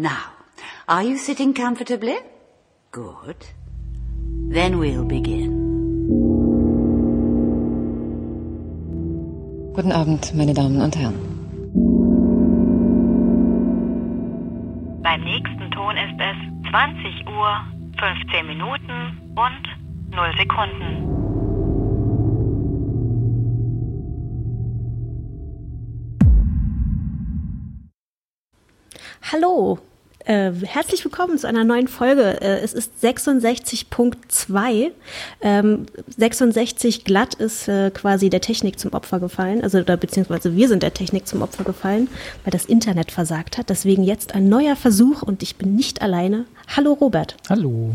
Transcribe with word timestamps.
Now, 0.00 0.30
are 0.86 1.02
you 1.02 1.18
sitting 1.18 1.52
comfortably? 1.52 2.16
Good. 2.92 3.44
Then 4.48 4.78
we'll 4.78 5.04
begin. 5.04 5.50
Guten 9.74 9.90
Abend, 9.90 10.32
meine 10.36 10.54
Damen 10.54 10.80
und 10.80 10.94
Herren. 10.96 11.18
Beim 15.02 15.24
nächsten 15.24 15.68
Ton 15.72 15.96
ist 15.96 16.20
es 16.20 16.70
20 16.70 17.26
Uhr, 17.26 17.64
15 17.98 18.46
Minuten 18.46 19.34
und 19.34 20.14
0 20.14 20.32
Sekunden. 20.38 21.08
Hallo, 29.30 29.78
äh, 30.28 30.52
herzlich 30.52 31.02
willkommen 31.04 31.38
zu 31.38 31.48
einer 31.48 31.64
neuen 31.64 31.88
Folge. 31.88 32.40
Äh, 32.42 32.60
es 32.60 32.74
ist 32.74 32.92
66.2. 33.02 34.90
Ähm, 35.40 35.86
66 36.16 37.04
glatt 37.04 37.32
ist 37.34 37.66
äh, 37.66 37.90
quasi 37.90 38.28
der 38.28 38.42
Technik 38.42 38.78
zum 38.78 38.92
Opfer 38.92 39.20
gefallen, 39.20 39.62
also 39.62 39.78
oder 39.78 39.96
beziehungsweise 39.96 40.54
wir 40.54 40.68
sind 40.68 40.82
der 40.82 40.92
Technik 40.92 41.26
zum 41.26 41.40
Opfer 41.40 41.64
gefallen, 41.64 42.08
weil 42.44 42.50
das 42.50 42.66
Internet 42.66 43.10
versagt 43.10 43.56
hat. 43.56 43.70
Deswegen 43.70 44.04
jetzt 44.04 44.34
ein 44.34 44.50
neuer 44.50 44.76
Versuch 44.76 45.22
und 45.22 45.42
ich 45.42 45.56
bin 45.56 45.74
nicht 45.74 46.02
alleine. 46.02 46.44
Hallo 46.76 46.92
Robert. 46.92 47.36
Hallo. 47.48 47.94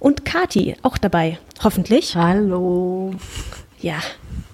Und 0.00 0.24
Kati 0.24 0.74
auch 0.82 0.98
dabei, 0.98 1.38
hoffentlich. 1.62 2.16
Hallo. 2.16 3.14
Ja, 3.80 4.00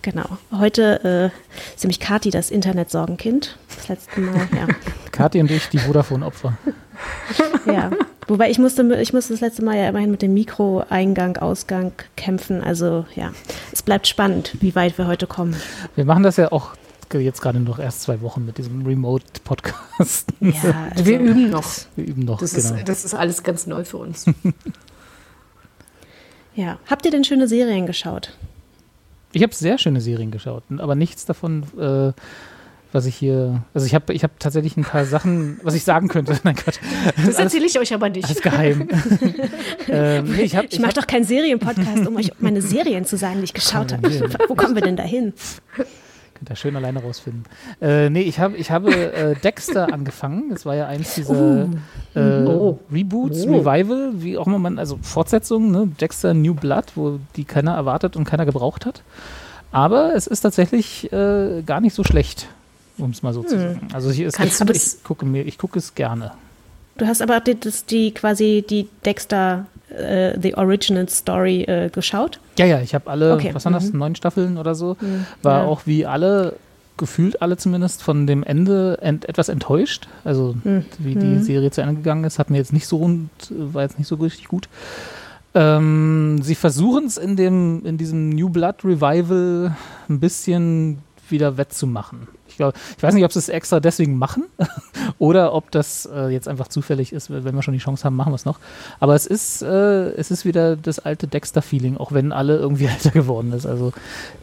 genau. 0.03 0.37
Heute 0.53 1.33
äh, 1.33 1.75
ist 1.75 1.83
nämlich 1.83 2.01
Kati 2.01 2.29
das 2.29 2.51
Internet-Sorgenkind. 2.51 3.57
Das 3.75 3.89
letzte 3.89 4.21
Mal, 4.21 4.49
ja. 4.55 4.69
Kathi 5.15 5.41
und 5.41 5.51
ich, 5.51 5.69
die 5.69 5.79
Vodafone-Opfer. 5.79 6.59
ja. 7.67 7.91
Wobei 8.27 8.51
ich 8.51 8.59
musste, 8.59 8.83
ich 9.01 9.13
musste 9.13 9.35
das 9.35 9.41
letzte 9.41 9.65
Mal 9.65 9.77
ja 9.77 9.89
immerhin 9.89 10.11
mit 10.11 10.23
dem 10.23 10.35
Mikro-Eingang, 10.35 11.37
Ausgang 11.37 11.93
kämpfen. 12.17 12.63
Also 12.63 13.07
ja, 13.15 13.33
es 13.73 13.83
bleibt 13.83 14.09
spannend, 14.09 14.57
wie 14.61 14.75
weit 14.75 14.99
wir 14.99 15.07
heute 15.07 15.27
kommen. 15.27 15.55
Wir 15.95 16.05
machen 16.05 16.23
das 16.23 16.37
ja 16.37 16.51
auch 16.51 16.75
jetzt 17.13 17.41
gerade 17.41 17.61
noch 17.61 17.79
erst 17.79 18.03
zwei 18.03 18.21
Wochen 18.23 18.45
mit 18.45 18.59
diesem 18.59 18.85
Remote-Podcast. 18.85 20.33
Ja, 20.41 20.89
also 20.91 21.07
wir 21.07 21.21
üben 21.21 21.49
noch. 21.49 21.65
Wir 21.95 22.07
üben 22.07 22.25
noch, 22.25 22.41
das 22.41 22.55
genau. 22.55 22.75
Ist, 22.75 22.89
das 22.89 23.05
ist 23.05 23.15
alles 23.15 23.45
ganz 23.45 23.69
neu 23.69 23.85
für 23.85 23.99
uns. 23.99 24.27
ja. 26.57 26.79
Habt 26.87 27.05
ihr 27.05 27.13
denn 27.13 27.23
schöne 27.23 27.47
Serien 27.47 27.87
geschaut? 27.87 28.33
Ich 29.33 29.45
habe 29.45 29.55
sehr 29.55 29.79
schöne 29.79 30.01
Serien 30.01 30.33
geschaut, 30.33 30.65
aber 30.77 30.97
nichts 30.97 31.25
davon, 31.25 31.63
äh, 31.79 32.13
was 32.95 33.07
ich 33.07 33.17
hier. 33.17 33.63
Also 33.75 33.87
ich 33.87 33.95
habe 33.95 34.13
ich 34.15 34.23
hab 34.23 34.39
tatsächlich 34.39 34.77
ein 34.77 34.85
paar 34.85 35.05
Sachen, 35.05 35.59
was 35.65 35.75
ich 35.75 35.83
sagen 35.83 36.07
könnte. 36.07 36.39
Nein, 36.45 36.55
Gott. 36.65 36.79
Das 37.27 37.39
erzähle 37.41 37.67
ich 37.67 37.79
euch 37.79 37.93
aber 37.93 38.09
nicht. 38.09 38.25
Alles 38.25 38.41
geheim. 38.41 38.89
ähm, 39.89 40.25
nee, 40.31 40.43
ich 40.43 40.55
ich, 40.55 40.73
ich 40.75 40.79
mache 40.79 40.95
doch 40.95 41.07
keinen 41.07 41.25
Serienpodcast, 41.25 42.07
um 42.07 42.17
euch 42.17 42.31
meine 42.39 42.63
Serien 42.63 43.05
zu 43.05 43.17
sagen, 43.17 43.39
die 43.39 43.45
ich 43.45 43.53
geschaut 43.53 43.93
habe. 43.93 44.09
Wo 44.49 44.55
kommen 44.55 44.77
wir 44.77 44.83
denn 44.83 44.97
da 44.97 45.03
hin? 45.03 45.33
Könnt 46.35 46.51
ihr 46.51 46.57
schön 46.57 46.77
alleine 46.77 47.03
rausfinden. 47.03 47.45
Äh, 47.81 48.11
nee, 48.11 48.23
ich, 48.23 48.39
hab, 48.39 48.55
ich 48.55 48.71
habe 48.71 48.93
äh, 48.93 49.35
Dexter 49.35 49.93
angefangen. 49.93 50.51
Das 50.51 50.65
war 50.65 50.77
ja 50.77 50.87
eins 50.87 51.17
dieser 51.17 51.35
oh. 51.35 51.69
Äh, 52.15 52.45
oh. 52.47 52.79
Reboots, 52.93 53.45
oh. 53.47 53.59
Revival, 53.59 54.13
wie 54.17 54.39
auch 54.39 54.47
immer 54.47 54.61
man, 54.61 54.79
also 54.79 54.99
Fortsetzungen, 55.03 55.73
ne? 55.73 55.89
Dexter 56.01 56.33
New 56.33 56.55
Blood, 56.55 56.93
wo 56.95 57.19
die 57.35 57.45
keiner 57.45 57.75
erwartet 57.75 58.17
und 58.17 58.25
keiner 58.25 58.47
gebraucht 58.47 58.87
hat. 58.87 59.03
Aber 59.73 60.15
es 60.15 60.29
ist 60.29 60.43
tatsächlich 60.43 61.13
äh, 61.13 61.63
gar 61.67 61.81
nicht 61.81 61.95
so 61.95 62.05
schlecht, 62.05 62.47
um 62.99 63.11
es 63.11 63.23
mal 63.23 63.33
so 63.33 63.43
hm. 63.43 63.49
zu 63.49 63.59
sagen. 63.59 63.89
Also 63.93 64.11
hier 64.11 64.29
ist 64.29 64.37
Kannst 64.37 64.61
ich, 64.61 64.71
ich 64.71 65.05
gucke 65.05 65.27
mir, 65.27 65.45
ich 65.45 65.59
gucke 65.59 65.79
es 65.79 65.95
gerne. 65.95 66.33
Du 66.97 67.07
hast 67.07 67.23
aber 67.23 67.41
die, 67.41 67.59
das, 67.59 67.87
die 67.87 68.13
quasi 68.13 68.65
die 68.69 68.89
Dexter 69.05 69.67
äh, 69.91 70.39
The 70.41 70.57
Original 70.57 71.09
Story 71.09 71.63
äh, 71.63 71.91
geschaut? 71.91 72.41
Ja, 72.59 72.67
ja, 72.67 72.81
ich 72.81 72.95
habe 72.95 73.11
alle, 73.11 73.35
okay. 73.35 73.51
was 73.53 73.65
waren 73.65 73.73
das, 73.73 73.93
mhm. 73.93 73.99
neun 73.99 74.17
Staffeln 74.17 74.59
oder 74.59 74.75
so. 74.75 74.97
Mhm. 75.01 75.27
War 75.43 75.63
ja. 75.63 75.65
auch 75.65 75.83
wie 75.87 76.07
alle, 76.07 76.57
gefühlt 76.97 77.43
alle 77.43 77.57
zumindest, 77.57 78.03
von 78.03 78.27
dem 78.27 78.43
Ende 78.43 78.99
ent, 79.01 79.29
etwas 79.29 79.49
enttäuscht. 79.49 80.09
Also 80.25 80.55
mhm. 80.63 80.85
wie 80.99 81.15
die 81.15 81.27
mhm. 81.27 81.43
Serie 81.43 81.71
zu 81.71 81.81
Ende 81.81 81.97
gegangen 81.97 82.25
ist, 82.25 82.39
hat 82.39 82.51
mir 82.51 82.59
jetzt 82.59 82.73
nicht 82.73 82.87
so 82.87 82.99
rund, 82.99 83.31
war 83.51 83.83
jetzt 83.83 83.99
nicht 83.99 84.09
so 84.09 84.17
richtig 84.17 84.49
gut. 84.49 84.69
Ähm, 85.55 86.41
sie 86.43 86.57
versuchen 86.57 87.07
es 87.07 87.17
in 87.17 87.37
dem, 87.37 87.85
in 87.85 87.97
diesem 87.97 88.31
New 88.31 88.49
Blood 88.49 88.85
Revival 88.85 89.77
ein 90.09 90.21
bisschen 90.21 90.99
wieder 91.31 91.57
wettzumachen. 91.57 92.29
Ich, 92.49 92.57
glaub, 92.57 92.75
ich 92.97 93.03
weiß 93.03 93.15
nicht, 93.15 93.25
ob 93.25 93.33
sie 93.33 93.39
es 93.39 93.49
extra 93.49 93.81
deswegen 93.81 94.17
machen 94.17 94.45
oder 95.19 95.55
ob 95.55 95.71
das 95.71 96.09
äh, 96.13 96.29
jetzt 96.29 96.49
einfach 96.49 96.69
zufällig 96.69 97.13
ist, 97.13 97.31
wenn 97.31 97.55
wir 97.55 97.63
schon 97.63 97.75
die 97.75 97.81
Chance 97.81 98.05
haben, 98.05 98.17
machen 98.17 98.33
wir 98.33 98.37
es 98.37 98.45
noch. 98.45 98.59
Aber 99.01 99.15
es 99.15 99.27
ist, 99.27 99.63
äh, 99.63 100.11
es 100.13 100.31
ist 100.31 100.45
wieder 100.45 100.77
das 100.77 100.99
alte 100.99 101.27
Dexter-Feeling, 101.27 101.97
auch 101.97 102.13
wenn 102.13 102.33
alle 102.33 102.57
irgendwie 102.57 102.85
älter 102.87 103.11
geworden 103.11 103.53
ist. 103.53 103.67
Also 103.67 103.93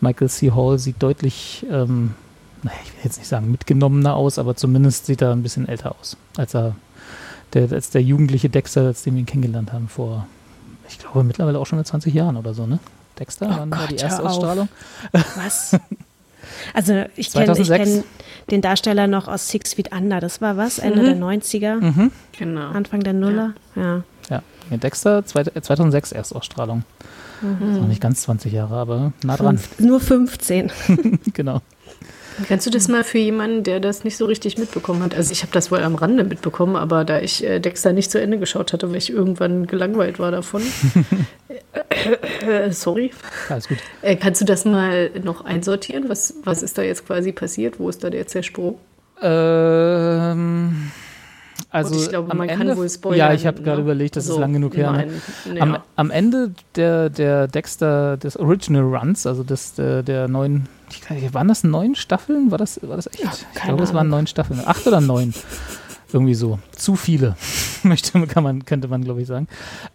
Michael 0.01 0.29
C. 0.29 0.51
Hall 0.51 0.79
sieht 0.79 1.01
deutlich, 1.01 1.65
ähm, 1.69 2.15
naja, 2.63 2.77
ich 2.83 2.93
will 2.93 3.01
jetzt 3.03 3.17
nicht 3.17 3.27
sagen 3.27 3.49
mitgenommener 3.51 4.15
aus, 4.15 4.37
aber 4.37 4.55
zumindest 4.55 5.05
sieht 5.05 5.21
er 5.21 5.31
ein 5.31 5.43
bisschen 5.43 5.67
älter 5.67 5.95
aus, 5.99 6.17
als 6.37 6.53
er 6.53 6.75
der, 7.53 7.71
als 7.71 7.89
der 7.89 8.01
jugendliche 8.01 8.49
Dexter, 8.49 8.85
als 8.87 9.03
den 9.03 9.15
wir 9.15 9.21
ihn 9.21 9.25
kennengelernt 9.25 9.73
haben 9.73 9.87
vor, 9.87 10.27
ich 10.87 10.99
glaube 10.99 11.23
mittlerweile 11.23 11.59
auch 11.59 11.65
schon 11.65 11.79
in 11.79 11.85
20 11.85 12.13
Jahren 12.13 12.37
oder 12.37 12.53
so, 12.53 12.65
ne? 12.65 12.79
Dexter, 13.19 13.47
oh 13.47 13.59
wann 13.59 13.69
Gott, 13.69 13.79
war 13.79 13.87
die 13.87 13.95
erste 13.95 14.23
Ausstrahlung? 14.23 14.69
Was? 15.11 15.77
Also 16.73 17.03
ich 17.15 17.31
kenne 17.31 17.53
kenn 17.53 18.03
den 18.49 18.61
Darsteller 18.61 19.07
noch 19.07 19.27
aus 19.27 19.49
Six 19.49 19.73
Feet 19.73 19.91
Under. 19.93 20.19
Das 20.19 20.41
war 20.41 20.57
was? 20.57 20.79
Ende 20.79 21.01
mhm. 21.01 21.05
der 21.05 21.17
90er? 21.17 21.75
Mhm. 21.79 22.11
Genau. 22.37 22.69
Anfang 22.71 23.01
der 23.01 23.13
Nuller? 23.13 23.53
Ja. 23.75 24.03
Ja, 24.29 24.41
ja. 24.69 24.77
Dexter 24.77 25.25
2006 25.25 26.11
Erstausstrahlung. 26.11 26.83
Mhm. 27.41 27.79
Noch 27.79 27.87
nicht 27.87 28.01
ganz 28.01 28.21
20 28.23 28.53
Jahre, 28.53 28.75
aber 28.75 29.13
nah 29.23 29.37
dran. 29.37 29.57
Fünf, 29.57 29.79
nur 29.79 29.99
15. 29.99 30.71
genau. 31.33 31.61
Kannst 32.47 32.65
du 32.65 32.69
das 32.69 32.87
mal 32.87 33.03
für 33.03 33.17
jemanden, 33.17 33.63
der 33.63 33.79
das 33.79 34.03
nicht 34.03 34.17
so 34.17 34.25
richtig 34.25 34.57
mitbekommen 34.57 35.03
hat? 35.03 35.15
Also 35.15 35.31
ich 35.31 35.41
habe 35.43 35.51
das 35.51 35.71
wohl 35.71 35.79
am 35.83 35.95
Rande 35.95 36.23
mitbekommen, 36.23 36.75
aber 36.75 37.03
da 37.05 37.19
ich 37.19 37.43
äh, 37.43 37.59
Dexter 37.59 37.93
nicht 37.93 38.11
zu 38.11 38.21
Ende 38.21 38.39
geschaut 38.39 38.73
hatte, 38.73 38.89
weil 38.89 38.97
ich 38.97 39.11
irgendwann 39.11 39.67
gelangweilt 39.67 40.19
war 40.19 40.31
davon. 40.31 40.61
äh, 42.47 42.71
sorry. 42.71 43.11
Alles 43.49 43.67
gut. 43.67 43.77
Äh, 44.01 44.15
kannst 44.15 44.41
du 44.41 44.45
das 44.45 44.65
mal 44.65 45.11
noch 45.23 45.45
einsortieren? 45.45 46.09
Was, 46.09 46.35
was 46.43 46.63
ist 46.63 46.77
da 46.77 46.81
jetzt 46.81 47.05
quasi 47.05 47.31
passiert? 47.31 47.79
Wo 47.79 47.89
ist 47.89 48.03
da 48.03 48.09
der 48.09 48.27
Zersprung? 48.27 48.79
Ähm 49.21 50.91
also 51.71 51.95
ich 51.95 52.09
glaube, 52.09 52.35
man 52.35 52.49
Ende, 52.49 52.65
kann 52.65 52.77
wohl 52.77 52.89
spoilern. 52.89 53.17
Ja, 53.17 53.33
ich 53.33 53.47
habe 53.47 53.61
gerade 53.61 53.77
ne? 53.77 53.83
überlegt, 53.83 54.17
das 54.17 54.25
so, 54.25 54.33
ist 54.33 54.39
lang 54.39 54.51
genug 54.51 54.75
her. 54.75 54.91
Ne? 54.91 55.07
Ja. 55.55 55.61
Am, 55.61 55.77
am, 55.95 56.11
Ende 56.11 56.51
der, 56.75 57.09
der 57.09 57.47
Dexter, 57.47 58.17
des 58.17 58.37
Original 58.37 58.83
Runs, 58.83 59.25
also 59.25 59.43
des, 59.43 59.75
der, 59.75 60.03
der 60.03 60.27
neuen, 60.27 60.67
ich 60.89 61.33
waren 61.33 61.47
das 61.47 61.63
neun 61.63 61.95
Staffeln? 61.95 62.51
War 62.51 62.57
das, 62.57 62.79
war 62.83 62.97
das 62.97 63.07
echt? 63.07 63.23
Ja, 63.23 63.31
ich 63.55 63.61
glaube, 63.61 63.83
es 63.83 63.93
waren 63.93 64.09
neun 64.09 64.27
Staffeln. 64.27 64.59
Acht 64.65 64.85
oder 64.85 64.99
neun? 64.99 65.33
Irgendwie 66.11 66.35
so. 66.35 66.59
Zu 66.73 66.97
viele, 66.97 67.37
möchte, 67.83 68.19
kann 68.27 68.43
man, 68.43 68.65
könnte 68.65 68.89
man, 68.89 69.03
glaube 69.03 69.21
ich, 69.21 69.27
sagen. 69.27 69.47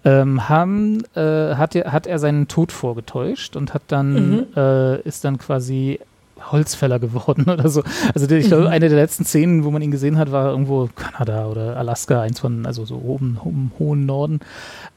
Ähm, 0.02 0.48
haben, 0.48 1.02
äh, 1.14 1.56
hat, 1.56 1.74
er, 1.74 1.92
hat 1.92 2.06
er 2.06 2.18
seinen 2.18 2.48
Tod 2.48 2.72
vorgetäuscht 2.72 3.54
und 3.54 3.74
hat 3.74 3.82
dann, 3.88 4.30
mhm. 4.30 4.46
äh, 4.56 5.00
ist 5.02 5.24
dann 5.24 5.36
quasi 5.36 6.00
Holzfäller 6.40 6.98
geworden 6.98 7.44
oder 7.48 7.68
so. 7.68 7.82
Also 8.14 8.28
ich 8.34 8.46
glaube, 8.46 8.64
mhm. 8.64 8.70
eine 8.70 8.88
der 8.88 8.98
letzten 8.98 9.24
Szenen, 9.24 9.64
wo 9.64 9.70
man 9.70 9.82
ihn 9.82 9.90
gesehen 9.90 10.18
hat, 10.18 10.32
war 10.32 10.50
irgendwo 10.50 10.88
Kanada 10.94 11.46
oder 11.46 11.76
Alaska, 11.76 12.20
eins 12.20 12.40
von, 12.40 12.66
also 12.66 12.84
so 12.84 12.96
oben 12.96 13.38
im 13.44 13.70
hohen 13.78 14.06
Norden. 14.06 14.40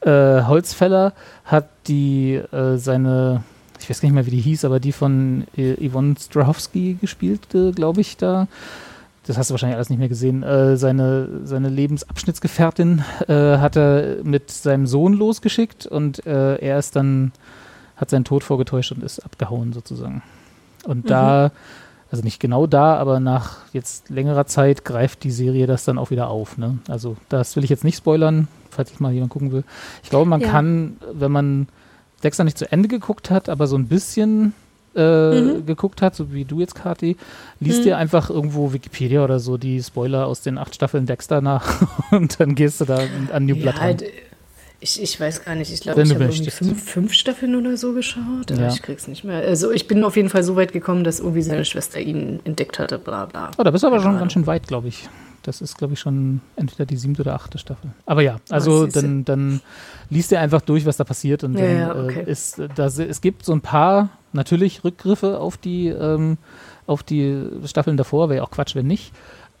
Äh, 0.00 0.42
Holzfäller 0.42 1.12
hat 1.44 1.68
die 1.86 2.34
äh, 2.34 2.76
seine, 2.76 3.42
ich 3.80 3.88
weiß 3.88 4.00
gar 4.00 4.08
nicht 4.08 4.14
mehr, 4.14 4.26
wie 4.26 4.30
die 4.30 4.40
hieß, 4.40 4.64
aber 4.64 4.80
die 4.80 4.92
von 4.92 5.46
äh, 5.56 5.88
Yvonne 5.88 6.14
Strahovski 6.18 6.98
gespielt, 7.00 7.54
äh, 7.54 7.72
glaube 7.72 8.00
ich, 8.00 8.16
da. 8.16 8.46
Das 9.26 9.36
hast 9.36 9.50
du 9.50 9.52
wahrscheinlich 9.52 9.76
alles 9.76 9.90
nicht 9.90 9.98
mehr 9.98 10.08
gesehen. 10.08 10.42
Äh, 10.42 10.76
seine, 10.76 11.28
seine 11.44 11.68
Lebensabschnittsgefährtin 11.68 13.04
äh, 13.28 13.58
hat 13.58 13.76
er 13.76 14.24
mit 14.24 14.50
seinem 14.50 14.86
Sohn 14.86 15.12
losgeschickt 15.12 15.86
und 15.86 16.26
er 16.26 16.78
ist 16.78 16.96
dann, 16.96 17.32
hat 17.96 18.10
seinen 18.10 18.24
Tod 18.24 18.44
vorgetäuscht 18.44 18.92
und 18.92 19.02
ist 19.02 19.20
abgehauen 19.20 19.72
sozusagen. 19.72 20.22
Und 20.84 21.04
mhm. 21.04 21.08
da, 21.08 21.52
also 22.10 22.24
nicht 22.24 22.40
genau 22.40 22.66
da, 22.66 22.96
aber 22.96 23.20
nach 23.20 23.58
jetzt 23.72 24.10
längerer 24.10 24.46
Zeit 24.46 24.84
greift 24.84 25.24
die 25.24 25.30
Serie 25.30 25.66
das 25.66 25.84
dann 25.84 25.98
auch 25.98 26.10
wieder 26.10 26.28
auf. 26.28 26.58
Ne? 26.58 26.78
Also 26.88 27.16
das 27.28 27.56
will 27.56 27.64
ich 27.64 27.70
jetzt 27.70 27.84
nicht 27.84 27.96
spoilern, 27.96 28.48
falls 28.70 28.90
ich 28.90 29.00
mal 29.00 29.12
jemand 29.12 29.32
gucken 29.32 29.52
will. 29.52 29.64
Ich 30.02 30.10
glaube, 30.10 30.28
man 30.28 30.40
ja. 30.40 30.48
kann, 30.48 30.96
wenn 31.12 31.32
man 31.32 31.68
Dexter 32.22 32.44
nicht 32.44 32.58
zu 32.58 32.70
Ende 32.70 32.88
geguckt 32.88 33.30
hat, 33.30 33.48
aber 33.48 33.66
so 33.66 33.76
ein 33.76 33.86
bisschen 33.88 34.54
äh, 34.94 35.40
mhm. 35.40 35.66
geguckt 35.66 36.02
hat, 36.02 36.14
so 36.14 36.32
wie 36.32 36.44
du 36.44 36.60
jetzt, 36.60 36.74
Kati, 36.74 37.16
liest 37.60 37.80
mhm. 37.80 37.84
dir 37.84 37.96
einfach 37.96 38.28
irgendwo 38.28 38.72
Wikipedia 38.72 39.22
oder 39.22 39.38
so 39.38 39.56
die 39.56 39.82
Spoiler 39.82 40.26
aus 40.26 40.40
den 40.40 40.58
acht 40.58 40.74
Staffeln 40.74 41.06
Dexter 41.06 41.40
nach 41.40 41.86
und 42.10 42.40
dann 42.40 42.54
gehst 42.54 42.80
du 42.80 42.84
da 42.84 43.00
an 43.32 43.46
New 43.46 43.56
Blood 43.56 43.76
ja, 43.76 43.80
ran. 43.80 43.96
Ich, 44.82 45.02
ich 45.02 45.20
weiß 45.20 45.44
gar 45.44 45.54
nicht, 45.54 45.70
ich 45.70 45.80
glaube, 45.80 46.02
ich 46.02 46.14
habe 46.14 46.24
irgendwie 46.24 46.50
fünf, 46.50 46.90
fünf, 46.90 47.12
Staffeln 47.12 47.54
oder 47.54 47.76
so 47.76 47.92
geschaut. 47.92 48.50
Ja. 48.50 48.68
Ich 48.68 48.80
krieg's 48.80 49.08
nicht 49.08 49.24
mehr. 49.24 49.42
Also 49.42 49.70
ich 49.70 49.86
bin 49.86 50.02
auf 50.04 50.16
jeden 50.16 50.30
Fall 50.30 50.42
so 50.42 50.56
weit 50.56 50.72
gekommen, 50.72 51.04
dass 51.04 51.20
irgendwie 51.20 51.42
seine 51.42 51.66
Schwester 51.66 52.00
ihn 52.00 52.40
entdeckt 52.44 52.78
hatte, 52.78 52.98
bla 52.98 53.26
bla. 53.26 53.50
Oh, 53.58 53.62
da 53.62 53.70
bist 53.70 53.84
du 53.84 53.88
aber 53.88 54.00
schon 54.00 54.18
ganz 54.18 54.32
schön 54.32 54.46
weit, 54.46 54.66
glaube 54.66 54.88
ich. 54.88 55.08
Das 55.42 55.60
ist, 55.62 55.78
glaube 55.78 55.94
ich, 55.94 56.00
schon 56.00 56.40
entweder 56.56 56.84
die 56.84 56.96
siebte 56.96 57.22
oder 57.22 57.34
achte 57.34 57.58
Staffel. 57.58 57.90
Aber 58.04 58.22
ja, 58.22 58.40
also 58.50 58.86
dann, 58.86 59.24
dann 59.24 59.60
liest 60.10 60.32
ihr 60.32 60.40
einfach 60.40 60.60
durch, 60.60 60.84
was 60.84 60.98
da 60.98 61.04
passiert. 61.04 61.44
Und 61.44 61.58
ja, 61.58 61.66
dann 61.66 61.76
ja, 61.78 62.04
okay. 62.04 62.24
äh, 62.26 62.30
ist, 62.30 62.60
da, 62.74 62.86
es 62.86 63.20
gibt 63.20 63.44
so 63.44 63.52
ein 63.52 63.62
paar, 63.62 64.10
natürlich 64.32 64.84
Rückgriffe 64.84 65.38
auf 65.38 65.56
die, 65.56 65.88
ähm, 65.88 66.36
auf 66.86 67.02
die 67.02 67.42
Staffeln 67.64 67.96
davor, 67.96 68.28
wäre 68.28 68.38
ja 68.38 68.42
auch 68.42 68.50
Quatsch, 68.50 68.74
wenn 68.74 68.86
nicht. 68.86 69.12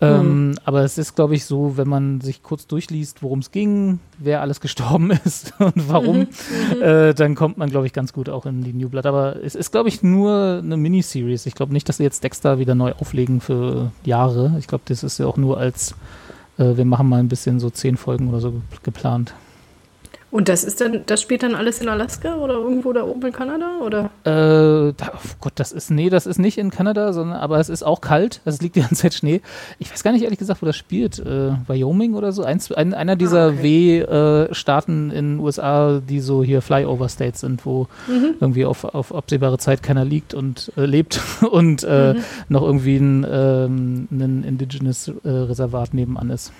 Ähm, 0.02 0.48
mhm. 0.48 0.58
Aber 0.64 0.82
es 0.82 0.96
ist, 0.96 1.14
glaube 1.14 1.34
ich, 1.34 1.44
so, 1.44 1.76
wenn 1.76 1.88
man 1.88 2.20
sich 2.20 2.42
kurz 2.42 2.66
durchliest, 2.66 3.22
worum 3.22 3.40
es 3.40 3.50
ging, 3.50 4.00
wer 4.18 4.40
alles 4.40 4.60
gestorben 4.60 5.10
ist 5.24 5.52
und 5.58 5.88
warum, 5.88 6.20
mhm. 6.20 6.82
äh, 6.82 7.12
dann 7.12 7.34
kommt 7.34 7.58
man, 7.58 7.68
glaube 7.68 7.86
ich, 7.86 7.92
ganz 7.92 8.12
gut 8.12 8.28
auch 8.28 8.46
in 8.46 8.62
die 8.62 8.72
New 8.72 8.88
Blood. 8.88 9.06
Aber 9.06 9.36
es 9.44 9.54
ist, 9.54 9.72
glaube 9.72 9.88
ich, 9.88 10.02
nur 10.02 10.60
eine 10.62 10.76
Miniseries. 10.76 11.44
Ich 11.46 11.54
glaube 11.54 11.72
nicht, 11.72 11.88
dass 11.88 11.98
sie 11.98 12.04
jetzt 12.04 12.24
Dexter 12.24 12.58
wieder 12.58 12.74
neu 12.74 12.92
auflegen 12.92 13.40
für 13.40 13.92
Jahre. 14.04 14.56
Ich 14.58 14.66
glaube, 14.66 14.84
das 14.86 15.02
ist 15.02 15.18
ja 15.18 15.26
auch 15.26 15.36
nur 15.36 15.58
als, 15.58 15.94
äh, 16.56 16.76
wir 16.76 16.86
machen 16.86 17.08
mal 17.08 17.20
ein 17.20 17.28
bisschen 17.28 17.60
so 17.60 17.68
zehn 17.68 17.98
Folgen 17.98 18.28
oder 18.28 18.40
so 18.40 18.54
geplant. 18.82 19.34
Und 20.30 20.48
das 20.48 20.62
ist 20.62 20.80
dann, 20.80 21.02
das 21.06 21.20
spielt 21.20 21.42
dann 21.42 21.54
alles 21.54 21.80
in 21.80 21.88
Alaska 21.88 22.36
oder 22.36 22.54
irgendwo 22.54 22.92
da 22.92 23.02
oben 23.04 23.26
in 23.26 23.32
Kanada 23.32 23.78
oder? 23.84 24.10
Äh, 24.24 24.92
da, 24.96 25.12
oh 25.14 25.28
Gott, 25.40 25.54
das 25.56 25.72
ist 25.72 25.90
nee, 25.90 26.08
das 26.08 26.26
ist 26.26 26.38
nicht 26.38 26.56
in 26.56 26.70
Kanada, 26.70 27.12
sondern 27.12 27.38
aber 27.38 27.58
es 27.58 27.68
ist 27.68 27.82
auch 27.82 28.00
kalt. 28.00 28.40
Also 28.44 28.56
es 28.56 28.62
liegt 28.62 28.76
die 28.76 28.80
ganze 28.82 28.96
Zeit 28.96 29.14
Schnee. 29.14 29.40
Ich 29.78 29.90
weiß 29.92 30.04
gar 30.04 30.12
nicht 30.12 30.22
ehrlich 30.22 30.38
gesagt, 30.38 30.62
wo 30.62 30.66
das 30.66 30.76
spielt. 30.76 31.18
Äh, 31.18 31.52
Wyoming 31.66 32.14
oder 32.14 32.30
so? 32.30 32.44
Eins, 32.44 32.70
ein, 32.70 32.94
einer 32.94 33.16
dieser 33.16 33.46
ah, 33.46 33.48
okay. 33.48 34.06
W-Staaten 34.06 35.10
in 35.10 35.36
den 35.36 35.40
USA, 35.40 36.00
die 36.00 36.20
so 36.20 36.44
hier 36.44 36.62
Flyover 36.62 37.08
States 37.08 37.40
sind, 37.40 37.66
wo 37.66 37.88
mhm. 38.06 38.34
irgendwie 38.40 38.64
auf, 38.64 38.84
auf 38.84 39.14
absehbare 39.14 39.58
Zeit 39.58 39.82
keiner 39.82 40.04
liegt 40.04 40.32
und 40.34 40.72
äh, 40.76 40.84
lebt 40.84 41.20
und 41.50 41.82
äh, 41.82 42.14
mhm. 42.14 42.24
noch 42.48 42.62
irgendwie 42.62 42.96
ein, 42.96 43.26
ähm, 43.28 44.08
ein 44.12 44.44
Indigenous 44.44 45.08
äh, 45.08 45.28
Reservat 45.28 45.92
nebenan 45.92 46.30
ist. 46.30 46.52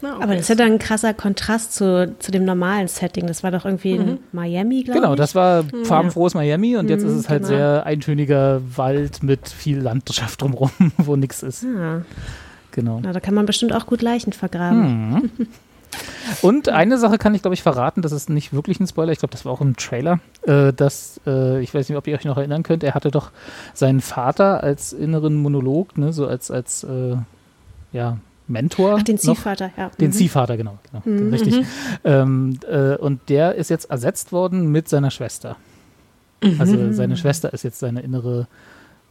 Na, 0.00 0.14
okay. 0.14 0.22
Aber 0.22 0.32
das 0.34 0.42
ist 0.42 0.48
ja 0.48 0.54
dann 0.54 0.72
ein 0.72 0.78
krasser 0.78 1.14
Kontrast 1.14 1.74
zu, 1.74 2.14
zu 2.18 2.30
dem 2.30 2.44
normalen 2.44 2.88
Setting. 2.88 3.26
Das 3.26 3.42
war 3.42 3.50
doch 3.50 3.64
irgendwie 3.64 3.98
mhm. 3.98 4.08
in 4.08 4.18
Miami, 4.32 4.82
glaube 4.82 5.00
genau, 5.00 5.12
ich. 5.12 5.14
Genau, 5.14 5.14
das 5.16 5.34
war 5.34 5.62
mhm. 5.62 5.84
farbenfrohes 5.84 6.34
Miami 6.34 6.76
und 6.76 6.90
jetzt 6.90 7.04
mhm, 7.04 7.10
ist 7.10 7.16
es 7.16 7.28
halt 7.28 7.42
genau. 7.42 7.56
sehr 7.56 7.86
eintöniger 7.86 8.60
Wald 8.76 9.22
mit 9.22 9.48
viel 9.48 9.78
Landschaft 9.78 10.40
drumherum, 10.42 10.70
wo 10.98 11.16
nichts 11.16 11.42
ist. 11.42 11.64
Ja. 11.64 12.02
Genau. 12.72 13.00
Na, 13.02 13.12
da 13.12 13.20
kann 13.20 13.34
man 13.34 13.46
bestimmt 13.46 13.72
auch 13.72 13.86
gut 13.86 14.02
Leichen 14.02 14.32
vergraben. 14.32 15.12
Mhm. 15.12 15.30
Und 16.42 16.68
eine 16.68 16.98
Sache 16.98 17.18
kann 17.18 17.34
ich, 17.34 17.42
glaube 17.42 17.54
ich, 17.54 17.62
verraten, 17.62 18.02
das 18.02 18.12
ist 18.12 18.28
nicht 18.28 18.52
wirklich 18.52 18.78
ein 18.78 18.86
Spoiler, 18.86 19.12
ich 19.12 19.18
glaube, 19.18 19.32
das 19.32 19.44
war 19.44 19.52
auch 19.52 19.60
im 19.60 19.76
Trailer, 19.76 20.20
äh, 20.42 20.72
dass, 20.72 21.20
äh, 21.26 21.60
ich 21.60 21.72
weiß 21.72 21.88
nicht, 21.88 21.96
ob 21.96 22.06
ihr 22.06 22.14
euch 22.14 22.24
noch 22.24 22.36
erinnern 22.36 22.62
könnt, 22.62 22.84
er 22.84 22.94
hatte 22.94 23.10
doch 23.10 23.30
seinen 23.72 24.00
Vater 24.00 24.62
als 24.62 24.92
inneren 24.92 25.36
Monolog, 25.36 25.96
ne, 25.96 26.12
so 26.12 26.26
als, 26.26 26.50
als 26.50 26.84
äh, 26.84 27.16
ja, 27.92 28.18
Mentor. 28.48 28.96
Ach, 28.98 29.02
den 29.02 29.18
Ziehvater, 29.18 29.70
ja. 29.76 29.90
Den 30.00 30.08
mhm. 30.08 30.12
Ziehvater, 30.12 30.56
genau. 30.56 30.78
genau 30.90 31.02
mhm. 31.04 31.30
Richtig. 31.30 31.60
Mhm. 31.60 31.66
Ähm, 32.04 32.60
äh, 32.68 32.96
und 32.96 33.20
der 33.28 33.54
ist 33.54 33.70
jetzt 33.70 33.90
ersetzt 33.90 34.32
worden 34.32 34.70
mit 34.70 34.88
seiner 34.88 35.10
Schwester. 35.10 35.56
Mhm. 36.42 36.60
Also 36.60 36.92
seine 36.92 37.16
Schwester 37.16 37.52
ist 37.52 37.64
jetzt 37.64 37.78
seine 37.78 38.00
innere 38.00 38.46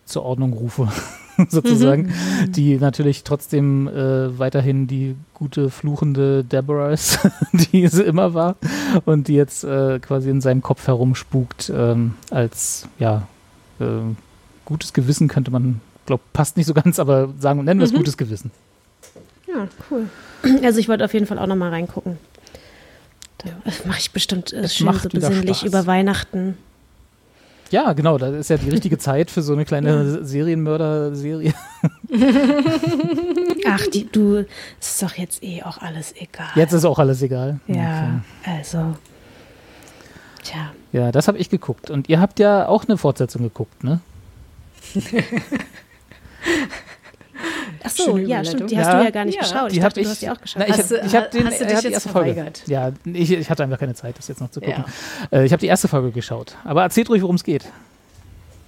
zur 0.08 0.24
Ordnung 0.24 0.54
rufe, 0.54 0.88
sozusagen, 1.50 2.04
mhm. 2.04 2.52
die 2.52 2.78
natürlich 2.78 3.24
trotzdem 3.24 3.88
äh, 3.88 4.40
weiterhin 4.40 4.88
die 4.88 5.16
gute, 5.34 5.70
fluchende 5.70 6.44
Deborah 6.44 6.92
ist, 6.92 7.20
die 7.52 7.88
sie 7.88 8.04
immer 8.04 8.34
war 8.34 8.56
und 9.06 9.28
die 9.28 9.36
jetzt 9.36 9.64
äh, 9.64 10.00
quasi 10.00 10.30
in 10.30 10.42
seinem 10.42 10.62
Kopf 10.62 10.88
herumspukt 10.88 11.72
ähm, 11.76 12.14
als, 12.32 12.88
ja, 13.00 13.28
äh, 13.80 13.86
gutes 14.66 14.94
Gewissen 14.94 15.28
könnte 15.28 15.52
man, 15.52 15.82
glaube 16.06 16.24
passt 16.34 16.58
nicht 16.58 16.66
so 16.66 16.74
ganz, 16.74 17.00
aber 17.00 17.30
sagen, 17.40 17.64
nennen 17.64 17.80
wir 17.80 17.86
es 17.86 17.94
mhm. 17.94 17.98
gutes 17.98 18.18
Gewissen. 18.18 18.52
Ja, 19.48 19.68
cool. 19.90 20.10
Also 20.64 20.80
ich 20.80 20.88
wollte 20.88 21.06
auf 21.06 21.14
jeden 21.14 21.26
Fall 21.26 21.40
auch 21.40 21.48
noch 21.48 21.56
mal 21.56 21.70
reingucken. 21.70 22.18
Da 23.40 23.50
mache 23.86 24.00
ich 24.00 24.12
bestimmt 24.12 24.52
äh, 24.54 24.68
schön 24.68 24.92
so 24.94 25.10
besinnlich 25.10 25.64
über 25.64 25.86
Weihnachten. 25.86 26.58
Ja, 27.70 27.94
genau, 27.94 28.18
das 28.18 28.34
ist 28.34 28.50
ja 28.50 28.58
die 28.58 28.70
richtige 28.70 28.98
Zeit 28.98 29.30
für 29.30 29.42
so 29.42 29.54
eine 29.54 29.66
kleine 29.66 29.90
ja. 29.90 30.24
Serienmörder-Serie. 30.24 31.54
Ach, 33.68 33.88
die, 33.88 34.08
du, 34.10 34.46
ist 34.80 35.04
doch 35.04 35.14
jetzt 35.16 35.44
eh 35.44 35.64
auch 35.64 35.78
alles 35.80 36.14
egal. 36.16 36.50
Jetzt 36.56 36.72
ist 36.74 36.86
auch 36.86 36.98
alles 37.00 37.22
egal. 37.22 37.60
Ja, 37.68 38.22
okay. 38.44 38.60
also. 38.60 38.96
Tja. 40.44 40.72
Ja, 40.94 41.12
das 41.12 41.28
habe 41.28 41.38
ich 41.38 41.50
geguckt. 41.50 41.90
Und 41.90 42.08
ihr 42.08 42.22
habt 42.22 42.40
ja 42.40 42.68
auch 42.68 42.86
eine 42.86 42.98
Fortsetzung 42.98 43.44
geguckt, 43.44 43.84
ne? 43.84 44.00
Ach 47.84 47.90
so, 47.90 48.18
ja, 48.18 48.44
stimmt. 48.44 48.72
Die 48.72 48.78
hast 48.78 48.88
ja. 48.88 49.00
du 49.00 49.06
ja 49.06 49.10
gar 49.12 49.26
nicht 49.26 49.36
ja. 49.36 49.42
geschaut. 49.42 49.72
Ich 49.72 49.80
dachte, 49.80 50.00
ich, 50.00 50.06
du 50.06 50.12
hast 50.12 50.22
die 50.22 50.30
auch 50.30 50.42
geschaut. 50.42 50.64
Na, 50.68 50.74
ich, 50.74 50.78
hast, 50.78 50.92
ich 50.92 51.16
habe 51.16 51.30
den, 51.30 51.46
hast 51.46 51.62
du 51.62 51.66
dich 51.66 51.82
jetzt 51.82 52.10
verweigert? 52.10 52.58
Folge. 52.60 52.72
Ja, 52.72 52.92
ich, 53.06 53.32
ich, 53.32 53.50
hatte 53.50 53.64
einfach 53.64 53.80
keine 53.80 53.96
Zeit, 53.96 54.18
das 54.18 54.28
jetzt 54.28 54.42
noch 54.42 54.52
zu 54.52 54.60
gucken. 54.62 54.86
Ja. 55.32 55.40
Äh, 55.40 55.46
ich 55.46 55.52
habe 55.52 55.60
die 55.60 55.68
erste 55.68 55.88
Folge 55.88 56.12
geschaut. 56.12 56.56
Aber 56.64 56.84
erzählt 56.84 57.10
ruhig, 57.10 57.22
worum 57.22 57.36
es 57.36 57.44
geht. 57.44 57.66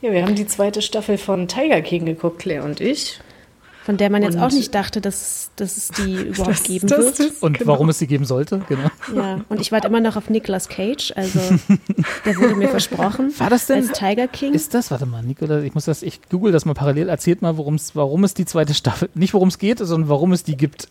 Ja, 0.01 0.11
wir 0.11 0.23
haben 0.23 0.35
die 0.35 0.47
zweite 0.47 0.81
Staffel 0.81 1.17
von 1.17 1.47
Tiger 1.47 1.81
King 1.81 2.05
geguckt, 2.05 2.39
Claire 2.39 2.63
und 2.63 2.79
ich. 2.79 3.19
Von 3.85 3.97
der 3.97 4.09
man 4.09 4.21
jetzt 4.21 4.35
und 4.35 4.41
auch 4.41 4.51
nicht 4.51 4.75
dachte, 4.75 5.01
dass, 5.01 5.51
dass 5.55 5.77
es 5.77 5.87
die 5.89 6.15
überhaupt 6.27 6.49
das, 6.49 6.63
geben 6.63 6.87
das 6.87 7.19
wird. 7.19 7.41
und 7.41 7.59
genau. 7.59 7.71
warum 7.71 7.89
es 7.89 7.99
sie 7.99 8.07
geben 8.07 8.25
sollte, 8.25 8.61
genau. 8.67 8.89
Ja, 9.15 9.41
und 9.49 9.61
ich 9.61 9.71
warte 9.71 9.87
immer 9.87 10.01
noch 10.01 10.15
auf 10.15 10.29
Nicolas 10.29 10.67
Cage, 10.69 11.13
also 11.15 11.39
der 12.25 12.37
wurde 12.37 12.55
mir 12.55 12.69
versprochen. 12.69 13.33
War 13.39 13.49
das 13.49 13.65
denn? 13.67 13.87
Als 13.87 13.97
Tiger 13.97 14.27
King. 14.27 14.53
Ist 14.53 14.73
das, 14.73 14.91
warte 14.91 15.05
mal, 15.05 15.23
Nicolas, 15.23 15.63
ich 15.63 15.73
muss 15.73 15.85
das, 15.85 16.03
ich 16.03 16.21
google 16.29 16.51
das 16.51 16.65
mal 16.65 16.73
parallel, 16.73 17.09
erzählt 17.09 17.41
mal, 17.41 17.57
warum 17.57 18.23
es 18.23 18.33
die 18.33 18.45
zweite 18.45 18.73
Staffel, 18.73 19.09
nicht 19.15 19.33
worum 19.33 19.47
es 19.47 19.57
geht, 19.57 19.79
sondern 19.79 20.09
warum 20.09 20.33
es 20.33 20.43
die 20.43 20.57
gibt. 20.57 20.87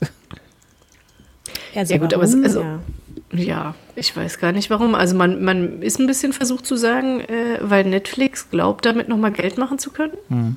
Ja, 1.74 1.84
so 1.84 1.94
ja 1.94 2.00
gut, 2.00 2.12
warum? 2.12 2.24
aber 2.24 2.24
es, 2.24 2.44
also, 2.44 2.62
ja. 2.62 2.80
ja. 3.32 3.74
ich 3.94 4.16
weiß 4.16 4.38
gar 4.38 4.52
nicht 4.52 4.70
warum. 4.70 4.94
Also 4.94 5.14
man, 5.14 5.44
man 5.44 5.82
ist 5.82 5.98
ein 5.98 6.06
bisschen 6.06 6.32
versucht 6.32 6.66
zu 6.66 6.76
sagen, 6.76 7.20
äh, 7.20 7.58
weil 7.60 7.84
Netflix 7.84 8.50
glaubt, 8.50 8.86
damit 8.86 9.08
nochmal 9.08 9.32
Geld 9.32 9.58
machen 9.58 9.78
zu 9.78 9.90
können. 9.90 10.14
Hm. 10.28 10.56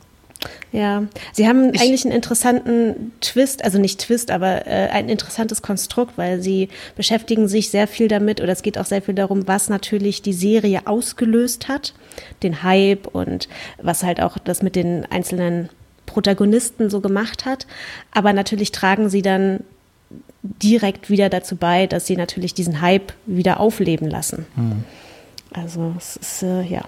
Ja, 0.72 1.04
sie 1.34 1.48
haben 1.48 1.74
ich 1.74 1.82
eigentlich 1.82 2.06
einen 2.06 2.16
interessanten 2.16 3.12
Twist, 3.22 3.64
also 3.64 3.78
nicht 3.78 4.00
Twist, 4.00 4.32
aber 4.32 4.66
äh, 4.66 4.88
ein 4.90 5.10
interessantes 5.10 5.62
Konstrukt, 5.62 6.18
weil 6.18 6.42
sie 6.42 6.70
beschäftigen 6.96 7.48
sich 7.48 7.70
sehr 7.70 7.88
viel 7.88 8.08
damit 8.08 8.42
oder 8.42 8.52
es 8.52 8.64
geht 8.64 8.78
auch 8.78 8.86
sehr 8.86 9.02
viel 9.02 9.14
darum, 9.14 9.48
was 9.48 9.70
natürlich 9.70 10.22
die 10.22 10.34
Serie 10.34 10.88
ausgelöst 10.88 11.68
hat, 11.68 11.94
den 12.42 12.64
Hype 12.64 13.08
und 13.08 13.50
was 13.82 14.04
halt 14.04 14.22
auch 14.22 14.38
das 14.38 14.64
mit 14.64 14.76
den 14.76 15.06
einzelnen 15.06 15.70
Protagonisten 16.06 16.90
so 16.90 17.02
gemacht 17.02 17.46
hat. 17.46 17.68
Aber 18.12 18.34
natürlich 18.34 18.72
tragen 18.72 19.10
sie 19.10 19.22
dann 19.22 19.62
direkt 20.42 21.10
wieder 21.10 21.30
dazu 21.30 21.56
bei, 21.56 21.86
dass 21.86 22.08
sie 22.08 22.16
natürlich 22.16 22.54
diesen 22.54 22.82
Hype 22.82 23.14
wieder 23.26 23.60
aufleben 23.60 24.10
lassen. 24.10 24.46
Mhm. 24.56 24.84
Also 25.54 25.94
es 25.98 26.16
ist 26.16 26.44
äh, 26.44 26.62
ja 26.64 26.84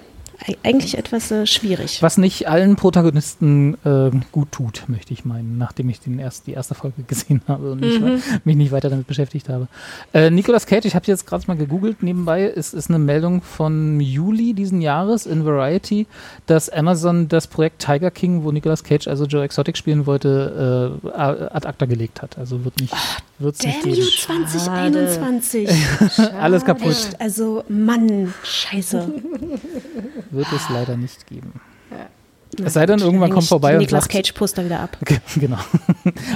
eigentlich 0.63 0.97
etwas 0.97 1.31
äh, 1.31 1.45
schwierig. 1.45 2.01
Was 2.01 2.17
nicht 2.17 2.47
allen 2.47 2.75
Protagonisten 2.75 3.75
äh, 3.85 4.11
gut 4.31 4.51
tut, 4.51 4.83
möchte 4.87 5.13
ich 5.13 5.25
meinen, 5.25 5.57
nachdem 5.57 5.89
ich 5.89 5.99
den 5.99 6.19
erst, 6.19 6.47
die 6.47 6.53
erste 6.53 6.75
Folge 6.75 7.03
gesehen 7.07 7.41
habe 7.47 7.71
und 7.71 7.81
nicht, 7.81 8.01
mhm. 8.01 8.21
mich 8.43 8.55
nicht 8.55 8.71
weiter 8.71 8.89
damit 8.89 9.07
beschäftigt 9.07 9.49
habe. 9.49 9.67
Äh, 10.13 10.29
Nicolas 10.29 10.65
Cage, 10.65 10.85
ich 10.85 10.95
habe 10.95 11.05
jetzt 11.07 11.25
gerade 11.25 11.45
mal 11.47 11.57
gegoogelt 11.57 12.03
nebenbei, 12.03 12.43
es 12.43 12.73
ist 12.73 12.89
eine 12.89 12.99
Meldung 12.99 13.41
von 13.41 13.99
Juli 13.99 14.53
diesen 14.53 14.81
Jahres 14.81 15.25
in 15.25 15.45
Variety, 15.45 16.07
dass 16.45 16.69
Amazon 16.69 17.27
das 17.27 17.47
Projekt 17.47 17.79
Tiger 17.79 18.11
King, 18.11 18.43
wo 18.43 18.51
Nicolas 18.51 18.83
Cage 18.83 19.07
also 19.07 19.25
Joe 19.25 19.43
Exotic 19.43 19.77
spielen 19.77 20.05
wollte, 20.05 20.99
äh, 21.03 21.09
ad 21.09 21.67
acta 21.67 21.85
gelegt 21.85 22.21
hat. 22.21 22.37
Also 22.37 22.63
wird 22.63 22.79
nicht, 22.81 22.93
oh, 22.93 23.43
wird's 23.43 23.63
nicht 23.63 23.83
geben. 23.83 24.01
2021. 24.01 25.69
Alles 26.39 26.65
kaputt. 26.65 27.11
Also 27.19 27.63
Mann, 27.67 28.33
scheiße. 28.43 29.11
wird 30.33 30.51
es 30.51 30.69
leider 30.69 30.97
nicht 30.97 31.27
geben. 31.27 31.61
Ja. 31.91 32.65
Es 32.65 32.73
sei 32.73 32.85
denn, 32.85 32.99
irgendwann 32.99 33.31
kommt 33.31 33.47
vorbei 33.47 33.73
und 33.73 33.79
Nicolas 33.79 34.07
Cage 34.07 34.31
Poster 34.33 34.63
wieder 34.63 34.79
ab. 34.79 34.97
genau. 35.35 35.57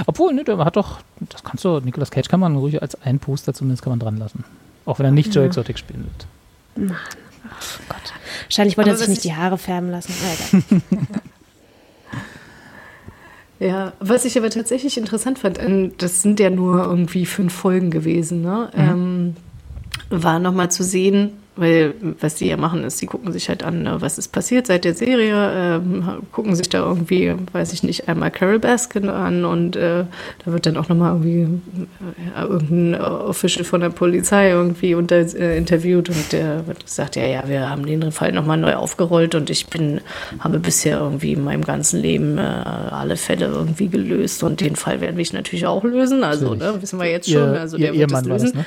Obwohl, 0.06 0.34
ne, 0.34 0.42
der 0.42 0.58
hat 0.58 0.76
doch, 0.76 1.00
das 1.20 1.44
kannst 1.44 1.64
du, 1.64 1.80
Nicolas 1.80 2.10
Cage 2.10 2.28
kann 2.28 2.40
man 2.40 2.56
ruhig 2.56 2.82
als 2.82 3.00
ein 3.02 3.18
Poster 3.18 3.54
zumindest 3.54 3.82
kann 3.82 3.92
man 3.92 4.00
dran 4.00 4.16
lassen. 4.16 4.44
Auch 4.84 4.98
wenn 4.98 5.06
er 5.06 5.12
nicht 5.12 5.34
ja. 5.34 5.40
Joe 5.40 5.46
Exotic 5.46 5.78
spielen 5.78 6.04
wird. 6.04 6.88
Mann. 6.88 6.96
Oh 7.44 7.82
Gott. 7.88 8.12
Wahrscheinlich 8.44 8.76
wollte 8.76 8.90
Aber 8.90 8.98
er 8.98 9.00
sich 9.00 9.08
nicht 9.08 9.24
die 9.24 9.34
Haare 9.34 9.58
färben 9.58 9.90
lassen. 9.90 10.12
ja, 13.58 13.92
was 14.00 14.24
ich 14.24 14.36
aber 14.38 14.50
tatsächlich 14.50 14.98
interessant 14.98 15.38
fand, 15.38 15.60
ähm, 15.60 15.92
das 15.98 16.22
sind 16.22 16.40
ja 16.40 16.50
nur 16.50 16.84
irgendwie 16.84 17.26
fünf 17.26 17.52
Folgen 17.52 17.90
gewesen, 17.90 18.42
ne? 18.42 18.70
Mhm. 18.74 18.80
Ähm, 18.80 19.36
war 20.10 20.38
nochmal 20.38 20.70
zu 20.70 20.84
sehen, 20.84 21.32
weil 21.58 21.94
was 22.20 22.36
die 22.36 22.46
ja 22.46 22.56
machen 22.56 22.84
ist, 22.84 23.00
die 23.00 23.06
gucken 23.06 23.32
sich 23.32 23.48
halt 23.48 23.62
an, 23.62 23.82
ne, 23.82 23.96
was 24.00 24.16
ist 24.18 24.28
passiert 24.28 24.66
seit 24.66 24.84
der 24.84 24.94
Serie, 24.94 25.50
ähm, 25.54 26.04
gucken 26.32 26.54
sich 26.54 26.68
da 26.68 26.78
irgendwie, 26.78 27.34
weiß 27.52 27.72
ich 27.72 27.82
nicht, 27.82 28.08
einmal 28.08 28.30
Carol 28.30 28.58
Baskin 28.58 29.08
an 29.08 29.44
und 29.44 29.76
äh, 29.76 30.04
da 30.44 30.52
wird 30.52 30.66
dann 30.66 30.76
auch 30.76 30.88
nochmal 30.88 31.12
irgendwie 31.16 31.60
äh, 32.36 32.42
irgendein 32.42 33.00
Official 33.00 33.64
von 33.64 33.80
der 33.80 33.90
Polizei 33.90 34.50
irgendwie 34.50 34.94
unter, 34.94 35.16
äh, 35.16 35.58
interviewt 35.58 36.08
und 36.08 36.32
der 36.32 36.66
wird 36.66 36.84
gesagt, 36.84 37.16
ja, 37.16 37.26
ja, 37.26 37.42
wir 37.46 37.68
haben 37.68 37.84
den 37.86 38.12
Fall 38.12 38.32
nochmal 38.32 38.58
neu 38.58 38.74
aufgerollt 38.74 39.34
und 39.34 39.50
ich 39.50 39.66
bin, 39.66 40.00
habe 40.38 40.58
bisher 40.58 40.98
irgendwie 41.00 41.32
in 41.32 41.44
meinem 41.44 41.64
ganzen 41.64 42.00
Leben 42.00 42.38
äh, 42.38 42.40
alle 42.40 43.16
Fälle 43.16 43.46
irgendwie 43.46 43.88
gelöst 43.88 44.42
und 44.42 44.60
den 44.60 44.76
Fall 44.76 45.00
werden 45.00 45.16
wir 45.16 45.26
natürlich 45.32 45.66
auch 45.66 45.84
lösen, 45.84 46.22
also 46.24 46.54
ne, 46.54 46.80
wissen 46.80 46.98
wir 47.00 47.10
jetzt 47.10 47.28
schon, 47.28 47.56
also 47.56 47.76
der 47.76 47.92
ihr 47.92 48.00
wird 48.00 48.10
Ehemann 48.10 48.28
das 48.28 48.42
lösen. 48.42 48.56
Das, 48.58 48.66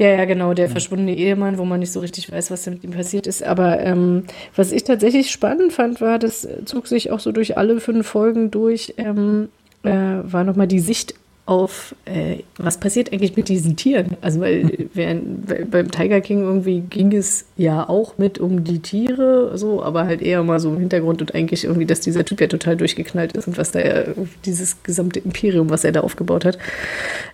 Ja, 0.00 0.08
ja, 0.08 0.24
genau, 0.24 0.54
der 0.54 0.64
ja. 0.64 0.70
verschwundene 0.70 1.14
Ehemann, 1.14 1.58
wo 1.58 1.66
man 1.66 1.80
nicht 1.80 1.92
so 1.92 2.00
richtig 2.00 2.32
weiß, 2.32 2.50
was 2.50 2.66
mit 2.66 2.82
ihm 2.82 2.92
passiert 2.92 3.26
ist. 3.26 3.42
Aber 3.42 3.80
ähm, 3.80 4.24
was 4.56 4.72
ich 4.72 4.84
tatsächlich 4.84 5.30
spannend 5.30 5.74
fand, 5.74 6.00
war, 6.00 6.18
das 6.18 6.48
zog 6.64 6.86
sich 6.86 7.10
auch 7.10 7.20
so 7.20 7.32
durch 7.32 7.58
alle 7.58 7.80
fünf 7.80 8.06
Folgen 8.06 8.50
durch, 8.50 8.94
ähm, 8.96 9.50
äh, 9.82 9.90
war 9.90 10.44
nochmal 10.44 10.68
die 10.68 10.78
Sicht 10.78 11.16
auf, 11.44 11.94
äh, 12.06 12.38
was 12.56 12.80
passiert 12.80 13.12
eigentlich 13.12 13.36
mit 13.36 13.50
diesen 13.50 13.76
Tieren? 13.76 14.16
Also, 14.22 14.40
weil 14.40 14.88
während, 14.94 15.70
beim 15.70 15.90
Tiger 15.90 16.22
King 16.22 16.44
irgendwie 16.44 16.80
ging 16.80 17.14
es 17.14 17.44
ja 17.58 17.86
auch 17.86 18.16
mit 18.16 18.38
um 18.38 18.64
die 18.64 18.78
Tiere, 18.78 19.58
so, 19.58 19.82
aber 19.82 20.06
halt 20.06 20.22
eher 20.22 20.42
mal 20.42 20.60
so 20.60 20.70
im 20.70 20.78
Hintergrund 20.78 21.20
und 21.20 21.34
eigentlich 21.34 21.64
irgendwie, 21.64 21.84
dass 21.84 22.00
dieser 22.00 22.24
Typ 22.24 22.40
ja 22.40 22.46
total 22.46 22.78
durchgeknallt 22.78 23.34
ist 23.34 23.48
und 23.48 23.58
was 23.58 23.70
da 23.72 23.80
ja, 23.80 24.04
dieses 24.46 24.82
gesamte 24.82 25.20
Imperium, 25.20 25.68
was 25.68 25.84
er 25.84 25.92
da 25.92 26.00
aufgebaut 26.00 26.46
hat. 26.46 26.56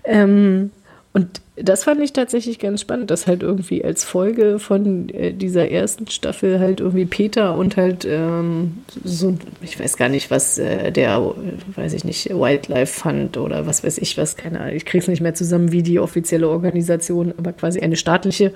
Ähm, 0.02 0.73
und 1.12 1.40
das 1.56 1.84
fand 1.84 2.02
ich 2.02 2.12
tatsächlich 2.12 2.58
ganz 2.58 2.82
spannend, 2.82 3.10
dass 3.10 3.26
halt 3.26 3.42
irgendwie 3.42 3.82
als 3.82 4.04
Folge 4.04 4.58
von 4.58 5.08
äh, 5.08 5.32
dieser 5.32 5.70
ersten 5.70 6.06
Staffel 6.08 6.60
halt 6.60 6.80
irgendwie 6.80 7.06
Peter 7.06 7.56
und 7.56 7.78
halt 7.78 8.04
ähm, 8.04 8.78
so, 9.02 9.38
ich 9.62 9.80
weiß 9.80 9.96
gar 9.96 10.10
nicht, 10.10 10.30
was 10.30 10.58
äh, 10.58 10.92
der, 10.92 11.32
weiß 11.75 11.94
ich 11.94 12.04
nicht, 12.04 12.28
Wildlife 12.28 12.92
Fund 12.92 13.38
oder 13.38 13.66
was 13.66 13.82
weiß 13.82 13.96
ich 13.98 14.18
was, 14.18 14.36
keine 14.36 14.60
Ahnung, 14.60 14.76
ich 14.76 14.84
krieg's 14.84 15.08
nicht 15.08 15.22
mehr 15.22 15.32
zusammen, 15.32 15.72
wie 15.72 15.82
die 15.82 15.98
offizielle 15.98 16.46
Organisation, 16.46 17.32
aber 17.38 17.54
quasi 17.54 17.80
eine 17.80 17.96
staatliche, 17.96 18.52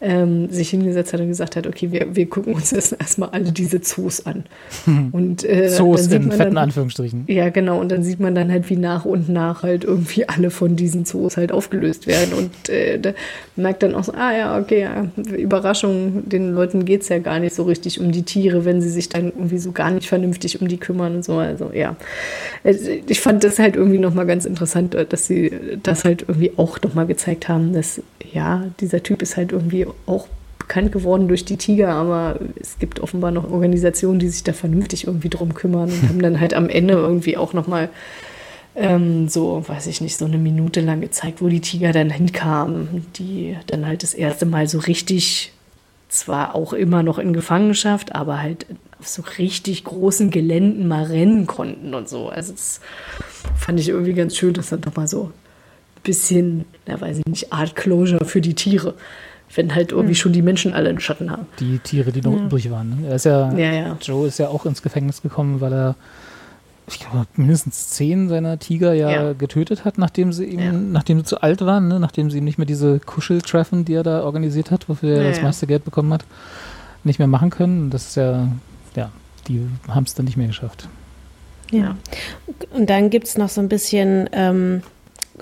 ähm, 0.00 0.48
sich 0.48 0.70
hingesetzt 0.70 1.12
hat 1.12 1.20
und 1.20 1.28
gesagt 1.28 1.54
hat, 1.54 1.66
okay, 1.66 1.92
wir, 1.92 2.14
wir 2.16 2.30
gucken 2.30 2.54
uns 2.54 2.70
jetzt 2.70 2.96
erstmal 2.98 3.28
alle 3.30 3.52
diese 3.52 3.82
Zoos 3.82 4.24
an. 4.24 4.44
Und, 5.12 5.44
äh, 5.44 5.68
Zoos 5.68 6.06
in 6.06 6.30
fetten 6.30 6.54
dann, 6.54 6.56
Anführungsstrichen. 6.56 7.24
Ja, 7.26 7.50
genau, 7.50 7.78
und 7.78 7.90
dann 7.90 8.02
sieht 8.02 8.20
man 8.20 8.34
dann 8.34 8.50
halt, 8.50 8.70
wie 8.70 8.76
nach 8.76 9.04
und 9.04 9.28
nach 9.28 9.62
halt 9.62 9.84
irgendwie 9.84 10.26
alle 10.26 10.50
von 10.50 10.76
diesen 10.76 11.04
Zoos 11.04 11.36
halt 11.36 11.52
aufgelöst 11.52 12.06
werden 12.06 12.37
und 12.38 12.68
äh, 12.68 13.14
merkt 13.56 13.82
dann 13.82 13.94
auch 13.94 14.04
so, 14.04 14.12
ah 14.12 14.32
ja, 14.32 14.58
okay, 14.58 14.82
ja, 14.82 15.08
Überraschung, 15.36 16.28
den 16.28 16.54
Leuten 16.54 16.84
geht 16.84 17.02
es 17.02 17.08
ja 17.08 17.18
gar 17.18 17.38
nicht 17.38 17.54
so 17.54 17.64
richtig 17.64 18.00
um 18.00 18.12
die 18.12 18.22
Tiere, 18.22 18.64
wenn 18.64 18.80
sie 18.80 18.90
sich 18.90 19.08
dann 19.08 19.26
irgendwie 19.26 19.58
so 19.58 19.72
gar 19.72 19.90
nicht 19.90 20.08
vernünftig 20.08 20.60
um 20.60 20.68
die 20.68 20.78
kümmern 20.78 21.16
und 21.16 21.24
so. 21.24 21.34
Also 21.38 21.70
ja, 21.74 21.96
also, 22.64 22.90
ich 23.06 23.20
fand 23.20 23.44
das 23.44 23.58
halt 23.58 23.76
irgendwie 23.76 23.98
nochmal 23.98 24.26
ganz 24.26 24.44
interessant, 24.44 24.96
dass 25.08 25.26
sie 25.26 25.52
das 25.82 26.04
halt 26.04 26.24
irgendwie 26.26 26.52
auch 26.56 26.80
nochmal 26.80 27.06
gezeigt 27.06 27.48
haben, 27.48 27.72
dass 27.72 28.00
ja, 28.32 28.66
dieser 28.80 29.02
Typ 29.02 29.22
ist 29.22 29.36
halt 29.36 29.52
irgendwie 29.52 29.86
auch 30.06 30.28
bekannt 30.58 30.92
geworden 30.92 31.28
durch 31.28 31.44
die 31.44 31.56
Tiger, 31.56 31.88
aber 31.88 32.38
es 32.60 32.78
gibt 32.78 33.00
offenbar 33.00 33.30
noch 33.30 33.50
Organisationen, 33.50 34.18
die 34.18 34.28
sich 34.28 34.44
da 34.44 34.52
vernünftig 34.52 35.06
irgendwie 35.06 35.30
drum 35.30 35.54
kümmern 35.54 35.90
und 35.90 36.08
haben 36.08 36.22
dann 36.22 36.40
halt 36.40 36.52
am 36.52 36.68
Ende 36.68 36.94
irgendwie 36.94 37.38
auch 37.38 37.54
nochmal 37.54 37.88
ähm, 38.78 39.28
so, 39.28 39.64
weiß 39.66 39.86
ich 39.88 40.00
nicht, 40.00 40.16
so 40.16 40.24
eine 40.24 40.38
Minute 40.38 40.80
lang 40.80 41.00
gezeigt, 41.00 41.42
wo 41.42 41.48
die 41.48 41.60
Tiger 41.60 41.92
dann 41.92 42.10
hinkamen, 42.10 43.06
die 43.16 43.56
dann 43.66 43.86
halt 43.86 44.02
das 44.02 44.14
erste 44.14 44.46
Mal 44.46 44.68
so 44.68 44.78
richtig, 44.78 45.52
zwar 46.08 46.54
auch 46.54 46.72
immer 46.72 47.02
noch 47.02 47.18
in 47.18 47.32
Gefangenschaft, 47.32 48.14
aber 48.14 48.40
halt 48.40 48.66
auf 48.98 49.08
so 49.08 49.22
richtig 49.38 49.84
großen 49.84 50.30
Geländen 50.30 50.88
mal 50.88 51.04
rennen 51.04 51.46
konnten 51.46 51.94
und 51.94 52.08
so. 52.08 52.28
Also 52.28 52.52
das 52.52 52.80
fand 53.56 53.78
ich 53.80 53.88
irgendwie 53.88 54.14
ganz 54.14 54.36
schön, 54.36 54.54
dass 54.54 54.70
dann 54.70 54.80
doch 54.80 54.96
mal 54.96 55.08
so 55.08 55.24
ein 55.24 56.02
bisschen, 56.02 56.64
ja 56.86 57.00
weiß 57.00 57.18
ich 57.18 57.26
nicht, 57.26 57.52
Art 57.52 57.76
Closure 57.76 58.24
für 58.24 58.40
die 58.40 58.54
Tiere 58.54 58.94
wenn 59.54 59.74
halt 59.74 59.92
irgendwie 59.92 60.14
hm. 60.14 60.20
schon 60.20 60.32
die 60.32 60.42
Menschen 60.42 60.74
alle 60.74 60.90
einen 60.90 61.00
Schatten 61.00 61.30
haben. 61.30 61.46
Die 61.58 61.78
Tiere, 61.78 62.12
die 62.12 62.20
noch 62.20 62.34
ja. 62.34 62.44
übrig 62.44 62.70
waren. 62.70 63.00
Ne? 63.00 63.08
Er 63.08 63.16
ist 63.16 63.24
ja, 63.24 63.52
ja, 63.54 63.72
ja, 63.72 63.96
Joe 64.00 64.28
ist 64.28 64.38
ja 64.38 64.48
auch 64.48 64.66
ins 64.66 64.82
Gefängnis 64.82 65.22
gekommen, 65.22 65.60
weil 65.60 65.72
er 65.72 65.94
ich 66.88 67.00
glaube, 67.00 67.26
mindestens 67.36 67.90
zehn 67.90 68.28
seiner 68.28 68.58
Tiger 68.58 68.94
ja, 68.94 69.10
ja, 69.10 69.32
getötet 69.32 69.84
hat, 69.84 69.98
nachdem 69.98 70.32
sie 70.32 70.44
ihm, 70.44 70.60
ja. 70.60 70.72
nachdem 70.72 71.18
sie 71.18 71.24
zu 71.24 71.40
alt 71.40 71.60
waren, 71.60 71.88
ne? 71.88 72.00
nachdem 72.00 72.30
sie 72.30 72.38
ihm 72.38 72.44
nicht 72.44 72.58
mehr 72.58 72.66
diese 72.66 72.98
Kuscheltreffen, 73.00 73.84
die 73.84 73.94
er 73.94 74.02
da 74.02 74.22
organisiert 74.22 74.70
hat, 74.70 74.88
wofür 74.88 75.16
ja, 75.16 75.22
er 75.22 75.30
das 75.30 75.42
meiste 75.42 75.66
Geld 75.66 75.84
bekommen 75.84 76.12
hat, 76.12 76.24
nicht 77.04 77.18
mehr 77.18 77.28
machen 77.28 77.50
können. 77.50 77.90
Das 77.90 78.08
ist 78.08 78.16
ja, 78.16 78.48
ja, 78.96 79.10
die 79.46 79.66
haben 79.88 80.04
es 80.04 80.14
dann 80.14 80.24
nicht 80.24 80.36
mehr 80.36 80.46
geschafft. 80.46 80.88
Ja. 81.70 81.96
Und 82.70 82.88
dann 82.88 83.10
gibt 83.10 83.26
es 83.26 83.36
noch 83.36 83.50
so 83.50 83.60
ein 83.60 83.68
bisschen, 83.68 84.28
ähm, 84.32 84.82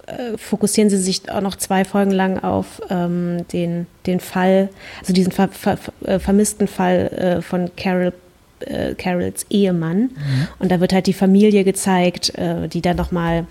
äh, 0.06 0.36
fokussieren 0.36 0.90
sie 0.90 0.98
sich 0.98 1.30
auch 1.30 1.40
noch 1.40 1.56
zwei 1.56 1.84
Folgen 1.84 2.10
lang 2.10 2.42
auf 2.42 2.82
ähm, 2.90 3.46
den, 3.52 3.86
den 4.06 4.20
Fall, 4.20 4.68
also 5.00 5.12
diesen 5.12 5.32
ver, 5.32 5.48
ver, 5.48 5.76
ver, 5.76 6.20
vermissten 6.20 6.68
Fall 6.68 7.06
äh, 7.08 7.42
von 7.42 7.70
Carol 7.76 8.12
äh, 8.60 8.94
Carols 8.94 9.46
Ehemann. 9.50 9.98
Mhm. 9.98 10.48
Und 10.58 10.72
da 10.72 10.80
wird 10.80 10.92
halt 10.92 11.06
die 11.06 11.12
Familie 11.12 11.64
gezeigt, 11.64 12.36
äh, 12.38 12.68
die 12.68 12.82
dann 12.82 12.96
nochmal 12.96 13.46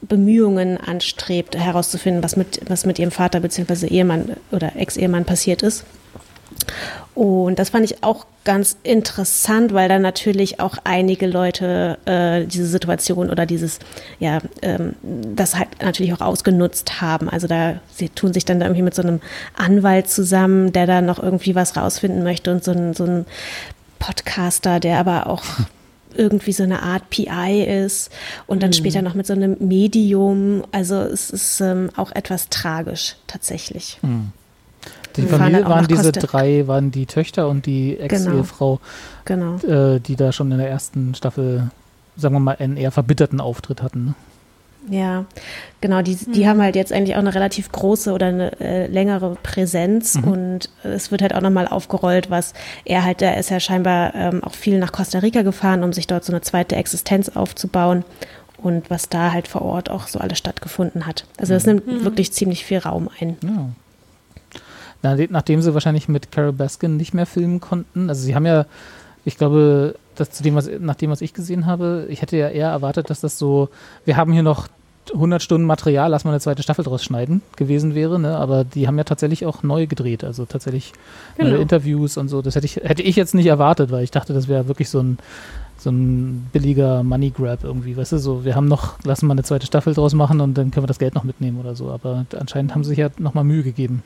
Bemühungen 0.00 0.78
anstrebt, 0.78 1.56
herauszufinden, 1.56 2.22
was 2.22 2.36
mit, 2.36 2.60
was 2.68 2.86
mit 2.86 2.98
ihrem 2.98 3.12
Vater 3.12 3.40
bzw. 3.40 3.86
Ehemann 3.86 4.36
oder 4.50 4.76
Ex-Ehemann 4.76 5.24
passiert 5.24 5.62
ist. 5.62 5.84
Und 7.14 7.58
das 7.58 7.70
fand 7.70 7.84
ich 7.84 8.02
auch 8.02 8.26
ganz 8.44 8.76
interessant, 8.82 9.74
weil 9.74 9.88
dann 9.88 10.02
natürlich 10.02 10.60
auch 10.60 10.76
einige 10.84 11.26
Leute 11.26 11.98
äh, 12.06 12.46
diese 12.46 12.66
Situation 12.66 13.30
oder 13.30 13.44
dieses, 13.46 13.78
ja, 14.18 14.40
ähm, 14.62 14.94
das 15.02 15.58
halt 15.58 15.68
natürlich 15.82 16.14
auch 16.14 16.20
ausgenutzt 16.20 17.00
haben. 17.00 17.28
Also 17.28 17.46
da, 17.46 17.80
sie 17.94 18.08
tun 18.08 18.32
sich 18.32 18.44
dann 18.44 18.60
da 18.60 18.66
irgendwie 18.66 18.82
mit 18.82 18.94
so 18.94 19.02
einem 19.02 19.20
Anwalt 19.54 20.08
zusammen, 20.08 20.72
der 20.72 20.86
dann 20.86 21.04
noch 21.04 21.22
irgendwie 21.22 21.54
was 21.54 21.76
rausfinden 21.76 22.22
möchte 22.22 22.50
und 22.50 22.64
so 22.64 22.72
ein, 22.72 22.94
so 22.94 23.04
ein 23.04 23.26
Podcaster, 24.02 24.80
der 24.80 24.98
aber 24.98 25.28
auch 25.28 25.44
irgendwie 26.14 26.52
so 26.52 26.64
eine 26.64 26.82
Art 26.82 27.08
PI 27.08 27.62
ist 27.62 28.10
und 28.46 28.62
dann 28.62 28.70
mhm. 28.70 28.74
später 28.74 29.00
noch 29.00 29.14
mit 29.14 29.26
so 29.26 29.32
einem 29.32 29.56
Medium. 29.60 30.64
Also 30.72 30.96
es 30.96 31.30
ist 31.30 31.60
ähm, 31.60 31.90
auch 31.96 32.10
etwas 32.12 32.48
tragisch 32.48 33.16
tatsächlich. 33.26 33.98
Mhm. 34.02 34.32
Die 35.16 35.22
Familie 35.22 35.64
waren 35.66 35.86
diese 35.86 36.10
Koste. 36.10 36.20
drei, 36.20 36.66
waren 36.66 36.90
die 36.90 37.06
Töchter 37.06 37.48
und 37.48 37.66
die 37.66 37.98
Ex-Ehefrau, 37.98 38.80
genau. 39.24 39.58
genau. 39.58 39.94
Äh, 39.94 40.00
die 40.00 40.16
da 40.16 40.32
schon 40.32 40.50
in 40.50 40.58
der 40.58 40.70
ersten 40.70 41.14
Staffel, 41.14 41.70
sagen 42.16 42.34
wir 42.34 42.40
mal, 42.40 42.56
einen 42.58 42.76
eher 42.76 42.90
verbitterten 42.90 43.40
Auftritt 43.40 43.82
hatten. 43.82 44.06
Ne? 44.06 44.14
Ja, 44.90 45.26
genau, 45.80 46.02
die, 46.02 46.16
die 46.16 46.42
mhm. 46.42 46.46
haben 46.46 46.62
halt 46.62 46.74
jetzt 46.74 46.92
eigentlich 46.92 47.14
auch 47.14 47.20
eine 47.20 47.34
relativ 47.34 47.70
große 47.70 48.12
oder 48.12 48.26
eine 48.26 48.60
äh, 48.60 48.86
längere 48.88 49.36
Präsenz 49.42 50.16
mhm. 50.16 50.24
und 50.24 50.70
es 50.82 51.10
wird 51.10 51.22
halt 51.22 51.34
auch 51.34 51.40
nochmal 51.40 51.68
aufgerollt, 51.68 52.30
was 52.30 52.52
er 52.84 53.04
halt, 53.04 53.22
er 53.22 53.36
ist 53.36 53.50
ja 53.50 53.60
scheinbar 53.60 54.14
ähm, 54.14 54.42
auch 54.42 54.54
viel 54.54 54.78
nach 54.78 54.92
Costa 54.92 55.20
Rica 55.20 55.42
gefahren, 55.42 55.84
um 55.84 55.92
sich 55.92 56.08
dort 56.08 56.24
so 56.24 56.32
eine 56.32 56.40
zweite 56.40 56.74
Existenz 56.76 57.28
aufzubauen 57.28 58.04
und 58.58 58.90
was 58.90 59.08
da 59.08 59.32
halt 59.32 59.48
vor 59.48 59.62
Ort 59.62 59.90
auch 59.90 60.08
so 60.08 60.18
alles 60.18 60.38
stattgefunden 60.38 61.06
hat. 61.06 61.26
Also 61.36 61.54
das 61.54 61.64
mhm. 61.64 61.74
nimmt 61.74 61.86
mhm. 61.86 62.04
wirklich 62.04 62.32
ziemlich 62.32 62.64
viel 62.64 62.78
Raum 62.78 63.08
ein. 63.20 63.36
Ja. 63.42 63.68
Nachdem 65.30 65.62
sie 65.62 65.74
wahrscheinlich 65.74 66.08
mit 66.08 66.30
Carol 66.30 66.52
Baskin 66.52 66.96
nicht 66.96 67.12
mehr 67.12 67.26
filmen 67.26 67.60
konnten, 67.60 68.08
also 68.08 68.22
sie 68.22 68.36
haben 68.36 68.46
ja, 68.46 68.66
ich 69.24 69.36
glaube, 69.36 69.96
das 70.14 70.30
zu 70.30 70.42
dem, 70.42 70.54
was, 70.54 70.70
nach 70.80 70.94
dem, 70.94 71.10
was 71.10 71.20
ich 71.20 71.34
gesehen 71.34 71.66
habe, 71.66 72.06
ich 72.08 72.22
hätte 72.22 72.36
ja 72.36 72.48
eher 72.48 72.68
erwartet, 72.68 73.10
dass 73.10 73.20
das 73.20 73.38
so, 73.38 73.68
wir 74.04 74.16
haben 74.16 74.32
hier 74.32 74.42
noch 74.42 74.68
100 75.12 75.42
Stunden 75.42 75.66
Material, 75.66 76.10
lass 76.10 76.24
mal 76.24 76.30
eine 76.30 76.40
zweite 76.40 76.62
Staffel 76.62 76.84
draus 76.84 77.02
schneiden, 77.02 77.42
gewesen 77.56 77.94
wäre, 77.94 78.18
ne? 78.20 78.36
aber 78.36 78.64
die 78.64 78.86
haben 78.86 78.96
ja 78.98 79.04
tatsächlich 79.04 79.46
auch 79.46 79.62
neu 79.62 79.86
gedreht, 79.86 80.22
also 80.22 80.44
tatsächlich 80.44 80.92
genau. 81.36 81.56
Interviews 81.56 82.16
und 82.16 82.28
so, 82.28 82.40
das 82.40 82.54
hätte 82.54 82.66
ich, 82.66 82.76
hätte 82.76 83.02
ich 83.02 83.16
jetzt 83.16 83.34
nicht 83.34 83.46
erwartet, 83.46 83.90
weil 83.90 84.04
ich 84.04 84.10
dachte, 84.10 84.32
das 84.32 84.48
wäre 84.48 84.68
wirklich 84.68 84.88
so 84.88 85.00
ein, 85.00 85.18
so 85.76 85.90
ein 85.90 86.48
billiger 86.52 87.02
Money 87.02 87.30
Grab 87.30 87.64
irgendwie, 87.64 87.96
weißt 87.96 88.12
du, 88.12 88.18
so, 88.18 88.44
wir 88.44 88.54
haben 88.54 88.68
noch, 88.68 89.02
lassen 89.04 89.26
mal 89.26 89.34
eine 89.34 89.42
zweite 89.42 89.66
Staffel 89.66 89.94
draus 89.94 90.14
machen 90.14 90.40
und 90.40 90.54
dann 90.54 90.70
können 90.70 90.84
wir 90.84 90.88
das 90.88 91.00
Geld 91.00 91.14
noch 91.14 91.24
mitnehmen 91.24 91.58
oder 91.58 91.74
so, 91.74 91.90
aber 91.90 92.24
anscheinend 92.38 92.74
haben 92.74 92.84
sie 92.84 92.90
sich 92.90 92.98
ja 92.98 93.10
nochmal 93.18 93.44
Mühe 93.44 93.64
gegeben. 93.64 94.02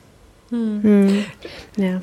Hm. 0.49 0.81
Hm. 0.81 1.25
Ja. 1.77 1.99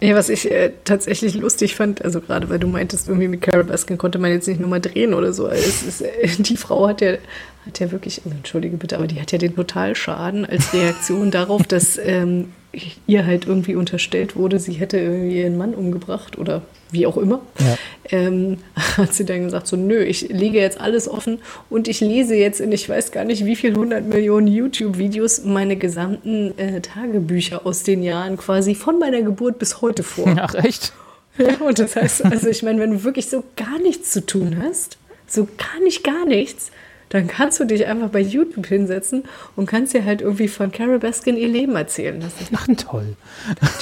Ja, 0.00 0.14
was 0.14 0.28
ich 0.28 0.50
äh, 0.50 0.72
tatsächlich 0.84 1.36
lustig 1.36 1.74
fand, 1.74 2.04
also 2.04 2.20
gerade 2.20 2.50
weil 2.50 2.58
du 2.58 2.66
meintest, 2.66 3.08
irgendwie 3.08 3.28
mit 3.28 3.40
Carol 3.40 3.64
Baskin 3.64 3.96
konnte 3.96 4.18
man 4.18 4.30
jetzt 4.30 4.46
nicht 4.46 4.60
nur 4.60 4.68
mal 4.68 4.80
drehen 4.80 5.14
oder 5.14 5.32
so. 5.32 5.48
Es 5.48 5.82
ist, 5.82 6.02
äh, 6.02 6.28
die 6.38 6.56
Frau 6.58 6.86
hat 6.86 7.00
ja, 7.00 7.12
hat 7.64 7.80
ja 7.80 7.90
wirklich, 7.90 8.20
also 8.24 8.36
entschuldige 8.36 8.76
bitte, 8.76 8.96
aber 8.96 9.06
die 9.06 9.20
hat 9.20 9.32
ja 9.32 9.38
den 9.38 9.54
Totalschaden 9.54 10.44
als 10.44 10.74
Reaktion 10.74 11.30
darauf, 11.30 11.62
dass 11.62 11.96
ähm, 11.96 12.52
ihr 13.06 13.26
halt 13.26 13.46
irgendwie 13.46 13.74
unterstellt 13.74 14.36
wurde, 14.36 14.58
sie 14.58 14.72
hätte 14.72 14.98
irgendwie 14.98 15.40
ihren 15.40 15.56
Mann 15.56 15.74
umgebracht 15.74 16.38
oder 16.38 16.62
wie 16.90 17.06
auch 17.06 17.16
immer, 17.16 17.40
ja. 17.58 17.76
ähm, 18.10 18.58
hat 18.96 19.14
sie 19.14 19.24
dann 19.24 19.44
gesagt, 19.44 19.66
so 19.66 19.76
nö, 19.76 20.02
ich 20.02 20.28
lege 20.28 20.58
jetzt 20.58 20.80
alles 20.80 21.08
offen 21.08 21.38
und 21.70 21.88
ich 21.88 22.00
lese 22.00 22.34
jetzt 22.34 22.60
in 22.60 22.72
ich 22.72 22.88
weiß 22.88 23.10
gar 23.12 23.24
nicht 23.24 23.44
wie 23.44 23.56
viel 23.56 23.74
hundert 23.74 24.06
Millionen 24.06 24.46
YouTube-Videos 24.46 25.44
meine 25.44 25.76
gesamten 25.76 26.56
äh, 26.58 26.80
Tagebücher 26.80 27.66
aus 27.66 27.82
den 27.82 28.02
Jahren 28.02 28.36
quasi 28.36 28.74
von 28.74 28.98
meiner 28.98 29.22
Geburt 29.22 29.58
bis 29.58 29.80
heute 29.80 30.02
vor. 30.02 30.34
Ach 30.38 30.54
echt? 30.54 30.92
Ja, 31.38 31.54
und 31.60 31.78
das 31.78 31.96
heißt, 31.96 32.24
also 32.24 32.48
ich 32.48 32.62
meine, 32.62 32.80
wenn 32.80 32.92
du 32.92 33.04
wirklich 33.04 33.28
so 33.28 33.44
gar 33.56 33.78
nichts 33.78 34.10
zu 34.10 34.24
tun 34.24 34.56
hast, 34.62 34.96
so 35.26 35.46
gar 35.58 35.82
nicht, 35.84 36.02
gar 36.02 36.24
nichts, 36.24 36.70
dann 37.16 37.26
kannst 37.26 37.58
du 37.58 37.64
dich 37.64 37.86
einfach 37.86 38.10
bei 38.10 38.20
YouTube 38.20 38.66
hinsetzen 38.66 39.24
und 39.56 39.66
kannst 39.66 39.94
dir 39.94 40.04
halt 40.04 40.20
irgendwie 40.20 40.48
von 40.48 40.70
Carol 40.70 40.98
Baskin 40.98 41.36
ihr 41.36 41.48
Leben 41.48 41.74
erzählen 41.74 42.20
lassen. 42.20 42.46
Ach, 42.54 42.66
toll. 42.76 43.16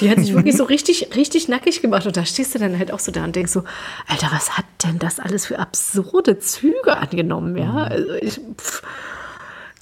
Die 0.01 0.11
hat 0.11 0.19
sich 0.19 0.35
wirklich 0.35 0.57
so 0.57 0.65
richtig, 0.65 1.15
richtig 1.17 1.49
nackig 1.49 1.83
gemacht 1.83 2.07
und 2.07 2.17
da 2.17 2.25
stehst 2.25 2.55
du 2.55 2.59
dann 2.59 2.79
halt 2.79 2.93
auch 2.93 3.01
so 3.01 3.13
da 3.13 3.25
und 3.25 3.37
denkst 3.37 3.53
so, 3.53 3.65
Alter, 4.07 4.29
was 4.33 4.57
hat 4.57 4.65
denn 4.85 4.99
das 4.99 5.19
alles 5.19 5.47
für 5.47 5.59
absurde 5.59 6.39
Züge 6.39 6.97
angenommen, 6.97 7.57
ja? 7.57 7.73
Mhm. 7.73 7.77
Also 7.79 8.13
ich, 8.15 8.41
pff, 8.57 8.83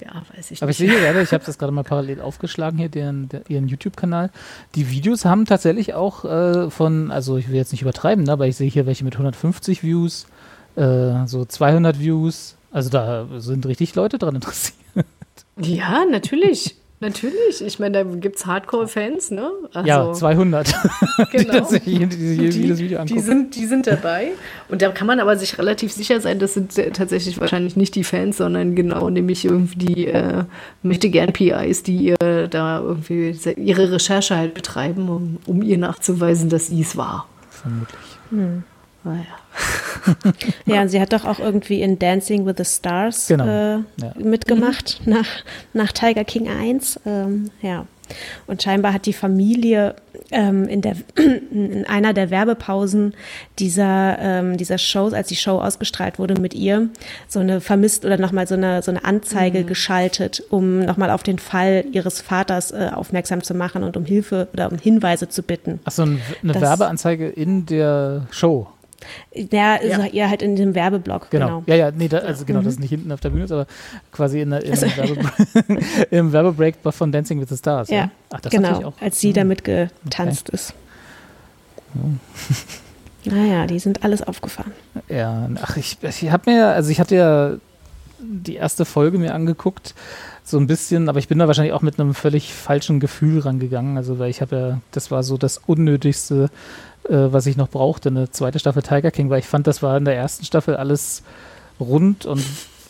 ja, 0.03 0.21
weiß 0.35 0.51
ich 0.51 0.61
Aber 0.61 0.69
nicht. 0.69 0.79
ich 0.79 0.89
sehe 0.89 0.99
gerade, 0.99 1.21
ich 1.21 1.33
habe 1.33 1.45
das 1.45 1.57
gerade 1.57 1.71
mal 1.71 1.83
parallel 1.83 2.21
aufgeschlagen 2.21 2.77
hier, 2.77 2.89
deren, 2.89 3.29
der, 3.29 3.49
ihren 3.49 3.67
YouTube-Kanal. 3.67 4.31
Die 4.75 4.89
Videos 4.89 5.25
haben 5.25 5.45
tatsächlich 5.45 5.93
auch 5.93 6.25
äh, 6.25 6.69
von, 6.69 7.11
also 7.11 7.37
ich 7.37 7.49
will 7.49 7.55
jetzt 7.55 7.71
nicht 7.71 7.81
übertreiben, 7.81 8.23
ne, 8.25 8.31
aber 8.31 8.47
ich 8.47 8.55
sehe 8.55 8.69
hier 8.69 8.85
welche 8.85 9.03
mit 9.03 9.13
150 9.13 9.83
Views, 9.83 10.25
äh, 10.75 11.25
so 11.25 11.45
200 11.45 11.99
Views, 11.99 12.55
also 12.73 12.89
da 12.89 13.27
sind 13.37 13.65
richtig 13.65 13.95
Leute 13.95 14.17
dran 14.17 14.35
interessiert. 14.35 14.75
Ja, 15.57 16.03
natürlich. 16.05 16.75
Natürlich, 16.99 17.61
ich 17.61 17.79
meine, 17.79 18.03
da 18.03 18.15
gibt 18.15 18.37
es 18.37 18.45
Hardcore-Fans, 18.45 19.31
ne? 19.31 19.51
Also, 19.73 19.87
ja, 19.87 20.13
200. 20.13 20.73
Genau. 21.31 21.69
die, 21.69 22.05
die, 22.07 22.49
die, 22.49 22.77
Video 22.77 23.03
die, 23.03 23.19
sind, 23.19 23.55
die 23.57 23.65
sind 23.65 23.87
dabei. 23.87 24.31
Und 24.69 24.81
da 24.81 24.89
kann 24.89 25.05
man 25.05 25.19
aber 25.19 25.35
sich 25.35 25.57
relativ 25.57 25.91
sicher 25.91 26.21
sein, 26.21 26.39
das 26.39 26.53
sind 26.53 26.73
tatsächlich 26.93 27.41
wahrscheinlich 27.41 27.75
nicht 27.75 27.95
die 27.95 28.05
Fans, 28.05 28.37
sondern 28.37 28.73
genau 28.73 29.09
nämlich 29.09 29.43
irgendwie 29.43 29.75
die 29.75 30.07
äh, 30.07 30.45
möchte 30.81 31.09
gern 31.09 31.33
PIs, 31.33 31.83
die 31.83 32.11
äh, 32.11 32.47
da 32.47 32.79
irgendwie 32.79 33.37
ihre 33.57 33.91
Recherche 33.91 34.37
halt 34.37 34.53
betreiben, 34.53 35.09
um, 35.09 35.37
um 35.45 35.61
ihr 35.61 35.77
nachzuweisen, 35.77 36.49
dass 36.49 36.67
sie 36.67 36.81
es 36.81 36.95
war. 36.95 37.27
Vermutlich. 37.49 37.99
Hm. 38.29 38.63
Naja. 39.03 39.42
ja, 40.65 40.81
und 40.81 40.89
sie 40.89 40.99
hat 40.99 41.13
doch 41.13 41.25
auch 41.25 41.39
irgendwie 41.39 41.81
in 41.81 41.99
Dancing 41.99 42.45
with 42.45 42.55
the 42.57 42.65
Stars 42.65 43.27
genau. 43.27 43.45
äh, 43.45 43.77
ja. 44.01 44.13
mitgemacht 44.17 45.01
mhm. 45.05 45.13
nach, 45.13 45.27
nach 45.73 45.91
Tiger 45.91 46.23
King 46.23 46.49
1. 46.49 46.99
Ähm, 47.05 47.51
ja. 47.61 47.85
Und 48.47 48.61
scheinbar 48.61 48.93
hat 48.93 49.05
die 49.05 49.13
Familie 49.13 49.95
ähm, 50.31 50.67
in, 50.67 50.81
der, 50.81 50.95
in 51.15 51.85
einer 51.87 52.13
der 52.13 52.29
Werbepausen 52.29 53.13
dieser, 53.59 54.17
ähm, 54.19 54.57
dieser 54.57 54.77
Shows, 54.77 55.13
als 55.13 55.29
die 55.29 55.35
Show 55.35 55.59
ausgestrahlt 55.59 56.19
wurde 56.19 56.39
mit 56.39 56.53
ihr, 56.53 56.89
so 57.27 57.39
eine 57.39 57.61
vermisst 57.61 58.05
oder 58.05 58.17
nochmal 58.17 58.47
so 58.47 58.55
eine, 58.55 58.81
so 58.81 58.91
eine 58.91 59.05
Anzeige 59.05 59.59
mhm. 59.59 59.67
geschaltet, 59.67 60.43
um 60.49 60.79
nochmal 60.79 61.11
auf 61.11 61.23
den 61.23 61.39
Fall 61.39 61.85
ihres 61.91 62.21
Vaters 62.21 62.71
äh, 62.71 62.89
aufmerksam 62.93 63.41
zu 63.41 63.53
machen 63.53 63.83
und 63.83 63.95
um 63.95 64.05
Hilfe 64.05 64.47
oder 64.53 64.71
um 64.71 64.77
Hinweise 64.77 65.29
zu 65.29 65.41
bitten. 65.41 65.79
Achso, 65.85 66.03
eine 66.03 66.19
das, 66.43 66.61
Werbeanzeige 66.61 67.29
in 67.29 67.65
der 67.65 68.27
Show. 68.31 68.67
Ja, 69.33 69.81
ja. 69.81 69.97
Also 69.97 70.01
eher 70.03 70.29
halt 70.29 70.41
in 70.41 70.55
dem 70.55 70.75
Werbeblock. 70.75 71.29
Genau. 71.29 71.61
genau. 71.61 71.63
Ja, 71.67 71.75
ja, 71.75 71.91
nee, 71.91 72.07
da, 72.07 72.19
also 72.19 72.45
genau, 72.45 72.59
mhm. 72.59 72.65
das 72.65 72.73
ist 72.73 72.79
nicht 72.79 72.89
hinten 72.89 73.11
auf 73.11 73.19
der 73.19 73.29
Bühne, 73.29 73.45
aber 73.45 73.67
quasi 74.11 74.41
in, 74.41 74.51
in 74.51 74.71
also, 74.71 74.85
Werbe 74.97 75.29
im 76.11 76.31
Werbebreak 76.31 76.75
von 76.89 77.11
Dancing 77.11 77.39
with 77.39 77.49
the 77.49 77.57
Stars. 77.57 77.89
Ja, 77.89 77.97
ja. 77.97 78.11
Ach, 78.31 78.41
genau, 78.49 78.83
auch, 78.83 79.01
als 79.01 79.19
sie 79.19 79.29
mhm. 79.29 79.33
damit 79.33 79.63
getanzt 79.63 80.49
okay. 80.49 80.55
ist. 80.55 80.73
Naja, 83.25 83.67
die 83.67 83.79
sind 83.79 84.03
alles 84.03 84.21
aufgefahren. 84.21 84.73
Ja, 85.07 85.49
ach, 85.61 85.77
ich, 85.77 85.97
ich 86.01 86.29
habe 86.29 86.51
mir, 86.51 86.67
also 86.67 86.89
ich 86.89 86.99
hatte 86.99 87.15
ja 87.15 87.53
die 88.19 88.55
erste 88.55 88.85
Folge 88.85 89.17
mir 89.17 89.33
angeguckt, 89.33 89.95
so 90.43 90.57
ein 90.57 90.67
bisschen, 90.67 91.09
aber 91.09 91.19
ich 91.19 91.27
bin 91.27 91.39
da 91.39 91.47
wahrscheinlich 91.47 91.73
auch 91.73 91.81
mit 91.81 91.99
einem 91.99 92.13
völlig 92.13 92.53
falschen 92.53 92.99
Gefühl 92.99 93.39
rangegangen. 93.39 93.97
Also, 93.97 94.19
weil 94.19 94.29
ich 94.29 94.41
habe 94.41 94.55
ja, 94.55 94.81
das 94.91 95.09
war 95.09 95.23
so 95.23 95.37
das 95.37 95.57
Unnötigste, 95.57 96.49
was 97.09 97.45
ich 97.45 97.57
noch 97.57 97.69
brauchte, 97.69 98.09
eine 98.09 98.29
zweite 98.29 98.59
Staffel 98.59 98.81
Tiger 98.81 99.11
King, 99.11 99.29
weil 99.29 99.39
ich 99.39 99.47
fand, 99.47 99.67
das 99.67 99.83
war 99.83 99.97
in 99.97 100.05
der 100.05 100.15
ersten 100.15 100.45
Staffel 100.45 100.75
alles 100.75 101.23
rund 101.79 102.25
und 102.25 102.43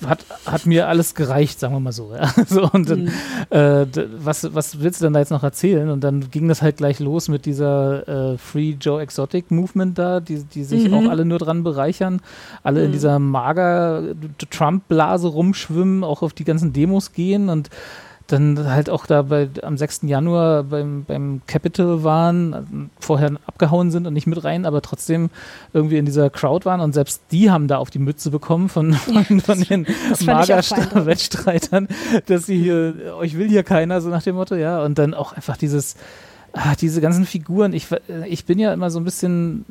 hat, 0.07 0.25
hat 0.45 0.65
mir 0.65 0.87
alles 0.87 1.15
gereicht, 1.15 1.59
sagen 1.59 1.73
wir 1.73 1.79
mal 1.79 1.91
so. 1.91 2.13
Ja. 2.13 2.33
so 2.47 2.69
und 2.71 2.89
dann, 2.89 3.03
mhm. 3.03 3.11
äh, 3.49 3.85
was, 4.17 4.53
was 4.53 4.81
willst 4.81 5.01
du 5.01 5.05
denn 5.05 5.13
da 5.13 5.19
jetzt 5.19 5.31
noch 5.31 5.43
erzählen? 5.43 5.89
Und 5.89 6.03
dann 6.03 6.29
ging 6.31 6.47
das 6.47 6.61
halt 6.61 6.77
gleich 6.77 6.99
los 6.99 7.29
mit 7.29 7.45
dieser 7.45 8.33
äh, 8.33 8.37
Free 8.37 8.75
Joe 8.79 9.01
Exotic 9.01 9.51
Movement 9.51 9.97
da, 9.97 10.19
die, 10.19 10.43
die 10.43 10.63
sich 10.63 10.89
mhm. 10.89 10.93
auch 10.93 11.09
alle 11.09 11.25
nur 11.25 11.39
dran 11.39 11.63
bereichern, 11.63 12.21
alle 12.63 12.81
mhm. 12.81 12.85
in 12.87 12.91
dieser 12.91 13.19
mager 13.19 14.03
Trump-Blase 14.49 15.27
rumschwimmen, 15.27 16.03
auch 16.03 16.21
auf 16.21 16.33
die 16.33 16.45
ganzen 16.45 16.73
Demos 16.73 17.13
gehen 17.13 17.49
und 17.49 17.69
dann 18.27 18.67
halt 18.69 18.89
auch 18.89 19.05
da 19.05 19.23
bei, 19.23 19.49
am 19.61 19.77
6. 19.77 20.01
Januar 20.03 20.63
beim, 20.63 21.03
beim 21.05 21.41
Capitol 21.45 22.03
waren, 22.03 22.89
vorher 22.99 23.31
abgehauen 23.45 23.91
sind 23.91 24.07
und 24.07 24.13
nicht 24.13 24.27
mit 24.27 24.43
rein, 24.43 24.65
aber 24.65 24.81
trotzdem 24.81 25.29
irgendwie 25.73 25.97
in 25.97 26.05
dieser 26.05 26.29
Crowd 26.29 26.65
waren 26.65 26.79
und 26.79 26.93
selbst 26.93 27.21
die 27.31 27.51
haben 27.51 27.67
da 27.67 27.77
auf 27.77 27.89
die 27.89 27.99
Mütze 27.99 28.31
bekommen 28.31 28.69
von, 28.69 28.93
von, 28.93 29.39
von 29.41 29.61
den 29.61 29.85
Magerwettstreitern, 30.25 31.87
dass 32.25 32.45
sie 32.45 32.57
hier, 32.57 33.15
euch 33.17 33.37
will 33.37 33.49
hier 33.49 33.63
keiner, 33.63 34.01
so 34.01 34.09
nach 34.09 34.23
dem 34.23 34.35
Motto, 34.35 34.55
ja, 34.55 34.83
und 34.83 34.97
dann 34.97 35.13
auch 35.13 35.33
einfach 35.33 35.57
dieses 35.57 35.95
ah, 36.53 36.75
diese 36.79 37.01
ganzen 37.01 37.25
Figuren, 37.25 37.73
ich, 37.73 37.87
ich 38.27 38.45
bin 38.45 38.59
ja 38.59 38.73
immer 38.73 38.91
so 38.91 38.99
ein 38.99 39.03
bisschen, 39.03 39.65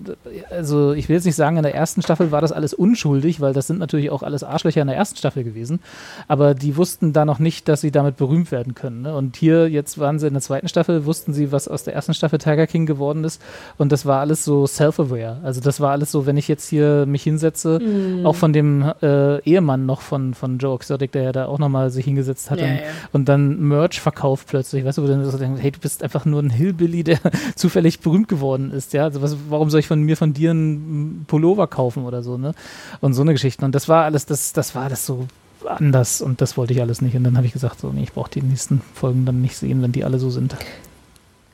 also 0.51 0.93
ich 0.93 1.09
will 1.09 1.15
jetzt 1.15 1.25
nicht 1.25 1.37
sagen, 1.37 1.57
in 1.57 1.63
der 1.63 1.75
ersten 1.75 2.03
Staffel 2.03 2.33
war 2.33 2.41
das 2.41 2.51
alles 2.51 2.75
unschuldig, 2.75 3.41
weil 3.41 3.53
das 3.53 3.69
sind 3.69 3.79
natürlich 3.79 4.11
auch 4.11 4.25
alles 4.25 4.43
Arschlöcher 4.43 4.83
in 4.83 4.89
der 4.89 4.97
ersten 4.97 5.17
Staffel 5.17 5.45
gewesen, 5.45 5.79
aber 6.27 6.55
die 6.55 6.77
wussten 6.77 7.13
da 7.13 7.25
noch 7.25 7.39
nicht, 7.39 7.69
dass 7.69 7.81
sie 7.81 7.93
damit 7.93 8.17
berühmt 8.17 8.51
werden 8.51 8.75
können. 8.75 9.03
Ne? 9.03 9.15
Und 9.15 9.37
hier, 9.37 9.69
jetzt 9.69 9.99
waren 9.99 10.19
sie 10.19 10.27
in 10.27 10.35
der 10.35 10.43
zweiten 10.43 10.67
Staffel, 10.67 11.07
wussten 11.07 11.33
sie, 11.33 11.53
was 11.53 11.69
aus 11.69 11.85
der 11.85 11.95
ersten 11.95 12.15
Staffel 12.15 12.41
Tiger 12.41 12.67
King 12.67 12.87
geworden 12.87 13.23
ist 13.23 13.41
und 13.79 13.93
das 13.93 14.05
war 14.05 14.21
alles 14.21 14.45
so 14.45 14.67
self-aware. 14.67 15.39
Also 15.45 15.61
das 15.61 15.81
war 15.81 15.93
alles 15.93 16.11
so, 16.11 16.27
wenn 16.27 16.37
ich 16.37 16.49
jetzt 16.49 16.69
hier 16.69 17.07
mich 17.07 17.23
hinsetze, 17.23 17.79
mm. 17.79 18.27
auch 18.27 18.35
von 18.35 18.53
dem 18.53 18.93
äh, 19.01 19.41
Ehemann 19.43 19.87
noch 19.87 20.01
von, 20.01 20.35
von 20.35 20.59
Joe 20.59 20.75
Exotic, 20.75 21.13
der 21.13 21.23
ja 21.23 21.33
da 21.33 21.47
auch 21.47 21.61
nochmal 21.61 21.91
sich 21.91 22.05
hingesetzt 22.05 22.51
hat 22.51 22.61
ja, 22.61 22.67
und, 22.67 22.75
ja. 22.75 22.83
und, 23.13 23.29
dann 23.29 23.61
Merch 23.61 24.01
verkauft 24.01 24.49
plötzlich, 24.49 24.85
weißt 24.85 24.99
du, 24.99 25.03
wo 25.03 25.07
du 25.07 25.13
dann 25.13 25.25
so 25.25 25.39
denkst, 25.39 25.63
hey, 25.63 25.71
du 25.71 25.79
bist 25.79 26.03
einfach 26.03 26.25
nur 26.25 26.43
ein 26.43 26.51
Hill 26.51 26.72
Hillbilly, 26.73 27.05
der 27.05 27.21
zufällig 27.55 28.01
berühmt 28.01 28.29
geworden 28.29 28.71
ist, 28.73 28.93
ja. 28.93 29.05
Also 29.05 29.23
was, 29.23 29.37
warum 29.49 29.71
soll 29.71 29.81
ich 29.81 29.87
von 29.87 30.03
mir 30.03 30.17
von 30.17 30.33
dir 30.33 30.51
einen 30.51 31.25
Pullover 31.27 31.67
kaufen 31.67 32.05
oder 32.05 32.23
so, 32.23 32.39
ne? 32.39 32.55
Und 33.01 33.15
so 33.15 33.23
eine 33.23 33.33
Geschichte. 33.33 33.65
Und 33.65 33.75
das 33.75 33.89
war 33.89 34.05
alles, 34.05 34.27
das, 34.27 34.53
das 34.53 34.75
war 34.75 34.85
alles 34.85 35.07
so 35.07 35.27
anders 35.65 36.23
und 36.23 36.41
das 36.41 36.57
wollte 36.57 36.73
ich 36.73 36.81
alles 36.81 37.03
nicht. 37.03 37.17
Und 37.17 37.25
dann 37.25 37.37
habe 37.37 37.47
ich 37.47 37.53
gesagt, 37.53 37.81
so, 37.81 37.91
nee, 37.91 38.03
ich 38.03 38.13
brauche 38.13 38.31
die 38.31 38.43
nächsten 38.43 38.81
Folgen 38.95 39.25
dann 39.25 39.41
nicht 39.41 39.57
sehen, 39.57 39.83
wenn 39.83 39.93
die 39.93 40.05
alle 40.05 40.19
so 40.19 40.31
sind. 40.31 40.57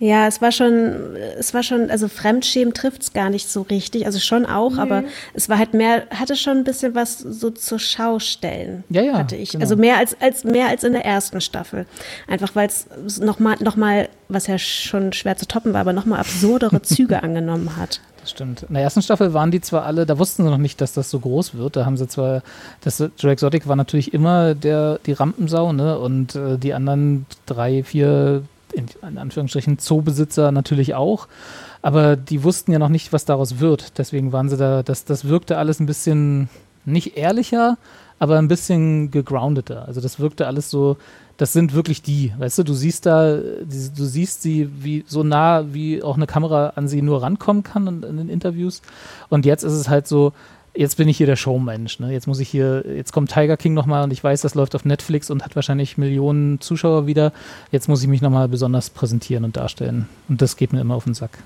Ja, 0.00 0.26
es 0.26 0.40
war 0.40 0.52
schon, 0.52 1.16
es 1.38 1.52
war 1.54 1.62
schon, 1.62 1.90
also 1.90 2.08
Fremdschämen 2.08 2.72
trifft 2.72 3.02
es 3.02 3.12
gar 3.12 3.30
nicht 3.30 3.48
so 3.48 3.62
richtig, 3.62 4.06
also 4.06 4.18
schon 4.20 4.46
auch, 4.46 4.74
nee. 4.74 4.80
aber 4.80 5.04
es 5.34 5.48
war 5.48 5.58
halt 5.58 5.74
mehr, 5.74 6.04
hatte 6.10 6.36
schon 6.36 6.58
ein 6.58 6.64
bisschen 6.64 6.94
was 6.94 7.18
so 7.18 7.50
zur 7.50 7.78
Schau 7.78 8.18
stellen. 8.18 8.84
Ja, 8.90 9.02
ja. 9.02 9.14
Hatte 9.14 9.36
ich. 9.36 9.50
Genau. 9.50 9.62
Also 9.62 9.76
mehr 9.76 9.96
als, 9.96 10.16
als, 10.20 10.44
mehr 10.44 10.68
als 10.68 10.84
in 10.84 10.92
der 10.92 11.04
ersten 11.04 11.40
Staffel. 11.40 11.86
Einfach 12.28 12.54
weil 12.54 12.68
es 12.68 12.86
nochmal, 13.18 13.56
noch 13.60 13.76
mal, 13.76 14.08
was 14.28 14.46
ja 14.46 14.58
schon 14.58 15.12
schwer 15.12 15.36
zu 15.36 15.48
toppen 15.48 15.72
war, 15.72 15.80
aber 15.80 15.92
nochmal 15.92 16.20
absurdere 16.20 16.80
Züge 16.82 17.22
angenommen 17.22 17.76
hat. 17.76 18.00
Das 18.20 18.30
stimmt. 18.30 18.64
In 18.64 18.74
der 18.74 18.82
ersten 18.82 19.02
Staffel 19.02 19.32
waren 19.32 19.50
die 19.50 19.60
zwar 19.60 19.84
alle, 19.84 20.06
da 20.06 20.18
wussten 20.18 20.44
sie 20.44 20.50
noch 20.50 20.58
nicht, 20.58 20.80
dass 20.80 20.92
das 20.92 21.10
so 21.10 21.18
groß 21.18 21.54
wird. 21.54 21.76
Da 21.76 21.86
haben 21.86 21.96
sie 21.96 22.06
zwar, 22.08 22.42
das 22.82 23.02
Joe 23.18 23.32
Exotic 23.32 23.66
war 23.66 23.76
natürlich 23.76 24.12
immer 24.12 24.54
der, 24.54 24.98
die 25.06 25.12
Rampensau, 25.12 25.72
ne? 25.72 25.98
Und 25.98 26.34
äh, 26.34 26.58
die 26.58 26.74
anderen 26.74 27.26
drei, 27.46 27.82
vier 27.82 28.42
in, 28.72 29.18
Anführungsstrichen 29.18 29.78
Zoobesitzer 29.78 30.52
natürlich 30.52 30.94
auch. 30.94 31.28
Aber 31.82 32.16
die 32.16 32.42
wussten 32.44 32.72
ja 32.72 32.78
noch 32.78 32.88
nicht, 32.88 33.12
was 33.12 33.24
daraus 33.24 33.60
wird. 33.60 33.98
Deswegen 33.98 34.32
waren 34.32 34.48
sie 34.48 34.56
da, 34.56 34.82
das, 34.82 35.04
das 35.04 35.26
wirkte 35.26 35.58
alles 35.58 35.80
ein 35.80 35.86
bisschen 35.86 36.48
nicht 36.84 37.16
ehrlicher, 37.16 37.78
aber 38.18 38.38
ein 38.38 38.48
bisschen 38.48 39.10
gegroundeter. 39.10 39.86
Also 39.86 40.00
das 40.00 40.18
wirkte 40.18 40.46
alles 40.46 40.70
so, 40.70 40.96
das 41.36 41.52
sind 41.52 41.72
wirklich 41.72 42.02
die, 42.02 42.32
weißt 42.36 42.58
du, 42.58 42.62
du 42.64 42.74
siehst 42.74 43.06
da, 43.06 43.36
du 43.36 44.04
siehst 44.04 44.42
sie 44.42 44.68
wie 44.82 45.04
so 45.06 45.22
nah, 45.22 45.72
wie 45.72 46.02
auch 46.02 46.16
eine 46.16 46.26
Kamera 46.26 46.72
an 46.74 46.88
sie 46.88 47.02
nur 47.02 47.22
rankommen 47.22 47.62
kann 47.62 47.86
in, 47.86 48.02
in 48.02 48.16
den 48.16 48.28
Interviews. 48.28 48.82
Und 49.28 49.46
jetzt 49.46 49.62
ist 49.62 49.74
es 49.74 49.88
halt 49.88 50.08
so, 50.08 50.32
jetzt 50.78 50.96
bin 50.96 51.08
ich 51.08 51.16
hier 51.16 51.26
der 51.26 51.36
Showmensch. 51.36 51.98
Ne? 51.98 52.12
Jetzt 52.12 52.26
muss 52.26 52.38
ich 52.38 52.48
hier, 52.48 52.84
jetzt 52.94 53.12
kommt 53.12 53.32
Tiger 53.32 53.56
King 53.56 53.74
nochmal 53.74 54.04
und 54.04 54.12
ich 54.12 54.22
weiß, 54.22 54.40
das 54.42 54.54
läuft 54.54 54.74
auf 54.74 54.84
Netflix 54.84 55.30
und 55.30 55.44
hat 55.44 55.56
wahrscheinlich 55.56 55.98
Millionen 55.98 56.60
Zuschauer 56.60 57.06
wieder. 57.06 57.32
Jetzt 57.72 57.88
muss 57.88 58.02
ich 58.02 58.08
mich 58.08 58.22
nochmal 58.22 58.48
besonders 58.48 58.90
präsentieren 58.90 59.44
und 59.44 59.56
darstellen. 59.56 60.08
Und 60.28 60.40
das 60.40 60.56
geht 60.56 60.72
mir 60.72 60.80
immer 60.80 60.94
auf 60.94 61.04
den 61.04 61.14
Sack. 61.14 61.38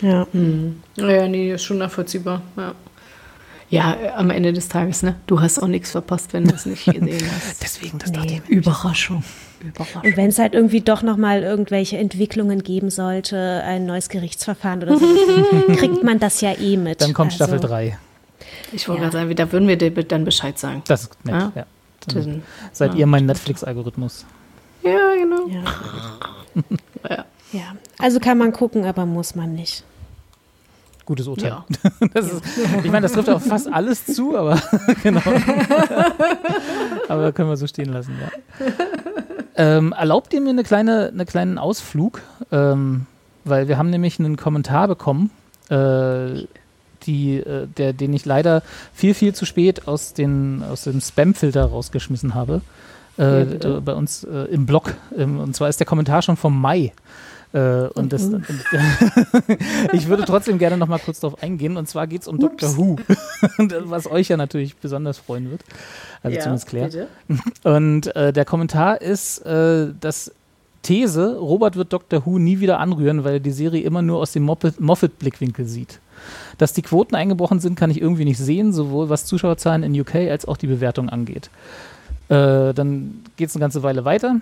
Ja. 0.00 0.26
Mhm. 0.32 0.82
Ja, 0.96 1.26
nee, 1.28 1.52
ist 1.52 1.64
schon 1.64 1.78
nachvollziehbar. 1.78 2.42
Ja. 2.56 2.74
Ja, 3.70 3.96
am 4.16 4.30
Ende 4.30 4.52
des 4.52 4.68
Tages, 4.68 5.02
ne? 5.02 5.16
Du 5.26 5.40
hast 5.40 5.58
auch 5.58 5.66
nichts 5.66 5.90
verpasst, 5.90 6.32
wenn 6.32 6.44
du 6.44 6.54
es 6.54 6.66
nicht 6.66 6.84
gesehen 6.84 7.26
hast. 7.34 7.62
Deswegen, 7.62 7.98
das 7.98 8.12
nee, 8.12 8.40
Überraschung. 8.46 8.48
Überraschung. 8.48 9.24
Und 10.02 10.16
wenn 10.16 10.28
es 10.28 10.38
halt 10.38 10.54
irgendwie 10.54 10.80
doch 10.80 11.02
nochmal 11.02 11.42
irgendwelche 11.42 11.96
Entwicklungen 11.96 12.62
geben 12.62 12.90
sollte, 12.90 13.62
ein 13.64 13.86
neues 13.86 14.08
Gerichtsverfahren 14.08 14.82
oder 14.82 14.98
so, 14.98 15.06
kriegt 15.76 16.02
man 16.02 16.18
das 16.18 16.40
ja 16.40 16.52
eh 16.58 16.76
mit. 16.76 17.00
Dann 17.00 17.14
kommt 17.14 17.32
also, 17.32 17.44
Staffel 17.44 17.60
3. 17.60 17.98
Ich 18.72 18.88
wollte 18.88 19.02
ja. 19.02 19.08
gerade 19.08 19.24
sagen, 19.24 19.36
da 19.36 19.52
würden 19.52 19.68
wir 19.68 19.76
dir 19.76 19.90
dann 19.90 20.24
Bescheid 20.24 20.58
sagen. 20.58 20.82
Das 20.86 21.02
ist 21.02 21.24
nett, 21.24 21.34
ja. 21.34 21.52
ja. 21.54 21.66
Dann 22.08 22.42
seid 22.72 22.92
ja. 22.92 23.00
ihr 23.00 23.06
mein 23.06 23.26
Netflix-Algorithmus. 23.26 24.26
Ja, 24.82 25.14
genau. 25.14 25.48
Ja. 25.48 25.64
ja. 27.52 27.76
Also 27.98 28.20
kann 28.20 28.36
man 28.36 28.52
gucken, 28.52 28.84
aber 28.84 29.06
muss 29.06 29.34
man 29.34 29.54
nicht. 29.54 29.84
Gutes 31.06 31.26
Urteil. 31.26 31.50
Ja. 31.50 31.64
Ist, 32.14 32.42
ich 32.82 32.90
meine, 32.90 33.02
das 33.02 33.12
trifft 33.12 33.28
auf 33.28 33.44
fast 33.44 33.70
alles 33.70 34.06
zu, 34.06 34.36
aber 34.36 34.60
genau. 35.02 35.20
aber 37.08 37.32
können 37.32 37.50
wir 37.50 37.56
so 37.56 37.66
stehen 37.66 37.92
lassen, 37.92 38.16
ja. 38.20 38.66
Ähm, 39.56 39.92
erlaubt 39.92 40.32
ihr 40.32 40.40
mir 40.40 40.50
eine 40.50 40.64
kleine, 40.64 41.08
einen 41.08 41.26
kleinen 41.26 41.58
Ausflug? 41.58 42.22
Ähm, 42.50 43.06
weil 43.44 43.68
wir 43.68 43.78
haben 43.78 43.90
nämlich 43.90 44.18
einen 44.18 44.36
Kommentar 44.36 44.88
bekommen, 44.88 45.30
äh, 45.68 46.46
die, 47.04 47.36
äh, 47.36 47.66
der, 47.66 47.92
den 47.92 48.12
ich 48.14 48.24
leider 48.24 48.62
viel, 48.92 49.14
viel 49.14 49.34
zu 49.34 49.44
spät 49.44 49.86
aus, 49.86 50.14
den, 50.14 50.62
aus 50.62 50.84
dem 50.84 51.00
Spam-Filter 51.00 51.64
rausgeschmissen 51.66 52.34
habe. 52.34 52.62
Äh, 53.18 53.58
ja, 53.58 53.80
bei 53.80 53.94
uns 53.94 54.24
äh, 54.24 54.46
im 54.50 54.66
Blog. 54.66 54.94
Ähm, 55.16 55.38
und 55.38 55.54
zwar 55.54 55.68
ist 55.68 55.78
der 55.78 55.86
Kommentar 55.86 56.22
schon 56.22 56.36
vom 56.36 56.60
Mai. 56.60 56.92
Äh, 57.54 57.86
und 57.94 58.12
das, 58.12 58.24
und, 58.24 58.44
ich 59.92 60.08
würde 60.08 60.24
trotzdem 60.24 60.58
gerne 60.58 60.76
noch 60.76 60.88
mal 60.88 60.98
kurz 60.98 61.20
darauf 61.20 61.40
eingehen. 61.40 61.76
Und 61.76 61.88
zwar 61.88 62.08
geht 62.08 62.22
es 62.22 62.28
um 62.28 62.36
Ups. 62.36 62.42
Doctor 62.42 62.76
Who, 62.76 62.96
was 63.84 64.10
euch 64.10 64.28
ja 64.28 64.36
natürlich 64.36 64.76
besonders 64.76 65.18
freuen 65.18 65.50
wird. 65.52 65.62
Also 66.24 66.36
ja, 66.36 66.42
zumindest 66.42 66.66
Claire. 66.66 66.86
Bitte. 66.86 67.08
Und 67.62 68.14
äh, 68.16 68.32
der 68.32 68.44
Kommentar 68.44 69.00
ist, 69.00 69.38
äh, 69.46 69.86
dass 70.00 70.32
These, 70.82 71.36
Robert 71.38 71.76
wird 71.76 71.92
Doctor 71.92 72.26
Who 72.26 72.40
nie 72.40 72.58
wieder 72.58 72.80
anrühren, 72.80 73.22
weil 73.22 73.34
er 73.34 73.40
die 73.40 73.52
Serie 73.52 73.84
immer 73.84 74.02
nur 74.02 74.18
aus 74.18 74.32
dem 74.32 74.42
Moffat-Blickwinkel 74.42 75.64
sieht. 75.64 76.00
Dass 76.58 76.72
die 76.72 76.82
Quoten 76.82 77.14
eingebrochen 77.14 77.60
sind, 77.60 77.76
kann 77.76 77.90
ich 77.90 78.00
irgendwie 78.00 78.24
nicht 78.24 78.38
sehen, 78.38 78.72
sowohl 78.72 79.08
was 79.08 79.26
Zuschauerzahlen 79.26 79.84
in 79.84 79.98
UK 79.98 80.16
als 80.30 80.46
auch 80.46 80.56
die 80.56 80.66
Bewertung 80.66 81.08
angeht. 81.08 81.50
Äh, 82.28 82.74
dann 82.74 83.22
geht 83.36 83.48
es 83.48 83.54
eine 83.54 83.60
ganze 83.60 83.82
Weile 83.84 84.04
weiter. 84.04 84.40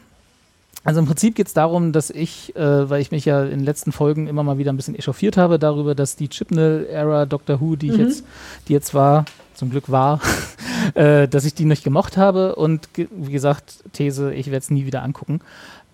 Also 0.85 1.01
im 1.01 1.07
Prinzip 1.07 1.37
geht 1.37 1.47
es 1.47 1.55
darum, 1.55 1.93
dass 1.93 2.11
ich, 2.11 2.57
äh, 2.57 2.91
weil 2.91 3.01
ich 3.01 3.13
mich 3.13 3.25
ja 3.25 3.45
in 3.45 3.51
den 3.51 3.65
letzten 3.65 3.93
Folgen 3.93 4.27
immer 4.27 4.43
mal 4.43 4.59
wieder 4.59 4.73
ein 4.73 4.77
bisschen 4.77 4.97
echauffiert 4.97 5.37
habe 5.37 5.59
darüber, 5.59 5.95
dass 5.95 6.17
die 6.17 6.29
Chipnell-Ära 6.29 7.27
Doctor 7.27 7.61
Who, 7.61 7.77
die 7.77 7.91
ich 7.91 7.99
mhm. 7.99 8.01
jetzt, 8.01 8.25
die 8.69 8.73
jetzt 8.73 8.93
war, 8.93 9.25
zum 9.55 9.71
Glück 9.71 9.91
war, 9.91 10.21
äh, 10.95 11.29
dass 11.29 11.45
ich 11.45 11.55
die 11.55 11.67
nicht 11.67 11.85
gemocht 11.85 12.17
habe 12.17 12.57
und 12.57 12.95
ge 12.95 13.07
wie 13.13 13.31
gesagt, 13.31 13.85
These, 13.93 14.35
ich 14.35 14.47
werde 14.47 14.59
es 14.59 14.71
nie 14.71 14.87
wieder 14.87 15.03
angucken. 15.03 15.41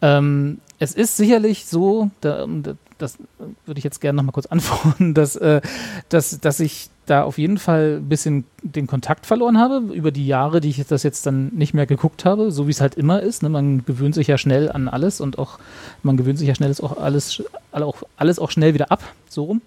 Ähm, 0.01 0.59
es 0.79 0.95
ist 0.95 1.17
sicherlich 1.17 1.67
so, 1.67 2.11
da, 2.21 2.47
das 2.99 3.19
würde 3.67 3.79
ich 3.79 3.85
jetzt 3.85 4.01
gerne 4.01 4.17
nochmal 4.17 4.33
kurz 4.33 4.47
antworten, 4.51 5.13
dass, 5.13 5.37
äh, 5.37 5.61
dass, 6.09 6.41
dass 6.41 6.61
ich 6.61 6.89
da 7.11 7.23
auf 7.23 7.39
jeden 7.39 7.59
Fall 7.59 7.99
ein 7.99 8.09
bisschen 8.09 8.45
den 8.63 8.87
Kontakt 8.87 9.27
verloren 9.27 9.59
habe 9.59 9.83
über 9.93 10.11
die 10.11 10.27
Jahre, 10.27 10.61
die 10.61 10.69
ich 10.69 10.85
das 10.87 11.03
jetzt 11.03 11.27
dann 11.27 11.49
nicht 11.49 11.75
mehr 11.75 11.87
geguckt 11.87 12.25
habe, 12.25 12.51
so 12.51 12.67
wie 12.67 12.71
es 12.71 12.81
halt 12.81 12.95
immer 12.95 13.21
ist. 13.21 13.43
Ne? 13.43 13.49
Man 13.49 13.85
gewöhnt 13.85 14.15
sich 14.15 14.27
ja 14.27 14.39
schnell 14.39 14.71
an 14.71 14.89
alles 14.89 15.21
und 15.21 15.39
auch, 15.39 15.59
man 16.03 16.17
gewöhnt 16.17 16.39
sich 16.39 16.49
ja 16.49 16.55
schnell 16.55 16.75
auch 16.83 16.99
alles, 16.99 17.43
auch, 17.73 18.03
alles 18.17 18.39
auch 18.39 18.51
schnell 18.51 18.75
wieder 18.75 18.91
ab, 18.91 19.03
so 19.29 19.45
rum. 19.45 19.63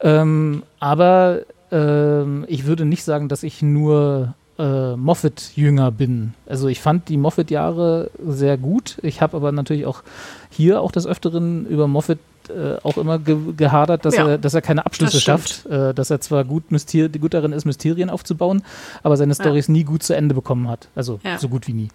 Ähm, 0.00 0.62
aber 0.80 1.40
ähm, 1.70 2.44
ich 2.48 2.66
würde 2.66 2.84
nicht 2.84 3.04
sagen, 3.04 3.28
dass 3.28 3.42
ich 3.42 3.62
nur 3.62 4.34
äh, 4.58 4.96
Moffat-Jünger 4.96 5.90
bin. 5.90 6.34
Also 6.46 6.68
ich 6.68 6.80
fand 6.80 7.08
die 7.08 7.16
Moffat-Jahre 7.16 8.10
sehr 8.26 8.58
gut. 8.58 8.98
Ich 9.02 9.20
habe 9.20 9.36
aber 9.36 9.52
natürlich 9.52 9.86
auch 9.86 10.02
hier 10.50 10.80
auch 10.80 10.92
des 10.92 11.06
Öfteren 11.06 11.66
über 11.66 11.88
Moffat 11.88 12.18
äh, 12.52 12.78
auch 12.82 12.96
immer 12.96 13.18
ge 13.18 13.36
gehadert, 13.56 14.04
dass, 14.04 14.16
ja, 14.16 14.28
er, 14.28 14.38
dass 14.38 14.54
er 14.54 14.62
keine 14.62 14.86
Abschlüsse 14.86 15.16
das 15.16 15.22
schafft, 15.22 15.66
äh, 15.66 15.94
dass 15.94 16.10
er 16.10 16.20
zwar 16.20 16.44
gut, 16.44 16.64
gut 16.68 17.34
darin 17.34 17.52
ist, 17.52 17.64
Mysterien 17.64 18.10
aufzubauen, 18.10 18.62
aber 19.02 19.16
seine 19.16 19.34
Storys 19.34 19.68
ja. 19.68 19.72
nie 19.72 19.84
gut 19.84 20.02
zu 20.02 20.14
Ende 20.14 20.34
bekommen 20.34 20.68
hat. 20.68 20.88
Also 20.94 21.20
ja. 21.24 21.38
so 21.38 21.48
gut 21.48 21.66
wie 21.66 21.72
nie. 21.72 21.88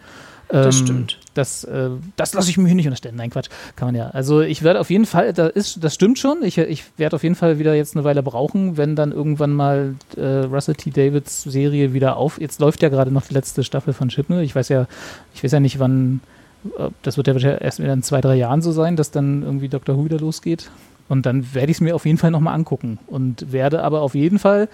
Das 0.50 0.80
ähm, 0.80 0.86
stimmt. 0.86 1.20
Das, 1.34 1.64
äh, 1.66 1.90
das 2.16 2.34
lasse 2.34 2.50
ich 2.50 2.58
mir 2.58 2.68
hier 2.68 2.76
nicht 2.76 2.88
unterstellen. 2.88 3.16
Nein, 3.16 3.30
Quatsch. 3.30 3.50
Kann 3.76 3.90
man 3.90 3.96
ja. 3.96 4.10
Also 4.10 4.42
ich 4.42 4.64
werde 4.64 4.80
auf 4.80 4.90
jeden 4.90 5.06
Fall, 5.06 5.34
da 5.34 5.48
ist, 5.48 5.84
das 5.84 5.94
stimmt 5.94 6.20
schon. 6.20 6.42
Ich, 6.44 6.58
ich 6.58 6.86
werde 6.98 7.16
auf 7.16 7.24
jeden 7.24 7.36
Fall 7.36 7.60
wieder 7.60 7.74
jetzt 7.74 7.96
eine 7.96 8.06
Weile 8.06 8.24
brauchen, 8.24 8.78
wenn 8.78 8.96
dann 8.96 9.12
irgendwann 9.12 9.52
mal 9.52 9.96
äh, 10.16 10.46
Russell 10.46 10.76
T. 10.76 10.92
Davids 10.92 11.44
Serie 11.44 11.94
wieder 11.94 12.16
auf. 12.16 12.40
Jetzt 12.40 12.62
läuft 12.62 12.82
ja 12.82 12.90
gerade 12.90 13.12
noch 13.12 13.26
die 13.28 13.34
letzte 13.34 13.64
Staffel 13.64 13.94
von 13.94 14.10
Chipne. 14.10 14.42
Ich 14.44 14.56
weiß 14.56 14.70
ja, 14.70 14.88
ich 15.34 15.44
weiß 15.44 15.52
ja 15.52 15.60
nicht, 15.60 15.80
wann 15.80 16.22
das 17.02 17.18
wird 17.18 17.28
ja 17.28 17.56
erst 17.56 17.80
in 17.80 18.04
zwei, 18.04 18.22
drei 18.22 18.36
Jahren 18.36 18.62
so 18.62 18.72
sein, 18.72 18.96
dass 18.96 19.12
dann 19.12 19.44
irgendwie 19.44 19.70
Dr. 19.70 19.98
Who 19.98 20.06
wieder 20.06 20.20
losgeht. 20.20 20.70
Und 21.10 21.26
dann 21.26 21.54
werde 21.54 21.72
ich 21.72 21.78
es 21.78 21.82
mir 21.82 21.96
auf 21.96 22.06
jeden 22.06 22.18
Fall 22.18 22.32
nochmal 22.32 22.54
angucken 22.54 23.00
und 23.08 23.52
werde 23.52 23.84
aber 23.84 24.02
auf 24.02 24.14
jeden 24.14 24.40
Fall, 24.40 24.68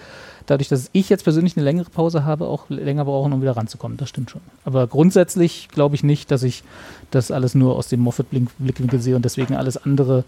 dadurch, 0.46 0.68
dass 0.68 0.90
ich 0.92 1.08
jetzt 1.08 1.22
persönlich 1.22 1.56
eine 1.56 1.64
längere 1.64 1.90
Pause 1.90 2.24
habe, 2.24 2.46
auch 2.46 2.68
länger 2.68 3.04
brauchen, 3.04 3.32
um 3.32 3.40
wieder 3.40 3.56
ranzukommen. 3.56 3.96
Das 3.96 4.08
stimmt 4.08 4.30
schon. 4.30 4.40
Aber 4.64 4.86
grundsätzlich 4.86 5.68
glaube 5.68 5.94
ich 5.94 6.02
nicht, 6.02 6.30
dass 6.30 6.42
ich 6.42 6.64
das 7.12 7.30
alles 7.30 7.54
nur 7.54 7.76
aus 7.76 7.88
dem 7.88 8.00
Moffat-Blickwinkel 8.00 9.00
sehe 9.00 9.14
und 9.14 9.24
deswegen 9.24 9.54
alles 9.54 9.76
andere 9.76 10.24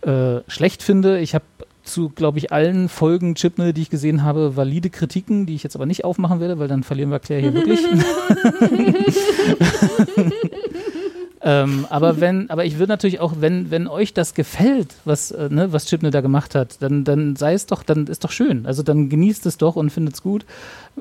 äh, 0.00 0.40
schlecht 0.48 0.82
finde. 0.82 1.18
Ich 1.20 1.34
habe 1.34 1.44
zu, 1.82 2.08
glaube 2.08 2.38
ich, 2.38 2.52
allen 2.52 2.88
Folgen 2.88 3.34
Chipnell, 3.34 3.72
die 3.72 3.82
ich 3.82 3.90
gesehen 3.90 4.22
habe, 4.22 4.56
valide 4.56 4.88
Kritiken, 4.90 5.44
die 5.44 5.54
ich 5.54 5.62
jetzt 5.62 5.76
aber 5.76 5.86
nicht 5.86 6.04
aufmachen 6.04 6.40
werde, 6.40 6.58
weil 6.58 6.68
dann 6.68 6.84
verlieren 6.84 7.10
wir 7.10 7.18
Claire 7.18 7.42
hier 7.42 7.54
wirklich. 7.54 7.80
Ähm, 11.42 11.86
aber 11.88 12.20
wenn, 12.20 12.50
aber 12.50 12.64
ich 12.64 12.78
würde 12.78 12.90
natürlich 12.90 13.20
auch, 13.20 13.34
wenn, 13.40 13.70
wenn 13.70 13.86
euch 13.86 14.12
das 14.12 14.34
gefällt, 14.34 14.94
was, 15.04 15.30
äh, 15.30 15.48
ne, 15.50 15.72
was 15.72 15.86
Chipne 15.86 16.10
da 16.10 16.20
gemacht 16.20 16.54
hat, 16.54 16.82
dann, 16.82 17.04
dann 17.04 17.36
sei 17.36 17.54
es 17.54 17.66
doch, 17.66 17.82
dann 17.82 18.06
ist 18.06 18.24
doch 18.24 18.30
schön. 18.30 18.66
Also 18.66 18.82
dann 18.82 19.08
genießt 19.08 19.46
es 19.46 19.58
doch 19.58 19.76
und 19.76 19.90
findet 19.90 20.14
es 20.14 20.22
gut. 20.22 20.44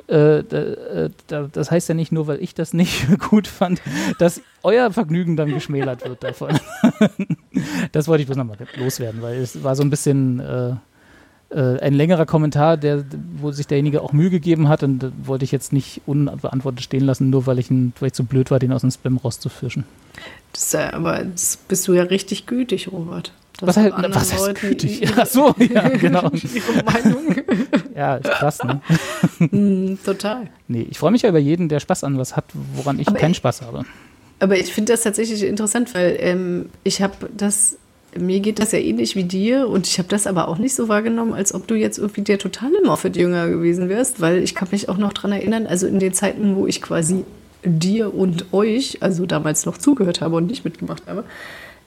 Äh, 0.07 0.43
da, 0.43 0.57
äh, 0.57 1.09
da, 1.27 1.49
das 1.51 1.71
heißt 1.71 1.89
ja 1.89 1.95
nicht 1.95 2.11
nur, 2.11 2.27
weil 2.27 2.41
ich 2.41 2.53
das 2.53 2.73
nicht 2.73 3.07
gut 3.29 3.47
fand, 3.47 3.81
dass 4.17 4.41
euer 4.63 4.91
Vergnügen 4.91 5.35
dann 5.35 5.49
geschmälert 5.49 6.07
wird 6.07 6.23
davon. 6.23 6.57
das 7.91 8.07
wollte 8.07 8.21
ich 8.21 8.27
bloß 8.27 8.37
nochmal 8.37 8.57
loswerden, 8.77 9.21
weil 9.21 9.39
es 9.39 9.63
war 9.63 9.75
so 9.75 9.83
ein 9.83 9.89
bisschen 9.89 10.39
äh, 10.39 10.73
äh, 11.49 11.79
ein 11.79 11.93
längerer 11.93 12.25
Kommentar, 12.25 12.77
der, 12.77 13.03
wo 13.37 13.51
sich 13.51 13.67
derjenige 13.67 14.01
auch 14.01 14.13
Mühe 14.13 14.29
gegeben 14.29 14.69
hat 14.69 14.83
und 14.83 15.11
wollte 15.23 15.45
ich 15.45 15.51
jetzt 15.51 15.73
nicht 15.73 16.01
unbeantwortet 16.05 16.83
stehen 16.83 17.03
lassen, 17.03 17.29
nur 17.29 17.45
weil 17.45 17.59
ich, 17.59 17.69
weil 17.71 18.07
ich 18.07 18.13
zu 18.13 18.23
blöd 18.23 18.51
war, 18.51 18.59
den 18.59 18.71
aus 18.71 18.81
dem 18.81 18.91
Spam 18.91 19.17
rauszufischen. 19.17 19.83
Das, 20.53 20.75
aber 20.75 21.23
das 21.23 21.57
bist 21.57 21.87
du 21.87 21.93
ja 21.93 22.03
richtig 22.03 22.45
gütig, 22.45 22.91
Robert. 22.91 23.33
was, 23.61 23.77
halt, 23.77 23.93
was 23.97 24.33
heißt 24.33 24.47
Leuten 24.47 24.67
gütig? 24.69 25.07
Ach 25.15 25.25
so, 25.25 25.55
ja, 25.59 25.87
genau. 25.97 26.31
ihre 26.31 26.83
Meinung. 26.83 27.35
ja, 27.95 28.15
ist 28.15 28.31
krass, 28.31 28.63
ne? 28.63 28.81
mm, 29.39 29.99
total. 30.03 30.47
Nee, 30.67 30.87
ich 30.89 30.97
freue 30.97 31.11
mich 31.11 31.21
ja 31.21 31.29
über 31.29 31.39
jeden, 31.39 31.69
der 31.69 31.79
Spaß 31.79 32.03
an 32.03 32.17
was 32.17 32.35
hat, 32.35 32.45
woran 32.75 32.99
ich 32.99 33.07
aber 33.07 33.19
keinen 33.19 33.31
ich, 33.31 33.37
Spaß 33.37 33.61
habe. 33.61 33.85
Aber 34.39 34.57
ich 34.57 34.73
finde 34.73 34.93
das 34.93 35.01
tatsächlich 35.01 35.43
interessant, 35.43 35.93
weil 35.93 36.17
ähm, 36.19 36.69
ich 36.83 37.01
habe 37.01 37.29
das 37.35 37.77
mir 38.17 38.39
geht 38.39 38.59
das 38.59 38.71
ja 38.71 38.79
ähnlich 38.79 39.15
wie 39.15 39.23
dir 39.23 39.67
und 39.67 39.85
ich 39.85 39.99
habe 39.99 40.09
das 40.09 40.25
aber 40.25 40.47
auch 40.47 40.57
nicht 40.57 40.73
so 40.73 40.87
wahrgenommen, 40.87 41.33
als 41.33 41.53
ob 41.53 41.67
du 41.67 41.75
jetzt 41.75 41.97
irgendwie 41.97 42.21
der 42.21 42.39
totale 42.39 42.81
Moffat-Jünger 42.83 43.49
gewesen 43.49 43.89
wärst, 43.89 44.19
weil 44.19 44.41
ich 44.41 44.55
kann 44.55 44.69
mich 44.71 44.89
auch 44.89 44.97
noch 44.97 45.13
daran 45.13 45.31
erinnern, 45.31 45.67
also 45.67 45.85
in 45.85 45.99
den 45.99 46.13
Zeiten, 46.13 46.55
wo 46.55 46.65
ich 46.65 46.81
quasi 46.81 47.23
dir 47.77 48.13
und 48.13 48.53
euch, 48.53 49.01
also 49.01 49.25
damals 49.25 49.65
noch 49.65 49.77
zugehört 49.77 50.21
habe 50.21 50.37
und 50.37 50.47
nicht 50.47 50.65
mitgemacht 50.65 51.03
habe, 51.07 51.23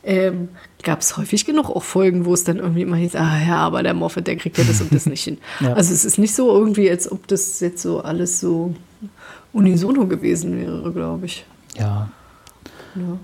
ähm, 0.05 0.49
gab 0.83 1.01
es 1.01 1.17
häufig 1.17 1.45
genug 1.45 1.71
auch 1.71 1.83
Folgen, 1.83 2.25
wo 2.25 2.35
es 2.35 2.45
dann 2.45 2.59
irgendwie 2.59 2.83
immer 2.83 2.97
hieß, 2.97 3.15
ah 3.17 3.39
ja, 3.47 3.57
aber 3.57 3.83
der 3.83 3.95
Moffat, 3.95 4.27
der 4.27 4.37
kriegt 4.37 4.59
ja 4.59 4.65
das 4.65 4.81
und 4.81 4.93
das 4.93 5.07
nicht 5.07 5.23
hin. 5.23 5.39
ja. 5.61 5.73
Also 5.75 5.93
es 5.93 6.05
ist 6.05 6.19
nicht 6.19 6.35
so 6.35 6.53
irgendwie, 6.57 6.91
als 6.91 7.11
ob 7.11 7.27
das 7.29 7.61
jetzt 7.61 7.83
so 7.83 8.01
alles 8.01 8.41
so 8.41 8.75
unisono 9.53 10.07
gewesen 10.07 10.61
wäre, 10.61 10.93
glaube 10.93 11.27
ich. 11.27 11.45
Ja. 11.77 12.09
ja 12.97 13.19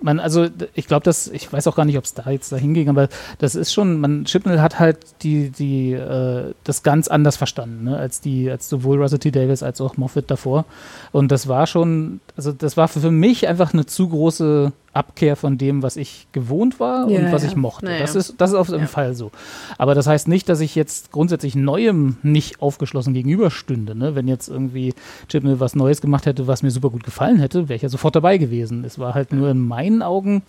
man, 0.00 0.20
also 0.20 0.46
ich 0.74 0.86
glaube, 0.86 1.04
dass, 1.04 1.28
ich 1.28 1.52
weiß 1.52 1.66
auch 1.66 1.76
gar 1.76 1.84
nicht, 1.84 1.98
ob 1.98 2.04
es 2.04 2.14
da 2.14 2.30
jetzt 2.30 2.52
dahin 2.52 2.74
ging, 2.74 2.88
aber 2.88 3.08
das 3.38 3.54
ist 3.54 3.72
schon, 3.72 4.00
man, 4.00 4.24
Chipnell 4.24 4.60
hat 4.60 4.78
halt 4.78 4.98
die, 5.22 5.50
die, 5.50 5.92
äh, 5.92 6.54
das 6.64 6.82
ganz 6.82 7.08
anders 7.08 7.36
verstanden, 7.36 7.84
ne, 7.84 7.96
als 7.96 8.20
die, 8.20 8.50
als 8.50 8.68
sowohl 8.68 9.00
Russell 9.00 9.18
T. 9.18 9.30
Davis 9.30 9.62
als 9.62 9.80
auch 9.80 9.96
Moffat 9.96 10.30
davor. 10.30 10.64
Und 11.12 11.30
das 11.30 11.48
war 11.48 11.66
schon, 11.66 12.20
also 12.36 12.52
das 12.52 12.76
war 12.76 12.88
für 12.88 13.10
mich 13.10 13.48
einfach 13.48 13.72
eine 13.72 13.86
zu 13.86 14.08
große 14.08 14.72
Abkehr 14.94 15.36
von 15.36 15.58
dem, 15.58 15.82
was 15.82 15.96
ich 15.96 16.26
gewohnt 16.32 16.80
war 16.80 17.08
ja, 17.08 17.18
und 17.18 17.32
was 17.32 17.42
ja. 17.42 17.48
ich 17.48 17.56
mochte. 17.56 17.86
Naja. 17.86 18.00
Das, 18.00 18.14
ist, 18.14 18.34
das 18.38 18.50
ist 18.50 18.56
auf 18.56 18.68
jeden 18.68 18.82
ja. 18.82 18.86
Fall 18.86 19.14
so. 19.14 19.30
Aber 19.78 19.94
das 19.94 20.06
heißt 20.06 20.28
nicht, 20.28 20.48
dass 20.48 20.60
ich 20.60 20.74
jetzt 20.74 21.12
grundsätzlich 21.12 21.54
Neuem 21.54 22.16
nicht 22.22 22.62
aufgeschlossen 22.62 23.14
gegenüberstünde. 23.14 23.94
Ne? 23.94 24.14
Wenn 24.14 24.28
jetzt 24.28 24.48
irgendwie 24.48 24.94
Chipmill 25.28 25.60
was 25.60 25.74
Neues 25.74 26.00
gemacht 26.00 26.26
hätte, 26.26 26.46
was 26.46 26.62
mir 26.62 26.70
super 26.70 26.90
gut 26.90 27.04
gefallen 27.04 27.38
hätte, 27.38 27.68
wäre 27.68 27.76
ich 27.76 27.82
ja 27.82 27.88
sofort 27.88 28.16
dabei 28.16 28.38
gewesen. 28.38 28.84
Es 28.84 28.98
war 28.98 29.14
halt 29.14 29.32
nur 29.32 29.50
in 29.50 29.58
meinen 29.58 30.02
Augen 30.02 30.42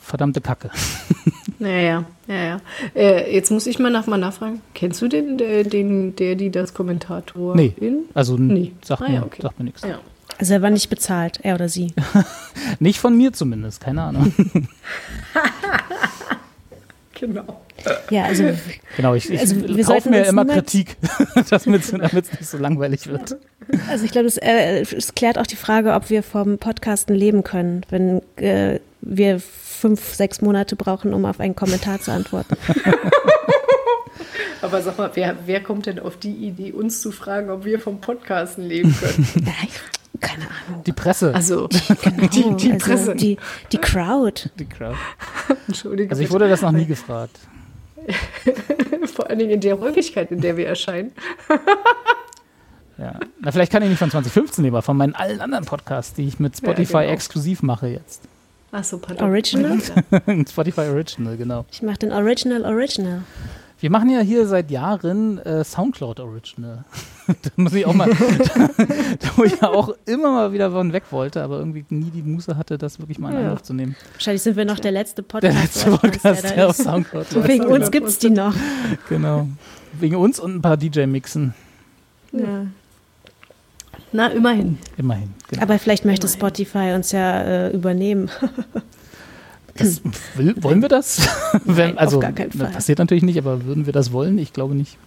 verdammte 0.00 0.40
Kacke. 0.40 0.70
Naja, 1.58 2.04
ja, 2.26 2.34
ja. 2.34 2.60
Äh, 2.94 3.34
jetzt 3.34 3.50
muss 3.50 3.66
ich 3.66 3.78
mal 3.78 3.90
nach 3.90 4.06
mal 4.06 4.18
nachfragen. 4.18 4.60
Kennst 4.74 5.00
du 5.00 5.08
den, 5.08 5.38
der, 5.38 5.64
den, 5.64 6.14
der, 6.14 6.34
die 6.34 6.50
das 6.50 6.74
Kommentator? 6.74 7.56
Nee. 7.56 7.74
Also 8.12 8.36
nee. 8.36 8.72
Sagt, 8.84 9.00
ah, 9.00 9.08
mir, 9.08 9.22
okay. 9.24 9.40
sagt 9.40 9.58
mir 9.58 9.64
nichts. 9.64 9.80
Ja. 9.80 9.98
Also 10.38 10.54
er 10.54 10.62
war 10.62 10.70
nicht 10.70 10.90
bezahlt, 10.90 11.40
er 11.42 11.54
oder 11.54 11.68
sie. 11.68 11.94
nicht 12.78 12.98
von 12.98 13.16
mir 13.16 13.32
zumindest, 13.32 13.80
keine 13.80 14.02
Ahnung. 14.02 14.34
genau. 17.14 17.62
Ja, 18.10 18.24
also. 18.24 18.44
Genau, 18.96 19.14
ich, 19.14 19.30
ich 19.30 19.40
also 19.40 19.68
wir 19.68 19.84
kaufe 19.84 20.10
mir 20.10 20.26
immer 20.26 20.44
Kritik, 20.44 20.96
damit 21.50 21.84
es 21.84 21.92
nicht 21.92 22.46
so 22.46 22.58
langweilig 22.58 23.06
wird. 23.06 23.36
Also 23.88 24.04
ich 24.04 24.10
glaube, 24.10 24.26
es, 24.26 24.36
äh, 24.38 24.80
es, 24.80 25.14
klärt 25.14 25.38
auch 25.38 25.46
die 25.46 25.56
Frage, 25.56 25.94
ob 25.94 26.10
wir 26.10 26.22
vom 26.22 26.58
Podcasten 26.58 27.14
leben 27.14 27.44
können, 27.44 27.82
wenn 27.90 28.22
äh, 28.36 28.80
wir 29.00 29.40
fünf, 29.40 30.14
sechs 30.14 30.40
Monate 30.40 30.76
brauchen, 30.76 31.14
um 31.14 31.24
auf 31.24 31.40
einen 31.40 31.54
Kommentar 31.54 32.00
zu 32.00 32.12
antworten. 32.12 32.56
Aber 34.62 34.82
sag 34.82 34.98
mal, 34.98 35.10
wer, 35.14 35.36
wer 35.46 35.62
kommt 35.62 35.86
denn 35.86 35.98
auf 35.98 36.16
die 36.16 36.32
Idee, 36.32 36.72
uns 36.72 37.00
zu 37.00 37.12
fragen, 37.12 37.50
ob 37.50 37.64
wir 37.64 37.78
vom 37.78 38.00
Podcasten 38.00 38.64
leben 38.64 38.94
können? 38.98 39.52
Keine 40.20 40.44
Ahnung. 40.44 40.84
Die 40.84 40.92
Presse. 40.92 41.34
Also, 41.34 41.68
genau, 42.02 42.26
die, 42.26 42.56
die 42.56 42.72
also 42.72 42.86
Presse. 42.86 43.14
Die, 43.14 43.36
die 43.72 43.78
Crowd. 43.78 44.50
Die 44.58 44.66
Crowd. 44.66 44.96
Entschuldigung. 45.66 46.10
Also 46.10 46.22
ich 46.22 46.30
wurde 46.30 46.48
das 46.48 46.62
noch 46.62 46.72
nie 46.72 46.86
gefragt. 46.86 47.38
Vor 49.14 49.28
allen 49.28 49.38
Dingen 49.38 49.52
in 49.52 49.60
der 49.60 49.74
Räumlichkeit, 49.74 50.30
in 50.30 50.40
der 50.40 50.56
wir 50.56 50.66
erscheinen. 50.66 51.12
ja. 52.98 53.18
Na, 53.40 53.52
vielleicht 53.52 53.72
kann 53.72 53.82
ich 53.82 53.88
nicht 53.88 53.98
von 53.98 54.10
2015 54.10 54.62
nehmen, 54.62 54.76
aber 54.76 54.82
von 54.82 54.96
meinen 54.96 55.14
allen 55.14 55.40
anderen 55.40 55.64
Podcasts, 55.64 56.14
die 56.14 56.26
ich 56.28 56.38
mit 56.38 56.56
Spotify 56.56 56.92
ja, 56.92 57.00
genau. 57.00 57.12
exklusiv 57.12 57.62
mache 57.62 57.88
jetzt. 57.88 58.22
Ach 58.72 58.84
so, 58.84 58.98
pardon. 58.98 59.28
Original? 59.28 59.78
Spotify 60.48 60.82
Original, 60.82 61.36
genau. 61.36 61.64
Ich 61.70 61.82
mache 61.82 61.98
den 61.98 62.12
Original 62.12 62.64
Original. 62.64 63.22
Wir 63.78 63.90
machen 63.90 64.08
ja 64.08 64.20
hier 64.20 64.46
seit 64.46 64.70
Jahren 64.70 65.38
äh, 65.38 65.62
Soundcloud 65.62 66.20
Original. 66.20 66.84
da 67.26 67.50
muss 67.56 67.74
ich 67.74 67.84
auch 67.84 67.92
mal, 67.92 68.08
da, 69.18 69.28
wo 69.36 69.44
ich 69.44 69.60
ja 69.60 69.68
auch 69.68 69.94
immer 70.06 70.30
mal 70.30 70.52
wieder 70.52 70.70
von 70.70 70.94
weg 70.94 71.04
wollte, 71.10 71.42
aber 71.42 71.58
irgendwie 71.58 71.84
nie 71.90 72.10
die 72.10 72.22
Muße 72.22 72.56
hatte, 72.56 72.78
das 72.78 72.98
wirklich 72.98 73.18
mal 73.18 73.32
in 73.32 73.38
Angriff 73.38 73.62
zu 73.62 73.74
nehmen. 73.74 73.94
Wahrscheinlich 74.14 74.42
sind 74.42 74.56
wir 74.56 74.64
noch 74.64 74.78
der 74.78 74.92
letzte 74.92 75.22
Podcast. 75.22 75.54
Der 75.54 75.62
letzte 75.62 75.90
Podcast, 75.90 76.44
der, 76.44 76.52
der 76.52 76.68
auf 76.68 76.76
Soundcloud 76.76 77.32
läuft. 77.32 77.48
Wegen 77.48 77.66
uns 77.66 77.90
gibt 77.90 78.08
es 78.08 78.18
die 78.18 78.30
noch. 78.30 78.54
Genau. 79.10 79.46
Wegen 79.92 80.16
uns 80.16 80.40
und 80.40 80.56
ein 80.56 80.62
paar 80.62 80.78
DJ-Mixen. 80.78 81.54
Ja. 82.32 82.66
Na, 84.12 84.28
immerhin. 84.28 84.78
Immerhin. 84.96 85.34
Genau. 85.48 85.62
Aber 85.62 85.78
vielleicht 85.78 86.06
möchte 86.06 86.26
immerhin. 86.26 86.40
Spotify 86.40 86.92
uns 86.94 87.12
ja 87.12 87.42
äh, 87.42 87.70
übernehmen. 87.72 88.30
Das, 89.76 90.00
will, 90.34 90.54
wollen 90.62 90.82
wir 90.82 90.88
das? 90.88 91.28
Nein, 91.64 91.98
also, 91.98 92.16
auf 92.16 92.22
gar 92.22 92.32
keinen 92.32 92.52
Fall. 92.52 92.70
Passiert 92.70 92.98
natürlich 92.98 93.24
nicht, 93.24 93.38
aber 93.38 93.64
würden 93.64 93.86
wir 93.86 93.92
das 93.92 94.12
wollen? 94.12 94.38
Ich 94.38 94.52
glaube 94.52 94.74
nicht. 94.74 94.98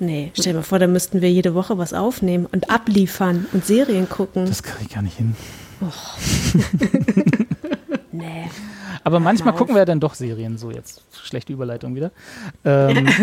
Nee, 0.00 0.32
stell 0.34 0.52
dir 0.52 0.58
mal 0.58 0.62
vor, 0.64 0.78
da 0.78 0.86
müssten 0.86 1.20
wir 1.20 1.30
jede 1.30 1.54
Woche 1.54 1.78
was 1.78 1.92
aufnehmen 1.92 2.46
und 2.50 2.70
abliefern 2.70 3.46
und 3.52 3.64
Serien 3.64 4.08
gucken. 4.08 4.46
Das 4.46 4.62
kriege 4.62 4.84
ich 4.88 4.94
gar 4.94 5.02
nicht 5.02 5.16
hin. 5.16 5.36
Oh. 5.80 5.86
nee. 8.14 8.50
Aber 9.02 9.20
manchmal 9.20 9.52
Lauf. 9.52 9.58
gucken 9.58 9.74
wir 9.74 9.80
ja 9.80 9.84
dann 9.84 10.00
doch 10.00 10.14
Serien, 10.14 10.58
so 10.58 10.70
jetzt 10.70 11.02
schlechte 11.12 11.52
Überleitung 11.52 11.94
wieder. 11.94 12.10
Ähm, 12.64 13.08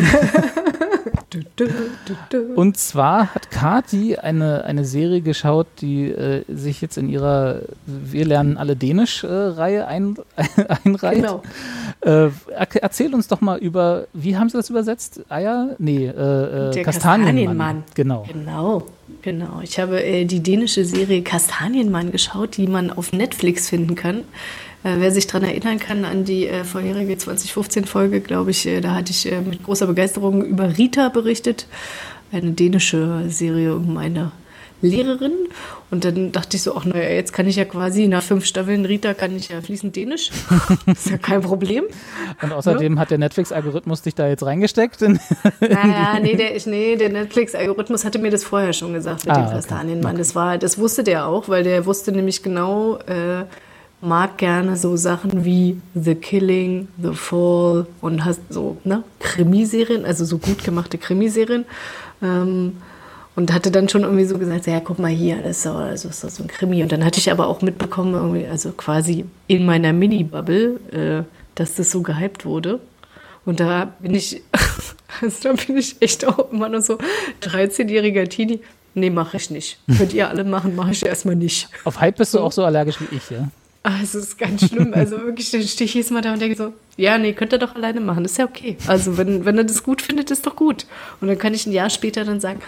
und 2.55 2.77
zwar 2.77 3.33
hat 3.33 3.51
Kati 3.51 4.17
eine, 4.17 4.63
eine 4.65 4.85
Serie 4.85 5.21
geschaut, 5.21 5.67
die 5.79 6.09
äh, 6.09 6.43
sich 6.47 6.81
jetzt 6.81 6.97
in 6.97 7.09
ihrer 7.09 7.61
Wir 7.85 8.25
lernen 8.25 8.57
alle 8.57 8.75
Dänisch-Reihe 8.75 9.81
äh, 9.81 9.83
ein, 9.83 10.15
einreiht. 10.83 11.15
Genau. 11.15 11.41
Äh, 12.01 12.29
erzähl 12.81 13.13
uns 13.13 13.27
doch 13.27 13.41
mal 13.41 13.59
über, 13.59 14.07
wie 14.13 14.37
haben 14.37 14.49
sie 14.49 14.57
das 14.57 14.69
übersetzt? 14.69 15.21
Eier? 15.29 15.75
Nee, 15.77 16.07
äh, 16.07 16.71
Der 16.71 16.83
Kastanienmann. 16.83 16.85
Kastanienmann. 16.85 17.83
Genau. 17.95 18.25
Genau. 18.31 18.83
Genau, 19.21 19.59
ich 19.61 19.79
habe 19.79 20.03
äh, 20.03 20.25
die 20.25 20.41
dänische 20.41 20.83
Serie 20.83 21.21
Kastanienmann 21.21 22.11
geschaut, 22.11 22.57
die 22.57 22.67
man 22.67 22.89
auf 22.89 23.13
Netflix 23.13 23.69
finden 23.69 23.95
kann. 23.95 24.23
Äh, 24.83 24.95
wer 24.97 25.11
sich 25.11 25.27
daran 25.27 25.43
erinnern 25.43 25.79
kann, 25.79 26.05
an 26.05 26.25
die 26.25 26.47
äh, 26.47 26.63
vorherige 26.63 27.13
2015-Folge, 27.13 28.21
glaube 28.21 28.51
ich, 28.51 28.65
äh, 28.65 28.81
da 28.81 28.95
hatte 28.95 29.11
ich 29.11 29.31
mit 29.45 29.63
großer 29.63 29.87
Begeisterung 29.87 30.43
über 30.43 30.77
Rita 30.77 31.09
berichtet, 31.09 31.67
eine 32.31 32.51
dänische 32.51 33.25
Serie 33.27 33.75
um 33.75 33.97
eine 33.97 34.31
Lehrerin. 34.81 35.33
Und 35.91 36.05
dann 36.05 36.31
dachte 36.31 36.55
ich 36.57 36.63
so, 36.63 36.75
ach 36.75 36.85
naja, 36.85 37.09
jetzt 37.09 37.33
kann 37.33 37.45
ich 37.45 37.57
ja 37.57 37.65
quasi 37.65 38.07
nach 38.07 38.23
fünf 38.23 38.45
Staffeln 38.45 38.85
Rita 38.85 39.13
kann 39.13 39.35
ich 39.35 39.49
ja 39.49 39.61
fließend 39.61 39.95
Dänisch. 39.95 40.31
ist 40.87 41.09
ja 41.09 41.17
kein 41.17 41.41
Problem. 41.41 41.83
Und 42.41 42.51
außerdem 42.51 42.95
ja? 42.95 42.99
hat 43.01 43.11
der 43.11 43.17
Netflix-Algorithmus 43.17 44.01
dich 44.01 44.15
da 44.15 44.27
jetzt 44.27 44.43
reingesteckt? 44.43 45.01
In, 45.01 45.19
naja, 45.59 46.17
nee, 46.21 46.35
der, 46.35 46.53
nee, 46.65 46.95
der 46.95 47.09
Netflix-Algorithmus 47.09 48.05
hatte 48.05 48.19
mir 48.19 48.31
das 48.31 48.43
vorher 48.43 48.73
schon 48.73 48.93
gesagt 48.93 49.25
mit 49.25 49.35
ah, 49.35 49.41
dem 49.41 49.51
Kastanienmann. 49.51 50.13
Okay. 50.13 50.17
Das, 50.19 50.33
war, 50.33 50.57
das 50.57 50.77
wusste 50.77 51.03
der 51.03 51.27
auch, 51.27 51.49
weil 51.49 51.63
der 51.63 51.85
wusste 51.85 52.11
nämlich 52.11 52.41
genau, 52.41 52.97
äh, 52.99 53.43
mag 54.01 54.37
gerne 54.37 54.75
so 54.75 54.97
Sachen 54.97 55.45
wie 55.45 55.79
The 55.93 56.15
Killing, 56.15 56.87
The 57.01 57.13
Fall 57.13 57.85
und 58.01 58.25
hast 58.25 58.41
so 58.49 58.77
ne, 58.83 59.03
Krimiserien, 59.19 60.05
also 60.05 60.25
so 60.25 60.37
gut 60.37 60.63
gemachte 60.63 60.97
Krimiserien. 60.97 61.65
Ähm, 62.21 62.77
und 63.35 63.53
hatte 63.53 63.71
dann 63.71 63.87
schon 63.87 64.01
irgendwie 64.01 64.25
so 64.25 64.37
gesagt, 64.37 64.67
ja, 64.67 64.81
guck 64.81 64.99
mal 64.99 65.09
hier, 65.09 65.37
das 65.37 65.57
ist, 65.57 65.63
so, 65.63 65.79
das 65.79 66.03
ist 66.03 66.35
so 66.35 66.43
ein 66.43 66.49
Krimi. 66.49 66.83
Und 66.83 66.91
dann 66.91 67.05
hatte 67.05 67.17
ich 67.17 67.31
aber 67.31 67.47
auch 67.47 67.61
mitbekommen, 67.61 68.13
irgendwie, 68.13 68.45
also 68.45 68.71
quasi 68.71 69.25
in 69.47 69.65
meiner 69.65 69.93
Mini-Bubble, 69.93 70.79
äh, 70.91 71.23
dass 71.55 71.75
das 71.75 71.91
so 71.91 72.01
gehypt 72.01 72.45
wurde. 72.45 72.79
Und 73.45 73.59
da 73.59 73.93
bin 73.99 74.13
ich, 74.13 74.41
also 75.21 75.37
da 75.43 75.53
bin 75.53 75.77
ich 75.77 76.01
echt 76.01 76.27
auch 76.27 76.51
immer 76.51 76.67
noch 76.67 76.81
so 76.81 76.97
13-jähriger 77.41 78.27
Teenie. 78.27 78.59
Nee, 78.93 79.09
mache 79.09 79.37
ich 79.37 79.49
nicht. 79.49 79.79
Könnt 79.97 80.13
ihr 80.13 80.27
alle 80.27 80.43
machen, 80.43 80.75
mache 80.75 80.91
ich 80.91 81.05
erstmal 81.05 81.37
nicht. 81.37 81.69
Auf 81.85 82.01
Hype 82.01 82.17
bist 82.17 82.33
du 82.33 82.39
auch 82.39 82.51
so 82.51 82.65
allergisch 82.65 82.99
wie 82.99 83.15
ich, 83.15 83.29
ja? 83.29 83.47
Ah, 83.83 83.97
es 84.03 84.13
ist 84.13 84.37
ganz 84.37 84.67
schlimm. 84.67 84.93
Also 84.95 85.17
wirklich, 85.21 85.49
dann 85.49 85.63
stehe 85.63 85.85
ich 85.85 85.93
jedes 85.93 86.11
Mal 86.11 86.21
da 86.21 86.33
und 86.33 86.41
denke 86.41 86.55
so, 86.55 86.73
ja, 86.97 87.17
nee, 87.17 87.33
könnt 87.33 87.53
ihr 87.53 87.59
doch 87.59 87.75
alleine 87.75 87.99
machen. 87.99 88.25
Ist 88.25 88.37
ja 88.37 88.45
okay. 88.45 88.77
Also 88.85 89.17
wenn, 89.17 89.45
wenn 89.45 89.57
er 89.57 89.63
das 89.63 89.83
gut 89.83 90.01
findet, 90.01 90.29
ist 90.29 90.45
doch 90.45 90.55
gut. 90.55 90.85
Und 91.19 91.27
dann 91.27 91.37
kann 91.37 91.53
ich 91.53 91.65
ein 91.65 91.71
Jahr 91.71 91.89
später 91.89 92.23
dann 92.23 92.39
sagen, 92.39 92.59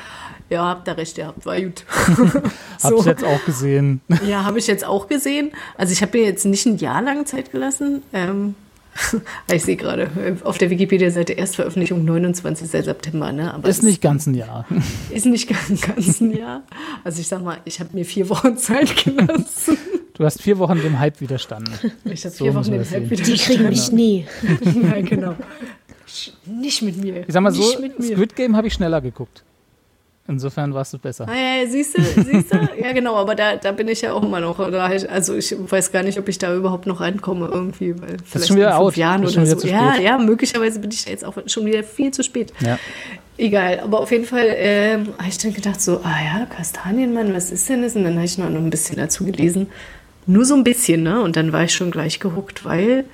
ja, 0.49 0.65
habt 0.65 0.87
ihr 0.87 0.97
recht, 0.97 1.17
ihr 1.17 1.27
habt, 1.27 1.45
war 1.45 1.59
gut. 1.61 1.85
so. 2.77 2.89
Hab 2.89 2.99
ich 2.99 3.05
jetzt 3.05 3.23
auch 3.23 3.45
gesehen. 3.45 4.01
Ja, 4.27 4.43
habe 4.43 4.57
ich 4.57 4.67
jetzt 4.67 4.85
auch 4.85 5.07
gesehen. 5.07 5.51
Also 5.77 5.93
ich 5.93 6.01
habe 6.01 6.17
mir 6.17 6.25
jetzt 6.25 6.45
nicht 6.45 6.65
ein 6.65 6.77
Jahr 6.77 7.01
lang 7.01 7.25
Zeit 7.25 7.51
gelassen. 7.51 8.01
Ähm, 8.13 8.55
ich 9.51 9.63
sehe 9.63 9.75
gerade 9.75 10.09
auf 10.43 10.57
der 10.57 10.69
Wikipedia-Seite 10.69 11.33
Erstveröffentlichung 11.33 12.05
29. 12.05 12.69
September. 12.69 13.31
Ne? 13.31 13.53
Aber 13.53 13.67
ist 13.67 13.83
nicht 13.83 14.01
ganz 14.01 14.27
ein 14.27 14.35
Jahr. 14.35 14.65
Ist 15.09 15.25
nicht 15.25 15.49
ganz, 15.49 15.81
ganz 15.81 16.21
ein 16.21 16.35
Jahr. 16.35 16.63
Also 17.03 17.21
ich 17.21 17.27
sag 17.27 17.43
mal, 17.43 17.57
ich 17.65 17.79
habe 17.79 17.89
mir 17.93 18.05
vier 18.05 18.29
Wochen 18.29 18.57
Zeit 18.57 19.03
gelassen. 19.03 19.77
Du 20.13 20.23
hast 20.25 20.41
vier 20.41 20.59
Wochen 20.59 20.79
dem 20.81 20.99
Hype 20.99 21.21
widerstanden. 21.21 21.73
Ich 22.05 22.23
habe 22.25 22.35
so 22.35 22.43
vier 22.45 22.55
Wochen 22.55 22.71
dem 22.71 22.81
Hype 22.81 23.09
widerstanden. 23.09 23.25
Die 23.25 23.37
kriegen 23.37 23.69
mich 23.69 23.91
nie. 23.91 24.25
Nein, 24.75 25.05
genau. 25.05 25.35
Nicht 26.45 26.81
mit 26.81 26.97
mir. 26.97 27.27
Ich 27.27 27.33
sag 27.33 27.41
mal 27.41 27.51
so, 27.51 27.63
Squid 27.63 28.35
Game 28.35 28.55
habe 28.55 28.67
ich 28.67 28.73
schneller 28.73 29.01
geguckt. 29.01 29.43
Insofern 30.25 30.73
warst 30.73 30.93
du 30.93 30.99
besser. 30.99 31.27
Ah, 31.27 31.33
ja, 31.33 31.67
siehst 31.69 31.97
du, 31.97 32.01
siehst 32.01 32.53
du? 32.53 32.57
ja, 32.81 32.93
genau, 32.93 33.17
aber 33.17 33.35
da, 33.35 33.57
da 33.57 33.73
bin 33.73 33.89
ich 33.89 34.01
ja 34.01 34.13
auch 34.13 34.23
immer 34.23 34.39
noch. 34.39 34.57
Also 34.57 35.35
ich 35.35 35.53
weiß 35.59 35.91
gar 35.91 36.01
nicht, 36.01 36.17
ob 36.17 36.29
ich 36.29 36.37
da 36.37 36.55
überhaupt 36.55 36.85
noch 36.85 37.01
reinkomme 37.01 37.49
irgendwie. 37.51 37.99
Weil 37.99 38.17
das 38.31 38.43
ist 38.43 38.47
schon 38.47 38.55
wieder 38.55 38.67
in 38.67 38.73
fünf 38.73 38.85
out. 38.85 38.95
Jahren 38.95 39.25
oder 39.25 39.45
so. 39.45 39.67
Ja, 39.67 39.97
ja, 39.97 40.17
möglicherweise 40.17 40.79
bin 40.79 40.91
ich 40.91 41.05
jetzt 41.05 41.25
auch 41.25 41.35
schon 41.47 41.65
wieder 41.65 41.83
viel 41.83 42.11
zu 42.11 42.23
spät. 42.23 42.53
Ja. 42.61 42.79
Egal, 43.37 43.81
aber 43.81 43.99
auf 43.99 44.11
jeden 44.11 44.25
Fall 44.25 44.45
äh, 44.45 44.93
habe 44.93 45.27
ich 45.27 45.39
dann 45.39 45.53
gedacht 45.53 45.81
so, 45.81 45.99
ah 46.03 46.23
ja, 46.23 46.45
Kastanienmann, 46.45 47.33
was 47.33 47.51
ist 47.51 47.67
denn 47.67 47.81
das? 47.81 47.95
Und 47.95 48.05
dann 48.05 48.15
habe 48.15 48.25
ich 48.25 48.37
noch 48.37 48.45
ein 48.45 48.69
bisschen 48.69 48.95
dazu 48.95 49.25
gelesen. 49.25 49.67
Nur 50.25 50.45
so 50.45 50.55
ein 50.55 50.63
bisschen, 50.63 51.03
ne? 51.03 51.21
Und 51.21 51.35
dann 51.35 51.51
war 51.51 51.63
ich 51.63 51.73
schon 51.73 51.91
gleich 51.91 52.19
gehuckt, 52.19 52.65
weil 52.65 53.05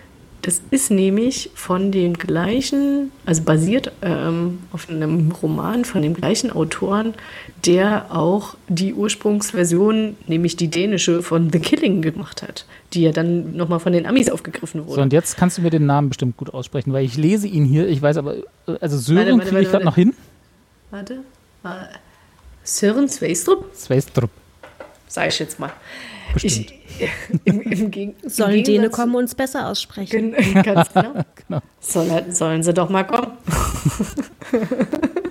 das 0.41 0.62
ist 0.72 0.89
nämlich 0.89 1.50
von 1.54 1.91
den 1.91 2.13
gleichen, 2.13 3.12
also 3.26 3.43
basiert 3.43 3.91
ähm, 4.02 4.60
auf 4.72 4.89
einem 4.89 5.32
Roman 5.32 5.84
von 5.84 6.02
dem 6.02 6.13
gleichen 6.13 6.52
Autoren, 6.52 7.13
der 7.65 8.15
auch 8.15 8.56
die 8.69 8.93
Ursprungsversion, 8.93 10.15
nämlich 10.28 10.56
die 10.56 10.69
dänische 10.69 11.24
von 11.24 11.52
The 11.52 11.60
Killing 11.60 12.02
gemacht 12.02 12.41
hat, 12.41 12.65
die 12.93 13.02
ja 13.02 13.12
dann 13.12 13.58
nochmal 13.58 13.82
von 13.82 13.91
den 13.91 14.06
Amis 14.06 14.30
aufgegriffen 14.30 14.86
wurde. 14.86 14.95
So, 14.95 15.02
und 15.02 15.12
jetzt 15.12 15.36
kannst 15.36 15.58
du 15.58 15.62
mir 15.62 15.72
den 15.72 15.86
Namen 15.86 16.08
bestimmt 16.08 16.38
gut 16.38 16.54
aussprechen, 16.54 16.93
weil 16.93 17.04
ich 17.04 17.17
lese 17.17 17.48
ihn 17.48 17.65
hier, 17.65 17.88
ich 17.89 18.02
weiß 18.02 18.15
aber, 18.15 18.36
also 18.80 18.98
Sören 18.98 19.41
kriege 19.41 19.62
ich 19.62 19.69
gerade 19.69 19.86
noch 19.86 19.95
hin. 19.95 20.13
Warte. 20.89 21.15
Äh, 21.65 21.67
Sören 22.63 23.10
Sveistrup? 23.10 23.76
Sveistrup. 23.76 24.30
Sag 25.08 25.28
ich 25.28 25.39
jetzt 25.39 25.60
mal. 25.60 25.74
Bestimmt. 26.34 26.72
Ich, 26.72 26.79
im, 27.45 27.62
im, 27.62 27.91
im 27.91 28.13
sollen 28.27 28.63
Däne 28.63 28.89
kommen 28.89 29.15
und 29.15 29.23
uns 29.23 29.35
besser 29.35 29.67
aussprechen? 29.67 30.31
Ganz 30.63 30.93
genau. 30.93 31.25
genau. 31.47 31.62
Soll, 31.79 32.25
sollen 32.29 32.63
sie 32.63 32.73
doch 32.73 32.89
mal 32.89 33.03
kommen. 33.03 33.31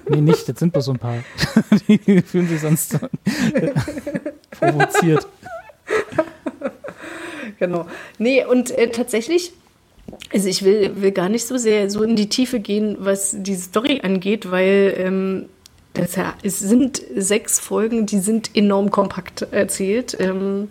nee, 0.09 0.21
nicht, 0.21 0.49
das 0.49 0.59
sind 0.59 0.73
bloß 0.73 0.85
so 0.87 0.93
ein 0.93 0.99
paar. 0.99 1.19
Die 1.89 2.23
fühlen 2.23 2.49
sich 2.49 2.61
sonst 2.61 2.99
provoziert. 4.51 5.27
Genau. 7.59 7.87
Nee, 8.19 8.45
und 8.45 8.71
äh, 8.71 8.89
tatsächlich 8.91 9.53
Also 10.33 10.49
ich 10.49 10.65
will, 10.65 11.03
will 11.03 11.13
gar 11.13 11.29
nicht 11.29 11.47
so 11.47 11.57
sehr 11.57 11.91
so 11.91 12.03
in 12.03 12.17
die 12.17 12.29
Tiefe 12.29 12.61
gehen, 12.61 12.97
was 13.01 13.37
die 13.39 13.55
Story 13.57 14.01
angeht, 14.03 14.51
weil 14.51 14.95
ähm, 14.97 15.49
das, 15.95 16.17
ja, 16.17 16.35
es 16.43 16.59
sind 16.59 17.03
sechs 17.17 17.59
Folgen, 17.59 18.07
die 18.07 18.21
sind 18.21 18.55
enorm 18.55 18.91
kompakt 18.91 19.43
erzählt. 19.51 20.17
Ähm, 20.21 20.69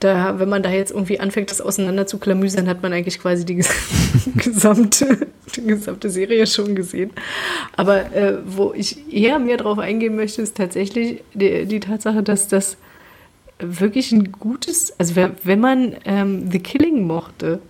da, 0.00 0.38
wenn 0.38 0.48
man 0.48 0.62
da 0.62 0.70
jetzt 0.70 0.90
irgendwie 0.90 1.20
anfängt, 1.20 1.50
das 1.50 1.60
auseinander 1.60 2.06
zu 2.06 2.18
klamüsern, 2.18 2.68
hat 2.68 2.82
man 2.82 2.92
eigentlich 2.92 3.20
quasi 3.20 3.44
die 3.44 3.56
gesamte, 4.36 5.28
die 5.54 5.62
gesamte 5.62 6.10
Serie 6.10 6.46
schon 6.46 6.74
gesehen. 6.74 7.10
Aber 7.76 8.14
äh, 8.14 8.38
wo 8.44 8.72
ich 8.74 9.12
eher 9.12 9.38
mehr 9.38 9.58
drauf 9.58 9.78
eingehen 9.78 10.16
möchte, 10.16 10.42
ist 10.42 10.56
tatsächlich 10.56 11.22
die, 11.34 11.66
die 11.66 11.80
Tatsache, 11.80 12.22
dass 12.22 12.48
das 12.48 12.78
wirklich 13.58 14.10
ein 14.12 14.32
gutes, 14.32 14.98
also 14.98 15.14
wenn 15.16 15.60
man 15.60 15.94
ähm, 16.06 16.50
The 16.50 16.60
Killing 16.60 17.06
mochte 17.06 17.60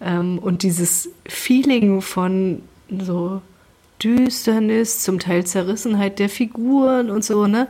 ähm, 0.00 0.38
und 0.38 0.62
dieses 0.62 1.10
Feeling 1.26 2.02
von 2.02 2.62
so 2.88 3.42
Düsternis, 4.02 5.02
zum 5.02 5.18
Teil 5.18 5.44
Zerrissenheit 5.44 6.18
der 6.20 6.28
Figuren 6.28 7.10
und 7.10 7.24
so, 7.24 7.46
ne? 7.46 7.66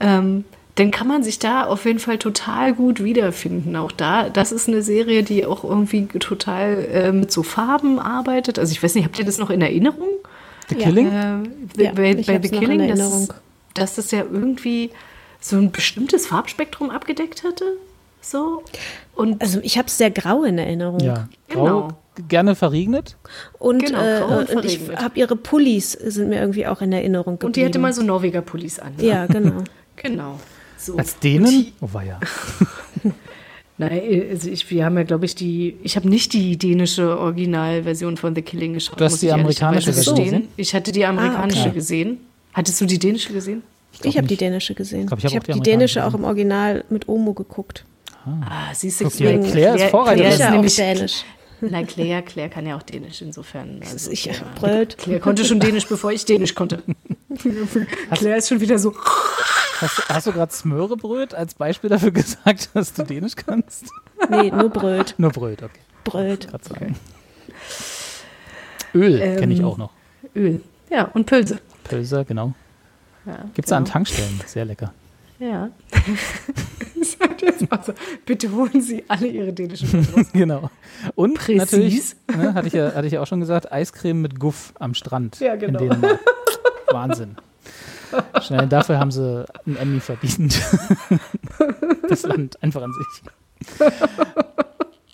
Ähm, 0.00 0.44
dann 0.76 0.90
kann 0.90 1.06
man 1.06 1.22
sich 1.22 1.38
da 1.38 1.64
auf 1.64 1.84
jeden 1.84 2.00
Fall 2.00 2.18
total 2.18 2.74
gut 2.74 3.02
wiederfinden. 3.02 3.76
Auch 3.76 3.92
da, 3.92 4.28
das 4.28 4.50
ist 4.50 4.68
eine 4.68 4.82
Serie, 4.82 5.22
die 5.22 5.46
auch 5.46 5.62
irgendwie 5.62 6.06
total 6.06 6.84
äh, 6.92 7.12
mit 7.12 7.30
so 7.30 7.44
Farben 7.44 8.00
arbeitet. 8.00 8.58
Also 8.58 8.72
ich 8.72 8.82
weiß 8.82 8.96
nicht, 8.96 9.04
habt 9.04 9.18
ihr 9.18 9.24
das 9.24 9.38
noch 9.38 9.50
in 9.50 9.62
Erinnerung? 9.62 10.08
The 10.68 10.74
Killing? 10.74 11.06
Äh, 11.12 11.82
ja, 11.82 11.92
bei, 11.92 12.14
bei 12.14 12.40
The 12.42 12.48
Killing, 12.48 12.88
dass, 12.88 13.28
dass 13.74 13.94
das 13.94 14.10
ja 14.10 14.20
irgendwie 14.20 14.90
so 15.40 15.56
ein 15.56 15.70
bestimmtes 15.70 16.26
Farbspektrum 16.26 16.90
abgedeckt 16.90 17.44
hatte. 17.44 17.64
So. 18.20 18.64
Und 19.14 19.40
also 19.42 19.60
ich 19.62 19.78
habe 19.78 19.86
es 19.86 19.98
sehr 19.98 20.10
grau 20.10 20.42
in 20.42 20.58
Erinnerung. 20.58 20.98
Ja, 21.00 21.28
grau, 21.50 21.64
genau. 21.64 21.88
gerne 22.28 22.56
verregnet. 22.56 23.16
Und, 23.60 23.84
genau, 23.84 24.02
äh, 24.02 24.22
und, 24.22 24.50
und 24.50 24.64
ich 24.64 24.80
habe 24.96 25.18
ihre 25.20 25.36
Pullis 25.36 25.92
sind 25.92 26.30
mir 26.30 26.40
irgendwie 26.40 26.66
auch 26.66 26.80
in 26.80 26.92
Erinnerung 26.92 27.34
geblieben. 27.34 27.46
Und 27.46 27.56
die 27.56 27.64
hatte 27.64 27.78
mal 27.78 27.92
so 27.92 28.02
Norweger 28.02 28.40
Pullis 28.40 28.80
an. 28.80 28.94
Ja, 28.98 29.04
ja 29.04 29.26
genau. 29.26 29.62
genau. 29.96 30.40
So. 30.84 30.98
Als 30.98 31.18
Dänen? 31.18 31.72
Oh, 31.80 31.88
war 31.92 32.04
ja. 32.04 32.20
Nein, 33.78 34.26
also 34.30 34.50
ich, 34.50 34.70
wir 34.70 34.84
haben 34.84 34.98
ja, 34.98 35.02
glaube 35.02 35.24
ich, 35.24 35.34
die. 35.34 35.76
Ich 35.82 35.96
habe 35.96 36.08
nicht 36.08 36.34
die 36.34 36.58
dänische 36.58 37.18
Originalversion 37.18 38.18
von 38.18 38.34
The 38.34 38.42
Killing 38.42 38.74
geschaut. 38.74 39.00
Du 39.00 39.04
hast 39.04 39.22
die 39.22 39.32
amerikanische 39.32 39.92
gesehen? 39.92 40.48
Ich 40.56 40.74
hatte 40.74 40.92
die 40.92 41.06
amerikanische 41.06 41.60
ah, 41.60 41.66
okay. 41.66 41.74
gesehen. 41.74 42.18
Hattest 42.52 42.80
du 42.82 42.84
die 42.84 42.98
dänische 42.98 43.32
gesehen? 43.32 43.62
Ich, 43.94 44.04
ich 44.04 44.16
habe 44.18 44.26
die 44.26 44.36
dänische 44.36 44.74
gesehen. 44.74 45.02
Ich, 45.02 45.06
glaub, 45.06 45.18
ich 45.18 45.24
habe 45.24 45.36
hab 45.36 45.44
die, 45.44 45.52
die 45.54 45.60
dänische 45.60 46.04
auch 46.04 46.14
im 46.14 46.24
Original 46.24 46.84
mit 46.90 47.08
Omo 47.08 47.32
geguckt. 47.32 47.84
Ah, 48.26 48.68
ah 48.70 48.74
siehst 48.74 49.00
du, 49.00 49.08
Claire, 49.08 49.40
Claire 49.40 49.74
ist 49.76 49.84
Vorreiterin. 49.86 50.34
Claire 50.34 50.48
ist 50.48 50.50
nämlich 50.50 50.76
dänisch. 50.76 51.24
Nein, 51.60 51.86
Claire, 51.86 52.22
Claire 52.22 52.50
kann 52.50 52.66
ja 52.66 52.76
auch 52.76 52.82
Dänisch 52.82 53.22
insofern. 53.22 53.80
Also, 53.82 54.10
ich 54.10 54.26
ja, 54.26 54.34
brüllt. 54.58 54.98
Claire 54.98 55.20
konnte 55.20 55.44
schon 55.44 55.60
Dänisch, 55.60 55.86
bevor 55.86 56.12
ich 56.12 56.24
Dänisch 56.24 56.54
konnte. 56.54 56.82
Claire 58.12 58.38
ist 58.38 58.48
schon 58.48 58.60
wieder 58.60 58.78
so. 58.78 58.94
Hast, 59.80 60.08
hast 60.08 60.26
du 60.26 60.32
gerade 60.32 60.52
Smörebröt 60.52 61.34
als 61.34 61.54
Beispiel 61.54 61.90
dafür 61.90 62.10
gesagt, 62.10 62.70
dass 62.74 62.92
du 62.92 63.02
Dänisch 63.02 63.36
kannst? 63.36 63.86
Nee, 64.28 64.50
nur 64.50 64.70
Bröt. 64.70 65.14
Nur 65.18 65.30
Bröt, 65.30 65.62
okay. 65.62 65.80
Bröt. 66.04 66.48
Okay. 66.52 66.94
Öl 68.94 69.20
ähm, 69.20 69.36
kenne 69.38 69.54
ich 69.54 69.64
auch 69.64 69.76
noch. 69.76 69.90
Öl, 70.36 70.60
ja, 70.90 71.04
und 71.14 71.26
Pölse. 71.26 71.58
Pölse, 71.82 72.24
genau. 72.24 72.54
Ja, 73.26 73.38
Gibt 73.54 73.60
es 73.60 73.64
genau. 73.66 73.76
an 73.78 73.84
Tankstellen, 73.84 74.40
sehr 74.46 74.64
lecker. 74.64 74.92
Ja. 75.44 75.70
also, 77.68 77.92
bitte 78.24 78.50
holen 78.50 78.80
Sie 78.80 79.04
alle 79.08 79.26
Ihre 79.26 79.52
dänischen 79.52 80.06
Genau. 80.32 80.70
Und 81.14 81.34
Präcis. 81.34 81.58
natürlich, 81.58 82.16
ne, 82.34 82.54
hatte, 82.54 82.68
ich 82.68 82.72
ja, 82.72 82.94
hatte 82.94 83.06
ich 83.06 83.12
ja 83.12 83.20
auch 83.20 83.26
schon 83.26 83.40
gesagt, 83.40 83.70
Eiscreme 83.70 84.22
mit 84.22 84.40
Guff 84.40 84.72
am 84.78 84.94
Strand 84.94 85.40
ja, 85.40 85.56
genau. 85.56 85.80
in 85.80 85.90
Dänemark. 85.90 86.20
Wahnsinn. 86.90 87.36
Schnell, 88.40 88.68
dafür 88.68 88.98
haben 88.98 89.10
sie 89.10 89.44
einen 89.66 89.76
Emmy 89.76 90.00
verdient. 90.00 90.58
das 92.08 92.22
Land 92.22 92.62
einfach 92.62 92.82
an 92.82 92.92
sich. 92.92 93.22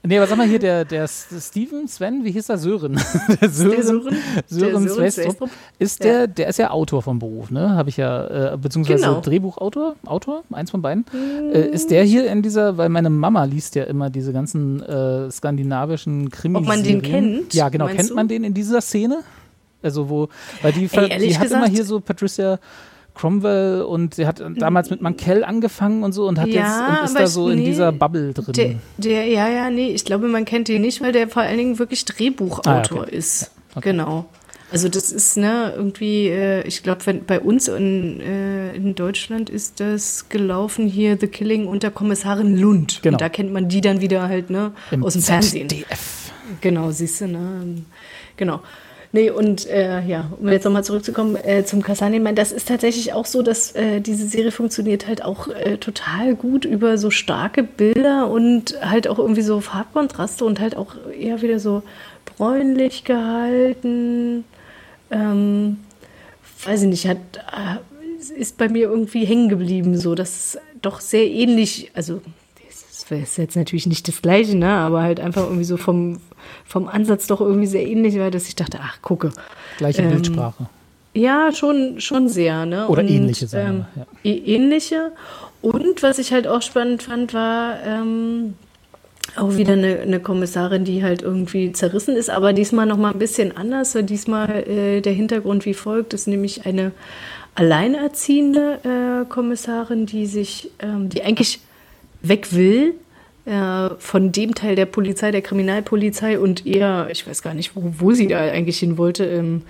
Nee, 0.03 0.17
aber 0.17 0.27
sag 0.27 0.39
mal 0.39 0.47
hier, 0.47 0.59
der, 0.59 0.85
der 0.85 1.07
Steven, 1.09 1.87
Sven, 1.87 2.25
wie 2.25 2.31
hieß 2.31 2.49
er? 2.49 2.59
Sören. 2.59 2.95
Der 3.41 3.51
Sören, 3.51 3.71
der 3.71 3.83
Sören, 3.83 4.17
Sören, 4.47 4.89
Sören 4.89 5.11
Svestrup. 5.11 5.51
Ist 5.79 6.03
der, 6.03 6.21
ja. 6.21 6.27
der 6.27 6.49
ist 6.49 6.59
ja 6.59 6.71
Autor 6.71 7.03
vom 7.03 7.19
Beruf, 7.19 7.51
ne? 7.51 7.71
Habe 7.71 7.91
ich 7.91 7.99
ja, 7.99 8.53
äh, 8.55 8.57
beziehungsweise 8.57 9.05
genau. 9.05 9.21
Drehbuchautor, 9.21 9.97
Autor, 10.07 10.43
eins 10.53 10.71
von 10.71 10.81
beiden. 10.81 11.05
Mhm. 11.13 11.53
Äh, 11.53 11.67
ist 11.67 11.91
der 11.91 12.05
hier 12.05 12.31
in 12.31 12.43
dieser, 12.43 12.79
weil 12.79 12.89
meine 12.89 13.11
Mama 13.11 13.45
liest 13.45 13.75
ja 13.75 13.85
immer 13.85 14.09
diese 14.09 14.33
ganzen 14.33 14.83
äh, 14.83 15.31
skandinavischen 15.31 16.31
Krimis. 16.31 16.63
Ob 16.63 16.67
man 16.67 16.83
den 16.83 17.03
kennt? 17.03 17.53
Ja, 17.53 17.69
genau. 17.69 17.87
Kennt 17.87 18.11
du? 18.11 18.15
man 18.15 18.29
den 18.29 18.45
in 18.45 18.55
dieser 18.55 18.81
Szene? 18.81 19.23
Also 19.83 20.09
wo, 20.09 20.29
weil 20.63 20.73
die, 20.73 20.89
Ey, 20.93 21.29
die 21.29 21.39
hat 21.39 21.51
immer 21.51 21.69
hier 21.69 21.85
so 21.85 22.01
Patricia 22.01 22.59
Cromwell 23.20 23.83
und 23.83 24.14
sie 24.14 24.26
hat 24.26 24.42
damals 24.56 24.88
mit 24.88 25.02
Mankell 25.02 25.44
angefangen 25.44 26.02
und 26.02 26.12
so 26.12 26.26
und 26.26 26.38
hat 26.38 26.48
ja, 26.48 26.54
jetzt 26.54 27.00
und 27.00 27.04
ist 27.04 27.18
da 27.18 27.26
so 27.26 27.48
nee, 27.48 27.54
in 27.54 27.64
dieser 27.64 27.92
Bubble 27.92 28.33
drin. 28.33 28.52
Der, 28.54 28.74
der, 28.96 29.26
ja, 29.26 29.48
ja, 29.48 29.70
nee, 29.70 29.90
ich 29.90 30.06
glaube, 30.06 30.26
man 30.28 30.46
kennt 30.46 30.68
ihn 30.70 30.80
nicht, 30.80 31.02
weil 31.02 31.12
der 31.12 31.28
vor 31.28 31.42
allen 31.42 31.59
Dingen 31.59 31.78
wirklich 31.78 32.04
Drehbuchautor 32.06 33.00
ah, 33.00 33.02
okay. 33.02 33.14
ist. 33.14 33.50
Okay. 33.74 33.90
Genau. 33.90 34.24
Also 34.72 34.88
das 34.88 35.12
ist 35.12 35.37
ne 35.37 35.72
irgendwie, 35.76 36.28
äh, 36.28 36.62
ich 36.66 36.83
glaube, 36.83 37.12
bei 37.26 37.40
uns 37.40 37.68
in, 37.68 38.20
äh, 38.20 38.72
in 38.74 38.94
Deutschland 38.94 39.50
ist 39.50 39.80
das 39.80 40.28
gelaufen 40.28 40.87
hier 40.87 41.18
The 41.20 41.26
Killing 41.26 41.66
unter 41.66 41.90
Kommissarin 41.90 42.56
Lund. 42.56 43.00
Genau. 43.02 43.16
Und 43.16 43.20
da 43.20 43.28
kennt 43.28 43.52
man 43.52 43.68
die 43.68 43.80
dann 43.80 44.00
wieder 44.00 44.28
halt 44.28 44.48
ne 44.48 44.72
Im 44.92 45.04
aus 45.04 45.12
dem 45.14 45.22
Fernsehen. 45.22 45.68
ZDF. 45.68 46.33
Genau, 46.61 46.90
siehst 46.90 47.20
du 47.20 47.26
ne, 47.26 47.83
genau. 48.37 48.61
Nee, 49.12 49.31
und 49.31 49.66
äh, 49.66 50.03
ja, 50.03 50.31
um 50.38 50.49
jetzt 50.49 50.64
nochmal 50.64 50.85
zurückzukommen 50.85 51.35
äh, 51.35 51.64
zum 51.64 51.83
Kastanienmann, 51.83 52.37
das 52.37 52.53
ist 52.53 52.68
tatsächlich 52.68 53.12
auch 53.12 53.27
so, 53.27 53.42
dass 53.42 53.73
äh, 53.73 54.01
diese 54.01 54.29
Serie 54.29 54.53
funktioniert 54.53 55.09
halt 55.09 55.25
auch 55.25 55.49
äh, 55.49 55.79
total 55.79 56.37
gut 56.37 56.64
über 56.64 56.96
so 56.96 57.11
starke 57.11 57.64
Bilder 57.64 58.31
und 58.31 58.79
halt 58.81 59.09
auch 59.09 59.18
irgendwie 59.18 59.42
so 59.42 59.61
Farbkontraste 59.61 60.44
und 60.44 60.61
halt 60.61 60.77
auch 60.77 60.94
eher 61.18 61.42
wieder 61.42 61.59
so 61.59 61.83
bräunlich 62.25 63.03
gehalten. 63.03 64.44
Ähm, 65.11 65.79
weiß 66.64 66.83
ich 66.83 66.88
nicht, 66.88 67.09
hat, 67.09 67.18
äh, 67.37 68.38
ist 68.40 68.59
bei 68.59 68.68
mir 68.68 68.88
irgendwie 68.88 69.25
hängen 69.25 69.49
geblieben, 69.49 69.99
so, 69.99 70.14
dass 70.14 70.57
doch 70.83 71.01
sehr 71.01 71.29
ähnlich, 71.29 71.90
also 71.94 72.20
das 73.09 73.31
ist 73.31 73.38
jetzt 73.38 73.57
natürlich 73.57 73.88
nicht 73.88 74.07
das 74.07 74.23
Gleiche, 74.23 74.57
ne, 74.57 74.68
aber 74.68 75.03
halt 75.03 75.18
einfach 75.18 75.42
irgendwie 75.42 75.64
so 75.64 75.77
vom 75.77 76.20
vom 76.70 76.87
Ansatz 76.87 77.26
doch 77.26 77.40
irgendwie 77.40 77.66
sehr 77.66 77.85
ähnlich 77.85 78.16
war, 78.16 78.30
dass 78.30 78.46
ich 78.46 78.54
dachte, 78.54 78.78
ach, 78.80 79.02
gucke. 79.02 79.33
Gleiche 79.78 80.02
ähm, 80.02 80.11
Bildsprache. 80.11 80.68
Ja, 81.14 81.50
schon, 81.52 82.00
schon 82.00 82.28
sehr. 82.28 82.64
Ne? 82.64 82.87
Oder 82.87 83.02
Und, 83.02 83.11
ähnliche, 83.11 83.48
sagen 83.48 83.87
ähm, 83.96 84.06
ja. 84.22 84.33
Ähnliche. 84.33 85.11
Und 85.62 86.04
was 86.04 86.20
ich 86.20 86.33
halt 86.33 86.46
auch 86.46 86.62
spannend 86.62 87.02
fand, 87.02 87.35
war 87.35 87.83
ähm, 87.85 88.54
auch 89.35 89.56
wieder 89.56 89.72
eine, 89.72 89.98
eine, 89.98 90.20
Kommissarin, 90.20 90.85
die 90.85 91.02
halt 91.02 91.22
irgendwie 91.22 91.72
zerrissen 91.72 92.16
ist, 92.16 92.30
aber 92.30 92.52
diesmal 92.52 92.87
noch 92.87 92.96
mal 92.96 93.12
ein 93.12 93.18
bisschen 93.18 93.56
anders. 93.56 93.98
Diesmal 94.02 94.50
äh, 94.68 95.00
der 95.00 95.12
Hintergrund 95.12 95.66
wie 95.66 95.74
folgt, 95.74 96.14
ist 96.14 96.28
nämlich 96.28 96.66
eine 96.66 96.92
alleinerziehende 97.56 98.78
äh, 98.85 99.28
Kommissarin, 99.28 100.06
die 100.06 100.26
sich, 100.26 100.70
ähm, 100.78 101.09
die 101.09 101.24
eigentlich 101.24 101.59
weg 102.22 102.52
will 102.52 102.94
äh, 103.46 103.90
von 103.98 104.33
dem 104.33 104.55
Teil 104.55 104.76
der 104.76 104.87
Polizei, 104.87 105.31
der 105.31 105.42
Kriminalpolizei 105.42 106.38
und 106.38 106.66
eher, 106.66 107.09
ich 107.11 107.26
weiß 107.26 107.42
gar 107.42 107.55
nicht, 107.55 107.74
wo, 107.74 107.94
wo 107.98 108.12
sie 108.12 108.29
da 108.29 108.38
eigentlich 108.38 108.79
hin 108.79 108.98
wollte, 108.98 109.24
ähm, 109.24 109.62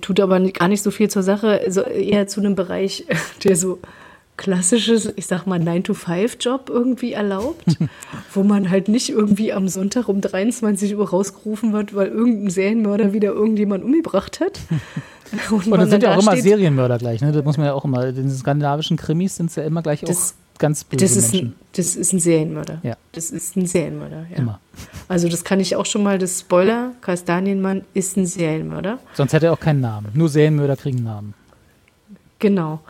tut 0.00 0.20
aber 0.20 0.38
gar 0.50 0.68
nicht 0.68 0.82
so 0.82 0.90
viel 0.90 1.08
zur 1.08 1.22
Sache, 1.22 1.60
also 1.64 1.82
eher 1.82 2.26
zu 2.26 2.40
einem 2.40 2.54
Bereich, 2.54 3.06
der 3.44 3.56
so 3.56 3.78
klassisches, 4.36 5.12
ich 5.16 5.26
sag 5.26 5.46
mal, 5.46 5.60
9-to-5-Job 5.60 6.70
irgendwie 6.70 7.12
erlaubt, 7.12 7.64
wo 8.34 8.42
man 8.42 8.70
halt 8.70 8.88
nicht 8.88 9.10
irgendwie 9.10 9.52
am 9.52 9.68
Sonntag 9.68 10.08
um 10.08 10.20
23 10.20 10.96
Uhr 10.96 11.10
rausgerufen 11.10 11.72
wird, 11.72 11.94
weil 11.94 12.08
irgendein 12.08 12.50
Serienmörder 12.50 13.12
wieder 13.12 13.32
irgendjemand 13.32 13.84
umgebracht 13.84 14.40
hat. 14.40 14.60
Und, 15.48 15.68
und 15.68 15.78
dann 15.78 15.88
sind 15.88 16.02
ja 16.02 16.16
auch 16.16 16.22
immer 16.22 16.36
Serienmörder 16.36 16.98
gleich, 16.98 17.20
ne? 17.20 17.30
Das 17.30 17.44
muss 17.44 17.56
man 17.56 17.66
ja 17.66 17.72
auch 17.72 17.84
immer, 17.84 18.04
in 18.08 18.16
den 18.16 18.30
skandinavischen 18.32 18.96
Krimis 18.96 19.36
sind 19.36 19.46
es 19.46 19.54
ja 19.54 19.62
immer 19.62 19.80
gleich 19.80 20.00
das, 20.00 20.32
auch 20.32 20.49
ganz 20.60 20.84
böse 20.84 21.04
das 21.04 21.16
ist 21.16 21.32
Menschen. 21.32 21.48
Ein, 21.48 21.54
das 21.72 21.96
ist 21.96 22.12
ein 22.12 22.20
Serienmörder. 22.20 22.78
Ja. 22.84 22.96
Das 23.10 23.30
ist 23.32 23.56
ein 23.56 23.66
Serienmörder, 23.66 24.26
ja. 24.30 24.36
Immer. 24.36 24.60
Also 25.08 25.28
das 25.28 25.42
kann 25.42 25.58
ich 25.58 25.74
auch 25.74 25.86
schon 25.86 26.04
mal, 26.04 26.18
das 26.18 26.40
Spoiler, 26.40 26.92
Kastanienmann 27.00 27.82
ist 27.94 28.16
ein 28.16 28.26
Serienmörder. 28.26 29.00
Sonst 29.14 29.32
hätte 29.32 29.46
er 29.46 29.52
auch 29.52 29.60
keinen 29.60 29.80
Namen. 29.80 30.10
Nur 30.14 30.28
Serienmörder 30.28 30.76
kriegen 30.76 31.02
Namen. 31.02 31.34
Genau. 32.38 32.80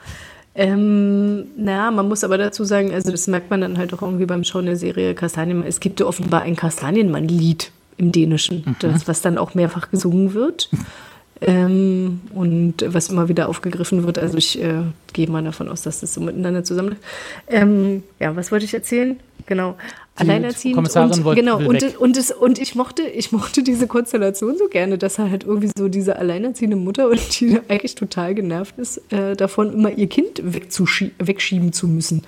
Ähm, 0.55 1.47
naja, 1.57 1.91
man 1.91 2.09
muss 2.09 2.25
aber 2.25 2.37
dazu 2.37 2.65
sagen, 2.65 2.93
also 2.93 3.11
das 3.11 3.27
merkt 3.29 3.51
man 3.51 3.63
dann 3.63 3.79
halt 3.79 3.95
auch 3.95 4.03
irgendwie 4.03 4.27
beim 4.27 4.45
Schauen 4.45 4.67
der 4.67 4.77
Serie 4.77 5.15
Kastanienmann. 5.15 5.67
Es 5.67 5.81
gibt 5.81 6.01
ja 6.01 6.07
offenbar 6.07 6.43
ein 6.43 6.57
Kastanienmann-Lied 6.57 7.71
im 7.97 8.13
Dänischen, 8.13 8.65
mhm. 8.67 8.77
das, 8.81 9.07
was 9.07 9.23
dann 9.23 9.39
auch 9.39 9.55
mehrfach 9.55 9.91
gesungen 9.91 10.35
wird. 10.35 10.69
Ähm, 11.42 12.20
und 12.35 12.85
was 12.87 13.09
immer 13.09 13.29
wieder 13.29 13.48
aufgegriffen 13.48 14.05
wird, 14.05 14.18
also 14.18 14.37
ich 14.37 14.62
äh, 14.62 14.83
gehe 15.12 15.29
mal 15.31 15.42
davon 15.42 15.68
aus, 15.68 15.83
dass 15.83 16.00
das 16.00 16.12
so 16.12 16.20
miteinander 16.20 16.64
zusammenläuft. 16.64 17.03
Ähm, 17.48 18.03
ja, 18.18 18.37
was 18.37 18.53
wollte 18.53 18.66
ich 18.66 18.74
erzählen? 18.74 19.18
Genau. 19.46 19.76
Die 20.18 20.22
Alleinerziehend. 20.22 20.74
Kommissarin 20.76 21.24
und, 21.24 21.35
genau, 21.35 21.57
und, 21.59 21.96
und, 21.98 22.16
es, 22.16 22.31
und 22.31 22.59
ich 22.59 22.74
mochte, 22.74 23.03
ich 23.03 23.33
mochte 23.33 23.62
diese 23.62 23.87
Konstellation 23.87 24.59
so 24.59 24.68
gerne, 24.68 24.98
dass 24.98 25.18
er 25.18 25.31
halt 25.31 25.44
irgendwie 25.44 25.70
so 25.74 25.88
diese 25.88 26.16
alleinerziehende 26.16 26.76
Mutter 26.76 27.09
und 27.09 27.40
die 27.40 27.59
eigentlich 27.68 27.94
total 27.94 28.35
genervt 28.35 28.79
ist, 28.79 29.00
äh, 29.11 29.34
davon 29.34 29.72
immer 29.72 29.91
ihr 29.91 30.09
Kind 30.09 30.43
wegschieben 30.45 31.72
zu 31.72 31.88
müssen. 31.88 32.22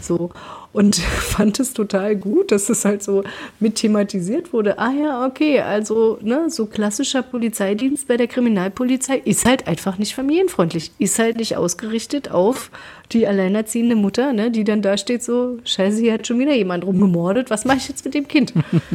So 0.00 0.30
und 0.72 0.96
fand 0.96 1.58
es 1.60 1.72
total 1.72 2.16
gut, 2.16 2.52
dass 2.52 2.68
es 2.68 2.84
halt 2.84 3.02
so 3.02 3.24
mit 3.60 3.76
thematisiert 3.76 4.52
wurde. 4.52 4.78
Ah 4.78 4.92
ja, 4.92 5.26
okay, 5.26 5.60
also 5.60 6.18
ne, 6.22 6.50
so 6.50 6.66
klassischer 6.66 7.22
Polizeidienst 7.22 8.08
bei 8.08 8.16
der 8.16 8.26
Kriminalpolizei 8.26 9.20
ist 9.24 9.44
halt 9.44 9.66
einfach 9.66 9.98
nicht 9.98 10.14
familienfreundlich, 10.14 10.92
ist 10.98 11.18
halt 11.18 11.36
nicht 11.36 11.56
ausgerichtet 11.56 12.30
auf 12.30 12.70
die 13.12 13.26
alleinerziehende 13.26 13.96
Mutter, 13.96 14.32
ne, 14.32 14.50
die 14.50 14.64
dann 14.64 14.82
da 14.82 14.96
steht 14.96 15.22
so, 15.22 15.58
scheiße, 15.64 16.00
hier 16.00 16.12
hat 16.12 16.26
schon 16.26 16.38
wieder 16.38 16.54
jemand 16.54 16.84
rumgemordet, 16.84 17.50
was 17.50 17.64
mache 17.64 17.78
ich 17.78 17.88
jetzt 17.88 18.04
mit 18.04 18.14
dem 18.14 18.28
Kind? 18.28 18.52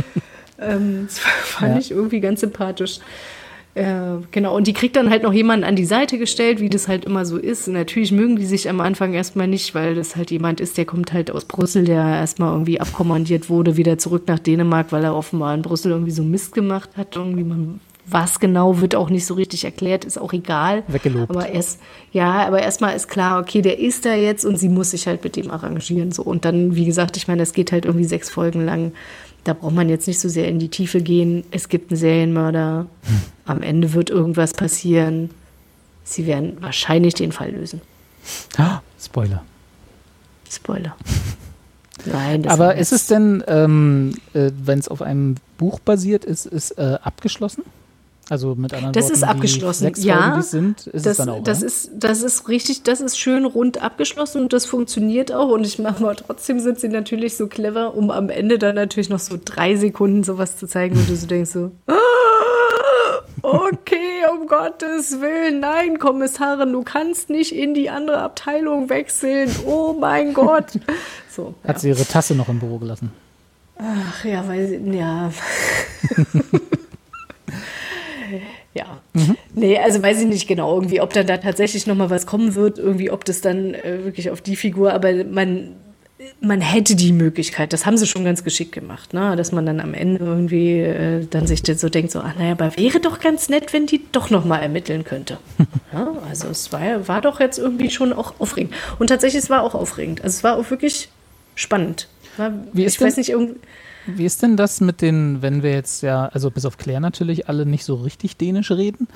ähm, 0.60 1.08
das 1.08 1.20
fand 1.20 1.74
ja. 1.74 1.80
ich 1.80 1.92
irgendwie 1.92 2.20
ganz 2.20 2.42
sympathisch. 2.42 3.00
Äh, 3.76 4.18
genau, 4.32 4.56
und 4.56 4.68
die 4.68 4.74
kriegt 4.74 4.96
dann 4.96 5.10
halt 5.10 5.24
noch 5.24 5.34
jemanden 5.34 5.66
an 5.66 5.76
die 5.76 5.86
Seite 5.86 6.20
gestellt, 6.20 6.60
wie 6.60 6.70
das 6.70 6.88
halt 6.88 7.06
immer 7.06 7.26
so 7.26 7.38
ist. 7.38 7.68
Und 7.68 7.74
natürlich 7.74 8.12
mögen 8.12 8.36
die 8.36 8.46
sich 8.46 8.70
am 8.70 8.80
Anfang 8.82 9.14
erstmal 9.14 9.48
nicht, 9.48 9.74
weil 9.74 9.96
das 9.96 10.16
halt 10.16 10.30
jemand 10.30 10.62
ist, 10.62 10.78
der 10.78 10.86
kommt 10.86 11.12
halt 11.12 11.32
aus 11.32 11.46
Brüssel, 11.46 11.86
der 11.86 12.04
erstmal 12.04 12.52
irgendwie 12.52 12.80
abkommandiert 12.80 13.50
wurde, 13.50 13.76
wieder 13.76 13.98
zurück 13.98 14.24
nach 14.28 14.40
Dänemark, 14.40 14.92
weil 14.92 15.04
er 15.04 15.16
offenbar 15.16 15.56
in 15.56 15.64
Brüssel 15.64 15.92
irgendwie 15.92 16.12
so 16.12 16.24
Mist 16.24 16.54
gemacht 16.54 16.92
hat. 16.96 17.16
Irgendwie 17.16 17.44
man 17.44 17.80
was 18.06 18.40
genau 18.40 18.82
wird 18.82 18.96
auch 18.96 19.10
nicht 19.10 19.26
so 19.26 19.34
richtig 19.34 19.64
erklärt, 19.64 20.04
ist 20.04 20.20
auch 20.20 20.34
egal. 20.34 20.84
Weggelobt. 20.88 21.30
Aber 21.30 21.50
erst, 21.50 21.80
ja, 22.12 22.46
aber 22.46 22.62
erstmal 22.62 22.96
ist 22.96 23.08
klar, 23.08 23.40
okay, 23.40 23.62
der 23.62 23.80
ist 23.80 24.06
da 24.06 24.14
jetzt 24.14 24.44
und 24.46 24.58
sie 24.58 24.70
muss 24.70 24.92
sich 24.92 25.08
halt 25.08 25.24
mit 25.24 25.38
dem 25.38 25.50
arrangieren. 25.50 26.12
So. 26.12 26.22
Und 26.24 26.44
dann, 26.44 26.76
wie 26.76 26.86
gesagt, 26.86 27.16
ich 27.16 27.28
meine, 27.28 27.42
das 27.42 27.54
geht 27.54 27.72
halt 27.72 27.86
irgendwie 27.86 28.06
sechs 28.06 28.30
Folgen 28.30 28.66
lang. 28.66 28.92
Da 29.44 29.54
braucht 29.54 29.74
man 29.74 29.90
jetzt 29.90 30.08
nicht 30.08 30.20
so 30.20 30.30
sehr 30.30 30.48
in 30.48 30.60
die 30.60 30.70
Tiefe 30.70 31.02
gehen. 31.02 31.44
Es 31.52 31.68
gibt 31.70 31.92
einen 31.92 32.00
Serienmörder. 32.00 32.88
Hm. 33.04 33.22
Am 33.46 33.62
Ende 33.62 33.94
wird 33.94 34.10
irgendwas 34.10 34.54
passieren. 34.54 35.30
Sie 36.04 36.26
werden 36.28 36.58
wahrscheinlich 36.62 37.14
den 37.14 37.32
Fall 37.32 37.52
lösen. 37.52 37.82
Ah, 38.58 38.80
Spoiler. 39.02 39.44
Spoiler. 40.50 40.96
Nein, 42.06 42.48
Aber 42.48 42.76
ist 42.76 42.92
es 42.92 43.08
denn, 43.08 43.44
ähm, 43.48 44.14
äh, 44.34 44.52
wenn 44.64 44.80
es 44.80 44.88
auf 44.88 45.02
einem 45.02 45.36
Buch 45.58 45.80
basiert 45.80 46.26
ist, 46.26 46.46
ist 46.46 46.72
äh, 46.72 46.98
abgeschlossen? 47.02 47.64
Also 48.30 48.56
mit 48.56 48.74
anderen 48.74 48.94
das 48.94 49.06
Worten, 49.06 49.16
ist 49.16 49.24
abgeschlossen. 49.24 49.84
sechs 49.84 50.04
ja, 50.04 50.22
Folgen, 50.22 50.36
die 50.38 50.48
sind, 50.48 50.88
ist 50.88 51.06
das, 51.06 51.12
es 51.12 51.18
dann 51.18 51.30
auch. 51.30 51.44
Das 51.44 51.62
ist, 51.62 51.92
das 51.94 52.22
ist 52.22 52.48
richtig, 52.48 52.84
das 52.84 53.02
ist 53.02 53.20
schön 53.20 53.46
rund 53.46 53.82
abgeschlossen 53.82 54.44
und 54.44 54.54
das 54.54 54.66
funktioniert 54.66 55.34
auch. 55.34 55.50
Und 55.50 55.66
ich 55.66 55.78
mache 55.78 56.02
mal 56.02 56.16
trotzdem 56.16 56.60
sind 56.60 56.80
sie 56.80 56.88
natürlich 56.88 57.36
so 57.36 57.48
clever, 57.48 57.96
um 57.96 58.12
am 58.12 58.30
Ende 58.30 58.58
dann 58.58 58.76
natürlich 58.76 59.10
noch 59.10 59.20
so 59.20 59.38
drei 59.44 59.76
Sekunden 59.76 60.24
sowas 60.24 60.58
zu 60.58 60.68
zeigen, 60.68 60.96
wo 60.96 61.02
du 61.02 61.18
so 61.18 61.28
denkst 61.28 61.52
so. 61.52 61.72
Ah, 61.88 61.94
okay, 63.42 64.24
um 64.32 64.48
Gottes 64.48 65.20
Willen, 65.20 65.60
nein, 65.60 66.00
Kommissarin, 66.00 66.72
du 66.72 66.82
kannst 66.82 67.30
nicht 67.30 67.54
in 67.54 67.74
die 67.74 67.90
andere 67.90 68.20
Abteilung 68.20 68.90
wechseln. 68.90 69.54
Oh 69.66 69.98
mein 70.00 70.34
Gott. 70.34 70.80
So, 71.30 71.56
Hat 71.68 71.76
ja. 71.76 71.80
sie 71.80 71.90
ihre 71.90 72.06
Tasse 72.06 72.36
noch 72.36 72.48
im 72.48 72.60
Büro 72.60 72.78
gelassen? 72.78 73.12
Ach 73.78 74.24
ja, 74.24 74.48
weil 74.48 74.68
sie, 74.68 74.78
ja. 74.98 75.30
Ja. 78.74 79.02
Mhm. 79.14 79.38
Nee, 79.54 79.78
also 79.78 80.02
weiß 80.02 80.22
ich 80.22 80.28
nicht 80.28 80.48
genau, 80.48 80.76
irgendwie, 80.76 81.02
ob 81.02 81.14
dann 81.14 81.28
da 81.28 81.38
tatsächlich 81.38 81.88
nochmal 81.88 82.10
was 82.10 82.26
kommen 82.26 82.56
wird, 82.56 82.80
irgendwie, 82.80 83.12
ob 83.12 83.26
das 83.26 83.42
dann 83.42 83.74
äh, 83.74 84.04
wirklich 84.04 84.30
auf 84.30 84.42
die 84.42 84.56
Figur, 84.56 84.94
aber 84.94 85.24
man, 85.26 85.76
man 86.42 86.62
hätte 86.62 86.96
die 86.96 87.12
Möglichkeit, 87.12 87.74
das 87.74 87.86
haben 87.86 87.98
sie 87.98 88.08
schon 88.08 88.26
ganz 88.26 88.44
geschickt 88.44 88.72
gemacht, 88.72 89.14
ne? 89.14 89.36
dass 89.36 89.52
man 89.52 89.66
dann 89.66 89.80
am 89.80 89.94
Ende 89.94 90.24
irgendwie 90.24 90.80
äh, 90.80 91.26
dann 91.30 91.48
sich 91.48 91.62
so 91.66 91.90
denkt, 91.90 92.12
so, 92.12 92.20
ach 92.20 92.36
naja, 92.36 92.52
aber 92.54 92.76
wäre 92.78 93.00
doch 93.00 93.20
ganz 93.20 93.50
nett, 93.50 93.74
wenn 93.74 93.86
die 93.86 94.02
doch 94.12 94.30
nochmal 94.30 94.62
ermitteln 94.62 95.04
könnte. 95.04 95.38
ja, 95.94 96.14
also 96.30 96.48
es 96.48 96.72
war, 96.72 97.08
war 97.08 97.22
doch 97.22 97.40
jetzt 97.40 97.60
irgendwie 97.60 97.90
schon 97.90 98.14
auch 98.14 98.40
aufregend. 98.40 98.74
Und 99.00 99.08
tatsächlich, 99.08 99.44
es 99.44 99.50
war 99.50 99.64
auch 99.64 99.76
aufregend. 99.76 100.24
Also 100.24 100.38
es 100.38 100.44
war 100.44 100.58
auch 100.58 100.70
wirklich 100.70 101.10
spannend. 101.56 102.08
War, 102.38 102.54
Wie 102.74 102.84
ist 102.84 102.94
ich 102.94 102.98
denn? 103.00 103.08
weiß 103.08 103.18
nicht, 103.18 103.30
irgendwie 103.30 103.60
wie 104.06 104.26
ist 104.26 104.42
denn 104.42 104.58
das 104.58 104.82
mit 104.82 105.02
den, 105.02 105.42
wenn 105.42 105.64
wir 105.64 105.72
jetzt 105.72 106.04
ja, 106.04 106.26
also 106.28 106.52
bis 106.52 106.66
auf 106.66 106.78
Claire 106.78 107.02
natürlich, 107.02 107.48
alle 107.50 107.66
nicht 107.66 107.86
so 107.86 107.96
richtig 107.96 108.38
Dänisch 108.38 108.72
reden 108.72 109.08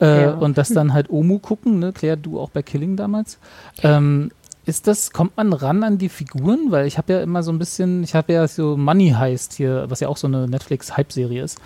äh, 0.00 0.22
ja. 0.22 0.34
und 0.34 0.58
das 0.58 0.68
dann 0.68 0.92
halt 0.92 1.10
Omu 1.10 1.38
gucken, 1.38 1.78
ne? 1.78 1.92
Claire, 1.92 2.16
du 2.16 2.40
auch 2.40 2.50
bei 2.50 2.62
Killing 2.62 2.96
damals. 2.96 3.38
Ähm, 3.82 4.30
ist 4.68 4.86
das, 4.86 5.12
kommt 5.12 5.34
man 5.38 5.54
ran 5.54 5.82
an 5.82 5.96
die 5.96 6.10
Figuren? 6.10 6.66
Weil 6.70 6.86
ich 6.86 6.98
habe 6.98 7.14
ja 7.14 7.22
immer 7.22 7.42
so 7.42 7.50
ein 7.50 7.58
bisschen, 7.58 8.02
ich 8.04 8.14
habe 8.14 8.34
ja 8.34 8.46
so 8.46 8.76
Money 8.76 9.10
heißt 9.10 9.54
hier, 9.54 9.86
was 9.88 10.00
ja 10.00 10.08
auch 10.08 10.18
so 10.18 10.26
eine 10.26 10.46
Netflix-Hype-Serie 10.46 11.42
ist, 11.42 11.58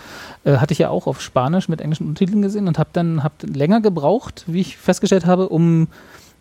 äh, 0.44 0.58
hatte 0.58 0.72
ich 0.72 0.78
ja 0.78 0.88
auch 0.88 1.08
auf 1.08 1.20
Spanisch 1.20 1.68
mit 1.68 1.80
englischen 1.80 2.06
Untertiteln 2.06 2.42
gesehen 2.42 2.68
und 2.68 2.78
habe 2.78 2.90
dann 2.92 3.24
hab 3.24 3.32
länger 3.42 3.80
gebraucht, 3.80 4.44
wie 4.46 4.60
ich 4.60 4.76
festgestellt 4.76 5.26
habe, 5.26 5.48
um 5.48 5.88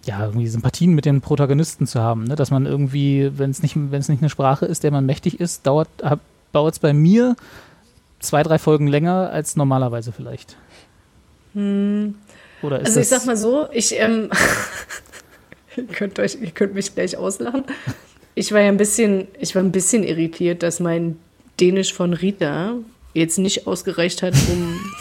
ja, 0.05 0.25
irgendwie 0.25 0.47
Sympathien 0.47 0.93
mit 0.93 1.05
den 1.05 1.21
Protagonisten 1.21 1.85
zu 1.85 2.01
haben, 2.01 2.23
ne? 2.23 2.35
dass 2.35 2.51
man 2.51 2.65
irgendwie, 2.65 3.31
wenn 3.37 3.51
es 3.51 3.61
nicht, 3.61 3.75
wenn 3.75 3.99
es 3.99 4.09
nicht 4.09 4.21
eine 4.21 4.29
Sprache 4.29 4.65
ist, 4.65 4.83
der 4.83 4.91
man 4.91 5.05
mächtig 5.05 5.39
ist, 5.39 5.65
dauert 5.67 5.89
dauert 6.53 6.73
es 6.73 6.79
bei 6.79 6.93
mir 6.93 7.35
zwei, 8.19 8.43
drei 8.43 8.57
Folgen 8.57 8.87
länger 8.87 9.29
als 9.31 9.55
normalerweise 9.55 10.11
vielleicht. 10.11 10.57
Hm. 11.53 12.15
Oder 12.61 12.79
ist 12.81 12.87
also 12.87 12.99
ich 12.99 13.07
sag 13.07 13.25
mal 13.25 13.37
so, 13.37 13.67
ich 13.71 13.99
ähm, 13.99 14.29
ihr, 15.77 15.85
könnt 15.85 16.19
euch, 16.19 16.37
ihr 16.39 16.51
könnt 16.51 16.75
mich 16.75 16.93
gleich 16.93 17.17
auslachen. 17.17 17.63
Ich 18.35 18.51
war 18.51 18.61
ja 18.61 18.69
ein 18.69 18.77
bisschen, 18.77 19.27
ich 19.39 19.55
war 19.55 19.63
ein 19.63 19.71
bisschen 19.71 20.03
irritiert, 20.03 20.63
dass 20.63 20.79
mein 20.79 21.17
Dänisch 21.59 21.93
von 21.93 22.13
Rita 22.13 22.75
jetzt 23.13 23.37
nicht 23.37 23.67
ausgereicht 23.67 24.21
hat, 24.21 24.33
um. 24.49 24.79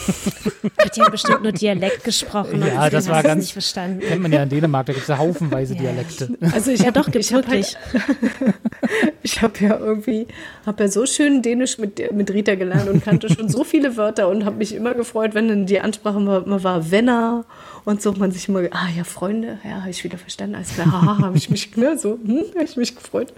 Hat 0.77 0.97
ja 0.97 1.09
bestimmt 1.09 1.43
nur 1.43 1.51
Dialekt 1.51 2.03
gesprochen. 2.03 2.61
Ja, 2.61 2.89
das 2.89 3.07
war 3.07 3.21
ganz. 3.23 3.43
Nicht 3.43 3.53
verstanden. 3.53 3.99
Kennt 3.99 4.21
man 4.21 4.31
ja 4.31 4.43
in 4.43 4.49
Dänemark, 4.49 4.87
da 4.87 4.93
gibt 4.93 5.03
es 5.03 5.09
ja 5.09 5.17
haufenweise 5.17 5.75
ja. 5.75 5.81
Dialekte. 5.81 6.29
Also 6.53 6.71
ich 6.71 6.81
ja 6.81 6.91
doch, 6.91 7.09
gibt's 7.09 7.31
wirklich. 7.31 7.77
Halt, 7.93 8.55
ich 9.23 9.41
habe 9.41 9.53
ja 9.59 9.77
irgendwie, 9.77 10.27
habe 10.65 10.83
ja 10.83 10.89
so 10.89 11.05
schön 11.05 11.41
Dänisch 11.41 11.77
mit, 11.77 12.11
mit 12.11 12.31
Rita 12.31 12.55
gelernt 12.55 12.89
und 12.89 13.03
kannte 13.03 13.31
schon 13.33 13.47
so 13.49 13.63
viele 13.63 13.95
Wörter 13.97 14.27
und 14.27 14.45
habe 14.45 14.57
mich 14.57 14.73
immer 14.73 14.93
gefreut, 14.93 15.33
wenn 15.33 15.47
dann 15.47 15.65
die 15.65 15.79
Ansprache 15.79 16.25
war, 16.25 16.45
immer 16.45 16.63
war 16.63 16.91
Wenner 16.91 17.45
und 17.85 18.01
so 18.01 18.11
man 18.13 18.31
sich 18.31 18.47
immer, 18.47 18.61
ah 18.71 18.87
ja, 18.95 19.03
Freunde, 19.03 19.59
ja, 19.63 19.81
habe 19.81 19.89
ich 19.89 20.03
wieder 20.03 20.17
verstanden, 20.17 20.55
alles 20.55 20.73
klar, 20.73 20.91
haha, 20.91 21.19
habe 21.19 21.37
ich 21.37 21.49
mich, 21.49 21.75
ne, 21.77 21.97
so, 21.97 22.19
hm, 22.23 22.43
habe 22.55 22.65
ich 22.65 22.77
mich 22.77 22.95
gefreut. 22.95 23.33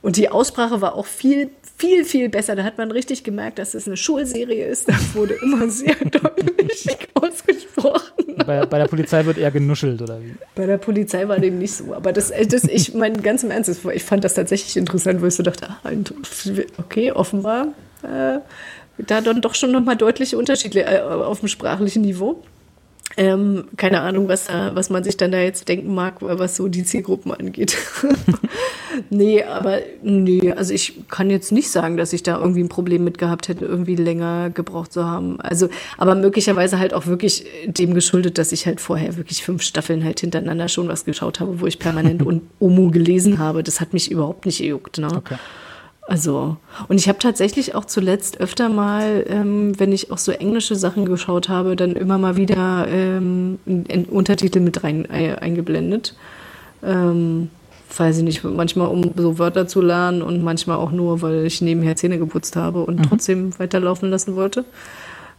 Und 0.00 0.16
die 0.16 0.28
Aussprache 0.28 0.80
war 0.80 0.94
auch 0.94 1.06
viel 1.06 1.50
viel, 1.78 2.04
viel 2.04 2.28
besser. 2.28 2.56
Da 2.56 2.64
hat 2.64 2.76
man 2.76 2.90
richtig 2.90 3.24
gemerkt, 3.24 3.58
dass 3.58 3.74
es 3.74 3.86
eine 3.86 3.96
Schulserie 3.96 4.66
ist. 4.66 4.88
Das 4.88 5.14
wurde 5.14 5.34
immer 5.42 5.68
sehr 5.70 5.94
deutlich 6.04 6.98
ausgesprochen. 7.14 8.34
Bei, 8.46 8.66
bei, 8.66 8.78
der 8.78 8.86
Polizei 8.86 9.24
wird 9.24 9.38
eher 9.38 9.50
genuschelt, 9.50 10.02
oder 10.02 10.20
wie? 10.20 10.34
Bei 10.54 10.66
der 10.66 10.78
Polizei 10.78 11.26
war 11.28 11.38
dem 11.38 11.58
nicht 11.58 11.74
so. 11.74 11.94
Aber 11.94 12.12
das, 12.12 12.30
äh, 12.30 12.46
das 12.46 12.64
ich 12.64 12.94
mein 12.94 13.22
ganz 13.22 13.42
im 13.42 13.50
Ernst, 13.50 13.84
ich 13.92 14.04
fand 14.04 14.24
das 14.24 14.34
tatsächlich 14.34 14.76
interessant, 14.76 15.22
wo 15.22 15.26
ich 15.26 15.34
so 15.34 15.42
dachte, 15.42 15.68
ah, 15.68 15.90
okay, 16.78 17.12
offenbar 17.12 17.68
äh, 18.02 18.38
da 18.98 19.20
dann 19.20 19.40
doch 19.40 19.54
schon 19.54 19.70
nochmal 19.70 19.96
deutliche 19.96 20.36
Unterschiede 20.36 20.84
äh, 20.84 21.00
auf 21.00 21.40
dem 21.40 21.48
sprachlichen 21.48 22.02
Niveau. 22.02 22.42
Ähm, 23.18 23.64
keine 23.76 24.02
Ahnung, 24.02 24.28
was, 24.28 24.44
da, 24.44 24.76
was 24.76 24.90
man 24.90 25.02
sich 25.02 25.16
dann 25.16 25.32
da 25.32 25.40
jetzt 25.40 25.68
denken 25.68 25.92
mag, 25.92 26.18
was 26.20 26.54
so 26.54 26.68
die 26.68 26.84
Zielgruppen 26.84 27.32
angeht. 27.32 27.76
nee, 29.10 29.42
aber 29.42 29.80
nee, 30.04 30.52
also 30.52 30.72
ich 30.72 31.08
kann 31.08 31.28
jetzt 31.28 31.50
nicht 31.50 31.68
sagen, 31.68 31.96
dass 31.96 32.12
ich 32.12 32.22
da 32.22 32.38
irgendwie 32.38 32.62
ein 32.62 32.68
Problem 32.68 33.02
mit 33.02 33.18
gehabt 33.18 33.48
hätte, 33.48 33.64
irgendwie 33.64 33.96
länger 33.96 34.50
gebraucht 34.50 34.92
zu 34.92 35.04
haben. 35.04 35.40
Also, 35.40 35.68
aber 35.96 36.14
möglicherweise 36.14 36.78
halt 36.78 36.94
auch 36.94 37.06
wirklich 37.06 37.44
dem 37.66 37.92
geschuldet, 37.92 38.38
dass 38.38 38.52
ich 38.52 38.66
halt 38.66 38.80
vorher 38.80 39.16
wirklich 39.16 39.42
fünf 39.42 39.62
Staffeln 39.62 40.04
halt 40.04 40.20
hintereinander 40.20 40.68
schon 40.68 40.86
was 40.86 41.04
geschaut 41.04 41.40
habe, 41.40 41.60
wo 41.60 41.66
ich 41.66 41.80
permanent 41.80 42.22
Omu 42.60 42.92
gelesen 42.92 43.40
habe. 43.40 43.64
Das 43.64 43.80
hat 43.80 43.94
mich 43.94 44.12
überhaupt 44.12 44.46
nicht 44.46 44.58
gejuckt. 44.58 44.98
Ne? 44.98 45.08
Okay. 45.12 45.38
Also, 46.08 46.56
und 46.88 46.96
ich 46.96 47.06
habe 47.06 47.18
tatsächlich 47.18 47.74
auch 47.74 47.84
zuletzt 47.84 48.40
öfter 48.40 48.70
mal, 48.70 49.26
ähm, 49.28 49.78
wenn 49.78 49.92
ich 49.92 50.10
auch 50.10 50.16
so 50.16 50.32
englische 50.32 50.74
Sachen 50.74 51.04
geschaut 51.04 51.50
habe, 51.50 51.76
dann 51.76 51.92
immer 51.92 52.16
mal 52.16 52.38
wieder 52.38 52.88
ähm, 52.88 53.58
Untertitel 54.10 54.60
mit 54.60 54.82
rein 54.82 55.04
äh, 55.10 55.34
eingeblendet. 55.34 56.16
Ähm, 56.82 57.50
weiß 57.94 58.16
ich 58.16 58.24
nicht, 58.24 58.42
manchmal 58.42 58.88
um 58.88 59.10
so 59.16 59.38
Wörter 59.38 59.68
zu 59.68 59.82
lernen 59.82 60.22
und 60.22 60.42
manchmal 60.42 60.78
auch 60.78 60.92
nur, 60.92 61.20
weil 61.20 61.44
ich 61.44 61.60
nebenher 61.60 61.94
Zähne 61.96 62.18
geputzt 62.18 62.56
habe 62.56 62.84
und 62.84 63.00
mhm. 63.00 63.02
trotzdem 63.02 63.58
weiterlaufen 63.58 64.08
lassen 64.08 64.34
wollte. 64.34 64.64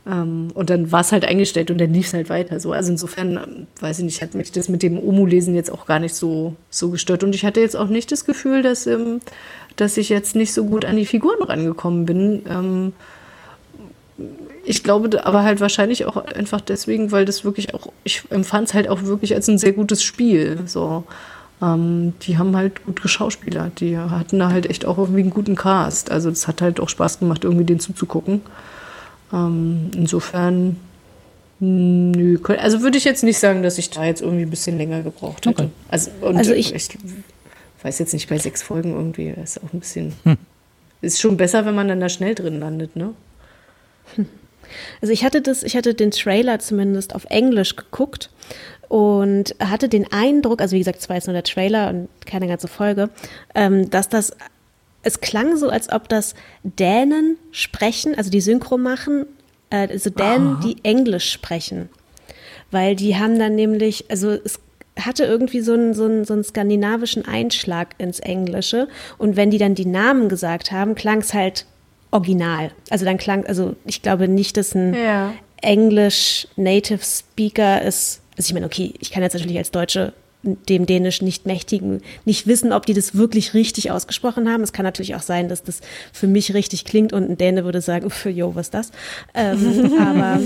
Ähm, 0.07 0.49
und 0.53 0.69
dann 0.69 0.91
war 0.91 1.01
es 1.01 1.11
halt 1.11 1.25
eingestellt 1.25 1.71
und 1.71 1.79
dann 1.79 1.93
lief 1.93 2.07
es 2.07 2.13
halt 2.13 2.29
weiter. 2.29 2.59
So. 2.59 2.73
Also 2.73 2.91
insofern, 2.91 3.37
ähm, 3.37 3.67
weiß 3.79 3.99
ich 3.99 4.05
nicht, 4.05 4.21
hat 4.21 4.33
mich 4.33 4.51
das 4.51 4.69
mit 4.69 4.83
dem 4.83 4.97
Omu-Lesen 4.99 5.55
jetzt 5.55 5.71
auch 5.71 5.85
gar 5.85 5.99
nicht 5.99 6.15
so, 6.15 6.55
so 6.69 6.89
gestört. 6.89 7.23
Und 7.23 7.35
ich 7.35 7.45
hatte 7.45 7.59
jetzt 7.59 7.75
auch 7.75 7.89
nicht 7.89 8.11
das 8.11 8.25
Gefühl, 8.25 8.61
dass 8.61 8.87
ähm, 8.87 9.19
dass 9.79 9.97
ich 9.97 10.09
jetzt 10.09 10.35
nicht 10.35 10.53
so 10.53 10.65
gut 10.65 10.85
an 10.85 10.95
die 10.95 11.05
Figuren 11.05 11.41
rangekommen 11.43 12.05
bin. 12.05 12.41
Ähm, 12.49 12.93
ich 14.65 14.83
glaube 14.83 15.25
aber 15.25 15.43
halt 15.43 15.61
wahrscheinlich 15.61 16.05
auch 16.05 16.17
einfach 16.17 16.61
deswegen, 16.61 17.11
weil 17.11 17.25
das 17.25 17.43
wirklich 17.43 17.73
auch, 17.73 17.91
ich 18.03 18.23
empfand 18.29 18.67
es 18.67 18.73
halt 18.73 18.89
auch 18.89 19.03
wirklich 19.03 19.33
als 19.33 19.47
ein 19.47 19.57
sehr 19.57 19.73
gutes 19.73 20.03
Spiel. 20.03 20.59
So. 20.65 21.05
Ähm, 21.61 22.13
die 22.21 22.37
haben 22.37 22.55
halt 22.55 22.85
gut 22.85 23.01
geschauspielert. 23.01 23.79
Die 23.79 23.97
hatten 23.97 24.39
da 24.39 24.51
halt 24.51 24.69
echt 24.69 24.85
auch 24.85 24.97
irgendwie 24.97 25.21
einen 25.21 25.31
guten 25.31 25.55
Cast. 25.55 26.11
Also 26.11 26.29
es 26.29 26.47
hat 26.47 26.61
halt 26.61 26.79
auch 26.79 26.89
Spaß 26.89 27.19
gemacht, 27.19 27.43
irgendwie 27.43 27.65
den 27.65 27.79
zuzugucken. 27.79 28.41
Ähm, 29.33 29.91
insofern, 29.95 30.77
nö, 31.59 32.39
also 32.57 32.81
würde 32.81 32.97
ich 32.97 33.03
jetzt 33.03 33.23
nicht 33.23 33.39
sagen, 33.39 33.63
dass 33.63 33.77
ich 33.77 33.89
da 33.89 34.05
jetzt 34.05 34.21
irgendwie 34.21 34.43
ein 34.43 34.49
bisschen 34.49 34.77
länger 34.77 35.01
gebraucht 35.01 35.45
hätte. 35.45 35.63
Okay. 35.63 35.71
Also, 35.89 36.11
also 36.21 36.53
ich, 36.53 36.73
ich, 36.73 36.89
weiß 37.83 37.99
jetzt 37.99 38.13
nicht, 38.13 38.29
bei 38.29 38.37
sechs 38.37 38.61
Folgen 38.61 38.93
irgendwie 38.93 39.29
ist 39.29 39.63
auch 39.63 39.73
ein 39.73 39.79
bisschen. 39.79 40.13
Hm. 40.23 40.37
Ist 41.01 41.21
schon 41.21 41.37
besser, 41.37 41.65
wenn 41.65 41.75
man 41.75 41.87
dann 41.87 41.99
da 41.99 42.09
schnell 42.09 42.35
drin 42.35 42.59
landet, 42.59 42.95
ne? 42.95 43.13
Also 45.01 45.11
ich 45.11 45.23
hatte 45.23 45.41
das, 45.41 45.63
ich 45.63 45.75
hatte 45.75 45.95
den 45.95 46.11
Trailer 46.11 46.59
zumindest 46.59 47.15
auf 47.15 47.25
Englisch 47.25 47.75
geguckt 47.75 48.29
und 48.87 49.55
hatte 49.59 49.89
den 49.89 50.11
Eindruck, 50.11 50.61
also 50.61 50.75
wie 50.75 50.79
gesagt, 50.79 50.99
es 50.99 51.09
war 51.09 51.15
jetzt 51.15 51.27
nur 51.27 51.33
der 51.33 51.43
Trailer 51.43 51.89
und 51.89 52.09
keine 52.25 52.47
ganze 52.47 52.67
Folge, 52.67 53.09
ähm, 53.55 53.89
dass 53.89 54.09
das, 54.09 54.31
es 55.03 55.21
klang 55.21 55.57
so, 55.57 55.69
als 55.69 55.91
ob 55.91 56.09
das 56.09 56.35
Dänen 56.63 57.37
sprechen, 57.51 58.15
also 58.15 58.29
die 58.29 58.41
Synchro 58.41 58.77
machen, 58.77 59.25
äh, 59.69 59.87
also 59.87 60.09
Dänen, 60.09 60.57
oh. 60.57 60.63
die 60.63 60.83
Englisch 60.83 61.31
sprechen. 61.31 61.89
Weil 62.71 62.95
die 62.95 63.15
haben 63.15 63.39
dann 63.39 63.55
nämlich, 63.55 64.05
also 64.09 64.29
es 64.31 64.59
hatte 65.05 65.25
irgendwie 65.25 65.61
so 65.61 65.73
einen, 65.73 65.93
so, 65.93 66.05
einen, 66.05 66.25
so 66.25 66.33
einen 66.33 66.43
skandinavischen 66.43 67.25
Einschlag 67.25 67.95
ins 67.97 68.19
Englische. 68.19 68.87
Und 69.17 69.35
wenn 69.35 69.51
die 69.51 69.57
dann 69.57 69.75
die 69.75 69.85
Namen 69.85 70.29
gesagt 70.29 70.71
haben, 70.71 70.95
klang 70.95 71.19
es 71.19 71.33
halt 71.33 71.65
original. 72.11 72.71
Also 72.89 73.05
dann 73.05 73.17
klang, 73.17 73.45
also 73.45 73.75
ich 73.85 74.01
glaube 74.01 74.27
nicht, 74.27 74.57
dass 74.57 74.73
ein 74.73 74.93
ja. 74.93 75.33
Englisch 75.61 76.47
Native 76.55 77.03
Speaker 77.03 77.81
ist 77.81 78.21
also 78.39 78.51
ich 78.51 78.53
meine, 78.53 78.67
okay, 78.67 78.93
ich 78.99 79.11
kann 79.11 79.21
jetzt 79.21 79.33
natürlich 79.33 79.57
als 79.57 79.69
Deutsche 79.69 80.13
dem 80.41 80.85
Dänisch 80.85 81.21
nicht 81.21 81.45
mächtigen, 81.45 82.01
nicht 82.23 82.47
wissen, 82.47 82.71
ob 82.71 82.85
die 82.85 82.93
das 82.93 83.13
wirklich 83.13 83.53
richtig 83.53 83.91
ausgesprochen 83.91 84.49
haben. 84.49 84.63
Es 84.63 84.71
kann 84.71 84.85
natürlich 84.85 85.15
auch 85.15 85.21
sein, 85.21 85.49
dass 85.49 85.63
das 85.63 85.81
für 86.13 86.27
mich 86.27 86.53
richtig 86.53 86.85
klingt 86.85 87.11
und 87.11 87.29
ein 87.29 87.37
Däne 87.37 87.65
würde 87.65 87.81
sagen, 87.81 88.09
für 88.09 88.29
jo, 88.29 88.55
was 88.55 88.67
ist 88.67 88.73
das? 88.73 88.91
Ähm, 89.33 89.93
aber 89.99 90.39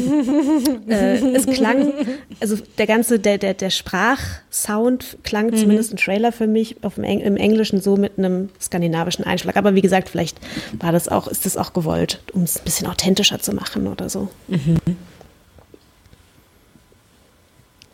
äh, 0.87 1.17
es 1.35 1.45
klang, 1.45 1.93
also 2.39 2.57
der 2.79 2.87
ganze, 2.87 3.19
der, 3.19 3.37
der, 3.37 3.53
der 3.53 3.69
Sprachsound 3.69 5.17
klang 5.23 5.47
mhm. 5.47 5.57
zumindest 5.57 5.91
im 5.91 5.97
Trailer 5.97 6.31
für 6.31 6.47
mich 6.47 6.83
auf 6.83 6.95
dem 6.95 7.03
Eng 7.03 7.19
im 7.19 7.37
Englischen 7.37 7.79
so 7.79 7.95
mit 7.95 8.17
einem 8.17 8.49
skandinavischen 8.59 9.25
Einschlag. 9.25 9.57
Aber 9.57 9.75
wie 9.75 9.81
gesagt, 9.81 10.09
vielleicht 10.09 10.37
war 10.79 10.91
das 10.91 11.07
auch, 11.07 11.27
ist 11.27 11.45
das 11.45 11.55
auch 11.55 11.73
gewollt, 11.73 12.23
um 12.33 12.43
es 12.43 12.57
ein 12.57 12.63
bisschen 12.63 12.87
authentischer 12.87 13.39
zu 13.39 13.53
machen 13.53 13.87
oder 13.87 14.09
so. 14.09 14.29
Mhm. 14.47 14.77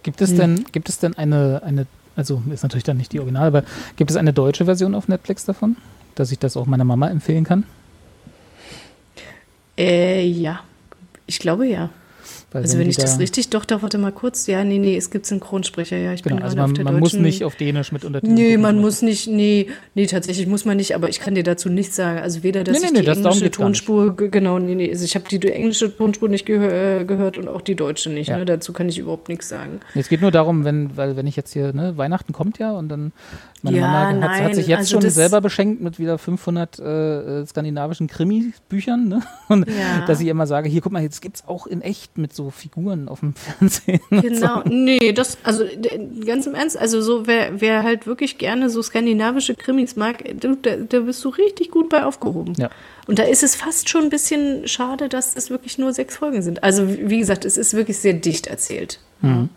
Gibt 0.03 0.21
es 0.21 0.31
hm. 0.31 0.37
denn, 0.37 0.65
gibt 0.71 0.89
es 0.89 0.99
denn 0.99 1.17
eine, 1.17 1.61
eine, 1.63 1.87
also 2.15 2.41
ist 2.51 2.63
natürlich 2.63 2.83
dann 2.83 2.97
nicht 2.97 3.11
die 3.13 3.19
Original, 3.19 3.47
aber 3.47 3.63
gibt 3.95 4.11
es 4.11 4.17
eine 4.17 4.33
deutsche 4.33 4.65
Version 4.65 4.95
auf 4.95 5.07
Netflix 5.07 5.45
davon, 5.45 5.75
dass 6.15 6.31
ich 6.31 6.39
das 6.39 6.57
auch 6.57 6.65
meiner 6.65 6.85
Mama 6.85 7.09
empfehlen 7.09 7.43
kann? 7.43 7.63
Äh, 9.77 10.25
ja, 10.25 10.61
ich 11.25 11.39
glaube 11.39 11.67
ja. 11.67 11.89
Weil 12.51 12.63
also 12.63 12.73
wenn, 12.73 12.85
wenn 12.85 12.89
ich 12.89 12.97
das 12.97 13.19
richtig, 13.19 13.49
doch, 13.49 13.63
doch, 13.63 13.83
warte 13.83 13.99
mal 13.99 14.11
kurz. 14.11 14.47
Ja, 14.47 14.63
nee, 14.63 14.79
nee, 14.79 14.97
es 14.97 15.11
gibt 15.11 15.27
Synchronsprecher, 15.27 15.97
ja. 15.97 16.13
Ich 16.13 16.23
genau, 16.23 16.37
bin 16.37 16.43
also 16.43 16.57
man, 16.57 16.65
auf 16.65 16.73
der 16.73 16.83
man 16.83 16.99
muss 16.99 17.13
nicht 17.13 17.43
auf 17.43 17.55
Dänisch 17.55 17.91
mit 17.91 18.03
Untertiteln 18.03 18.33
Nee, 18.33 18.57
man 18.57 18.79
muss 18.79 19.03
nicht, 19.03 19.27
nee, 19.27 19.67
nee, 19.93 20.07
tatsächlich 20.07 20.47
muss 20.47 20.65
man 20.65 20.77
nicht, 20.77 20.95
aber 20.95 21.09
ich 21.09 21.19
kann 21.19 21.35
dir 21.35 21.43
dazu 21.43 21.69
nichts 21.69 21.95
sagen. 21.95 22.19
Also 22.19 22.41
weder, 22.41 22.63
dass 22.63 22.73
nee, 22.73 22.87
nee, 22.91 22.99
ich 22.99 23.05
die 23.05 23.11
nee, 23.11 23.27
englische 23.27 23.51
Tonspur, 23.51 24.15
genau, 24.15 24.57
nee, 24.57 24.73
nee, 24.73 24.89
also 24.89 25.05
ich 25.05 25.15
habe 25.15 25.25
die 25.29 25.51
englische 25.51 25.95
Tonspur 25.95 26.27
nicht 26.27 26.45
gehör, 26.45 27.01
äh, 27.01 27.05
gehört 27.05 27.37
und 27.37 27.47
auch 27.47 27.61
die 27.61 27.75
deutsche 27.75 28.09
nicht, 28.09 28.29
ja. 28.29 28.37
ne? 28.37 28.45
dazu 28.45 28.73
kann 28.73 28.89
ich 28.89 28.97
überhaupt 28.97 29.29
nichts 29.29 29.47
sagen. 29.47 29.79
Es 29.93 30.09
geht 30.09 30.21
nur 30.21 30.31
darum, 30.31 30.65
wenn, 30.65 30.97
weil 30.97 31.15
wenn 31.15 31.27
ich 31.27 31.35
jetzt 31.35 31.53
hier, 31.53 31.71
ne, 31.73 31.97
Weihnachten 31.97 32.33
kommt 32.33 32.57
ja 32.57 32.71
und 32.71 32.89
dann 32.89 33.11
meine 33.63 33.77
ja, 33.77 33.87
Mama 33.87 34.27
hat, 34.27 34.43
hat, 34.43 34.55
sich 34.55 34.67
jetzt 34.67 34.79
also 34.79 35.01
schon 35.01 35.09
selber 35.09 35.41
beschenkt 35.41 35.81
mit 35.81 35.99
wieder 35.99 36.17
500 36.17 36.79
äh, 36.79 36.83
äh, 37.41 37.45
skandinavischen 37.45 38.07
Krimi-Büchern. 38.07 39.07
Ne? 39.07 39.21
Und 39.47 39.67
ja. 39.67 40.05
dass 40.05 40.19
ich 40.19 40.27
immer 40.27 40.47
sage, 40.47 40.69
hier 40.69 40.81
guck 40.81 40.91
mal, 40.91 41.01
jetzt 41.01 41.21
gibt 41.21 41.37
es 41.37 41.47
auch 41.47 41.67
in 41.67 41.81
echt 41.81 42.17
mit 42.17 42.33
so 42.33 42.49
Figuren 42.49 43.07
auf 43.09 43.21
dem 43.21 43.33
Fernsehen. 43.59 44.01
Genau, 44.09 44.63
so. 44.63 44.69
nee, 44.69 45.11
das, 45.11 45.37
also 45.43 45.65
ganz 46.25 46.47
im 46.47 46.55
Ernst, 46.55 46.77
also 46.77 47.01
so, 47.01 47.27
wer, 47.27 47.61
wer 47.61 47.83
halt 47.83 48.07
wirklich 48.07 48.37
gerne 48.37 48.69
so 48.69 48.81
skandinavische 48.81 49.55
Krimis 49.55 49.95
mag, 49.95 50.23
du, 50.39 50.55
da, 50.55 50.77
da 50.77 50.99
bist 51.01 51.23
du 51.25 51.29
richtig 51.29 51.71
gut 51.71 51.89
bei 51.89 52.03
aufgehoben. 52.03 52.53
Ja. 52.57 52.69
Und 53.07 53.19
da 53.19 53.23
ist 53.23 53.43
es 53.43 53.55
fast 53.55 53.89
schon 53.89 54.03
ein 54.03 54.09
bisschen 54.09 54.67
schade, 54.67 55.09
dass 55.09 55.35
es 55.35 55.49
wirklich 55.49 55.77
nur 55.77 55.93
sechs 55.93 56.17
Folgen 56.17 56.41
sind. 56.41 56.63
Also 56.63 56.87
wie 56.87 57.17
gesagt, 57.17 57.45
es 57.45 57.57
ist 57.57 57.73
wirklich 57.73 57.97
sehr 57.97 58.13
dicht 58.13 58.47
erzählt. 58.47 58.99
Mhm. 59.21 59.49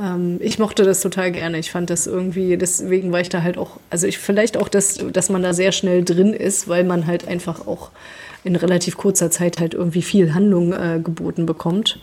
Ähm, 0.00 0.38
ich 0.40 0.58
mochte 0.58 0.84
das 0.84 1.00
total 1.00 1.32
gerne. 1.32 1.58
Ich 1.58 1.70
fand 1.70 1.90
das 1.90 2.06
irgendwie, 2.06 2.56
deswegen 2.56 3.12
war 3.12 3.20
ich 3.20 3.28
da 3.28 3.42
halt 3.42 3.58
auch, 3.58 3.78
also 3.90 4.06
ich 4.06 4.18
vielleicht 4.18 4.56
auch, 4.56 4.68
dass, 4.68 4.98
dass 5.12 5.30
man 5.30 5.42
da 5.42 5.54
sehr 5.54 5.72
schnell 5.72 6.04
drin 6.04 6.32
ist, 6.32 6.68
weil 6.68 6.84
man 6.84 7.06
halt 7.06 7.26
einfach 7.26 7.66
auch 7.66 7.90
in 8.44 8.56
relativ 8.56 8.96
kurzer 8.96 9.30
Zeit 9.30 9.58
halt 9.58 9.74
irgendwie 9.74 10.02
viel 10.02 10.34
Handlung 10.34 10.72
äh, 10.72 11.00
geboten 11.02 11.46
bekommt. 11.46 11.98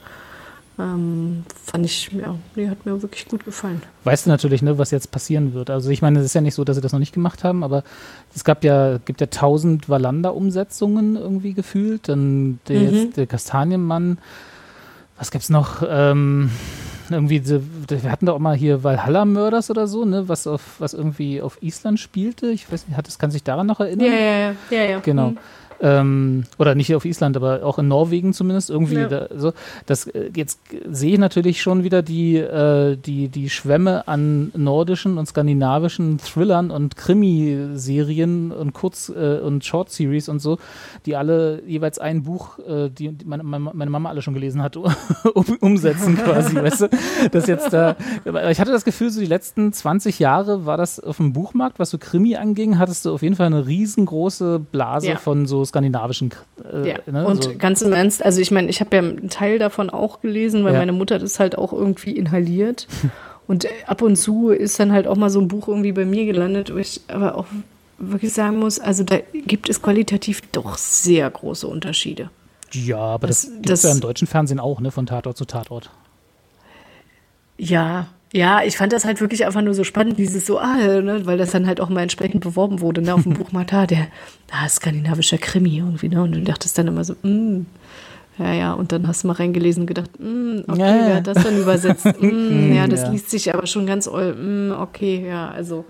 Ähm, 0.80 1.44
fand 1.64 1.86
ich, 1.86 2.10
ja, 2.12 2.36
nee, 2.56 2.68
hat 2.68 2.84
mir 2.86 3.00
wirklich 3.02 3.28
gut 3.28 3.46
gefallen. 3.46 3.82
Weißt 4.06 4.26
du 4.26 4.32
natürlich, 4.32 4.64
ne, 4.64 4.80
was 4.80 4.90
jetzt 4.90 5.12
passieren 5.12 5.54
wird. 5.54 5.70
Also 5.70 5.92
ich 5.92 6.02
meine, 6.02 6.20
es 6.20 6.26
ist 6.26 6.34
ja 6.34 6.42
nicht 6.42 6.56
so, 6.56 6.64
dass 6.64 6.76
sie 6.76 6.82
das 6.82 6.94
noch 6.94 7.00
nicht 7.00 7.14
gemacht 7.14 7.44
haben, 7.44 7.64
aber 7.64 7.84
es 8.34 8.44
gab 8.44 8.64
ja, 8.64 8.98
gibt 8.98 9.22
ja 9.22 9.28
tausend 9.28 9.88
Valanda-Umsetzungen 9.88 11.16
irgendwie 11.16 11.54
gefühlt. 11.54 12.10
Dann 12.10 12.60
der, 12.68 12.80
mhm. 12.80 12.96
jetzt, 12.96 13.18
der 13.18 13.28
Kastanienmann, 13.28 14.18
was 15.24 15.32
gibt's 15.32 15.50
noch? 15.50 15.82
Ähm, 15.88 16.52
irgendwie, 17.10 17.42
wir 17.48 18.12
hatten 18.12 18.26
da 18.26 18.34
auch 18.34 18.40
mal 18.40 18.58
hier 18.58 18.84
Valhalla 18.84 19.24
Murders 19.24 19.72
oder 19.72 19.88
so, 19.88 20.04
ne, 20.04 20.28
was 20.28 20.48
auf, 20.48 20.76
was 20.80 20.94
irgendwie 20.94 21.42
auf 21.42 21.64
Island 21.64 22.02
spielte. 22.02 22.48
Ich 22.48 22.70
weiß 22.70 22.90
nicht, 22.90 22.98
hat 22.98 23.08
das, 23.08 23.20
kann 23.20 23.32
sich 23.32 23.42
daran 23.42 23.66
noch 23.66 23.80
erinnern? 23.80 24.08
Ja, 24.08 24.14
ja, 24.14 24.28
ja, 24.30 24.54
ja. 24.70 24.84
ja. 24.84 25.00
Genau. 25.00 25.30
Mhm. 25.30 25.38
Ähm, 25.84 26.46
oder 26.58 26.76
nicht 26.76 26.96
auf 26.96 27.04
Island, 27.04 27.36
aber 27.36 27.66
auch 27.66 27.78
in 27.78 27.90
Norwegen 27.90 28.32
zumindest 28.32 28.70
irgendwie. 28.70 28.96
Ja. 28.96 29.10
Da, 29.10 29.28
so. 29.36 29.52
Das, 29.86 30.08
äh, 30.08 30.32
jetzt 30.34 30.62
sehe 30.90 31.12
ich 31.14 31.20
natürlich 31.20 31.62
schon 31.62 31.84
wieder 31.84 32.02
die, 32.02 32.38
äh, 32.38 32.96
die, 32.96 33.28
die 33.28 33.50
Schwämme 33.50 34.08
an 34.08 34.54
nordischen 34.56 35.18
und 35.18 35.26
skandinavischen 35.26 36.20
Thrillern 36.20 36.72
und 36.72 36.96
Krimiserien 36.96 38.54
und 38.54 38.72
Kurz- 38.72 39.10
äh, 39.10 39.40
und 39.40 39.66
Short-Series 39.66 40.30
und 40.30 40.40
so, 40.40 40.58
die 41.06 41.18
alle 41.18 41.62
jeweils 41.68 42.00
ein 42.00 42.24
Buch, 42.24 42.60
äh, 42.60 42.90
die, 42.90 43.10
die 43.10 43.26
meine, 43.26 43.44
meine, 43.44 43.92
Mama 43.92 44.08
alle 44.08 44.22
schon 44.22 44.34
gelesen 44.34 44.62
hat, 44.62 44.78
um, 44.78 44.86
umsetzen 45.60 46.16
quasi, 46.16 46.56
weißt 46.56 46.82
du? 46.82 46.90
Das 47.34 47.48
jetzt 47.48 47.74
da, 47.74 47.98
ich 48.50 48.62
hatte 48.62 48.72
das 48.72 48.86
Gefühl, 48.86 49.10
so 49.10 49.20
die 49.20 49.26
letzten 49.26 49.74
20 49.74 50.20
Jahre 50.20 50.66
war 50.66 50.78
das 50.78 51.02
auf 51.02 51.18
dem 51.18 51.34
Buchmarkt, 51.34 51.78
was 51.78 51.90
so 51.90 51.98
Krimi 51.98 52.38
anging, 52.38 52.80
hattest 52.80 53.04
du 53.04 53.14
auf 53.14 53.22
jeden 53.22 53.36
Fall 53.36 53.48
eine 53.48 53.68
riesengroße 53.68 54.60
Blase 54.60 55.10
ja. 55.10 55.18
von 55.18 55.46
so 55.46 55.66
skandinavischen. 55.74 56.32
Äh, 56.72 56.90
ja. 56.90 56.98
Ne, 57.08 57.26
und 57.26 57.44
so. 57.44 57.54
ganz 57.58 57.82
im 57.82 57.94
Ernst, 57.94 58.24
also 58.24 58.40
ich 58.40 58.52
meine, 58.52 58.70
ich 58.70 58.80
habe 58.80 58.96
ja 58.96 59.02
einen 59.02 59.30
Teil 59.30 59.58
davon 59.58 59.90
auch 59.90 60.22
gelesen, 60.22 60.64
weil 60.64 60.74
ja. 60.74 60.80
meine 60.80 60.92
Mutter 60.92 61.18
das 61.18 61.40
halt 61.40 61.58
auch 61.58 61.74
irgendwie 61.74 62.12
inhaliert. 62.12 62.88
und 63.48 63.68
ab 63.88 64.04
und 64.04 64.16
zu 64.16 64.50
ist 64.50 64.80
dann 64.80 64.92
halt 64.92 65.08
auch 65.08 65.18
mal 65.18 65.32
so 65.32 65.42
ein 65.42 65.48
Buch 65.48 65.68
irgendwie 65.68 65.92
bei 65.92 66.06
mir 66.06 66.26
gelandet, 66.26 66.72
wo 66.72 66.78
ich 66.78 67.02
aber 67.08 67.36
auch 67.36 67.48
wirklich 67.98 68.34
sagen 68.34 68.60
muss, 68.60 68.80
also 68.80 69.04
da 69.04 69.18
gibt 69.34 69.68
es 69.68 69.82
qualitativ 69.82 70.42
doch 70.52 70.78
sehr 70.78 71.30
große 71.30 71.68
Unterschiede. 71.68 72.30
Ja, 72.72 72.98
aber 72.98 73.28
das, 73.28 73.44
das 73.44 73.54
gibt 73.54 73.70
es 73.70 73.84
ja 73.84 73.92
im 73.92 74.02
deutschen 74.02 74.28
Fernsehen 74.28 74.60
auch, 74.60 74.80
ne, 74.80 74.92
von 74.92 75.06
Tatort 75.06 75.38
zu 75.38 75.46
Tatort. 75.46 75.90
Ja, 77.58 78.08
ja, 78.34 78.64
ich 78.64 78.78
fand 78.78 78.92
das 78.92 79.06
halt 79.06 79.22
wirklich 79.22 79.46
einfach 79.46 79.62
nur 79.62 79.76
so 79.76 79.84
spannend, 79.84 80.18
dieses 80.18 80.48
so, 80.48 80.58
ah, 80.58 80.76
ne, 80.76 81.22
weil 81.26 81.38
das 81.38 81.52
dann 81.52 81.68
halt 81.68 81.80
auch 81.80 81.90
mal 81.90 82.02
entsprechend 82.02 82.42
beworben 82.42 82.82
wurde, 82.82 83.04
ne, 83.04 83.14
auf 83.14 83.24
dem 83.24 83.34
Buchmarkt, 83.38 83.74
ah, 83.74 83.86
der 83.86 84.08
ah, 84.52 84.68
skandinavischer 84.68 85.38
Krimi 85.38 85.78
irgendwie, 85.78 86.10
ne, 86.10 86.24
und 86.24 86.32
du 86.32 86.42
dachtest 86.42 86.76
dann 86.80 86.88
immer 86.88 87.04
so, 87.04 87.14
mm, 87.22 87.68
ja, 88.40 88.54
ja, 88.54 88.74
und 88.74 88.92
dann 88.92 89.08
hast 89.08 89.24
du 89.24 89.28
mal 89.28 89.34
reingelesen 89.34 89.84
und 89.84 89.88
gedacht, 89.88 90.10
mm, 90.18 90.62
okay, 90.68 90.80
ja. 90.80 91.08
wer 91.08 91.16
hat 91.18 91.28
das 91.28 91.44
dann 91.44 91.60
übersetzt? 91.60 92.08
Mm, 92.20 92.74
ja, 92.74 92.88
das 92.88 93.04
ja. 93.04 93.10
liest 93.12 93.30
sich 93.30 93.54
aber 93.54 93.68
schon 93.68 93.86
ganz, 93.86 94.10
mm, 94.10 94.72
okay, 94.80 95.28
ja, 95.28 95.50
also. 95.50 95.86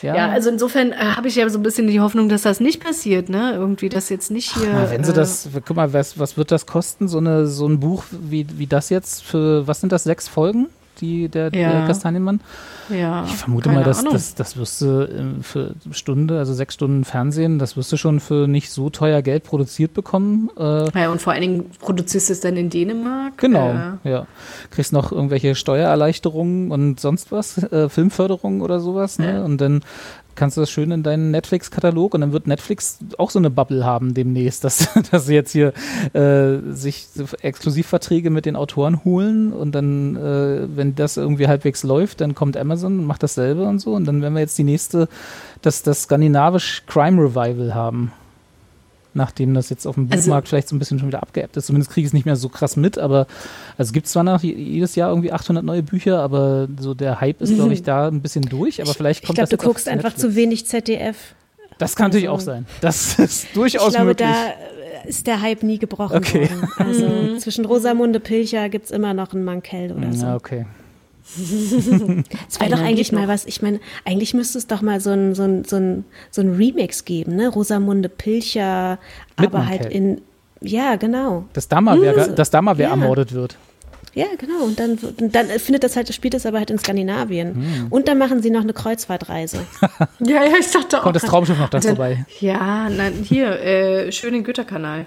Ja. 0.00 0.16
ja, 0.16 0.28
also 0.30 0.48
insofern 0.48 0.92
äh, 0.92 0.96
habe 0.96 1.28
ich 1.28 1.34
ja 1.36 1.46
so 1.50 1.58
ein 1.58 1.62
bisschen 1.62 1.86
die 1.86 2.00
Hoffnung, 2.00 2.30
dass 2.30 2.40
das 2.40 2.58
nicht 2.58 2.82
passiert, 2.82 3.28
ne? 3.28 3.52
Irgendwie, 3.52 3.90
dass 3.90 4.08
jetzt 4.08 4.30
nicht 4.30 4.56
hier. 4.56 4.70
Ach, 4.74 4.90
wenn 4.90 5.04
sie 5.04 5.10
äh, 5.10 5.14
das, 5.14 5.50
guck 5.66 5.76
mal, 5.76 5.92
was, 5.92 6.18
was 6.18 6.38
wird 6.38 6.50
das 6.52 6.64
kosten, 6.64 7.06
so, 7.06 7.18
eine, 7.18 7.46
so 7.46 7.68
ein 7.68 7.80
Buch 7.80 8.04
wie, 8.10 8.46
wie 8.56 8.66
das 8.66 8.88
jetzt 8.88 9.22
für, 9.22 9.66
was 9.66 9.82
sind 9.82 9.92
das, 9.92 10.04
sechs 10.04 10.26
Folgen? 10.26 10.68
Die, 11.00 11.28
der, 11.28 11.52
ja. 11.54 11.72
der 11.72 11.86
Kastanienmann. 11.86 12.40
Ja, 12.88 13.24
ich 13.24 13.36
vermute 13.36 13.70
mal, 13.70 13.84
dass 13.84 14.04
das, 14.04 14.34
das 14.34 14.56
wirst 14.56 14.80
du 14.80 15.02
äh, 15.02 15.42
für 15.42 15.74
Stunde, 15.92 16.38
also 16.38 16.52
sechs 16.52 16.74
Stunden 16.74 17.04
Fernsehen, 17.04 17.58
das 17.58 17.76
wirst 17.76 17.92
du 17.92 17.96
schon 17.96 18.20
für 18.20 18.48
nicht 18.48 18.70
so 18.70 18.90
teuer 18.90 19.22
Geld 19.22 19.44
produziert 19.44 19.94
bekommen. 19.94 20.50
Äh, 20.58 20.98
ja, 20.98 21.10
und 21.10 21.22
vor 21.22 21.32
allen 21.32 21.42
Dingen 21.42 21.70
produzierst 21.78 22.28
du 22.28 22.32
es 22.32 22.40
dann 22.40 22.56
in 22.56 22.70
Dänemark. 22.70 23.38
Genau, 23.38 23.98
äh. 24.04 24.10
ja. 24.10 24.26
Kriegst 24.70 24.92
noch 24.92 25.12
irgendwelche 25.12 25.54
Steuererleichterungen 25.54 26.72
und 26.72 27.00
sonst 27.00 27.30
was, 27.30 27.58
äh, 27.58 27.88
Filmförderung 27.88 28.60
oder 28.60 28.80
sowas. 28.80 29.18
Ne? 29.18 29.34
Ja. 29.34 29.44
Und 29.44 29.60
dann 29.60 29.82
kannst 30.34 30.56
du 30.56 30.60
das 30.60 30.70
schön 30.70 30.90
in 30.90 31.02
deinen 31.02 31.30
Netflix-Katalog 31.30 32.14
und 32.14 32.20
dann 32.20 32.32
wird 32.32 32.46
Netflix 32.46 32.98
auch 33.18 33.30
so 33.30 33.38
eine 33.38 33.50
Bubble 33.50 33.84
haben 33.84 34.14
demnächst, 34.14 34.64
dass, 34.64 34.88
dass 35.10 35.26
sie 35.26 35.34
jetzt 35.34 35.52
hier 35.52 35.72
äh, 36.12 36.58
sich 36.72 37.08
Exklusivverträge 37.40 38.30
mit 38.30 38.46
den 38.46 38.56
Autoren 38.56 39.04
holen 39.04 39.52
und 39.52 39.74
dann, 39.74 40.16
äh, 40.16 40.66
wenn 40.74 40.94
das 40.94 41.16
irgendwie 41.16 41.48
halbwegs 41.48 41.82
läuft, 41.82 42.20
dann 42.20 42.34
kommt 42.34 42.56
Amazon 42.56 43.00
und 43.00 43.04
macht 43.06 43.22
dasselbe 43.22 43.64
und 43.64 43.78
so. 43.78 43.94
Und 43.94 44.06
dann 44.06 44.22
werden 44.22 44.34
wir 44.34 44.40
jetzt 44.40 44.58
die 44.58 44.64
nächste, 44.64 45.08
das, 45.62 45.82
das 45.82 46.02
skandinavisch 46.02 46.84
Crime 46.86 47.22
Revival 47.22 47.74
haben 47.74 48.12
nachdem 49.14 49.54
das 49.54 49.70
jetzt 49.70 49.86
auf 49.86 49.94
dem 49.94 50.08
also 50.10 50.24
Buchmarkt 50.24 50.46
also, 50.46 50.50
vielleicht 50.50 50.68
so 50.68 50.76
ein 50.76 50.78
bisschen 50.78 50.98
schon 50.98 51.08
wieder 51.08 51.22
abgeappt 51.22 51.56
ist. 51.56 51.66
Zumindest 51.66 51.90
kriege 51.90 52.04
ich 52.04 52.10
es 52.10 52.12
nicht 52.12 52.26
mehr 52.26 52.36
so 52.36 52.48
krass 52.48 52.76
mit, 52.76 52.98
aber 52.98 53.26
also 53.76 53.92
gibt 53.92 54.06
es 54.06 54.12
zwar 54.12 54.22
noch 54.22 54.42
jedes 54.42 54.94
Jahr 54.94 55.10
irgendwie 55.10 55.32
800 55.32 55.64
neue 55.64 55.82
Bücher, 55.82 56.20
aber 56.20 56.68
so 56.78 56.94
der 56.94 57.20
Hype 57.20 57.40
ist, 57.40 57.54
glaube 57.54 57.74
ich, 57.74 57.82
da 57.82 58.08
ein 58.08 58.20
bisschen 58.20 58.42
durch, 58.42 58.80
aber 58.80 58.94
vielleicht 58.94 59.24
kommt 59.24 59.38
ich 59.38 59.44
glaub, 59.44 59.50
das 59.50 59.58
du 59.58 59.66
guckst 59.66 59.88
einfach 59.88 60.14
zu 60.14 60.34
wenig 60.34 60.66
ZDF. 60.66 61.34
Das 61.78 61.96
kann 61.96 62.06
also, 62.06 62.18
natürlich 62.18 62.28
auch 62.28 62.40
sein. 62.40 62.66
Das 62.80 63.18
ist 63.18 63.48
durchaus 63.54 63.88
ich 63.88 63.94
glaube, 63.94 64.06
möglich. 64.06 64.28
Da 64.28 65.08
ist 65.08 65.26
der 65.26 65.40
Hype 65.40 65.62
nie 65.62 65.78
gebrochen 65.78 66.16
okay. 66.16 66.50
worden. 66.50 66.68
Also 66.76 67.08
mhm. 67.32 67.38
zwischen 67.38 67.64
Rosamunde 67.64 68.20
Pilcher 68.20 68.68
gibt 68.68 68.86
es 68.86 68.90
immer 68.90 69.14
noch 69.14 69.32
einen 69.32 69.44
Mankell 69.44 69.92
oder 69.92 70.12
so. 70.12 70.26
Ja, 70.26 70.36
okay. 70.36 70.66
Es 72.48 72.60
wäre 72.60 72.70
doch 72.70 72.80
eigentlich 72.80 73.12
mal 73.12 73.28
was, 73.28 73.46
ich 73.46 73.62
meine, 73.62 73.80
eigentlich 74.04 74.34
müsste 74.34 74.58
es 74.58 74.66
doch 74.66 74.82
mal 74.82 75.00
so 75.00 75.10
ein, 75.10 75.34
so 75.34 75.42
ein, 75.42 75.64
so 75.64 75.76
ein, 75.76 76.04
so 76.30 76.40
ein 76.40 76.54
Remix 76.54 77.04
geben, 77.04 77.36
ne? 77.36 77.48
Rosamunde 77.48 78.08
Pilcher, 78.08 78.98
Mit 79.38 79.48
aber 79.48 79.66
halt 79.66 79.86
in, 79.86 80.20
ja, 80.60 80.96
genau. 80.96 81.44
Dass 81.52 81.68
da 81.68 81.80
mal 81.80 82.00
wer, 82.00 82.28
dass 82.28 82.50
da 82.50 82.62
mal 82.62 82.78
wer 82.78 82.86
ja. 82.86 82.90
ermordet 82.90 83.32
wird. 83.32 83.56
Ja, 84.14 84.26
genau. 84.36 84.64
Und 84.64 84.80
dann, 84.80 84.98
dann 85.18 85.46
findet 85.60 85.84
das 85.84 85.94
halt, 85.94 86.12
spielt 86.12 86.34
das 86.34 86.44
aber 86.44 86.58
halt 86.58 86.70
in 86.70 86.78
Skandinavien. 86.78 87.54
Hm. 87.54 87.86
Und 87.90 88.08
dann 88.08 88.18
machen 88.18 88.42
sie 88.42 88.50
noch 88.50 88.62
eine 88.62 88.72
Kreuzfahrtreise. 88.72 89.64
ja, 90.18 90.44
ja, 90.44 90.52
ich 90.58 90.70
dachte 90.70 90.98
auch. 90.98 91.02
Kommt 91.02 91.16
das 91.16 91.22
Traumschiff 91.22 91.58
noch 91.58 91.68
da 91.68 91.80
vorbei? 91.80 92.24
Ja, 92.40 92.88
nein, 92.88 93.12
hier, 93.22 93.60
äh, 93.60 94.10
schön 94.10 94.32
den 94.32 94.42
Götterkanal. 94.42 95.06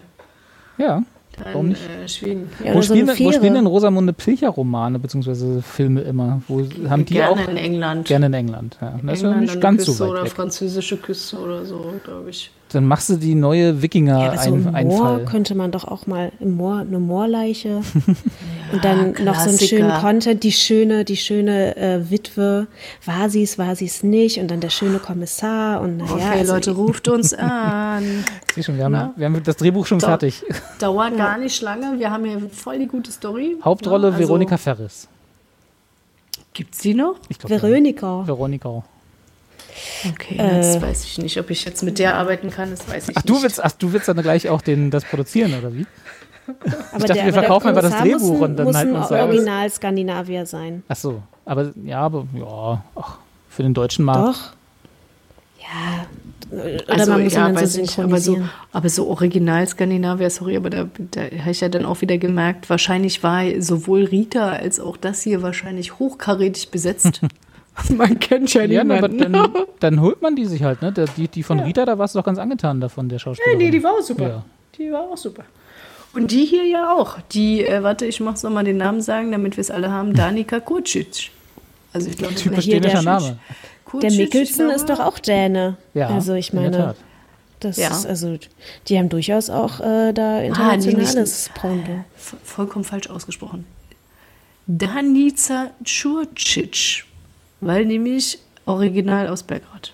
Ja. 0.77 1.03
Warum 1.41 1.69
nicht? 1.69 1.81
Äh, 1.89 2.07
Schweden. 2.07 2.49
Ja, 2.63 2.73
wo, 2.73 2.81
so 2.81 2.93
spielen, 2.93 3.07
wo 3.07 3.31
spielen 3.31 3.53
denn 3.53 3.65
Rosamunde 3.65 4.13
Pilcher 4.13 4.49
Romane 4.49 4.99
bzw. 4.99 5.61
Filme 5.61 6.01
immer? 6.01 6.41
Wo 6.47 6.63
haben 6.89 7.05
die 7.05 7.15
gerne 7.15 7.43
auch? 7.43 7.47
in 7.47 7.57
England. 7.57 8.07
Gerne 8.07 8.27
in 8.27 8.33
England, 8.33 8.77
ja. 8.81 8.91
Das 8.91 8.95
England 8.99 9.13
ist 9.13 9.21
ja 9.23 9.35
nicht 9.35 9.61
ganz 9.61 9.77
Küste 9.77 9.91
so 9.93 10.03
weit 10.05 10.11
oder 10.11 10.23
weg. 10.25 10.31
französische 10.31 10.97
Küste 10.97 11.39
oder 11.39 11.65
so, 11.65 11.93
glaube 12.03 12.29
ich. 12.29 12.51
Dann 12.73 12.87
machst 12.87 13.07
du 13.09 13.17
die 13.17 13.35
neue 13.35 13.83
wikinger 13.83 14.19
ja, 14.19 14.37
so 14.37 14.55
ein, 14.55 14.73
ein 14.73 14.87
Moor 14.87 15.19
könnte 15.25 15.53
man 15.53 15.71
doch 15.71 15.85
auch 15.85 16.07
mal 16.07 16.31
im 16.39 16.57
Moor 16.57 16.79
eine 16.79 16.97
Moorleiche 16.97 17.69
ja, 17.69 17.75
und 18.73 18.83
dann 18.83 19.13
Klassiker. 19.13 19.23
noch 19.23 19.39
so 19.39 19.49
einen 19.49 19.59
schönen 19.59 20.01
Content, 20.01 20.43
die 20.43 20.51
schöne, 20.51 21.05
die 21.05 21.17
schöne 21.17 21.77
äh, 21.77 22.09
Witwe, 22.09 22.65
war 23.05 23.29
sie 23.29 23.43
es, 23.43 23.59
war 23.59 23.75
sie 23.75 23.85
es 23.85 24.01
nicht 24.01 24.39
und 24.39 24.49
dann 24.49 24.59
der 24.59 24.71
schöne 24.71 24.97
Kommissar 24.97 25.81
und 25.81 25.97
naja. 25.97 26.13
Okay, 26.13 26.39
also 26.39 26.53
Leute, 26.53 26.71
ruft 26.71 27.07
uns 27.07 27.33
an. 27.37 28.25
Sieh 28.55 28.63
schon, 28.63 28.77
wir 28.77 28.85
haben, 28.85 29.11
wir 29.15 29.25
haben 29.27 29.43
das 29.43 29.57
Drehbuch 29.57 29.85
schon 29.85 29.99
da, 29.99 30.07
fertig. 30.07 30.43
Dauert 30.79 31.15
gar 31.15 31.37
nicht 31.37 31.61
lange, 31.61 31.99
wir 31.99 32.09
haben 32.09 32.25
hier 32.25 32.49
voll 32.49 32.79
die 32.79 32.87
gute 32.87 33.11
Story. 33.11 33.55
Hauptrolle 33.63 34.07
ja, 34.07 34.13
also, 34.13 34.27
Veronika 34.27 34.57
Ferris. 34.57 35.07
Gibt's 36.53 36.79
die 36.79 36.95
noch? 36.95 37.17
Ich 37.29 37.37
glaub, 37.37 37.51
Veronika. 37.51 38.25
Veronika. 38.25 38.83
Okay, 40.09 40.35
äh, 40.35 40.57
das 40.57 40.81
weiß 40.81 41.03
ich 41.05 41.17
nicht. 41.17 41.39
Ob 41.39 41.49
ich 41.49 41.65
jetzt 41.65 41.83
mit 41.83 41.99
der 41.99 42.15
arbeiten 42.15 42.49
kann, 42.49 42.71
das 42.71 42.87
weiß 42.87 43.09
ich 43.09 43.17
ach, 43.17 43.21
du 43.21 43.33
nicht. 43.33 43.43
Willst, 43.43 43.63
ach, 43.63 43.71
du 43.71 43.93
willst 43.93 44.07
dann 44.07 44.21
gleich 44.21 44.49
auch 44.49 44.61
den, 44.61 44.91
das 44.91 45.05
produzieren, 45.05 45.53
oder 45.57 45.73
wie? 45.73 45.85
Aber 46.47 46.57
ich 46.97 47.03
dachte, 47.05 47.13
der, 47.13 47.25
wir 47.25 47.33
verkaufen 47.33 47.69
einfach 47.69 47.81
das 47.81 47.97
Drehbuch 48.01 48.33
muss, 48.33 48.41
und 48.41 48.57
dann 48.57 48.67
muss 48.67 48.75
halt 48.75 48.91
uns 48.91 49.11
Original 49.11 49.69
Skandinavier 49.69 50.45
sein. 50.45 50.83
Ach 50.89 50.95
so, 50.95 51.23
aber 51.45 51.71
ja, 51.83 52.01
aber 52.01 52.27
ja, 52.33 52.83
ach, 52.95 53.17
für 53.49 53.63
den 53.63 53.73
deutschen 53.73 54.03
Markt. 54.03 54.35
Doch. 54.35 54.53
Ja, 55.61 56.05
oder 56.51 56.99
also, 56.99 57.11
man 57.11 57.23
muss 57.23 57.33
ja, 57.33 57.47
dann 57.47 57.57
so 57.57 57.65
synchronisieren. 57.65 58.41
aber, 58.41 58.49
so, 58.49 58.77
aber 58.77 58.89
so 58.89 59.07
original 59.07 59.67
Skandinavier, 59.67 60.29
sorry, 60.29 60.57
aber 60.57 60.69
da, 60.69 60.87
da 61.11 61.21
habe 61.21 61.51
ich 61.51 61.61
ja 61.61 61.69
dann 61.69 61.85
auch 61.85 62.01
wieder 62.01 62.17
gemerkt, 62.17 62.69
wahrscheinlich 62.69 63.23
war 63.23 63.43
sowohl 63.59 64.03
Rita 64.03 64.49
als 64.49 64.79
auch 64.79 64.97
das 64.97 65.21
hier 65.21 65.41
wahrscheinlich 65.41 65.99
hochkarätig 65.99 66.69
besetzt. 66.69 67.21
Man 67.89 68.19
kennt 68.19 68.53
ja 68.53 68.67
niemanden. 68.67 68.91
Ja, 68.91 68.97
aber 68.97 69.09
dann, 69.49 69.65
dann, 69.79 70.01
holt 70.01 70.21
man 70.21 70.35
die 70.35 70.45
sich 70.45 70.63
halt, 70.63 70.81
ne? 70.81 70.93
Die, 71.17 71.27
die 71.27 71.43
von 71.43 71.59
ja. 71.59 71.65
Rita, 71.65 71.85
da 71.85 71.97
warst 71.97 72.15
du 72.15 72.19
doch 72.19 72.25
ganz 72.25 72.37
angetan 72.37 72.79
davon, 72.79 73.09
der 73.09 73.19
Schauspielerin. 73.19 73.57
Nee, 73.57 73.65
nee, 73.65 73.71
die 73.71 73.83
war 73.83 73.93
auch 73.93 74.01
super. 74.01 74.27
Ja. 74.27 74.45
Die 74.77 74.91
war 74.91 75.01
auch 75.01 75.17
super. 75.17 75.43
Und 76.13 76.31
die 76.31 76.45
hier 76.45 76.65
ja 76.65 76.93
auch. 76.93 77.17
Die, 77.31 77.65
äh, 77.65 77.81
warte, 77.81 78.05
ich 78.05 78.19
muss 78.19 78.43
nochmal 78.43 78.63
den 78.63 78.77
Namen 78.77 79.01
sagen, 79.01 79.31
damit 79.31 79.57
wir 79.57 79.61
es 79.61 79.71
alle 79.71 79.91
haben. 79.91 80.13
Danika 80.13 80.59
Kurcic. 80.59 81.31
Also 81.91 82.09
ich 82.09 82.17
glaube, 82.17 82.35
typisch 82.35 82.65
dänischer 82.67 83.01
Name. 83.01 83.37
Kurcic, 83.85 84.09
der 84.09 84.19
Mikkelsen 84.19 84.69
ist 84.69 84.89
doch 84.89 84.99
auch 84.99 85.17
Däne. 85.19 85.77
Ja, 85.93 86.09
also 86.09 86.33
ich 86.33 86.53
meine, 86.53 86.95
das 87.59 87.77
ja. 87.77 87.89
ist 87.89 88.05
also, 88.05 88.37
die 88.87 88.99
haben 88.99 89.09
durchaus 89.09 89.49
auch 89.49 89.79
äh, 89.79 90.13
da 90.13 90.41
internationales 90.41 91.49
ah, 91.63 91.67
nee, 91.69 92.03
Vollkommen 92.43 92.85
falsch 92.85 93.09
ausgesprochen. 93.09 93.65
Danica 94.67 95.71
Curcic 95.83 97.05
weil 97.65 97.85
nämlich 97.85 98.39
original 98.65 99.27
aus 99.27 99.43
Belgrad. 99.43 99.93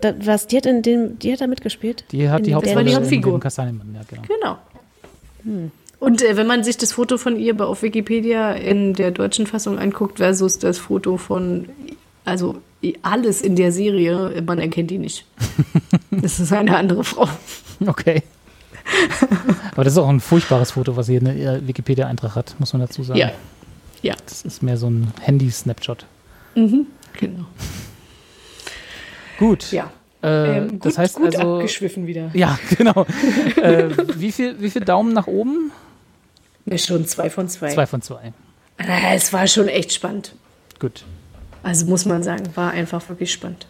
Da, 0.00 0.14
was, 0.24 0.46
die 0.46 0.56
hat 0.56 0.66
in 0.66 0.82
dem, 0.82 1.18
die 1.18 1.32
hat 1.32 1.40
da 1.40 1.46
mitgespielt? 1.46 2.04
Die 2.12 2.28
hat 2.28 2.46
die 2.46 2.54
Hauptrolle 2.54 2.84
die 2.84 2.94
Hauptfigur. 2.94 3.40
Ja, 3.42 3.50
genau. 4.08 4.22
genau. 4.28 4.58
Hm. 5.42 5.72
Und 6.00 6.22
äh, 6.22 6.36
wenn 6.36 6.46
man 6.46 6.62
sich 6.62 6.76
das 6.76 6.92
Foto 6.92 7.18
von 7.18 7.38
ihr 7.38 7.60
auf 7.60 7.82
Wikipedia 7.82 8.52
in 8.52 8.94
der 8.94 9.10
deutschen 9.10 9.46
Fassung 9.46 9.78
anguckt 9.78 10.18
versus 10.18 10.58
das 10.58 10.78
Foto 10.78 11.16
von, 11.16 11.68
also 12.24 12.56
alles 13.02 13.42
in 13.42 13.56
der 13.56 13.72
Serie, 13.72 14.42
man 14.46 14.58
erkennt 14.58 14.90
die 14.90 14.98
nicht. 14.98 15.26
das 16.10 16.38
ist 16.38 16.52
eine 16.52 16.76
andere 16.76 17.02
Frau. 17.02 17.28
Okay. 17.84 18.22
Aber 19.72 19.84
das 19.84 19.92
ist 19.94 19.98
auch 19.98 20.08
ein 20.08 20.20
furchtbares 20.20 20.72
Foto, 20.72 20.96
was 20.96 21.08
hier 21.08 21.20
eine 21.20 21.66
Wikipedia-Eintrag 21.66 22.36
hat, 22.36 22.54
muss 22.58 22.72
man 22.72 22.80
dazu 22.80 23.02
sagen. 23.02 23.18
Ja, 23.18 23.32
ja. 24.02 24.14
Das 24.24 24.42
ist 24.42 24.62
mehr 24.62 24.76
so 24.76 24.88
ein 24.88 25.12
Handy-Snapshot. 25.20 26.06
Mhm, 26.54 26.86
genau. 27.18 27.46
Gut. 29.38 29.70
Ja. 29.72 29.90
Äh, 30.22 30.58
ähm, 30.58 30.68
gut, 30.70 30.86
das 30.86 30.98
heißt 30.98 31.16
gut 31.16 31.36
also, 31.36 31.56
abgeschwiffen 31.56 32.06
wieder. 32.06 32.30
Ja, 32.34 32.58
genau. 32.76 33.06
äh, 33.56 33.88
wie, 34.16 34.32
viel, 34.32 34.60
wie 34.60 34.70
viel 34.70 34.84
Daumen 34.84 35.12
nach 35.12 35.26
oben? 35.26 35.70
Ja, 36.66 36.76
schon 36.76 37.06
zwei 37.06 37.30
von 37.30 37.48
zwei. 37.48 37.72
Zwei 37.72 37.86
von 37.86 38.02
zwei. 38.02 38.32
Ah, 38.78 39.14
es 39.14 39.32
war 39.32 39.46
schon 39.46 39.68
echt 39.68 39.92
spannend. 39.92 40.32
Gut. 40.78 41.04
Also 41.62 41.86
muss 41.86 42.04
man 42.04 42.22
sagen, 42.22 42.44
war 42.54 42.70
einfach 42.72 43.08
wirklich 43.08 43.32
spannend. 43.32 43.66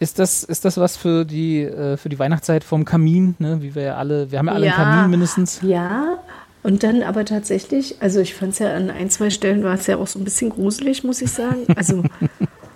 Ist 0.00 0.18
das, 0.18 0.44
ist 0.44 0.64
das 0.64 0.76
was 0.76 0.96
für 0.96 1.24
die, 1.24 1.62
äh, 1.62 1.96
für 1.96 2.08
die 2.08 2.18
Weihnachtszeit 2.18 2.62
vom 2.62 2.84
Kamin, 2.84 3.34
ne? 3.38 3.60
Wie 3.62 3.74
wir 3.74 3.82
ja 3.82 3.96
alle, 3.96 4.30
wir 4.30 4.38
haben 4.38 4.46
ja 4.46 4.52
alle 4.52 4.66
ja, 4.66 4.76
einen 4.76 4.84
Kamin 4.84 5.10
mindestens. 5.10 5.60
Ja, 5.62 6.18
und 6.68 6.82
dann 6.82 7.02
aber 7.02 7.24
tatsächlich, 7.24 7.96
also 8.00 8.20
ich 8.20 8.34
fand 8.34 8.52
es 8.52 8.58
ja 8.58 8.74
an 8.74 8.90
ein, 8.90 9.08
zwei 9.08 9.30
Stellen 9.30 9.64
war 9.64 9.72
es 9.72 9.86
ja 9.86 9.96
auch 9.96 10.06
so 10.06 10.18
ein 10.18 10.24
bisschen 10.24 10.50
gruselig, 10.50 11.02
muss 11.02 11.22
ich 11.22 11.30
sagen. 11.30 11.64
Also, 11.74 12.02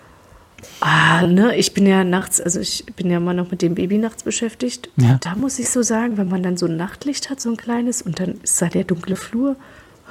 ah, 0.81 1.27
ne, 1.27 1.55
ich 1.57 1.75
bin 1.75 1.85
ja 1.85 2.03
nachts, 2.03 2.41
also 2.41 2.59
ich 2.59 2.87
bin 2.97 3.11
ja 3.11 3.19
immer 3.19 3.35
noch 3.35 3.51
mit 3.51 3.61
dem 3.61 3.75
Baby 3.75 3.99
nachts 3.99 4.23
beschäftigt. 4.23 4.89
Ja. 4.97 5.19
Da 5.21 5.35
muss 5.35 5.59
ich 5.59 5.69
so 5.69 5.83
sagen, 5.83 6.17
wenn 6.17 6.31
man 6.31 6.43
dann 6.43 6.57
so 6.57 6.65
ein 6.65 6.79
Nachtlicht 6.79 7.29
hat, 7.29 7.43
so 7.43 7.51
ein 7.51 7.59
kleines, 7.59 8.01
und 8.01 8.19
dann 8.19 8.41
ist 8.43 8.63
da 8.63 8.69
der 8.69 8.85
dunkle 8.85 9.15
Flur, 9.15 9.57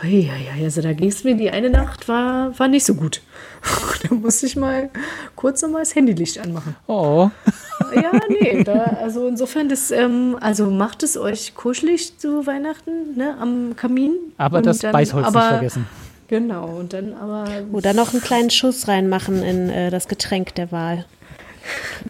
ja, 0.04 0.36
ja, 0.36 0.64
also 0.64 0.82
da 0.82 0.94
ging 0.94 1.10
es 1.10 1.24
mir, 1.24 1.36
die 1.36 1.50
eine 1.50 1.72
Nacht 1.72 2.08
war, 2.08 2.58
war 2.60 2.68
nicht 2.68 2.86
so 2.86 2.94
gut. 2.94 3.24
da 4.04 4.14
musste 4.14 4.46
ich 4.46 4.56
mal 4.56 4.92
kurz 5.36 5.64
nochmal 5.64 5.82
das 5.82 5.96
Handylicht 5.96 6.38
anmachen. 6.38 6.76
Oh. 6.86 7.32
Ja, 7.96 8.12
nee, 8.30 8.64
da, 8.64 8.98
also 9.02 9.28
insofern, 9.28 9.70
das, 9.70 9.92
ähm, 9.92 10.38
also 10.40 10.70
macht 10.70 11.04
es 11.04 11.18
euch 11.18 11.56
kuschelig 11.56 12.18
zu 12.18 12.46
Weihnachten, 12.46 13.16
ne, 13.16 13.36
am 13.40 13.76
Kamin. 13.76 14.14
Aber 14.38 14.62
das 14.62 14.80
dann, 14.80 14.92
Beißholz 14.92 15.28
aber, 15.28 15.40
nicht 15.40 15.50
vergessen. 15.50 15.88
Genau, 16.28 16.66
und 16.66 16.94
dann 16.94 17.14
aber. 17.14 17.46
Oder 17.72 17.94
noch 17.94 18.14
einen 18.14 18.22
kleinen 18.22 18.50
Schuss 18.50 18.88
reinmachen 18.88 19.44
in 19.44 19.70
äh, 19.70 19.90
das 19.90 20.08
Getränk 20.08 20.56
der 20.56 20.72
Wahl. 20.72 21.06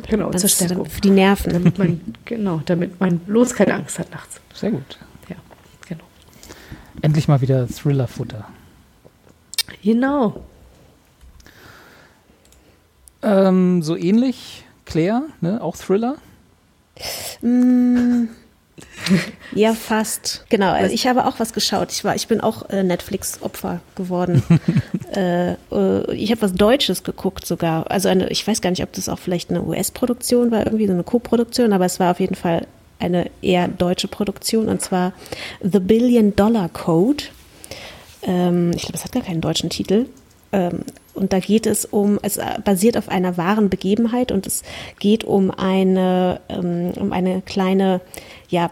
Genau, 0.10 0.32
zur 0.32 0.50
Stärkung. 0.50 0.86
Für 0.86 1.02
die 1.02 1.10
Nerven. 1.10 1.54
Damit 1.54 1.78
man, 1.78 2.02
genau, 2.26 2.62
damit 2.66 3.00
man 3.00 3.20
bloß 3.20 3.54
keine 3.54 3.74
Angst 3.74 4.00
hat 4.00 4.12
nachts. 4.12 4.40
Sehr 4.54 4.72
gut. 4.72 4.98
Genau. 5.88 6.04
Endlich 7.02 7.28
mal 7.28 7.42
wieder 7.42 7.68
Thriller-Futter. 7.68 8.48
Genau. 9.84 10.44
Ähm, 13.24 13.82
so 13.84 13.96
ähnlich, 13.96 14.66
Claire, 14.92 15.24
ne? 15.40 15.62
auch 15.62 15.78
Thriller? 15.78 16.16
Mm, 17.42 18.26
ja, 19.56 19.74
fast. 19.74 20.44
Genau. 20.50 20.72
Also 20.72 20.94
ich 20.94 21.08
habe 21.08 21.26
auch 21.26 21.40
was 21.40 21.54
geschaut. 21.54 21.94
Ich 21.94 22.04
war, 22.04 22.14
ich 22.16 22.28
bin 22.28 22.42
auch 22.42 22.70
äh, 22.70 22.84
Netflix-Opfer 22.84 23.80
geworden. 23.96 24.44
äh, 25.16 25.54
äh, 25.54 26.14
ich 26.14 26.32
habe 26.32 26.42
was 26.42 26.54
Deutsches 26.54 27.04
geguckt 27.04 27.46
sogar. 27.46 27.90
Also 27.90 28.10
eine, 28.10 28.30
ich 28.30 28.46
weiß 28.46 28.60
gar 28.60 28.70
nicht, 28.70 28.84
ob 28.84 28.92
das 28.92 29.08
auch 29.08 29.20
vielleicht 29.20 29.50
eine 29.50 29.64
US-Produktion 29.64 30.52
war, 30.52 30.66
irgendwie 30.66 30.88
so 30.88 30.94
eine 30.94 31.04
Co-Produktion, 31.04 31.72
aber 31.72 31.86
es 31.86 32.02
war 32.02 32.12
auf 32.12 32.20
jeden 32.20 32.36
Fall 32.36 32.68
eine 33.00 33.32
eher 33.42 33.70
deutsche 33.70 34.10
Produktion 34.10 34.68
und 34.68 34.82
zwar 34.82 35.14
The 35.62 35.80
Billion 35.80 36.36
Dollar 36.36 36.68
Code. 36.68 37.24
Ähm, 38.24 38.72
ich 38.76 38.82
glaube, 38.82 38.98
es 38.98 39.06
hat 39.06 39.14
gar 39.14 39.24
keinen 39.24 39.42
deutschen 39.42 39.70
Titel. 39.70 40.08
Ähm, 40.52 40.82
und 41.14 41.34
da 41.34 41.40
geht 41.40 41.66
es 41.66 41.86
um, 41.86 42.20
es 42.22 42.40
basiert 42.64 42.98
auf 42.98 43.10
einer 43.10 43.38
wahren 43.38 43.70
Begebenheit 43.70 44.32
und 44.32 44.48
es 44.48 44.64
geht 45.00 45.24
um 45.24 45.52
eine, 45.52 46.42
ähm, 46.50 46.92
um 47.00 47.12
eine 47.14 47.42
kleine, 47.42 48.02
ja, 48.50 48.72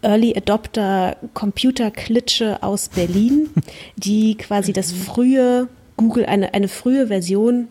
Early 0.00 0.34
Adopter 0.34 1.16
Computerklitsche 1.34 2.62
aus 2.62 2.88
Berlin, 2.88 3.50
die 3.96 4.36
quasi 4.36 4.72
das 4.72 4.92
frühe 4.92 5.68
Google, 5.96 6.26
eine, 6.26 6.54
eine 6.54 6.68
frühe 6.68 7.08
Version 7.08 7.68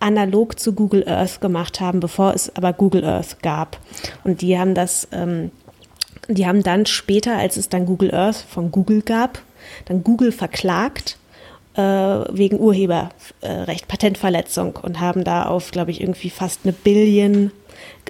analog 0.00 0.58
zu 0.58 0.74
Google 0.74 1.08
Earth 1.08 1.40
gemacht 1.40 1.80
haben, 1.80 2.00
bevor 2.00 2.34
es 2.34 2.54
aber 2.56 2.72
Google 2.72 3.04
Earth 3.04 3.42
gab. 3.42 3.78
Und 4.24 4.42
die 4.42 4.58
haben 4.58 4.74
das, 4.74 5.08
ähm, 5.12 5.50
die 6.28 6.46
haben 6.46 6.62
dann 6.62 6.84
später, 6.86 7.36
als 7.36 7.56
es 7.56 7.68
dann 7.68 7.86
Google 7.86 8.12
Earth 8.12 8.36
von 8.36 8.70
Google 8.70 9.02
gab, 9.02 9.40
dann 9.86 10.04
Google 10.04 10.32
verklagt 10.32 11.16
äh, 11.76 11.80
wegen 11.80 12.60
Urheberrecht, 12.60 13.88
Patentverletzung 13.88 14.76
und 14.76 15.00
haben 15.00 15.24
da 15.24 15.46
auf, 15.46 15.70
glaube 15.70 15.90
ich, 15.90 16.00
irgendwie 16.00 16.30
fast 16.30 16.60
eine 16.64 16.72
Billion 16.72 17.52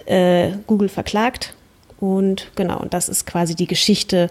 äh, 0.07 0.53
Google 0.67 0.89
verklagt. 0.89 1.55
Und 2.01 2.51
genau, 2.55 2.81
und 2.81 2.93
das 2.93 3.09
ist 3.09 3.27
quasi 3.27 3.55
die 3.55 3.67
Geschichte 3.67 4.31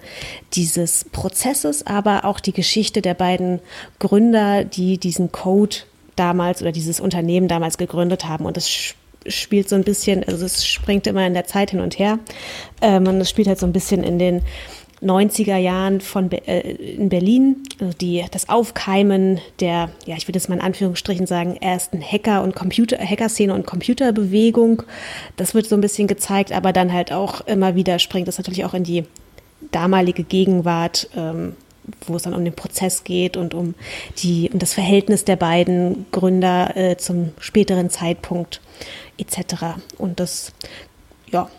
dieses 0.53 1.05
Prozesses, 1.05 1.87
aber 1.87 2.25
auch 2.25 2.39
die 2.39 2.53
Geschichte 2.53 3.01
der 3.01 3.15
beiden 3.15 3.59
Gründer, 3.99 4.63
die 4.63 4.97
diesen 4.97 5.31
Code 5.31 5.77
damals 6.15 6.61
oder 6.61 6.71
dieses 6.71 6.99
Unternehmen 6.99 7.47
damals 7.47 7.77
gegründet 7.77 8.25
haben. 8.25 8.45
Und 8.45 8.57
es 8.57 8.95
spielt 9.25 9.69
so 9.69 9.75
ein 9.75 9.83
bisschen, 9.83 10.23
also 10.23 10.45
es 10.45 10.67
springt 10.67 11.07
immer 11.07 11.25
in 11.25 11.33
der 11.33 11.45
Zeit 11.45 11.71
hin 11.71 11.79
und 11.79 11.97
her. 11.97 12.19
Ähm, 12.81 13.07
und 13.07 13.19
es 13.21 13.29
spielt 13.29 13.47
halt 13.47 13.59
so 13.59 13.65
ein 13.65 13.73
bisschen 13.73 14.03
in 14.03 14.19
den 14.19 14.41
90er 15.03 15.57
Jahren 15.57 16.01
von 16.01 16.31
äh, 16.31 16.71
in 16.71 17.09
Berlin, 17.09 17.63
also 17.79 17.93
die, 17.93 18.25
das 18.31 18.49
Aufkeimen 18.49 19.39
der, 19.59 19.89
ja, 20.05 20.15
ich 20.15 20.27
würde 20.27 20.37
jetzt 20.39 20.49
mal 20.49 20.55
in 20.55 20.61
Anführungsstrichen 20.61 21.27
sagen, 21.27 21.57
ersten 21.57 22.01
Hacker- 22.01 22.43
und 22.43 22.55
Computer, 22.55 22.97
Hacker-Szene 22.97 23.53
und 23.53 23.65
Computerbewegung. 23.65 24.83
Das 25.35 25.53
wird 25.53 25.67
so 25.67 25.75
ein 25.75 25.81
bisschen 25.81 26.07
gezeigt, 26.07 26.51
aber 26.51 26.73
dann 26.73 26.93
halt 26.93 27.11
auch 27.11 27.41
immer 27.41 27.75
wieder 27.75 27.99
springt 27.99 28.27
das 28.27 28.37
natürlich 28.37 28.65
auch 28.65 28.73
in 28.73 28.83
die 28.83 29.05
damalige 29.71 30.23
Gegenwart, 30.23 31.09
ähm, 31.15 31.55
wo 32.07 32.15
es 32.15 32.23
dann 32.23 32.33
um 32.33 32.43
den 32.43 32.55
Prozess 32.55 33.03
geht 33.03 33.35
und 33.35 33.53
um 33.53 33.75
die 34.19 34.49
um 34.53 34.59
das 34.59 34.73
Verhältnis 34.73 35.25
der 35.25 35.35
beiden 35.35 36.05
Gründer 36.11 36.75
äh, 36.77 36.97
zum 36.97 37.31
späteren 37.39 37.89
Zeitpunkt 37.89 38.61
etc. 39.17 39.77
Und 39.97 40.19
das 40.19 40.53
ja 41.29 41.49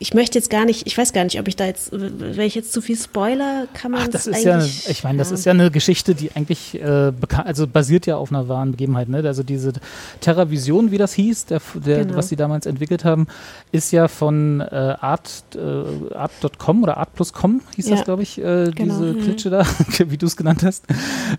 ich 0.00 0.14
möchte 0.14 0.38
jetzt 0.38 0.50
gar 0.50 0.64
nicht, 0.64 0.86
ich 0.86 0.96
weiß 0.96 1.12
gar 1.12 1.24
nicht, 1.24 1.40
ob 1.40 1.48
ich 1.48 1.56
da 1.56 1.66
jetzt, 1.66 1.90
wenn 1.92 2.40
ich 2.40 2.54
jetzt 2.54 2.72
zu 2.72 2.80
viel 2.80 2.96
Spoiler, 2.96 3.66
kann 3.74 3.90
man 3.90 4.02
Ach, 4.02 4.08
das 4.08 4.26
ist 4.26 4.44
ja, 4.44 4.62
ich 4.62 5.02
meine, 5.02 5.18
das 5.18 5.30
ja. 5.30 5.34
ist 5.34 5.44
ja 5.44 5.52
eine 5.52 5.70
Geschichte, 5.70 6.14
die 6.14 6.30
eigentlich 6.32 6.80
äh, 6.80 7.12
also 7.44 7.66
basiert 7.66 8.06
ja 8.06 8.16
auf 8.16 8.30
einer 8.30 8.48
wahren 8.48 8.72
Begebenheit. 8.72 9.08
Ne? 9.08 9.22
Also 9.24 9.42
diese 9.42 9.72
TerraVision, 10.20 10.92
wie 10.92 10.98
das 10.98 11.14
hieß, 11.14 11.46
der, 11.46 11.60
der 11.74 12.04
genau. 12.04 12.16
was 12.16 12.28
sie 12.28 12.36
damals 12.36 12.66
entwickelt 12.66 13.04
haben, 13.04 13.26
ist 13.72 13.90
ja 13.90 14.06
von 14.06 14.60
äh, 14.60 14.64
Art, 14.64 15.42
äh, 15.56 16.14
Art.com 16.14 16.82
oder 16.84 16.98
Art.com 16.98 17.62
hieß 17.74 17.88
ja. 17.88 17.96
das, 17.96 18.04
glaube 18.04 18.22
ich, 18.22 18.38
äh, 18.38 18.70
genau. 18.74 18.94
diese 19.00 19.04
mhm. 19.14 19.20
Klitsche 19.22 19.50
da, 19.50 19.64
wie 20.06 20.16
du 20.16 20.26
es 20.26 20.36
genannt 20.36 20.62
hast, 20.62 20.84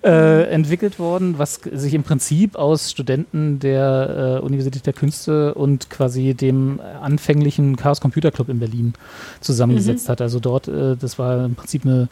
äh, 0.04 0.50
entwickelt 0.50 1.00
worden, 1.00 1.36
was 1.38 1.62
sich 1.72 1.94
im 1.94 2.04
Prinzip 2.04 2.58
aus 2.58 2.92
Studenten 2.92 3.60
der 3.60 4.40
äh, 4.42 4.46
Universität 4.46 4.86
der 4.86 4.94
Künste 4.94 5.54
und 5.54 5.90
quasi 5.90 6.34
dem 6.34 6.82
anfänglichen 7.02 7.78
Chaos 7.78 8.02
Computer 8.02 8.32
Club 8.32 8.49
in 8.50 8.60
Berlin 8.60 8.94
zusammengesetzt 9.42 10.08
mhm. 10.08 10.12
hat. 10.12 10.22
Also 10.22 10.40
dort, 10.40 10.68
äh, 10.68 10.96
das 10.96 11.20
war 11.20 11.46
im 11.46 11.56
Prinzip 11.56 11.86
eine 11.86 12.10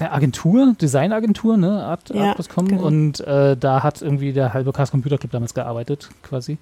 Agentur, 0.00 0.74
Designagentur, 0.80 1.56
ne, 1.56 1.84
Art, 1.84 2.10
ja, 2.10 2.30
Art.com 2.30 2.68
genau. 2.68 2.82
und 2.82 3.20
äh, 3.20 3.56
da 3.56 3.82
hat 3.82 4.02
irgendwie 4.02 4.32
der 4.32 4.54
halbe 4.54 4.72
Chaos 4.72 4.90
Computer 4.90 5.18
Club 5.18 5.32
damals 5.32 5.54
gearbeitet, 5.54 6.08
quasi. 6.22 6.58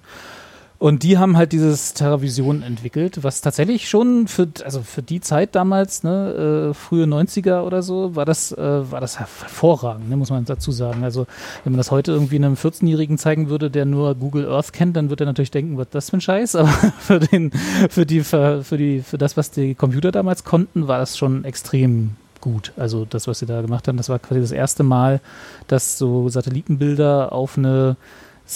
Und 0.79 1.03
die 1.03 1.17
haben 1.17 1.37
halt 1.37 1.53
dieses 1.53 1.93
TerraVision 1.93 2.61
entwickelt, 2.61 3.23
was 3.23 3.41
tatsächlich 3.41 3.87
schon 3.87 4.27
für, 4.27 4.49
also 4.65 4.81
für 4.81 5.01
die 5.01 5.21
Zeit 5.21 5.55
damals, 5.55 6.03
ne, 6.03 6.71
äh, 6.71 6.73
frühe 6.73 7.05
90er 7.05 7.61
oder 7.61 7.81
so, 7.81 8.15
war 8.15 8.25
das, 8.25 8.51
äh, 8.51 8.91
war 8.91 8.99
das 8.99 9.17
hervorragend, 9.17 10.09
ne, 10.09 10.17
muss 10.17 10.29
man 10.29 10.43
dazu 10.45 10.71
sagen. 10.71 11.03
Also 11.03 11.25
wenn 11.63 11.71
man 11.71 11.77
das 11.77 11.91
heute 11.91 12.11
irgendwie 12.11 12.35
einem 12.35 12.55
14-Jährigen 12.55 13.17
zeigen 13.17 13.49
würde, 13.49 13.71
der 13.71 13.85
nur 13.85 14.15
Google 14.15 14.49
Earth 14.49 14.73
kennt, 14.73 14.97
dann 14.97 15.09
würde 15.09 15.23
er 15.23 15.27
natürlich 15.27 15.51
denken, 15.51 15.77
was 15.77 15.89
das 15.89 16.09
für 16.09 16.17
ein 16.17 16.21
Scheiß. 16.21 16.55
Aber 16.57 16.67
für 16.67 17.19
den, 17.19 17.51
für 17.89 18.05
die, 18.05 18.21
für, 18.21 18.63
für 18.63 18.77
die, 18.77 19.01
für 19.01 19.17
das, 19.17 19.37
was 19.37 19.51
die 19.51 19.75
Computer 19.75 20.11
damals 20.11 20.43
konnten, 20.43 20.87
war 20.87 20.97
das 20.97 21.17
schon 21.17 21.45
extrem 21.45 22.15
gut. 22.41 22.73
Also 22.75 23.05
das, 23.05 23.25
was 23.27 23.39
sie 23.39 23.45
da 23.45 23.61
gemacht 23.61 23.87
haben, 23.87 23.95
das 23.95 24.09
war 24.09 24.19
quasi 24.19 24.41
das 24.41 24.51
erste 24.51 24.83
Mal, 24.83 25.21
dass 25.67 25.97
so 25.97 26.27
Satellitenbilder 26.27 27.31
auf 27.31 27.57
eine 27.57 27.95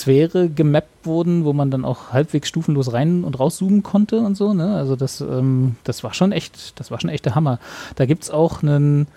Sphäre 0.01 0.49
gemappt 0.49 1.05
wurden, 1.05 1.45
wo 1.45 1.53
man 1.53 1.71
dann 1.71 1.85
auch 1.85 2.13
halbwegs 2.13 2.47
stufenlos 2.47 2.93
rein 2.93 3.23
und 3.23 3.39
rauszoomen 3.39 3.83
konnte 3.83 4.19
und 4.19 4.35
so. 4.35 4.53
Ne? 4.53 4.75
Also 4.75 4.95
das, 4.95 5.21
ähm, 5.21 5.75
das 5.83 6.03
war 6.03 6.13
schon 6.13 6.31
echt, 6.31 6.79
das 6.79 6.91
war 6.91 6.99
schon 6.99 7.09
echt 7.09 7.25
der 7.25 7.35
Hammer. 7.35 7.59
Da 7.95 8.05
gibt 8.05 8.23
es 8.23 8.31
auch 8.31 8.63
einen 8.63 9.07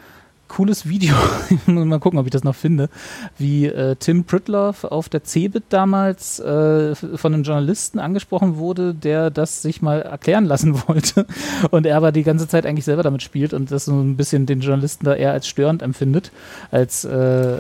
cooles 0.51 0.89
Video, 0.89 1.15
ich 1.51 1.67
muss 1.67 1.87
mal 1.87 2.01
gucken, 2.01 2.19
ob 2.19 2.27
ich 2.27 2.33
das 2.33 2.45
noch 2.45 2.57
finde, 2.57 2.91
wie 3.39 3.67
äh, 3.67 3.95
Tim 3.97 4.25
Pritloff 4.25 4.85
auf 4.85 5.09
der 5.09 5.23
CeBIT 5.25 5.65
damals 5.71 6.41
äh, 6.41 6.95
von 6.95 7.33
einem 7.33 7.45
Journalisten 7.45 8.01
angesprochen 8.01 8.57
wurde, 8.57 8.93
der 8.93 9.31
das 9.31 9.63
sich 9.63 9.81
mal 9.81 10.03
erklären 10.03 10.45
lassen 10.45 10.83
wollte 10.89 11.25
und 11.71 11.87
er 11.87 11.97
aber 11.97 12.11
die 12.11 12.25
ganze 12.25 12.49
Zeit 12.49 12.67
eigentlich 12.67 12.85
selber 12.85 13.05
damit 13.05 13.23
spielt 13.23 13.55
und 13.55 13.71
das 13.71 13.85
so 13.85 13.95
ein 13.95 14.17
bisschen 14.17 14.45
den 14.45 14.61
Journalisten 14.61 15.05
da 15.05 15.15
eher 15.15 15.33
als 15.33 15.47
störend 15.47 15.83
empfindet, 15.83 16.33
als, 16.73 17.05
äh, 17.05 17.59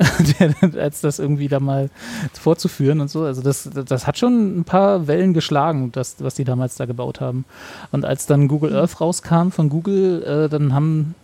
als 0.76 1.00
das 1.00 1.20
irgendwie 1.20 1.46
da 1.48 1.60
mal 1.60 1.90
vorzuführen 2.32 3.00
und 3.00 3.08
so. 3.08 3.22
Also 3.22 3.40
das, 3.40 3.70
das 3.72 4.06
hat 4.08 4.18
schon 4.18 4.58
ein 4.58 4.64
paar 4.64 5.06
Wellen 5.06 5.32
geschlagen, 5.32 5.92
das, 5.92 6.16
was 6.18 6.34
die 6.34 6.44
damals 6.44 6.74
da 6.74 6.86
gebaut 6.86 7.20
haben. 7.20 7.44
Und 7.92 8.04
als 8.04 8.26
dann 8.26 8.48
Google 8.48 8.74
Earth 8.74 9.00
rauskam 9.00 9.50
von 9.50 9.68
Google, 9.68 10.24
äh, 10.24 10.48
dann 10.48 10.74
haben 10.74 11.14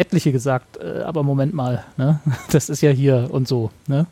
etliche 0.00 0.32
gesagt, 0.32 0.78
äh, 0.78 1.02
aber 1.02 1.22
Moment 1.22 1.54
mal, 1.54 1.84
ne? 1.96 2.20
das 2.50 2.68
ist 2.68 2.80
ja 2.80 2.90
hier 2.90 3.28
und 3.30 3.46
so. 3.46 3.70
Ne? 3.86 4.06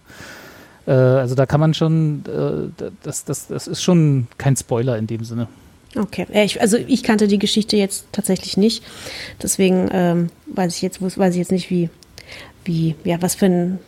Äh, 0.86 0.93
also 0.93 1.34
da 1.34 1.47
kann 1.47 1.61
man 1.61 1.74
schon, 1.74 2.22
äh, 2.26 2.84
das, 3.03 3.24
das, 3.24 3.49
das 3.49 3.66
ist 3.66 3.82
schon 3.82 4.28
kein 4.39 4.57
Spoiler 4.57 4.97
in 4.99 5.07
dem 5.07 5.24
Sinne. 5.24 5.49
Okay, 5.97 6.26
ich, 6.45 6.61
also 6.61 6.76
ich 6.76 7.03
kannte 7.03 7.28
die 7.28 7.39
Geschichte 7.39 7.76
jetzt 7.76 8.07
tatsächlich 8.12 8.59
nicht, 8.59 8.84
deswegen 9.43 9.89
ähm, 9.91 10.30
weiß 10.47 10.76
ich 10.76 10.82
jetzt, 10.82 11.01
weiß 11.01 11.32
ich 11.32 11.39
jetzt 11.39 11.51
nicht, 11.51 11.70
wie, 11.70 11.89
wie, 12.64 12.95
ja, 13.05 13.20
was 13.22 13.34
für 13.34 13.47
ein 13.47 13.78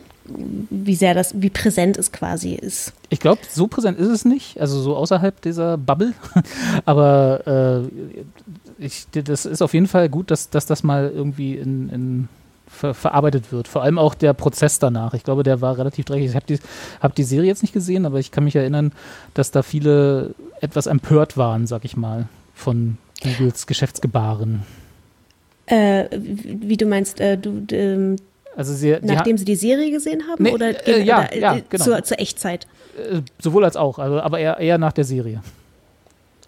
wie 0.69 0.95
sehr 0.95 1.13
das, 1.13 1.41
wie 1.41 1.49
präsent 1.49 1.97
es 1.97 2.11
quasi 2.11 2.53
ist. 2.53 2.93
Ich 3.09 3.19
glaube, 3.19 3.41
so 3.49 3.67
präsent 3.67 3.99
ist 3.99 4.07
es 4.07 4.25
nicht, 4.25 4.59
also 4.59 4.79
so 4.81 4.95
außerhalb 4.95 5.41
dieser 5.41 5.77
Bubble. 5.77 6.13
Aber 6.85 7.87
äh, 7.87 8.60
ich, 8.81 9.05
das 9.11 9.45
ist 9.45 9.61
auf 9.61 9.73
jeden 9.73 9.87
Fall 9.87 10.09
gut, 10.09 10.31
dass, 10.31 10.49
dass 10.49 10.65
das 10.65 10.83
mal 10.83 11.11
irgendwie 11.13 11.55
in, 11.55 11.89
in 11.89 12.27
ver, 12.67 12.93
verarbeitet 12.93 13.51
wird. 13.51 13.67
Vor 13.67 13.83
allem 13.83 13.99
auch 13.99 14.15
der 14.15 14.33
Prozess 14.33 14.79
danach. 14.79 15.13
Ich 15.13 15.23
glaube, 15.23 15.43
der 15.43 15.61
war 15.61 15.77
relativ 15.77 16.05
dreckig. 16.05 16.29
Ich 16.29 16.35
habe 16.35 16.45
die, 16.47 16.59
hab 16.99 17.13
die 17.15 17.23
Serie 17.23 17.47
jetzt 17.47 17.61
nicht 17.61 17.73
gesehen, 17.73 18.05
aber 18.05 18.19
ich 18.19 18.31
kann 18.31 18.43
mich 18.43 18.55
erinnern, 18.55 18.91
dass 19.33 19.51
da 19.51 19.61
viele 19.61 20.33
etwas 20.61 20.87
empört 20.87 21.37
waren, 21.37 21.67
sag 21.67 21.85
ich 21.85 21.95
mal, 21.95 22.27
von 22.55 22.97
Googles 23.21 23.67
Geschäftsgebaren. 23.67 24.63
Äh, 25.67 26.05
wie 26.11 26.75
du 26.75 26.85
meinst, 26.85 27.19
äh, 27.19 27.37
du, 27.37 27.63
ähm, 27.71 28.15
also 28.57 28.73
sie, 28.73 28.97
nachdem 29.01 29.37
sie 29.37 29.45
die 29.45 29.55
Serie 29.55 29.91
gesehen 29.91 30.23
haben 30.27 30.43
nee, 30.43 30.51
oder, 30.51 30.87
äh, 30.87 31.03
ja, 31.03 31.19
oder, 31.19 31.37
ja, 31.37 31.59
genau. 31.69 31.83
zur, 31.83 32.03
zur 32.03 32.19
Echtzeit? 32.19 32.67
Äh, 32.97 33.21
sowohl 33.39 33.63
als 33.63 33.77
auch, 33.77 33.99
also, 33.99 34.19
aber 34.19 34.39
eher, 34.39 34.57
eher 34.57 34.77
nach 34.77 34.91
der 34.91 35.05
Serie. 35.05 35.41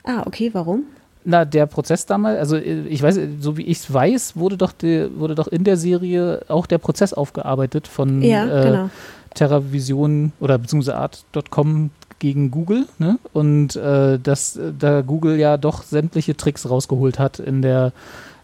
Ah, 0.04 0.24
okay, 0.26 0.50
warum? 0.54 0.86
Na, 1.26 1.46
der 1.46 1.66
Prozess 1.68 2.06
damals, 2.06 2.38
also 2.38 2.58
ich 2.58 3.02
weiß, 3.02 3.18
so 3.40 3.58
wie 3.58 3.64
ich 3.64 3.78
es 3.80 3.94
weiß, 3.94 4.36
wurde 4.36 4.58
doch, 4.58 4.74
die, 4.74 5.10
wurde 5.16 5.36
doch 5.36 5.48
in 5.48 5.64
der 5.64 5.78
Serie 5.78 6.42
auch 6.50 6.66
der 6.66 6.80
Prozess 6.80 7.14
aufgearbeitet 7.14 7.88
von 7.88 8.22
ja, 8.22 8.46
äh, 8.46 8.64
genau. 8.66 8.90
TerraVision 9.34 10.34
oder 10.40 10.58
beziehungsweise 10.58 10.98
Art.com 10.98 11.92
gegen 12.20 12.52
Google, 12.52 12.88
ne? 13.00 13.20
Und 13.34 13.76
äh, 13.76 14.20
dass 14.20 14.60
da 14.80 15.02
Google 15.02 15.38
ja 15.38 15.58
doch 15.58 15.84
sämtliche 15.84 16.36
Tricks 16.38 16.70
rausgeholt 16.70 17.20
hat 17.20 17.40
in 17.40 17.62
der 17.62 17.92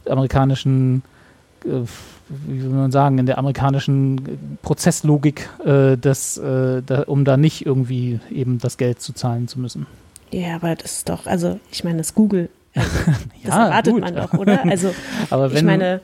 amerikanischen, 0.08 1.04
äh, 1.66 1.82
wie 2.30 2.64
will 2.64 2.70
man 2.70 2.92
sagen, 2.92 3.18
in 3.18 3.26
der 3.26 3.38
amerikanischen 3.38 4.58
Prozesslogik, 4.62 5.50
äh, 5.66 5.98
das, 5.98 6.38
äh, 6.38 6.82
da, 6.86 7.04
um 7.04 7.26
da 7.26 7.38
nicht 7.38 7.66
irgendwie 7.66 8.20
eben 8.32 8.60
das 8.60 8.78
Geld 8.78 9.02
zu 9.02 9.14
zahlen 9.14 9.48
zu 9.48 9.60
müssen. 9.60 9.86
Ja, 10.32 10.56
aber 10.56 10.76
das 10.76 10.98
ist 10.98 11.10
doch, 11.10 11.26
also 11.26 11.60
ich 11.72 11.84
meine, 11.84 11.98
das 11.98 12.14
Google 12.14 12.50
also, 12.80 13.20
das 13.44 13.56
ja, 13.56 13.66
erwartet 13.66 13.94
gut. 13.94 14.02
man 14.02 14.16
doch, 14.16 14.34
oder? 14.34 14.66
Also, 14.66 14.94
aber 15.30 15.52
wenn, 15.52 15.58
ich 15.58 15.64
meine. 15.64 16.02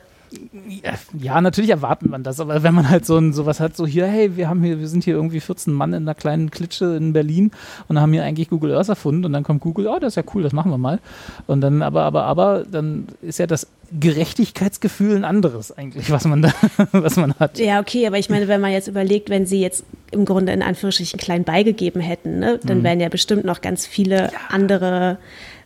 Ja, 1.17 1.39
natürlich 1.39 1.69
erwartet 1.69 2.09
man 2.09 2.23
das, 2.23 2.39
aber 2.39 2.63
wenn 2.63 2.73
man 2.73 2.89
halt 2.89 3.05
so 3.05 3.17
ein, 3.17 3.32
sowas 3.32 3.59
hat, 3.59 3.78
so 3.78 3.86
hier, 3.86 4.07
hey, 4.07 4.36
wir 4.36 4.49
haben 4.49 4.63
hier, 4.63 4.80
wir 4.80 4.88
sind 4.88 5.03
hier 5.03 5.13
irgendwie 5.13 5.39
14 5.39 5.71
Mann 5.71 5.93
in 5.93 6.03
einer 6.03 6.15
kleinen 6.15 6.51
Klitsche 6.51 6.95
in 6.95 7.13
Berlin 7.13 7.51
und 7.88 7.99
haben 7.99 8.11
hier 8.11 8.23
eigentlich 8.23 8.49
Google 8.49 8.76
Earth 8.76 8.89
erfunden 8.89 9.26
und 9.26 9.34
dann 9.34 9.43
kommt 9.43 9.61
Google, 9.61 9.88
oh, 9.88 9.99
das 9.99 10.13
ist 10.13 10.15
ja 10.15 10.23
cool, 10.34 10.43
das 10.43 10.51
machen 10.51 10.71
wir 10.71 10.78
mal. 10.78 10.99
Und 11.47 11.61
dann, 11.61 11.82
aber, 11.82 12.03
aber, 12.03 12.23
aber, 12.23 12.65
dann 12.69 13.07
ist 13.21 13.39
ja 13.39 13.47
das 13.47 13.67
Gerechtigkeitsgefühl 13.97 15.15
ein 15.15 15.26
anderes 15.26 15.71
eigentlich, 15.78 16.09
was 16.09 16.26
man 16.26 16.41
da, 16.41 16.51
was 16.91 17.17
man 17.17 17.34
hat. 17.36 17.59
Ja, 17.59 17.80
okay, 17.80 18.07
aber 18.07 18.17
ich 18.17 18.30
meine, 18.30 18.47
wenn 18.47 18.61
man 18.61 18.71
jetzt 18.71 18.88
überlegt, 18.88 19.30
wenn 19.30 19.45
sie 19.45 19.61
jetzt 19.61 19.86
im 20.11 20.26
Grunde 20.26 20.51
in 20.51 20.63
Anführungsstrichen 20.63 21.19
klein 21.19 21.43
beigegeben 21.43 22.01
hätten, 22.01 22.39
ne? 22.39 22.59
dann 22.63 22.80
mhm. 22.80 22.84
wären 22.84 22.99
ja 22.99 23.09
bestimmt 23.09 23.45
noch 23.45 23.61
ganz 23.61 23.86
viele 23.86 24.32
ja. 24.32 24.39
andere 24.49 25.17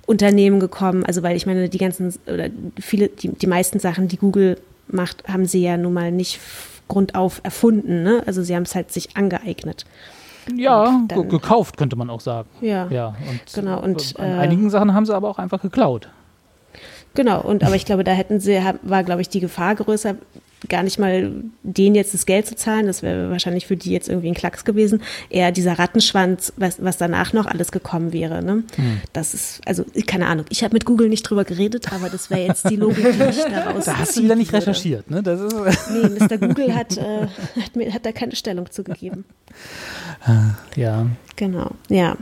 Unternehmen 0.09 0.59
gekommen. 0.59 1.05
Also 1.05 1.21
weil 1.21 1.37
ich 1.37 1.45
meine, 1.45 1.69
die 1.69 1.77
ganzen 1.77 2.13
oder 2.25 2.49
viele, 2.79 3.09
die, 3.09 3.29
die 3.29 3.47
meisten 3.47 3.79
Sachen, 3.79 4.07
die 4.07 4.17
Google 4.17 4.59
macht, 4.87 5.27
haben 5.27 5.45
sie 5.45 5.61
ja 5.61 5.77
nun 5.77 5.93
mal 5.93 6.11
nicht 6.11 6.39
grundauf 6.87 7.41
erfunden. 7.43 8.01
Ne? 8.01 8.23
Also 8.25 8.41
sie 8.41 8.55
haben 8.55 8.63
es 8.63 8.73
halt 8.73 8.91
sich 8.91 9.15
angeeignet. 9.15 9.85
Ja, 10.55 11.03
dann, 11.07 11.29
gekauft 11.29 11.77
könnte 11.77 11.95
man 11.95 12.09
auch 12.09 12.21
sagen. 12.21 12.49
Ja, 12.59 12.87
ja 12.89 13.09
und 13.29 13.53
genau. 13.53 13.83
Und 13.83 14.15
an 14.17 14.31
äh, 14.31 14.39
einigen 14.39 14.71
Sachen 14.71 14.95
haben 14.95 15.05
sie 15.05 15.13
aber 15.15 15.29
auch 15.29 15.37
einfach 15.37 15.61
geklaut. 15.61 16.09
Genau, 17.13 17.41
und 17.41 17.63
aber 17.63 17.75
ich 17.75 17.85
glaube, 17.85 18.03
da 18.03 18.11
hätten 18.11 18.39
sie, 18.39 18.59
war, 18.81 19.03
glaube 19.03 19.21
ich, 19.21 19.29
die 19.29 19.39
Gefahr 19.39 19.75
größer, 19.75 20.15
gar 20.67 20.83
nicht 20.83 20.99
mal 20.99 21.31
denen 21.63 21.95
jetzt 21.95 22.13
das 22.13 22.25
Geld 22.25 22.45
zu 22.45 22.55
zahlen, 22.55 22.87
das 22.87 23.01
wäre 23.01 23.29
wahrscheinlich 23.29 23.65
für 23.65 23.77
die 23.77 23.91
jetzt 23.91 24.09
irgendwie 24.09 24.27
ein 24.27 24.33
Klacks 24.33 24.65
gewesen, 24.65 25.01
eher 25.29 25.51
dieser 25.51 25.79
Rattenschwanz, 25.79 26.51
was, 26.57 26.83
was 26.83 26.97
danach 26.97 27.31
noch 27.31 27.45
alles 27.45 27.71
gekommen 27.71 28.11
wäre. 28.11 28.43
Ne? 28.43 28.63
Hm. 28.75 29.01
Das 29.13 29.33
ist, 29.33 29.61
also 29.65 29.85
keine 30.05 30.27
Ahnung, 30.27 30.45
ich 30.49 30.63
habe 30.63 30.73
mit 30.73 30.85
Google 30.85 31.07
nicht 31.07 31.23
drüber 31.23 31.45
geredet, 31.45 31.93
aber 31.93 32.09
das 32.09 32.29
wäre 32.29 32.41
jetzt 32.41 32.69
die 32.69 32.75
Logik, 32.75 33.05
die 33.05 33.23
ich 33.29 33.43
daraus 33.49 33.85
Da 33.85 33.97
hast 33.99 34.17
du 34.17 34.23
wieder 34.23 34.35
nicht 34.35 34.51
würde. 34.51 34.67
recherchiert, 34.67 35.09
ne? 35.09 35.23
Das 35.23 35.39
ist 35.39 35.55
nee, 35.91 36.09
Mr. 36.19 36.37
Google 36.37 36.75
hat, 36.75 36.97
äh, 36.97 37.27
hat, 37.61 37.75
mir, 37.75 37.93
hat 37.93 38.05
da 38.05 38.11
keine 38.11 38.35
Stellung 38.35 38.69
zugegeben. 38.69 39.25
Ja. 40.75 41.07
Genau, 41.35 41.71
ja. 41.87 42.17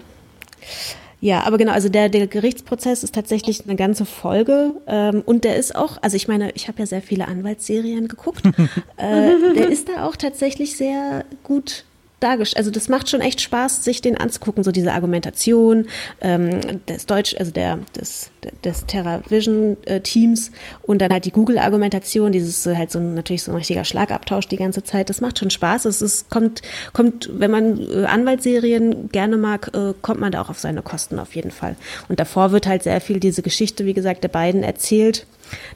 Ja, 1.20 1.44
aber 1.44 1.58
genau, 1.58 1.72
also 1.72 1.90
der, 1.90 2.10
der 2.10 2.28
Gerichtsprozess 2.28 3.04
ist 3.04 3.16
tatsächlich 3.16 3.66
eine 3.66 3.76
ganze 3.76 4.06
Folge 4.06 4.74
ähm, 4.86 5.24
und 5.26 5.44
der 5.44 5.56
ist 5.56 5.76
auch, 5.76 5.98
also 6.02 6.16
ich 6.16 6.28
meine, 6.28 6.52
ich 6.52 6.68
habe 6.68 6.80
ja 6.80 6.86
sehr 6.86 7.02
viele 7.02 7.28
Anwaltsserien 7.28 8.08
geguckt, 8.08 8.46
äh, 8.98 9.54
der 9.56 9.70
ist 9.70 9.90
da 9.90 10.06
auch 10.06 10.16
tatsächlich 10.16 10.78
sehr 10.78 11.26
gut 11.44 11.86
dargestellt. 12.20 12.58
Also 12.58 12.72
das 12.72 12.90
macht 12.90 13.10
schon 13.10 13.22
echt 13.22 13.42
Spaß, 13.42 13.84
sich 13.84 14.02
den 14.02 14.18
anzugucken, 14.18 14.64
so 14.64 14.72
diese 14.72 14.94
Argumentation 14.94 15.88
ähm, 16.22 16.60
des 16.88 17.06
Deutsch, 17.06 17.36
also 17.38 17.52
der 17.52 17.80
des, 17.96 18.32
des 18.64 18.86
TerraVision-Teams 18.86 20.52
und 20.82 21.02
dann 21.02 21.12
halt 21.12 21.26
die 21.26 21.32
Google-Argumentation, 21.32 22.32
dieses 22.32 22.66
halt 22.66 22.92
so 22.92 23.00
natürlich 23.00 23.44
so 23.44 23.52
ein 23.52 23.58
richtiger 23.58 23.86
Schlagabtausch 23.86 24.48
die 24.48 24.58
ganze 24.58 24.84
Zeit. 24.84 25.10
Das 25.10 25.22
macht 25.22 25.40
schon 25.40 25.50
Spaß. 25.50 25.86
Es 25.86 26.02
ist, 26.02 26.30
kommt, 26.30 26.62
kommt, 26.94 27.30
wenn 27.34 27.52
man 27.52 27.80
äh, 27.80 28.06
Anwaltsserien 28.06 29.10
gerne 29.10 29.38
mag, 29.38 29.72
äh, 29.76 29.94
kommt 30.02 30.20
man 30.20 30.32
da 30.32 30.42
auch 30.42 30.50
auf 30.50 30.60
seine 30.60 30.82
Kosten 30.82 31.20
auf 31.20 31.36
jeden 31.36 31.52
Fall. 31.52 31.76
Und 32.10 32.20
davor 32.20 32.52
wird 32.52 32.68
halt 32.68 32.84
sehr 32.84 33.00
viel 33.02 33.20
diese 33.20 33.42
Geschichte, 33.42 33.86
wie 33.86 33.94
gesagt, 33.94 34.24
der 34.24 34.30
beiden 34.30 34.64
erzählt. 34.64 35.26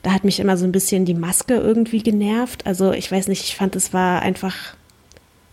Da 0.03 0.11
hat 0.11 0.23
mich 0.23 0.39
immer 0.39 0.57
so 0.57 0.65
ein 0.65 0.71
bisschen 0.71 1.05
die 1.05 1.13
Maske 1.13 1.55
irgendwie 1.55 2.03
genervt. 2.03 2.65
Also 2.65 2.91
ich 2.91 3.11
weiß 3.11 3.27
nicht, 3.27 3.43
ich 3.43 3.55
fand, 3.55 3.75
es 3.75 3.93
war 3.93 4.21
einfach 4.21 4.75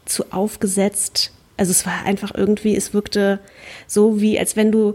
zu 0.09 0.33
aufgesetzt. 0.33 1.33
Also 1.57 1.71
es 1.71 1.87
war 1.87 2.05
einfach 2.05 2.33
irgendwie, 2.35 2.77
es 2.77 2.95
wirkte 2.95 3.41
so 3.87 4.21
wie, 4.21 4.39
als 4.39 4.57
wenn 4.57 4.73
du 4.73 4.95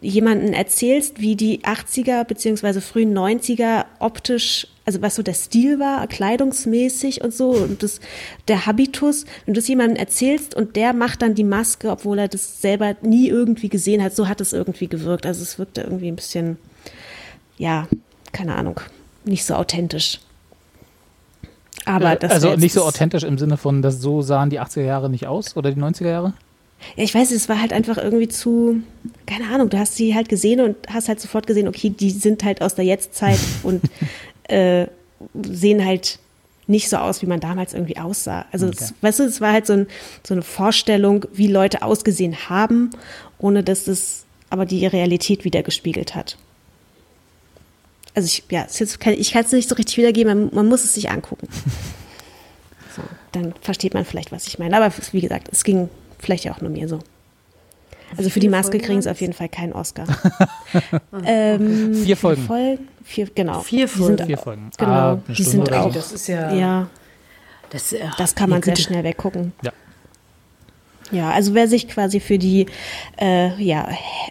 jemanden 0.00 0.52
erzählst, 0.52 1.20
wie 1.20 1.36
die 1.36 1.60
80er 1.60 2.24
bzw. 2.24 2.80
frühen 2.80 3.16
90er 3.16 3.84
optisch, 4.00 4.66
also 4.84 5.02
was 5.02 5.14
so 5.14 5.22
der 5.22 5.34
Stil 5.34 5.78
war, 5.78 6.06
kleidungsmäßig 6.06 7.22
und 7.22 7.32
so 7.32 7.50
und 7.50 7.82
das, 7.82 8.00
der 8.48 8.66
Habitus, 8.66 9.24
wenn 9.44 9.54
du 9.54 9.60
das 9.60 9.68
jemandem 9.68 9.96
erzählst 9.96 10.54
und 10.54 10.74
der 10.74 10.94
macht 10.94 11.22
dann 11.22 11.34
die 11.34 11.44
Maske, 11.44 11.90
obwohl 11.90 12.18
er 12.18 12.28
das 12.28 12.60
selber 12.60 12.96
nie 13.02 13.28
irgendwie 13.28 13.68
gesehen 13.68 14.02
hat, 14.02 14.16
so 14.16 14.28
hat 14.28 14.40
es 14.40 14.52
irgendwie 14.52 14.88
gewirkt. 14.88 15.26
Also 15.26 15.42
es 15.42 15.58
wirkte 15.58 15.82
irgendwie 15.82 16.08
ein 16.08 16.16
bisschen, 16.16 16.56
ja, 17.56 17.86
keine 18.32 18.56
Ahnung, 18.56 18.80
nicht 19.24 19.44
so 19.44 19.54
authentisch. 19.54 20.20
Aber 21.88 22.16
das 22.16 22.30
also 22.30 22.54
nicht 22.54 22.72
so 22.72 22.84
authentisch 22.84 23.24
im 23.24 23.38
Sinne 23.38 23.56
von, 23.56 23.82
dass 23.82 24.00
so 24.00 24.22
sahen 24.22 24.50
die 24.50 24.60
80er 24.60 24.82
Jahre 24.82 25.10
nicht 25.10 25.26
aus 25.26 25.56
oder 25.56 25.70
die 25.72 25.80
90er 25.80 26.08
Jahre? 26.08 26.32
Ja, 26.96 27.04
ich 27.04 27.14
weiß, 27.14 27.32
es 27.32 27.48
war 27.48 27.60
halt 27.60 27.72
einfach 27.72 27.98
irgendwie 27.98 28.28
zu, 28.28 28.82
keine 29.26 29.52
Ahnung, 29.52 29.68
du 29.68 29.78
hast 29.78 29.96
sie 29.96 30.14
halt 30.14 30.28
gesehen 30.28 30.60
und 30.60 30.76
hast 30.88 31.08
halt 31.08 31.20
sofort 31.20 31.46
gesehen, 31.46 31.66
okay, 31.66 31.90
die 31.90 32.10
sind 32.10 32.44
halt 32.44 32.62
aus 32.62 32.74
der 32.74 32.84
Jetztzeit 32.84 33.38
und 33.62 33.82
äh, 34.44 34.86
sehen 35.42 35.84
halt 35.84 36.18
nicht 36.66 36.88
so 36.90 36.98
aus, 36.98 37.22
wie 37.22 37.26
man 37.26 37.40
damals 37.40 37.72
irgendwie 37.72 37.96
aussah. 37.96 38.44
Also, 38.52 38.66
okay. 38.66 38.76
es, 38.80 38.94
weißt 39.00 39.20
du, 39.20 39.22
es 39.24 39.40
war 39.40 39.52
halt 39.52 39.66
so, 39.66 39.72
ein, 39.72 39.86
so, 40.22 40.34
eine 40.34 40.42
Vorstellung, 40.42 41.24
wie 41.32 41.46
Leute 41.46 41.82
ausgesehen 41.82 42.48
haben, 42.50 42.90
ohne 43.38 43.64
dass 43.64 43.86
es 43.88 44.24
aber 44.50 44.66
die 44.66 44.86
Realität 44.86 45.44
wieder 45.44 45.62
gespiegelt 45.62 46.14
hat 46.14 46.36
also 48.18 48.26
ich, 48.26 48.42
ja, 48.50 48.66
ich 49.12 49.32
kann 49.32 49.44
es 49.44 49.52
nicht 49.52 49.68
so 49.68 49.76
richtig 49.76 49.96
wiedergeben, 49.96 50.46
man, 50.46 50.54
man 50.54 50.66
muss 50.66 50.82
es 50.84 50.94
sich 50.94 51.10
angucken. 51.10 51.48
So, 52.96 53.02
dann 53.30 53.54
versteht 53.60 53.94
man 53.94 54.04
vielleicht, 54.04 54.32
was 54.32 54.48
ich 54.48 54.58
meine. 54.58 54.76
Aber 54.76 54.92
wie 55.12 55.20
gesagt, 55.20 55.50
es 55.52 55.62
ging 55.62 55.88
vielleicht 56.18 56.50
auch 56.50 56.60
nur 56.60 56.70
mir 56.70 56.88
so. 56.88 56.98
Also 58.16 58.28
für 58.28 58.40
die 58.40 58.48
Maske 58.48 58.80
kriegen 58.80 59.00
sie 59.00 59.08
auf 59.08 59.20
jeden 59.20 59.34
Fall 59.34 59.48
keinen 59.48 59.72
Oscar. 59.72 60.06
ähm, 61.24 61.94
vier 61.94 62.16
Folgen. 62.16 62.42
Folgen. 62.42 62.88
Vier, 63.04 63.28
genau. 63.32 63.60
Vier 63.60 63.86
Folgen. 63.86 64.16
Sind, 64.16 64.26
vier 64.26 64.38
Folgen. 64.38 64.70
Genau. 64.76 64.90
Ah, 64.90 65.22
die 65.28 65.44
sind 65.44 65.72
auch. 65.72 65.92
Das 65.92 66.10
ist 66.10 66.26
ja. 66.26 66.52
Ja. 66.52 66.88
Das, 67.70 67.94
ach, 68.02 68.16
das 68.16 68.34
kann 68.34 68.50
man 68.50 68.62
sehr 68.64 68.74
schnell 68.74 69.04
weggucken. 69.04 69.52
Ja. 69.62 69.72
Ja, 71.10 71.30
also 71.30 71.54
wer 71.54 71.68
sich 71.68 71.88
quasi 71.88 72.18
für 72.18 72.38
die 72.38 72.66
äh, 73.20 73.62
ja, 73.62 73.88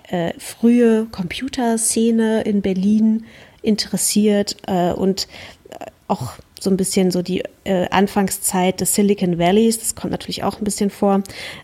äh, 0.10 0.34
frühe 0.40 1.06
Computerszene 1.06 2.42
in 2.42 2.62
Berlin 2.62 3.26
interessiert 3.68 4.56
äh, 4.68 4.92
und 4.92 5.28
äh, 5.70 5.86
auch 6.08 6.34
so 6.60 6.70
ein 6.70 6.78
bisschen 6.78 7.12
so 7.12 7.22
die 7.22 7.44
äh, 7.66 7.88
Anfangszeit 7.90 8.82
des 8.82 8.96
Silicon 8.96 9.38
Valleys, 9.38 9.80
das 9.80 9.96
kommt 9.96 10.12
natürlich 10.12 10.44
auch 10.44 10.58
ein 10.58 10.64
bisschen 10.64 10.90
vor, 10.90 11.22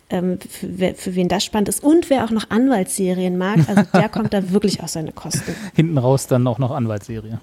ähm, 0.10 0.38
für, 0.40 0.94
für, 0.94 1.16
wen 1.16 1.28
das 1.28 1.44
spannend 1.44 1.70
ist 1.70 1.84
und 1.84 2.10
wer 2.10 2.26
auch 2.26 2.30
noch 2.30 2.50
Anwaltsserien 2.50 3.38
mag, 3.38 3.60
also 3.68 3.84
der 3.94 4.10
kommt 4.10 4.34
da 4.34 4.52
wirklich 4.52 4.84
aus 4.84 4.94
seine 4.94 5.12
Kosten. 5.12 5.56
Hinten 5.76 5.98
raus 5.98 6.28
dann 6.28 6.46
auch 6.46 6.60
noch 6.60 6.72
Anwaltsserie. 6.72 7.40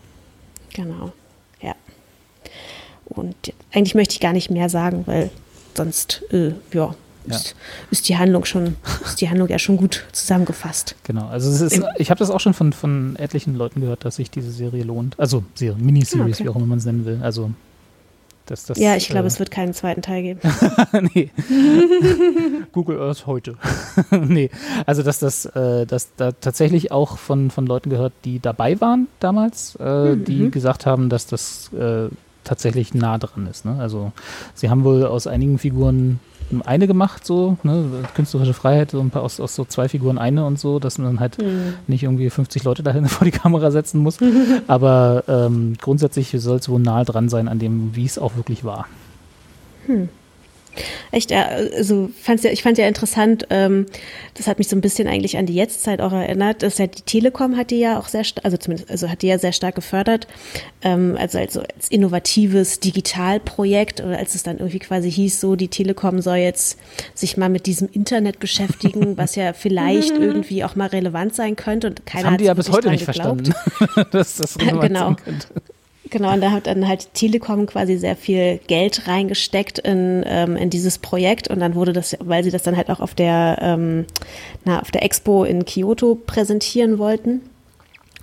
Genau, 0.75 1.13
ja. 1.61 1.75
Und 3.07 3.35
eigentlich 3.73 3.97
möchte 3.97 4.15
ich 4.15 4.21
gar 4.21 4.33
nicht 4.33 4.51
mehr 4.51 4.69
sagen, 4.69 5.03
weil 5.07 5.31
sonst, 5.75 6.23
äh, 6.33 6.53
ja, 6.73 6.95
ja. 7.31 7.37
ist, 7.37 7.55
ist, 7.91 8.09
die 8.09 8.17
Handlung 8.17 8.45
schon, 8.45 8.77
ist 9.05 9.21
die 9.21 9.29
Handlung 9.29 9.49
ja 9.49 9.59
schon 9.59 9.77
gut 9.77 10.05
zusammengefasst. 10.13 10.95
Genau, 11.05 11.29
also 11.29 11.51
es 11.51 11.61
ist, 11.61 11.83
ich 11.99 12.11
habe 12.11 12.19
das 12.19 12.31
auch 12.31 12.41
schon 12.41 12.55
von, 12.55 12.73
von 12.73 13.17
etlichen 13.17 13.55
Leuten 13.55 13.81
gehört, 13.81 14.05
dass 14.05 14.17
sich 14.17 14.31
diese 14.31 14.51
Serie 14.51 14.85
lohnt. 14.85 15.19
Also 15.19 15.45
Serie, 15.55 15.83
Miniseries, 15.83 16.21
ah, 16.21 16.25
okay. 16.25 16.45
wie 16.45 16.49
auch 16.49 16.57
immer 16.57 16.67
man 16.67 16.79
es 16.79 16.85
nennen 16.85 17.05
will. 17.05 17.21
Also 17.23 17.51
das, 18.51 18.67
das, 18.67 18.79
ja, 18.79 18.97
ich 18.97 19.09
glaube, 19.09 19.27
äh, 19.27 19.29
es 19.29 19.39
wird 19.39 19.53
keinen 19.53 19.75
zweiten 19.75 20.03
Teil 20.03 20.23
geben. 20.23 20.41
nee. 21.15 21.31
Google 22.73 23.01
Earth 23.01 23.29
heute. 23.29 23.55
nee, 24.11 24.51
also 24.87 25.05
dass 25.05 25.21
das 25.21 25.45
äh, 25.47 25.87
dass 25.87 26.17
da 26.17 26.33
tatsächlich 26.33 26.91
auch 26.91 27.17
von, 27.17 27.53
von 27.53 27.65
Leuten 27.65 27.91
gehört, 27.91 28.13
die 28.25 28.41
dabei 28.41 28.81
waren 28.81 29.07
damals, 29.21 29.77
äh, 29.79 30.17
mhm. 30.17 30.25
die 30.25 30.51
gesagt 30.51 30.85
haben, 30.85 31.11
dass 31.11 31.27
das 31.27 31.73
äh, 31.75 32.09
tatsächlich 32.43 32.93
nah 32.93 33.19
dran 33.19 33.47
ist. 33.47 33.65
Ne? 33.65 33.77
Also 33.79 34.11
sie 34.55 34.69
haben 34.69 34.83
wohl 34.83 35.07
aus 35.07 35.29
einigen 35.29 35.59
Figuren 35.59 36.19
eine 36.65 36.87
gemacht, 36.87 37.27
so, 37.27 37.57
ne, 37.63 37.85
künstlerische 38.15 38.55
Freiheit, 38.55 38.91
so 38.91 39.01
ein 39.01 39.11
paar 39.11 39.23
aus, 39.23 39.41
aus 39.41 39.55
so 39.55 39.65
zwei 39.65 39.89
Figuren 39.89 40.19
eine 40.19 40.45
und 40.45 40.59
so, 40.59 40.79
dass 40.79 40.99
man 40.99 41.21
halt 41.21 41.39
mhm. 41.39 41.75
nicht 41.87 42.03
irgendwie 42.03 42.29
50 42.31 42.65
Leute 42.65 42.83
dahin 42.83 43.07
vor 43.09 43.25
die 43.25 43.31
Kamera 43.31 43.71
setzen 43.71 44.01
muss. 44.01 44.19
Aber 44.67 45.25
ähm, 45.29 45.75
grundsätzlich 45.81 46.35
soll 46.39 46.59
es 46.59 46.69
wohl 46.69 46.81
nahe 46.81 47.05
dran 47.05 47.29
sein 47.29 47.49
an 47.49 47.59
dem, 47.59 47.95
wie 47.95 48.05
es 48.05 48.19
auch 48.19 48.37
wirklich 48.37 48.65
war. 48.65 48.87
Hm. 49.87 50.09
Echt, 51.13 51.33
also 51.33 52.11
fand's 52.21 52.45
ja, 52.45 52.51
ich 52.51 52.63
fand 52.63 52.79
ja 52.79 52.87
interessant, 52.87 53.47
ähm, 53.51 53.87
das 54.35 54.47
hat 54.47 54.59
mich 54.59 54.69
so 54.69 54.77
ein 54.77 54.81
bisschen 54.81 55.09
eigentlich 55.09 55.37
an 55.37 55.47
die 55.47 55.55
Jetztzeit 55.55 56.01
auch 56.01 56.13
erinnert, 56.13 56.63
dass 56.63 56.79
ja 56.79 56.87
die 56.87 57.03
Telekom 57.03 57.57
hat 57.57 57.71
die 57.71 57.81
ja 57.81 57.99
auch 57.99 58.09
sehr, 58.09 58.25
also 58.43 58.57
zumindest, 58.57 58.91
also 58.91 59.09
hat 59.09 59.23
die 59.23 59.27
ja 59.27 59.39
sehr 59.39 59.53
stark 59.53 59.75
gefördert, 59.75 60.29
ähm, 60.83 61.17
also 61.19 61.39
als, 61.39 61.57
als 61.57 61.89
innovatives 61.89 62.81
Digitalprojekt 62.81 64.01
oder 64.01 64.19
als 64.19 64.35
es 64.35 64.43
dann 64.43 64.59
irgendwie 64.59 64.79
quasi 64.79 65.11
hieß, 65.11 65.41
so 65.41 65.57
die 65.57 65.69
Telekom 65.69 66.21
soll 66.21 66.37
jetzt 66.37 66.79
sich 67.15 67.37
mal 67.37 67.49
mit 67.49 67.67
diesem 67.67 67.89
Internet 67.93 68.39
beschäftigen, 68.39 69.17
was 69.17 69.35
ja 69.35 69.53
vielleicht 69.53 70.11
irgendwie 70.19 70.65
auch 70.65 70.77
mal 70.77 70.89
relevant 70.89 71.35
sein 71.35 71.57
könnte 71.57 71.89
und 71.89 72.07
keiner 72.07 72.25
das 72.25 72.31
haben 72.33 72.39
die 72.39 72.45
ja 72.45 72.55
bis 72.55 72.71
heute 72.71 72.91
nicht 72.91 73.07
geglaubt. 73.07 73.49
verstanden, 73.49 74.11
dass 74.13 74.37
das 74.37 74.59
relevant 74.61 74.83
genau. 74.83 75.07
sein 75.07 75.17
könnte. 75.17 75.49
Genau, 76.11 76.33
und 76.33 76.41
da 76.41 76.51
hat 76.51 76.67
dann 76.67 76.89
halt 76.89 77.15
Telekom 77.15 77.67
quasi 77.67 77.97
sehr 77.97 78.17
viel 78.17 78.59
Geld 78.67 79.07
reingesteckt 79.07 79.79
in, 79.79 80.25
ähm, 80.27 80.57
in 80.57 80.69
dieses 80.69 80.99
Projekt 80.99 81.49
und 81.49 81.61
dann 81.61 81.77
wurde 81.77 81.93
das, 81.93 82.17
weil 82.21 82.43
sie 82.43 82.51
das 82.51 82.65
dann 82.65 82.77
halt 82.77 82.91
auch 82.91 83.01
auf 83.01 83.15
der, 83.15 83.59
ähm, 83.61 84.07
na, 84.65 84.81
auf 84.81 84.91
der 84.91 85.05
Expo 85.05 85.45
in 85.45 85.65
Kyoto 85.65 86.17
präsentieren 86.17 86.99
wollten. 86.99 87.43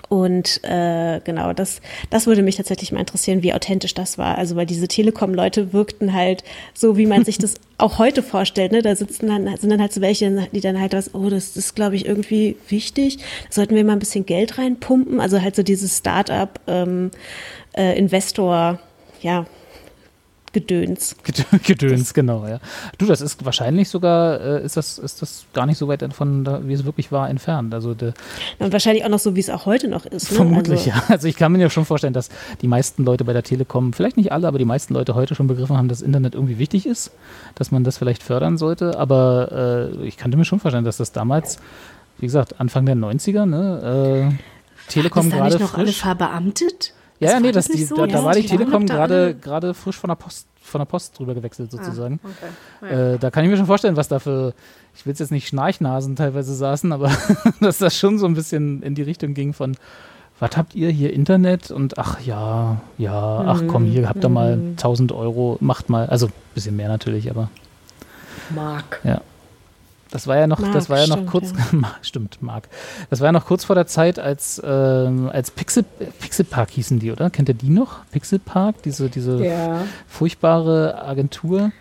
Und 0.10 0.64
äh, 0.64 1.20
genau, 1.24 1.52
das, 1.52 1.82
das 2.10 2.28
würde 2.28 2.42
mich 2.42 2.56
tatsächlich 2.56 2.94
mal 2.94 3.02
interessieren, 3.02 3.44
wie 3.44 3.54
authentisch 3.54 3.94
das 3.94 4.18
war. 4.18 4.38
Also 4.38 4.56
weil 4.56 4.66
diese 4.66 4.88
Telekom-Leute 4.88 5.74
wirkten 5.74 6.14
halt 6.14 6.46
so, 6.74 6.96
wie 6.96 7.06
man 7.06 7.26
sich 7.26 7.38
das 7.38 7.56
auch 7.78 7.98
heute 7.98 8.24
vorstellt. 8.24 8.72
Ne? 8.72 8.82
Da 8.82 8.96
sitzen 8.96 9.28
dann, 9.28 9.58
sind 9.58 9.70
dann 9.70 9.82
halt 9.82 9.92
so 9.92 10.00
welche, 10.00 10.48
die 10.54 10.62
dann 10.62 10.80
halt 10.80 10.94
was, 10.94 11.14
oh, 11.14 11.30
das 11.30 11.58
ist, 11.58 11.76
glaube 11.76 11.98
ich, 11.98 12.06
irgendwie 12.06 12.56
wichtig. 12.70 13.18
Da 13.18 13.52
sollten 13.52 13.76
wir 13.76 13.84
mal 13.84 13.94
ein 13.94 14.00
bisschen 14.00 14.26
Geld 14.26 14.58
reinpumpen. 14.58 15.20
Also 15.20 15.42
halt 15.42 15.58
so 15.58 15.64
dieses 15.64 15.98
Start-up 15.98 16.62
ähm, 16.68 17.12
äh, 17.78 17.98
Investor, 17.98 18.80
ja, 19.22 19.46
Gedöns. 20.54 21.16
Gedöns, 21.64 22.16
genau, 22.16 22.48
ja. 22.48 22.60
Du, 22.98 23.06
das 23.06 23.22
ist 23.22 23.46
wahrscheinlich 23.46 23.90
sogar, 23.90 24.40
äh, 24.42 24.66
ist, 24.66 24.76
das, 24.76 24.98
ist 24.98 25.22
das 25.22 25.46
gar 25.54 25.66
nicht 25.68 25.78
so 25.78 25.88
weit 25.88 26.04
von, 26.14 26.68
wie 26.68 26.74
es 26.74 26.86
wirklich 26.86 27.12
war, 27.12 27.30
entfernt. 27.30 27.76
Also 27.76 27.94
de, 27.94 28.14
Und 28.58 28.72
wahrscheinlich 28.72 29.04
auch 29.06 29.10
noch 29.10 29.20
so, 29.20 29.36
wie 29.36 29.40
es 29.40 29.52
auch 29.52 29.68
heute 29.68 29.88
noch 29.88 30.06
ist. 30.06 30.32
Ne? 30.32 30.38
Vermutlich, 30.38 30.92
also, 30.94 31.00
ja. 31.02 31.04
Also 31.10 31.28
ich 31.28 31.36
kann 31.36 31.52
mir 31.52 31.60
ja 31.60 31.70
schon 31.70 31.86
vorstellen, 31.86 32.14
dass 32.14 32.30
die 32.62 32.68
meisten 32.68 33.04
Leute 33.04 33.24
bei 33.24 33.34
der 33.34 33.44
Telekom, 33.44 33.94
vielleicht 33.94 34.18
nicht 34.18 34.32
alle, 34.32 34.48
aber 34.48 34.58
die 34.58 34.66
meisten 34.66 34.94
Leute 34.94 35.16
heute 35.16 35.36
schon 35.36 35.46
begriffen 35.48 35.78
haben, 35.78 35.90
dass 35.90 36.02
Internet 36.02 36.34
irgendwie 36.34 36.58
wichtig 36.58 36.88
ist, 36.88 37.12
dass 37.54 37.72
man 37.72 37.84
das 37.84 37.98
vielleicht 38.00 38.24
fördern 38.24 38.58
sollte. 38.58 38.98
Aber 38.98 39.92
äh, 40.02 40.08
ich 40.08 40.18
könnte 40.18 40.38
mir 40.38 40.46
schon 40.46 40.60
vorstellen, 40.60 40.86
dass 40.86 40.98
das 40.98 41.12
damals, 41.12 41.60
wie 42.18 42.26
gesagt, 42.26 42.60
Anfang 42.60 42.86
der 42.86 42.96
90er, 42.96 43.46
ne, 43.46 44.32
äh, 44.32 44.92
Telekom 44.92 45.30
gerade. 45.30 45.56
Ist 45.56 45.60
noch 45.60 45.70
frisch, 45.70 45.80
alle 45.80 45.92
verbeamtet? 45.92 46.94
Ja, 47.20 47.32
ja 47.32 47.40
nee, 47.40 47.52
das, 47.52 47.68
die, 47.68 47.84
so? 47.84 47.96
da, 47.96 48.08
da 48.08 48.24
war 48.24 48.34
die 48.34 48.46
Telekom 48.46 48.86
gerade 48.86 49.36
gerade 49.36 49.74
frisch 49.74 49.98
von 49.98 50.10
der 50.10 50.16
Post 50.16 50.48
von 50.68 50.80
der 50.80 50.86
Post 50.86 51.18
drüber 51.18 51.34
gewechselt 51.34 51.70
ah, 51.74 51.78
sozusagen. 51.78 52.20
Ah, 52.24 52.28
okay. 52.82 52.94
ja. 52.94 53.14
äh, 53.14 53.18
da 53.18 53.32
kann 53.32 53.44
ich 53.44 53.50
mir 53.50 53.58
schon 53.58 53.66
vorstellen, 53.66 53.96
was 53.96 54.08
da 54.08 54.20
für, 54.20 54.54
ich 54.96 55.06
will 55.06 55.14
es 55.14 55.20
jetzt 55.20 55.32
nicht 55.32 55.48
Schnarchnasen 55.48 56.16
teilweise 56.16 56.54
saßen, 56.54 56.92
aber 56.92 57.12
dass 57.62 57.78
das 57.80 57.98
schon 57.98 58.20
so 58.20 58.26
ein 58.26 58.34
bisschen 58.34 58.84
in 58.84 58.94
die 58.94 59.02
Richtung 59.02 59.34
ging 59.34 59.54
von, 59.54 59.78
was 60.40 60.56
habt 60.56 60.76
ihr 60.76 60.90
hier 60.90 61.14
Internet 61.14 61.72
und 61.72 61.98
ach 61.98 62.22
ja, 62.22 62.82
ja, 62.98 63.44
ach 63.48 63.64
komm, 63.68 63.86
hier 63.86 64.08
habt 64.08 64.24
ihr 64.24 64.30
mal 64.30 64.54
1000 64.54 65.12
mhm. 65.12 65.18
Euro, 65.18 65.58
macht 65.62 65.90
mal, 65.90 66.08
also 66.08 66.28
ein 66.28 66.34
bisschen 66.54 66.76
mehr 66.76 66.90
natürlich, 66.90 67.30
aber. 67.32 67.50
Mark. 68.54 69.02
Ja. 69.04 69.22
Das 70.18 70.26
war 70.26 70.36
ja 70.36 70.48
noch, 70.48 70.58
Mark, 70.58 70.74
das 70.74 70.90
war 70.90 70.98
ja 70.98 71.06
noch 71.06 71.18
stimmt, 71.18 71.30
kurz, 71.30 71.52
ja. 71.52 71.92
stimmt, 72.02 72.42
Mark. 72.42 72.70
Das 73.12 73.20
war 73.20 73.28
ja 73.28 73.32
noch 73.32 73.46
kurz 73.46 73.66
vor 73.66 73.76
der 73.76 73.86
Zeit, 73.86 74.18
als, 74.18 74.60
ähm, 74.66 75.30
als 75.32 75.52
Pixel, 75.52 75.86
Pixel 76.20 76.44
Park 76.44 76.72
hießen 76.72 76.98
die, 76.98 77.12
oder? 77.12 77.30
Kennt 77.30 77.50
ihr 77.50 77.54
die 77.54 77.70
noch? 77.70 78.04
Pixel 78.12 78.40
Park, 78.40 78.82
diese, 78.82 79.12
diese 79.12 79.46
ja. 79.46 79.84
furchtbare 80.08 81.04
Agentur. 81.04 81.72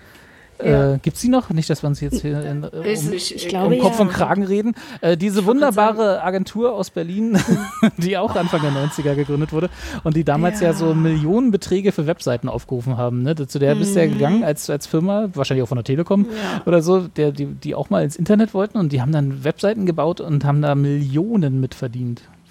Ja. 0.65 0.95
Äh, 0.95 0.99
Gibt 0.99 1.17
es 1.17 1.23
die 1.23 1.29
noch? 1.29 1.51
Nicht, 1.51 1.69
dass 1.69 1.83
wir 1.83 1.89
uns 1.89 2.01
jetzt 2.01 2.23
hier 2.23 2.43
in, 2.45 2.65
um, 2.65 2.85
ich, 2.85 3.35
ich 3.35 3.49
glaube, 3.49 3.75
um 3.75 3.81
Kopf 3.81 3.99
ja. 3.99 4.05
und 4.05 4.11
Kragen 4.11 4.43
reden. 4.43 4.75
Äh, 5.01 5.17
diese 5.17 5.45
wunderbare 5.45 6.23
Agentur 6.23 6.73
aus 6.75 6.91
Berlin, 6.91 7.39
die 7.97 8.17
auch 8.17 8.35
Anfang 8.37 8.63
der 8.63 8.73
90er 8.73 9.15
gegründet 9.15 9.53
wurde 9.53 9.71
und 10.05 10.17
die 10.17 10.25
damals 10.25 10.61
ja, 10.61 10.69
ja 10.69 10.73
so 10.75 10.95
Millionenbeträge 10.95 11.93
für 11.93 12.07
Webseiten 12.07 12.49
aufgerufen 12.49 12.97
haben. 12.97 13.23
Ne? 13.23 13.35
Zu 13.47 13.59
der 13.59 13.75
mhm. 13.75 13.81
bist 13.81 13.95
du 13.95 14.01
ja 14.01 14.07
gegangen 14.07 14.45
als, 14.45 14.71
als 14.71 14.87
Firma, 14.87 15.29
wahrscheinlich 15.35 15.63
auch 15.63 15.69
von 15.69 15.77
der 15.77 15.85
Telekom 15.85 16.27
oder 16.65 16.83
so, 16.83 17.01
der, 17.09 17.33
die, 17.33 17.47
die 17.47 17.75
auch 17.75 17.91
mal 17.91 18.03
ins 18.03 18.17
Internet 18.17 18.55
wollten 18.55 18.79
und 18.79 18.93
die 18.93 19.01
haben 19.01 19.13
dann 19.13 19.45
Webseiten 19.45 19.87
gebaut 19.87 20.21
und 20.21 20.45
haben 20.45 20.63
da 20.63 20.75
Millionen 20.75 21.61
mit 21.61 21.75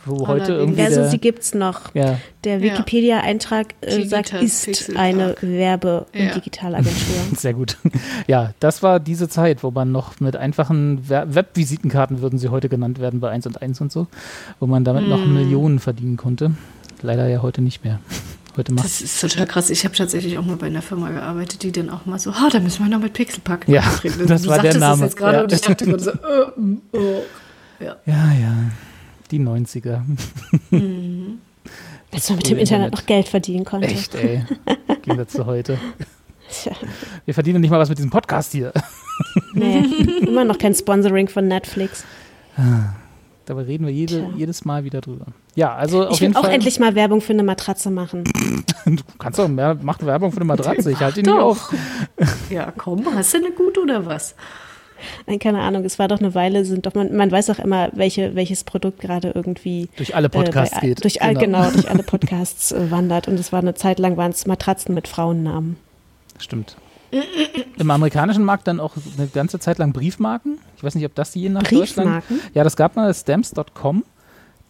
wo 0.05 0.27
heute 0.27 0.53
irgendwie. 0.53 0.81
Also 0.81 1.07
sie 1.09 1.17
gibt 1.17 1.41
es 1.41 1.53
noch. 1.53 1.93
Ja. 1.93 2.19
Der 2.43 2.61
Wikipedia-Eintrag 2.61 3.73
äh, 3.81 4.05
sagt, 4.05 4.33
ist 4.33 4.95
eine 4.95 5.35
Werbe- 5.41 6.05
und 6.13 6.19
ja. 6.19 6.33
Digitalagentur. 6.33 7.15
Sehr 7.35 7.53
gut. 7.53 7.77
Ja, 8.27 8.53
das 8.59 8.83
war 8.83 8.99
diese 8.99 9.27
Zeit, 9.29 9.63
wo 9.63 9.71
man 9.71 9.91
noch 9.91 10.19
mit 10.19 10.35
einfachen 10.35 11.09
Webvisitenkarten, 11.09 12.21
würden 12.21 12.39
sie 12.39 12.49
heute 12.49 12.69
genannt 12.69 12.99
werden, 12.99 13.19
bei 13.19 13.29
1 13.29 13.47
und 13.47 13.61
1 13.61 13.81
und 13.81 13.91
so, 13.91 14.07
wo 14.59 14.67
man 14.67 14.83
damit 14.83 15.07
mm. 15.07 15.09
noch 15.09 15.25
Millionen 15.25 15.79
verdienen 15.79 16.17
konnte. 16.17 16.51
Leider 17.01 17.27
ja 17.27 17.41
heute 17.41 17.61
nicht 17.61 17.83
mehr. 17.83 17.99
Heute 18.57 18.71
macht 18.71 18.85
das 18.85 19.01
ist 19.01 19.19
total 19.19 19.47
krass. 19.47 19.69
Ich 19.69 19.83
habe 19.83 19.95
tatsächlich 19.95 20.37
auch 20.37 20.45
mal 20.45 20.55
bei 20.55 20.67
einer 20.67 20.81
Firma 20.81 21.09
gearbeitet, 21.09 21.63
die 21.63 21.71
dann 21.71 21.89
auch 21.89 22.05
mal 22.05 22.19
so, 22.19 22.31
ah, 22.31 22.49
da 22.51 22.59
müssen 22.59 22.85
wir 22.85 22.89
noch 22.89 23.03
mit 23.03 23.13
Pixelpack 23.13 23.67
Ja, 23.67 23.83
das 24.27 24.43
du 24.43 24.49
war 24.49 24.59
der 24.59 24.77
Name. 24.77 25.01
Das 25.01 25.11
jetzt 25.11 25.17
gerade 25.17 25.37
ja. 25.37 25.43
und 25.43 25.51
ich 25.51 25.61
dachte 25.61 25.85
gerade 25.85 26.03
so, 26.03 26.11
oh, 26.11 26.97
oh. 26.97 27.23
Ja. 27.79 27.97
ja, 28.05 28.31
ja 28.33 28.53
die 29.31 29.39
90er. 29.39 30.01
Mhm. 30.71 31.39
Als 32.11 32.29
man 32.29 32.37
mit 32.37 32.49
dem 32.49 32.57
Internet 32.57 32.93
noch 32.93 33.05
Geld 33.05 33.27
verdienen 33.27 33.65
konnte. 33.65 33.87
Echt, 33.87 34.15
ey. 34.15 34.43
Gehen 35.01 35.17
wir 35.17 35.27
zu 35.27 35.45
heute. 35.45 35.77
Wir 37.25 37.33
verdienen 37.33 37.61
nicht 37.61 37.71
mal 37.71 37.79
was 37.79 37.89
mit 37.89 37.97
diesem 37.97 38.11
Podcast 38.11 38.51
hier. 38.51 38.71
Nee, 39.53 39.83
immer 40.21 40.45
noch 40.45 40.57
kein 40.57 40.73
Sponsoring 40.73 41.27
von 41.27 41.47
Netflix. 41.47 42.03
Dabei 43.45 43.61
reden 43.63 43.85
wir 43.85 43.93
jede, 43.93 44.29
jedes 44.35 44.65
Mal 44.65 44.83
wieder 44.83 45.01
drüber. 45.01 45.27
Ja, 45.55 45.75
also 45.75 46.07
auf 46.07 46.13
ich 46.13 46.19
jeden 46.19 46.33
will 46.35 46.41
auch 46.41 46.49
endlich 46.49 46.79
mal 46.79 46.95
Werbung 46.95 47.21
für 47.21 47.33
eine 47.33 47.43
Matratze 47.43 47.91
machen. 47.91 48.23
du 48.85 49.03
kannst 49.19 49.39
doch 49.39 49.47
mehr, 49.47 49.77
mach 49.81 50.01
Werbung 50.01 50.31
für 50.31 50.37
eine 50.37 50.45
Matratze. 50.45 50.91
Ich 50.91 50.99
halte 50.99 51.21
die 51.21 51.29
nicht 51.29 51.39
auf. 51.39 51.73
Ja, 52.49 52.73
komm, 52.75 53.05
hast 53.13 53.33
du 53.33 53.37
eine 53.37 53.51
gut 53.51 53.77
oder 53.77 54.05
was? 54.05 54.35
Nein, 55.27 55.39
keine 55.39 55.61
Ahnung. 55.61 55.83
Es 55.85 55.99
war 55.99 56.07
doch 56.07 56.19
eine 56.19 56.33
Weile, 56.35 56.65
sind 56.65 56.85
doch, 56.85 56.93
man, 56.93 57.15
man 57.15 57.31
weiß 57.31 57.49
auch 57.49 57.59
immer, 57.59 57.89
welche, 57.93 58.35
welches 58.35 58.63
Produkt 58.63 58.99
gerade 58.99 59.31
irgendwie 59.35 59.89
durch 59.97 60.15
alle 60.15 60.29
Podcasts 60.29 60.77
äh, 60.77 60.81
bei, 60.81 60.87
geht. 60.87 61.03
Durch 61.03 61.21
all, 61.21 61.35
genau. 61.35 61.61
genau. 61.61 61.71
durch 61.71 61.89
alle 61.89 62.03
Podcasts 62.03 62.71
äh, 62.71 62.91
wandert. 62.91 63.27
Und 63.27 63.39
es 63.39 63.51
war 63.51 63.59
eine 63.59 63.73
Zeit 63.73 63.99
lang 63.99 64.17
waren 64.17 64.31
es 64.31 64.45
Matratzen 64.45 64.95
mit 64.95 65.07
Frauennamen. 65.07 65.77
Stimmt. 66.39 66.75
Im 67.77 67.91
amerikanischen 67.91 68.43
Markt 68.43 68.67
dann 68.67 68.79
auch 68.79 68.93
eine 69.17 69.27
ganze 69.27 69.59
Zeit 69.59 69.77
lang 69.77 69.93
Briefmarken. 69.93 70.57
Ich 70.75 70.83
weiß 70.83 70.95
nicht, 70.95 71.05
ob 71.05 71.15
das 71.15 71.33
je 71.35 71.49
nach 71.49 71.63
Deutschland. 71.63 72.23
Ja, 72.53 72.63
das 72.63 72.75
gab 72.75 72.95
mal 72.95 73.13
stamps.com. 73.13 74.03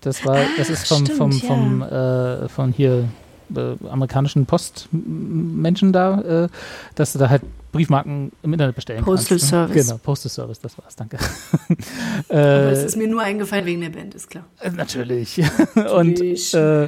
Das 0.02 0.24
war, 0.26 0.38
ah, 0.38 0.46
das 0.58 0.70
ist 0.70 0.88
vom, 0.88 1.06
stimmt, 1.06 1.18
vom, 1.18 1.32
vom, 1.32 1.82
ja. 1.82 2.44
äh, 2.44 2.50
von 2.50 2.72
hier 2.72 3.10
äh, 3.56 3.76
amerikanischen 3.90 4.46
Postmenschen 4.46 5.92
da, 5.92 6.46
äh, 6.46 6.48
dass 6.96 7.14
du 7.14 7.20
da 7.20 7.30
halt 7.30 7.42
Briefmarken 7.76 8.32
im 8.42 8.54
Internet 8.54 8.76
bestellen 8.76 9.04
Postal 9.04 9.38
kannst. 9.38 9.52
Postal 9.52 9.68
Service. 9.68 9.88
Genau, 9.88 10.00
Postal 10.02 10.32
Service, 10.32 10.60
das 10.62 10.78
war's, 10.78 10.96
danke. 10.96 11.18
äh, 12.30 12.38
Aber 12.38 12.72
es 12.72 12.84
ist 12.86 12.96
mir 12.96 13.08
nur 13.08 13.22
eingefallen 13.22 13.66
wegen 13.66 13.82
der 13.82 13.90
Band, 13.90 14.16
ist 14.16 14.30
klar. 14.30 14.46
Äh, 14.62 14.72
natürlich. 14.72 15.42
und, 15.94 16.54
äh, 16.54 16.88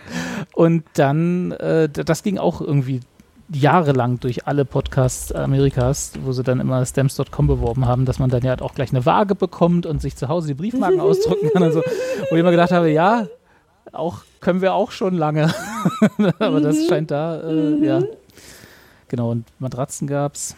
und 0.53 0.84
dann, 0.93 1.51
äh, 1.51 1.89
das 1.89 2.24
ging 2.24 2.38
auch 2.38 2.62
irgendwie 2.62 3.01
jahrelang 3.53 4.20
durch 4.20 4.47
alle 4.47 4.66
Podcasts 4.66 5.32
Amerikas, 5.32 6.14
wo 6.24 6.32
sie 6.32 6.43
dann 6.43 6.60
immer 6.60 6.86
stamps.com 6.86 7.47
beworben 7.47 7.86
haben, 7.86 8.05
dass 8.05 8.20
man 8.20 8.30
dann 8.30 8.43
ja 8.43 8.60
auch 8.62 8.74
gleich 8.74 8.91
eine 8.91 9.05
Waage 9.05 9.36
bekommt 9.36 9.86
und 9.86 10.01
sich 10.01 10.16
zu 10.16 10.28
Hause 10.30 10.47
die 10.47 10.53
Briefmarken 10.53 10.99
ausdrücken 11.01 11.49
kann 11.51 11.64
und 11.64 11.74
so. 11.74 11.82
Wo 12.30 12.36
ich 12.36 12.39
immer 12.39 12.51
gedacht 12.51 12.72
habe, 12.72 12.89
ja, 12.91 13.28
auch 13.92 14.22
können 14.40 14.62
wir 14.62 14.74
auch 14.74 14.92
schon 14.92 15.16
lange. 15.16 15.54
Aber 16.40 16.62
das 16.62 16.78
mhm. 16.78 16.88
scheint 16.90 17.12
da, 17.12 17.42
äh, 17.42 17.86
ja. 17.86 18.04
Genau, 19.08 19.32
und 19.32 19.46
Matratzen 19.60 20.08
gab's. 20.08 20.56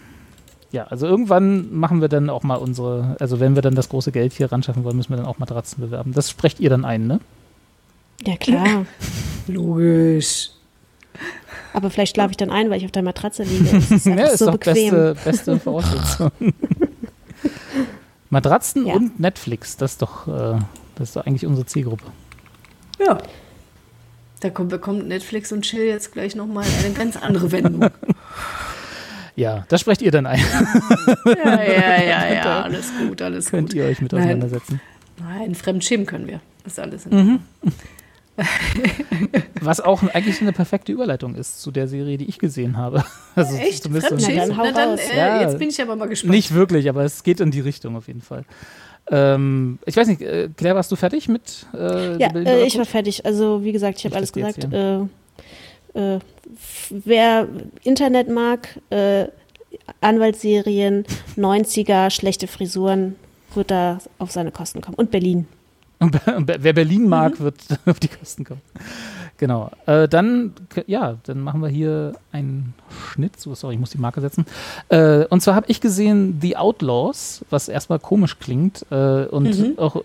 Ja, 0.71 0.85
also 0.85 1.07
irgendwann 1.07 1.73
machen 1.73 2.01
wir 2.01 2.09
dann 2.09 2.29
auch 2.29 2.43
mal 2.43 2.55
unsere, 2.55 3.15
also 3.19 3.39
wenn 3.39 3.55
wir 3.55 3.61
dann 3.61 3.75
das 3.75 3.89
große 3.89 4.11
Geld 4.11 4.33
hier 4.33 4.51
ran 4.51 4.61
schaffen 4.61 4.83
wollen, 4.83 4.97
müssen 4.97 5.09
wir 5.09 5.17
dann 5.17 5.25
auch 5.25 5.39
Matratzen 5.39 5.81
bewerben. 5.81 6.13
Das 6.13 6.29
sprecht 6.29 6.59
ihr 6.59 6.69
dann 6.69 6.85
ein, 6.85 7.07
ne? 7.07 7.19
Ja, 8.25 8.35
klar. 8.37 8.85
Logisch. 9.47 10.51
Aber 11.73 11.89
vielleicht 11.89 12.15
schlafe 12.15 12.31
ich 12.31 12.37
dann 12.37 12.51
ein, 12.51 12.69
weil 12.69 12.77
ich 12.77 12.85
auf 12.85 12.91
der 12.91 13.03
Matratze 13.03 13.43
liege. 13.43 13.69
Das 13.71 13.91
ist, 13.91 14.05
ja, 14.05 14.15
ist 14.25 14.39
so 14.39 14.45
doch 14.45 14.53
bequem. 14.53 14.91
beste, 14.91 15.15
beste 15.23 15.59
Voraussetzung. 15.59 16.31
Matratzen 18.29 18.85
ja. 18.85 18.93
und 18.93 19.19
Netflix, 19.19 19.75
das 19.77 19.93
ist 19.93 20.01
doch, 20.03 20.27
äh, 20.27 20.59
das 20.95 21.09
ist 21.09 21.15
doch 21.15 21.25
eigentlich 21.25 21.47
unsere 21.47 21.65
Zielgruppe. 21.65 22.05
Ja. 22.99 23.17
Da 24.41 24.49
kommt, 24.49 24.69
bekommt 24.69 25.07
Netflix 25.07 25.51
und 25.51 25.63
Chill 25.63 25.83
jetzt 25.83 26.13
gleich 26.13 26.35
nochmal 26.35 26.65
eine 26.83 26.93
ganz 26.93 27.17
andere 27.17 27.51
Wendung. 27.51 27.89
Ja, 29.35 29.65
das 29.69 29.79
sprecht 29.79 30.01
ihr 30.01 30.11
dann 30.11 30.25
ein. 30.25 30.43
Ja, 31.25 31.63
ja, 31.63 32.03
ja, 32.03 32.33
ja, 32.33 32.61
alles 32.63 32.91
gut, 32.99 33.21
alles 33.21 33.49
Könnt 33.49 33.69
gut. 33.69 33.75
ihr 33.77 33.85
euch 33.85 34.01
mit 34.01 34.13
auseinandersetzen. 34.13 34.81
Nein, 35.17 35.39
nein 35.39 35.55
fremdschämen 35.55 36.05
können 36.05 36.27
wir. 36.27 36.41
Das 36.65 36.73
ist 36.73 36.79
alles 36.79 37.05
in 37.05 37.15
mhm. 37.15 37.39
Was 39.61 39.79
auch 39.79 40.03
eigentlich 40.13 40.41
eine 40.41 40.51
perfekte 40.51 40.91
Überleitung 40.91 41.35
ist 41.35 41.61
zu 41.61 41.71
der 41.71 41.87
Serie, 41.87 42.17
die 42.17 42.25
ich 42.25 42.37
gesehen 42.37 42.75
habe. 42.75 43.05
Also 43.35 43.55
Echt? 43.55 43.83
Fremdschämen? 43.87 44.53
Na, 44.57 44.71
dann, 44.73 44.97
äh, 44.97 45.17
ja, 45.17 45.41
jetzt 45.41 45.57
bin 45.57 45.69
ich 45.69 45.81
aber 45.81 45.95
mal 45.95 46.09
gespannt. 46.09 46.33
Nicht 46.33 46.53
wirklich, 46.53 46.89
aber 46.89 47.05
es 47.05 47.23
geht 47.23 47.39
in 47.39 47.51
die 47.51 47.61
Richtung 47.61 47.95
auf 47.95 48.07
jeden 48.07 48.21
Fall. 48.21 48.43
Ähm, 49.11 49.79
ich 49.85 49.97
weiß 49.97 50.07
nicht, 50.07 50.21
äh, 50.21 50.49
Claire, 50.55 50.75
warst 50.75 50.91
du 50.91 50.95
fertig 50.95 51.27
mit 51.27 51.65
äh, 51.73 52.17
Ja, 52.17 52.29
äh, 52.35 52.65
ich 52.65 52.77
war 52.77 52.85
fertig. 52.85 53.25
Also, 53.25 53.63
wie 53.63 53.71
gesagt, 53.71 53.99
ich 53.99 54.05
habe 54.05 54.15
alles 54.15 54.31
gesagt. 54.31 54.65
Äh, 54.71 54.99
äh, 55.93 56.19
wer 56.89 57.47
Internet 57.83 58.29
mag, 58.29 58.79
Anwaltsserien, 60.01 61.05
90er, 61.37 62.09
schlechte 62.11 62.47
Frisuren, 62.47 63.15
wird 63.55 63.71
da 63.71 63.99
auf 64.19 64.31
seine 64.31 64.51
Kosten 64.51 64.81
kommen. 64.81 64.95
Und 64.95 65.11
Berlin. 65.11 65.47
Wer 65.99 66.73
Berlin 66.73 67.09
mag, 67.09 67.39
mhm. 67.39 67.43
wird 67.45 67.55
auf 67.85 67.99
die 67.99 68.07
Kosten 68.07 68.45
kommen. 68.45 68.61
Genau. 69.37 69.71
Dann, 69.85 70.53
ja, 70.85 71.17
dann 71.23 71.39
machen 71.39 71.61
wir 71.61 71.69
hier 71.69 72.13
einen 72.31 72.73
Schnitt. 73.11 73.39
So, 73.39 73.55
sorry, 73.55 73.75
ich 73.75 73.79
muss 73.79 73.91
die 73.91 73.97
Marke 73.97 74.21
setzen. 74.21 74.45
Äh, 74.89 75.25
und 75.25 75.41
zwar 75.41 75.55
habe 75.55 75.65
ich 75.69 75.81
gesehen 75.81 76.39
The 76.41 76.57
Outlaws, 76.57 77.45
was 77.49 77.67
erstmal 77.67 77.99
komisch 77.99 78.39
klingt 78.39 78.85
äh, 78.91 79.25
und 79.25 79.57
mhm. 79.57 79.77
auch 79.77 79.97
äh, 79.97 80.01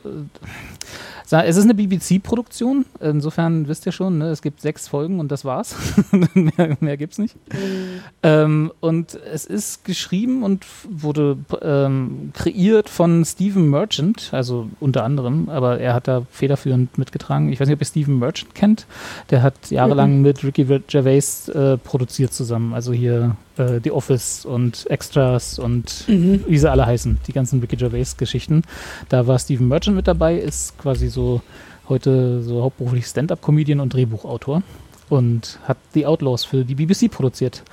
es 1.42 1.56
ist 1.56 1.64
eine 1.64 1.74
BBC-Produktion, 1.74 2.84
insofern 3.00 3.66
wisst 3.66 3.86
ihr 3.86 3.92
schon, 3.92 4.18
ne, 4.18 4.28
es 4.28 4.42
gibt 4.42 4.60
sechs 4.60 4.86
Folgen 4.88 5.18
und 5.18 5.32
das 5.32 5.44
war's. 5.44 5.74
mehr 6.34 6.76
mehr 6.78 6.96
gibt 6.96 7.14
es 7.14 7.18
nicht. 7.18 7.34
Mhm. 7.52 8.00
Ähm, 8.22 8.72
und 8.80 9.14
es 9.14 9.44
ist 9.44 9.84
geschrieben 9.84 10.42
und 10.42 10.64
wurde 10.88 11.38
ähm, 11.62 12.30
kreiert 12.34 12.88
von 12.88 13.24
Stephen 13.24 13.68
Merchant, 13.68 14.28
also 14.32 14.68
unter 14.80 15.02
anderem, 15.02 15.48
aber 15.48 15.80
er 15.80 15.94
hat 15.94 16.08
da 16.08 16.22
federführend 16.30 16.98
mitgetragen. 16.98 17.50
Ich 17.50 17.58
weiß 17.58 17.68
nicht, 17.68 17.76
ob 17.76 17.82
ihr 17.82 17.86
Stephen 17.86 18.18
Merchant 18.18 18.54
kennt. 18.54 18.86
Der 19.30 19.42
hat 19.42 19.70
jahrelang 19.70 20.16
mhm. 20.16 20.22
mit 20.22 20.44
Ricky 20.44 20.64
Gervais 20.86 21.48
äh, 21.48 21.78
produziert 21.78 22.13
produziert 22.14 22.32
zusammen. 22.32 22.74
Also 22.74 22.92
hier 22.92 23.36
äh, 23.56 23.80
The 23.82 23.90
Office 23.90 24.46
und 24.46 24.88
Extras 24.88 25.58
und 25.58 26.04
mhm. 26.06 26.44
wie 26.46 26.58
sie 26.58 26.70
alle 26.70 26.86
heißen, 26.86 27.18
die 27.26 27.32
ganzen 27.32 27.58
Ricky 27.58 27.76
Gervais-Geschichten. 27.76 28.62
Da 29.08 29.26
war 29.26 29.36
Steven 29.38 29.66
Merchant 29.66 29.96
mit 29.96 30.06
dabei, 30.06 30.36
ist 30.36 30.78
quasi 30.78 31.08
so 31.08 31.42
heute 31.88 32.42
so 32.42 32.62
hauptberuflich 32.62 33.06
Stand-up-Comedian 33.06 33.80
und 33.80 33.92
Drehbuchautor 33.92 34.62
und 35.08 35.58
hat 35.64 35.78
The 35.92 36.06
Outlaws 36.06 36.44
für 36.44 36.64
die 36.64 36.76
BBC 36.76 37.10
produziert. 37.10 37.64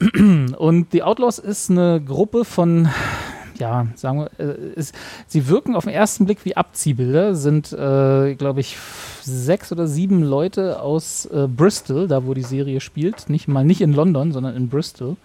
Und 0.56 0.92
The 0.92 1.02
Outlaws 1.02 1.38
ist 1.38 1.70
eine 1.70 2.00
Gruppe 2.00 2.46
von 2.46 2.88
ja, 3.58 3.86
sagen 3.94 4.20
wir, 4.20 4.30
äh, 4.38 4.72
ist, 4.74 4.94
sie 5.26 5.46
wirken 5.46 5.76
auf 5.76 5.84
den 5.84 5.92
ersten 5.92 6.24
Blick 6.24 6.46
wie 6.46 6.56
Abziehbilder, 6.56 7.34
sind, 7.34 7.70
äh, 7.74 8.34
glaube 8.34 8.60
ich, 8.60 8.78
sechs 9.22 9.72
oder 9.72 9.86
sieben 9.86 10.22
Leute 10.22 10.80
aus 10.80 11.26
äh, 11.26 11.46
Bristol, 11.48 12.08
da 12.08 12.26
wo 12.26 12.34
die 12.34 12.42
Serie 12.42 12.80
spielt, 12.80 13.28
nicht 13.28 13.48
mal 13.48 13.64
nicht 13.64 13.80
in 13.80 13.92
London, 13.92 14.32
sondern 14.32 14.56
in 14.56 14.68
Bristol 14.68 15.16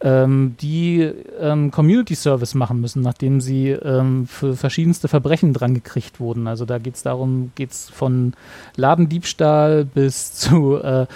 ähm, 0.00 0.54
die 0.60 1.10
ähm, 1.40 1.70
Community 1.70 2.14
Service 2.14 2.54
machen 2.54 2.80
müssen, 2.80 3.02
nachdem 3.02 3.40
sie 3.40 3.70
ähm, 3.70 4.26
für 4.26 4.54
verschiedenste 4.56 5.08
Verbrechen 5.08 5.52
dran 5.52 5.74
gekriegt 5.74 6.20
wurden. 6.20 6.46
Also 6.46 6.64
da 6.64 6.78
geht 6.78 6.94
es 6.94 7.02
darum, 7.02 7.50
geht 7.56 7.72
es 7.72 7.90
von 7.90 8.34
Ladendiebstahl 8.76 9.84
bis 9.84 10.32
zu, 10.34 10.76
äh, 10.76 11.06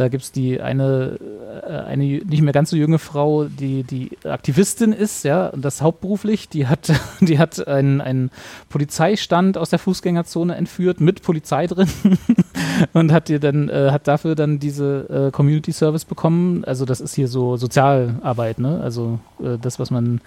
da 0.00 0.08
gibt 0.08 0.24
es 0.24 0.32
die 0.32 0.62
eine, 0.62 1.18
äh, 1.62 1.70
eine 1.70 2.04
nicht 2.04 2.40
mehr 2.40 2.54
ganz 2.54 2.70
so 2.70 2.76
junge 2.76 2.98
Frau, 2.98 3.44
die, 3.44 3.82
die 3.82 4.10
Aktivistin 4.24 4.92
ist, 4.92 5.24
ja, 5.24 5.48
und 5.48 5.62
das 5.62 5.82
hauptberuflich, 5.82 6.48
die 6.48 6.66
hat, 6.66 6.90
die 7.20 7.38
hat 7.38 7.68
einen, 7.68 8.00
einen 8.00 8.30
Polizeistand 8.70 9.58
aus 9.58 9.68
der 9.68 9.78
Fußgängerzone 9.78 10.54
entführt 10.54 11.02
mit 11.02 11.22
Polizei 11.22 11.66
drin 11.66 11.88
und 12.94 13.12
hat 13.12 13.28
ihr 13.28 13.40
dann, 13.40 13.68
äh, 13.68 13.90
hat 13.90 14.08
dafür 14.08 14.34
dann 14.34 14.58
diese 14.58 15.28
äh, 15.28 15.30
Community 15.30 15.72
Service 15.72 16.06
bekommen. 16.06 16.64
Also 16.64 16.86
das 16.86 17.02
ist 17.02 17.14
hier 17.14 17.28
so 17.28 17.58
Sozialarbeit, 17.58 18.58
ne? 18.58 18.80
Also 18.82 19.20
äh, 19.38 19.58
das, 19.60 19.78
was 19.78 19.90
man 19.90 20.22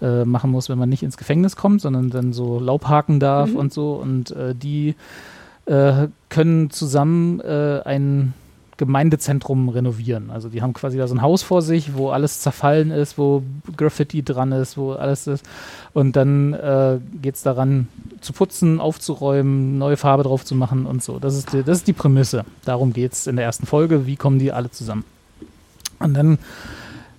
äh, 0.00 0.24
machen 0.24 0.52
muss, 0.52 0.68
wenn 0.68 0.78
man 0.78 0.88
nicht 0.88 1.02
ins 1.02 1.16
Gefängnis 1.16 1.56
kommt, 1.56 1.80
sondern 1.80 2.10
dann 2.10 2.32
so 2.32 2.60
Laubhaken 2.60 3.18
darf 3.18 3.50
mhm. 3.50 3.56
und 3.56 3.72
so. 3.72 3.94
Und 3.94 4.30
äh, 4.30 4.54
die 4.54 4.94
können 6.30 6.70
zusammen 6.70 7.42
ein 7.42 8.32
Gemeindezentrum 8.78 9.68
renovieren. 9.68 10.30
Also 10.30 10.48
die 10.48 10.62
haben 10.62 10.72
quasi 10.72 10.96
da 10.96 11.06
so 11.06 11.14
ein 11.14 11.20
Haus 11.20 11.42
vor 11.42 11.60
sich, 11.62 11.94
wo 11.94 12.10
alles 12.10 12.40
zerfallen 12.40 12.90
ist, 12.90 13.18
wo 13.18 13.42
Graffiti 13.76 14.22
dran 14.22 14.52
ist, 14.52 14.78
wo 14.78 14.92
alles 14.92 15.26
ist. 15.26 15.44
Und 15.92 16.16
dann 16.16 16.54
äh, 16.54 16.98
geht 17.20 17.34
es 17.34 17.42
daran, 17.42 17.88
zu 18.20 18.32
putzen, 18.32 18.80
aufzuräumen, 18.80 19.78
neue 19.78 19.96
Farbe 19.96 20.22
drauf 20.22 20.44
zu 20.44 20.54
machen 20.54 20.86
und 20.86 21.02
so. 21.02 21.18
Das 21.18 21.36
ist 21.36 21.52
die, 21.52 21.62
das 21.62 21.78
ist 21.78 21.88
die 21.88 21.92
Prämisse. 21.92 22.44
Darum 22.64 22.92
geht 22.92 23.12
es 23.12 23.26
in 23.26 23.36
der 23.36 23.44
ersten 23.44 23.66
Folge. 23.66 24.06
Wie 24.06 24.16
kommen 24.16 24.38
die 24.38 24.52
alle 24.52 24.70
zusammen? 24.70 25.04
Und 25.98 26.14
dann 26.14 26.38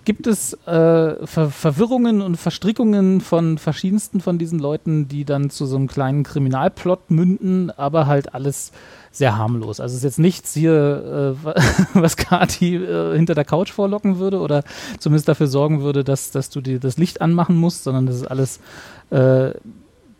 gibt 0.09 0.25
es 0.25 0.53
äh, 0.65 1.27
Ver 1.27 1.51
Verwirrungen 1.51 2.23
und 2.23 2.35
Verstrickungen 2.35 3.21
von 3.21 3.59
verschiedensten 3.59 4.21
von 4.21 4.39
diesen 4.39 4.57
Leuten, 4.57 5.07
die 5.07 5.23
dann 5.23 5.51
zu 5.51 5.67
so 5.67 5.75
einem 5.75 5.85
kleinen 5.85 6.23
Kriminalplot 6.23 7.11
münden, 7.11 7.69
aber 7.69 8.07
halt 8.07 8.33
alles 8.33 8.71
sehr 9.11 9.37
harmlos. 9.37 9.79
Also 9.79 9.93
es 9.93 9.97
ist 9.99 10.03
jetzt 10.03 10.17
nichts 10.17 10.55
hier, 10.55 11.35
äh, 11.45 11.53
was 11.93 12.17
Kati 12.17 12.77
äh, 12.77 13.15
hinter 13.15 13.35
der 13.35 13.45
Couch 13.45 13.71
vorlocken 13.71 14.17
würde 14.17 14.39
oder 14.39 14.63
zumindest 14.97 15.27
dafür 15.27 15.45
sorgen 15.45 15.83
würde, 15.83 16.03
dass, 16.03 16.31
dass 16.31 16.49
du 16.49 16.59
dir 16.59 16.79
das 16.79 16.97
Licht 16.97 17.21
anmachen 17.21 17.55
musst, 17.55 17.83
sondern 17.83 18.07
das 18.07 18.15
ist 18.15 18.25
alles 18.25 18.59
äh, 19.11 19.49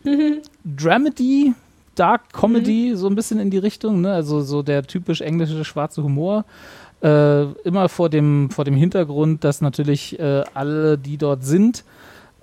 mhm. 0.03 0.43
Dramedy, 0.65 1.55
Dark 1.95 2.31
Comedy, 2.31 2.91
mhm. 2.91 2.95
so 2.95 3.07
ein 3.07 3.15
bisschen 3.15 3.39
in 3.39 3.49
die 3.49 3.57
Richtung, 3.57 4.01
ne? 4.01 4.13
also 4.13 4.41
so 4.41 4.61
der 4.61 4.83
typisch 4.83 5.21
englische 5.21 5.65
schwarze 5.65 6.03
Humor. 6.03 6.45
Äh, 7.01 7.43
immer 7.63 7.87
vor 7.87 8.09
dem, 8.09 8.49
vor 8.49 8.65
dem 8.65 8.75
Hintergrund, 8.75 9.43
dass 9.43 9.61
natürlich 9.61 10.19
äh, 10.19 10.43
alle, 10.53 10.97
die 10.97 11.17
dort 11.17 11.45
sind, 11.45 11.85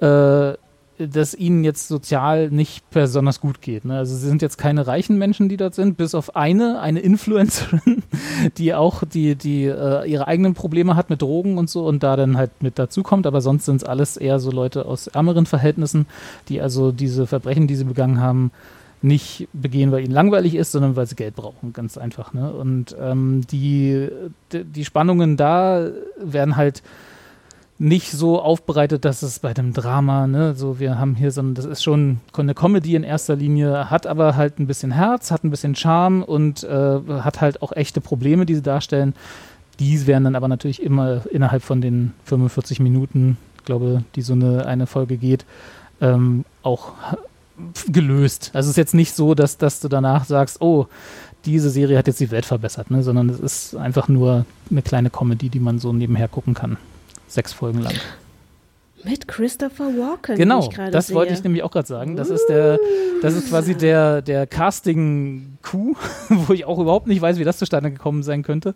äh, 0.01 0.55
dass 0.99 1.35
ihnen 1.35 1.63
jetzt 1.63 1.89
sozial 1.89 2.51
nicht 2.51 2.89
besonders 2.91 3.41
gut 3.41 3.61
geht. 3.61 3.85
Ne? 3.85 3.99
Also 3.99 4.17
sie 4.17 4.27
sind 4.27 4.41
jetzt 4.41 4.57
keine 4.57 4.87
reichen 4.87 5.19
Menschen, 5.19 5.51
die 5.51 5.59
dort 5.59 5.75
sind, 5.75 5.99
bis 5.99 6.15
auf 6.15 6.37
eine, 6.37 6.81
eine 6.81 7.01
Influencerin, 7.01 8.03
die 8.57 8.75
auch 8.75 9.05
die, 9.05 9.35
die 9.35 9.65
äh, 9.65 10.11
ihre 10.11 10.27
eigenen 10.27 10.55
Probleme 10.55 10.97
hat 10.97 11.11
mit 11.11 11.21
Drogen 11.21 11.59
und 11.59 11.69
so 11.69 11.87
und 11.87 12.03
da 12.03 12.17
dann 12.17 12.39
halt 12.39 12.63
mit 12.63 12.79
dazukommt. 12.79 13.27
Aber 13.27 13.43
sonst 13.43 13.67
sind 13.67 13.77
es 13.77 13.85
alles 13.85 14.17
eher 14.17 14.39
so 14.39 14.51
Leute 14.51 14.87
aus 14.87 15.07
ärmeren 15.07 15.45
Verhältnissen, 15.45 16.07
die 16.49 16.63
also 16.63 16.93
diese 16.93 17.27
Verbrechen, 17.27 17.67
die 17.67 17.77
sie 17.77 17.85
begangen 17.85 18.21
haben, 18.21 18.51
nicht 19.03 19.49
begehen, 19.53 19.93
weil 19.93 20.05
ihnen 20.05 20.13
langweilig 20.13 20.55
ist, 20.55 20.73
sondern 20.73 20.97
weil 20.97 21.07
sie 21.07 21.17
Geld 21.17 21.37
brauchen, 21.37 21.73
ganz 21.73 21.99
einfach. 21.99 22.33
Ne? 22.33 22.53
Und 22.53 22.97
ähm, 23.01 23.43
die, 23.51 24.09
die 24.53 24.85
Spannungen 24.85 25.37
da 25.37 25.91
werden 26.19 26.57
halt 26.57 26.83
nicht 27.79 28.11
so 28.11 28.41
aufbereitet, 28.41 29.05
dass 29.05 29.23
es 29.23 29.39
bei 29.39 29.53
dem 29.53 29.75
Drama, 29.75 30.27
ne, 30.27 30.55
so 30.55 30.81
wir 30.81 30.99
haben 30.99 31.15
hier 31.15 31.31
so 31.31 31.43
ein, 31.43 31.55
das 31.55 31.67
ist 31.67 31.83
schon 31.83 32.21
eine 32.33 32.55
Comedy 32.55 32.95
in 32.95 33.03
erster 33.03 33.37
Linie, 33.37 33.91
hat 33.91 34.07
aber 34.07 34.35
halt 34.35 34.59
ein 34.59 34.67
bisschen 34.67 34.93
Herz, 34.93 35.31
hat 35.31 35.45
ein 35.45 35.51
bisschen 35.51 35.75
Charme 35.75 36.23
und 36.23 36.65
äh, 36.65 37.01
hat 37.21 37.43
halt 37.43 37.61
auch 37.61 37.73
echte 37.73 38.01
Probleme, 38.01 38.47
die 38.47 38.55
sie 38.55 38.63
darstellen. 38.63 39.15
Die 39.79 40.07
werden 40.07 40.25
dann 40.25 40.37
aber 40.37 40.49
natürlich 40.49 40.83
immer 40.83 41.23
innerhalb 41.31 41.63
von 41.63 41.83
den 41.83 42.15
45 42.25 42.81
Minuten, 42.81 43.37
glaube 43.67 44.05
die 44.15 44.23
so 44.23 44.33
eine, 44.33 44.65
eine 44.65 44.87
Folge 44.87 45.19
geht, 45.19 45.45
ähm, 46.01 46.47
auch 46.63 46.93
gelöst. 47.89 48.51
Also 48.53 48.67
es 48.67 48.73
ist 48.73 48.77
jetzt 48.77 48.95
nicht 48.95 49.15
so, 49.15 49.35
dass, 49.35 49.59
dass 49.59 49.81
du 49.81 49.89
danach 49.89 50.25
sagst, 50.25 50.61
oh, 50.61 50.87
diese 51.45 51.71
Serie 51.71 51.97
hat 51.97 52.07
jetzt 52.07 52.21
die 52.21 52.31
Welt 52.31 52.45
verbessert, 52.45 52.91
ne? 52.91 53.03
sondern 53.03 53.29
es 53.29 53.41
ist 53.41 53.77
einfach 53.77 54.09
nur 54.09 54.45
eine 54.71 54.83
kleine 54.83 55.11
Comedy, 55.11 55.49
die 55.49 55.61
man 55.61 55.79
so 55.79 55.93
nebenher 55.93 56.29
gucken 56.29 56.55
kann 56.55 56.77
sechs 57.29 57.53
Folgen 57.53 57.83
lang. 57.83 57.95
Mit 59.05 59.29
Christopher 59.29 59.85
Walken. 59.85 60.37
Genau, 60.37 60.69
das 60.91 61.09
sehe. 61.09 61.17
wollte 61.17 61.33
ich 61.33 61.45
nämlich 61.45 61.63
auch 61.63 61.71
gerade 61.71 61.87
sagen. 61.87 62.17
Das 62.17 62.29
ist 62.29 62.47
der, 62.47 62.81
das 63.23 63.35
ist 63.35 63.51
quasi 63.51 63.77
der, 63.77 64.21
der 64.21 64.47
Casting-Coup, 64.47 65.97
wo 66.29 66.53
ich 66.53 66.65
auch 66.65 66.79
überhaupt 66.79 67.07
nicht 67.07 67.21
weiß, 67.21 67.39
wie 67.39 67.45
das 67.45 67.59
zustande 67.59 67.93
gekommen 67.93 68.25
sein 68.25 68.43
könnte. 68.43 68.75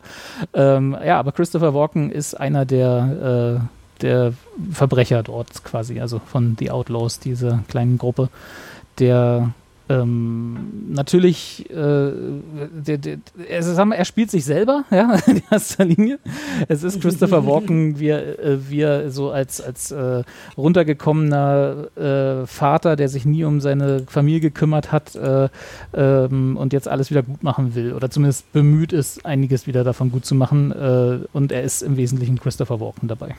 Ähm, 0.55 0.97
ja, 1.05 1.19
aber 1.19 1.33
Christopher 1.33 1.75
Walken 1.75 2.11
ist 2.13 2.35
einer 2.35 2.65
der, 2.65 3.61
äh, 3.61 3.80
der 4.03 4.33
Verbrecher 4.73 5.23
dort 5.23 5.65
quasi, 5.65 6.01
also 6.01 6.19
von 6.19 6.57
The 6.59 6.71
Outlaws, 6.71 7.19
diese 7.19 7.63
kleinen 7.69 7.99
Gruppe, 7.99 8.29
der 8.99 9.53
ähm, 9.91 10.57
natürlich, 10.89 11.69
äh, 11.69 11.75
der, 11.75 12.99
der, 12.99 13.19
er, 13.49 13.63
sagen 13.65 13.91
wir, 13.91 13.97
er 13.97 14.05
spielt 14.05 14.31
sich 14.31 14.45
selber, 14.45 14.85
ja, 14.93 15.17
in 15.27 15.43
erster 15.51 15.85
Linie. 15.85 16.21
Es 16.69 16.85
ist 16.85 17.01
Christopher 17.01 17.45
Walken, 17.45 17.99
wie 17.99 18.09
er, 18.09 18.39
äh, 18.39 18.71
wie 18.71 18.83
er 18.83 19.11
so 19.11 19.33
als, 19.33 19.61
als 19.61 19.91
äh, 19.91 20.23
runtergekommener 20.57 21.89
äh, 21.97 22.47
Vater, 22.47 22.95
der 22.95 23.09
sich 23.09 23.25
nie 23.25 23.43
um 23.43 23.61
seine 23.61 24.05
Familie 24.07 24.41
gekümmert 24.41 24.93
hat 24.93 25.17
äh, 25.17 25.49
ähm, 25.93 26.57
und 26.57 26.73
jetzt 26.73 26.87
alles 26.87 27.11
wieder 27.11 27.25
gut 27.25 27.43
machen 27.43 27.75
will 27.75 27.93
oder 27.93 28.11
zumindest 28.11 28.53
bemüht 28.53 28.93
ist, 28.93 29.27
einiges 29.27 29.67
wieder 29.67 29.83
davon 29.83 30.13
gut 30.13 30.25
zu 30.25 30.37
machen. 30.37 30.71
Äh, 30.71 31.27
und 31.33 31.51
er 31.51 31.63
ist 31.63 31.83
im 31.83 31.97
Wesentlichen 31.97 32.39
Christopher 32.39 32.79
Walken 32.79 33.09
dabei. 33.09 33.35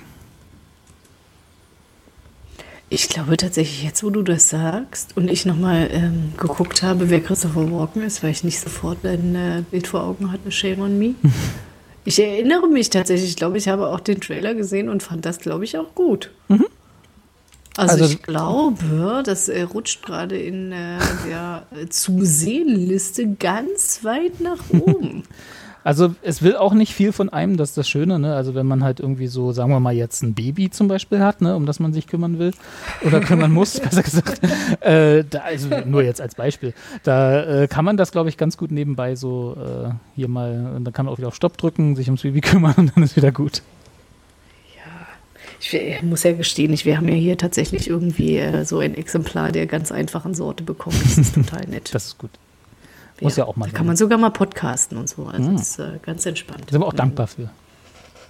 Ich 2.94 3.08
glaube 3.08 3.38
tatsächlich, 3.38 3.84
jetzt 3.86 4.04
wo 4.04 4.10
du 4.10 4.22
das 4.22 4.50
sagst 4.50 5.16
und 5.16 5.32
ich 5.32 5.46
nochmal 5.46 5.88
ähm, 5.94 6.34
geguckt 6.38 6.84
habe, 6.84 7.10
wer 7.10 7.22
Christopher 7.22 7.72
Walken 7.72 8.02
ist, 8.02 8.22
weil 8.22 8.32
ich 8.32 8.44
nicht 8.44 8.60
sofort 8.60 9.06
ein 9.06 9.34
äh, 9.34 9.64
Bild 9.72 9.88
vor 9.88 10.04
Augen 10.04 10.30
hatte, 10.30 10.52
Shame 10.52 10.82
on 10.82 11.00
Me. 11.00 11.16
ich 12.04 12.20
erinnere 12.20 12.68
mich 12.68 12.90
tatsächlich, 12.90 13.30
ich 13.30 13.36
glaube, 13.38 13.58
ich 13.58 13.70
habe 13.70 13.88
auch 13.88 14.02
den 14.02 14.20
Trailer 14.20 14.56
gesehen 14.56 14.90
und 14.90 15.04
fand 15.04 15.26
das, 15.26 15.40
glaube 15.40 15.64
ich, 15.64 15.78
auch 15.78 15.96
gut. 15.96 16.32
Mhm. 16.50 16.66
Also, 17.78 17.94
also, 17.94 18.14
ich 18.14 18.24
glaube, 18.24 19.24
das 19.24 19.48
äh, 19.48 19.62
rutscht 19.62 20.06
gerade 20.06 20.38
in 20.38 20.74
äh, 20.74 20.98
der 21.30 21.68
äh, 21.74 21.88
Zu-Sehen-Liste 21.88 23.36
ganz 23.40 24.04
weit 24.04 24.42
nach 24.42 24.70
oben. 24.70 25.24
Also 25.84 26.14
es 26.22 26.44
will 26.44 26.56
auch 26.56 26.74
nicht 26.74 26.94
viel 26.94 27.12
von 27.12 27.30
einem, 27.30 27.58
das 27.58 27.70
ist 27.70 27.78
das 27.78 27.90
Schöne, 27.90 28.20
ne? 28.20 28.36
Also 28.36 28.54
wenn 28.54 28.68
man 28.68 28.84
halt 28.84 29.00
irgendwie 29.00 29.28
so, 29.28 29.52
sagen 29.52 29.72
wir 29.72 29.80
mal 29.80 29.94
jetzt 29.94 30.22
ein 30.22 30.36
Baby 30.36 30.70
zum 30.70 30.88
Beispiel 30.88 31.20
hat, 31.22 31.42
ne, 31.42 31.56
um 31.56 31.66
das 31.66 31.80
man 31.80 31.92
sich 31.92 32.08
kümmern 32.08 32.38
will 32.38 32.54
oder 33.04 33.20
kümmern 33.20 33.52
muss, 33.52 33.80
besser 33.80 34.04
gesagt, 34.04 34.42
äh, 34.82 35.24
da, 35.28 35.40
also 35.40 35.70
nur 35.86 36.04
jetzt 36.04 36.22
als 36.22 36.36
Beispiel, 36.36 36.74
da 37.04 37.64
äh, 37.64 37.68
kann 37.68 37.84
man 37.84 37.98
das, 37.98 38.12
glaube 38.12 38.30
ich, 38.30 38.38
ganz 38.38 38.58
gut 38.58 38.72
nebenbei 38.72 39.16
so 39.16 39.58
äh, 39.58 39.90
hier 40.16 40.28
mal, 40.28 40.74
und 40.76 40.86
dann 40.86 40.94
kann 40.94 41.06
man 41.06 41.14
auch 41.14 41.18
wieder 41.18 41.30
auf 41.30 41.36
Stopp 41.36 41.58
drücken, 41.58 41.96
sich 41.96 42.08
ums 42.08 42.22
Baby 42.22 42.42
kümmern 42.42 42.76
und 42.78 42.96
dann 42.96 43.04
ist 43.04 43.16
wieder 43.16 43.32
gut. 43.32 43.64
Ich 45.64 46.02
muss 46.02 46.24
ja 46.24 46.34
gestehen, 46.34 46.74
ich, 46.74 46.86
wir 46.86 46.98
haben 46.98 47.08
ja 47.08 47.14
hier 47.14 47.38
tatsächlich 47.38 47.88
irgendwie 47.88 48.38
äh, 48.38 48.66
so 48.66 48.80
ein 48.80 48.96
Exemplar 48.96 49.52
der 49.52 49.68
ganz 49.68 49.92
einfachen 49.92 50.34
Sorte 50.34 50.64
bekommen. 50.64 51.00
Das 51.04 51.20
ist 51.20 51.36
total 51.36 51.68
nett. 51.68 51.94
das 51.94 52.08
ist 52.08 52.18
gut. 52.18 52.32
Muss 53.22 53.38
ja, 53.38 53.44
ja 53.44 53.50
auch 53.50 53.56
mal. 53.56 53.70
Da 53.70 53.78
kann 53.78 53.86
man 53.86 53.96
sogar 53.96 54.18
mal 54.18 54.32
podcasten 54.32 54.98
und 54.98 55.08
so. 55.08 55.26
Also 55.26 55.50
mhm. 55.50 55.58
das 55.58 55.70
ist 55.72 55.80
äh, 55.80 56.00
ganz 56.02 56.26
entspannt. 56.26 56.64
Da 56.66 56.72
sind 56.72 56.82
wir 56.82 56.88
auch 56.88 56.94
mhm. 56.94 56.98
dankbar 56.98 57.28
für. 57.28 57.50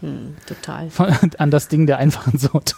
Mhm, 0.01 0.35
total. 0.45 0.89
An 1.37 1.51
das 1.51 1.67
Ding 1.67 1.85
der 1.85 1.97
einfachen 1.97 2.37
Sorte. 2.37 2.75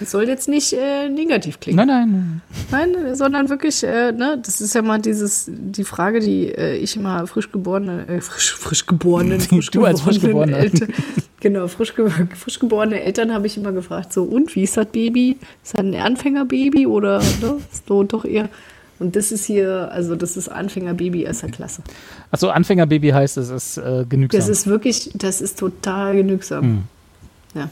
Es 0.00 0.10
soll 0.10 0.26
jetzt 0.26 0.48
nicht 0.48 0.72
äh, 0.72 1.08
negativ 1.08 1.60
klingen. 1.60 1.86
Nein, 1.86 2.40
nein. 2.70 2.94
Nein, 2.94 3.14
sondern 3.14 3.48
wirklich, 3.50 3.84
äh, 3.84 4.12
ne, 4.12 4.40
das 4.42 4.60
ist 4.60 4.74
ja 4.74 4.82
mal 4.82 5.00
dieses, 5.00 5.46
die 5.48 5.84
Frage, 5.84 6.20
die 6.20 6.46
äh, 6.46 6.76
ich 6.76 6.96
immer 6.96 7.26
frisch 7.26 7.52
geborene, 7.52 8.08
äh, 8.08 8.20
frisch, 8.20 8.54
frisch 8.54 8.86
geborenen, 8.86 9.40
frisch 9.40 9.70
du 9.70 9.84
als 9.84 10.00
frisch 10.00 10.20
geborene 10.20 10.56
Eltern, 10.56 10.94
genau, 11.40 11.68
frisch, 11.68 11.92
frisch 11.92 12.58
geborene 12.58 13.02
Eltern 13.02 13.34
habe 13.34 13.46
ich 13.46 13.56
immer 13.58 13.72
gefragt, 13.72 14.12
so, 14.12 14.22
und 14.22 14.54
wie 14.54 14.62
ist 14.62 14.76
das 14.76 14.86
Baby? 14.86 15.38
Ist 15.62 15.74
das 15.74 15.80
ein 15.80 15.94
Anfängerbaby 15.94 16.86
oder 16.86 17.18
ne, 17.42 17.58
so 17.86 18.02
doch 18.04 18.24
eher 18.24 18.48
und 18.98 19.16
das 19.16 19.32
ist 19.32 19.44
hier, 19.44 19.90
also 19.92 20.16
das 20.16 20.36
ist 20.36 20.48
Anfängerbaby 20.48 21.22
erster 21.22 21.48
Klasse. 21.48 21.82
Achso, 22.30 22.48
Anfängerbaby 22.48 23.10
heißt, 23.10 23.36
es 23.36 23.50
ist 23.50 23.78
äh, 23.78 24.04
genügsam. 24.08 24.40
Das 24.40 24.48
ist 24.48 24.66
wirklich, 24.66 25.10
das 25.14 25.40
ist 25.40 25.58
total 25.58 26.16
genügsam. 26.16 26.62
Hm. 26.62 26.82
Ja. 27.54 27.70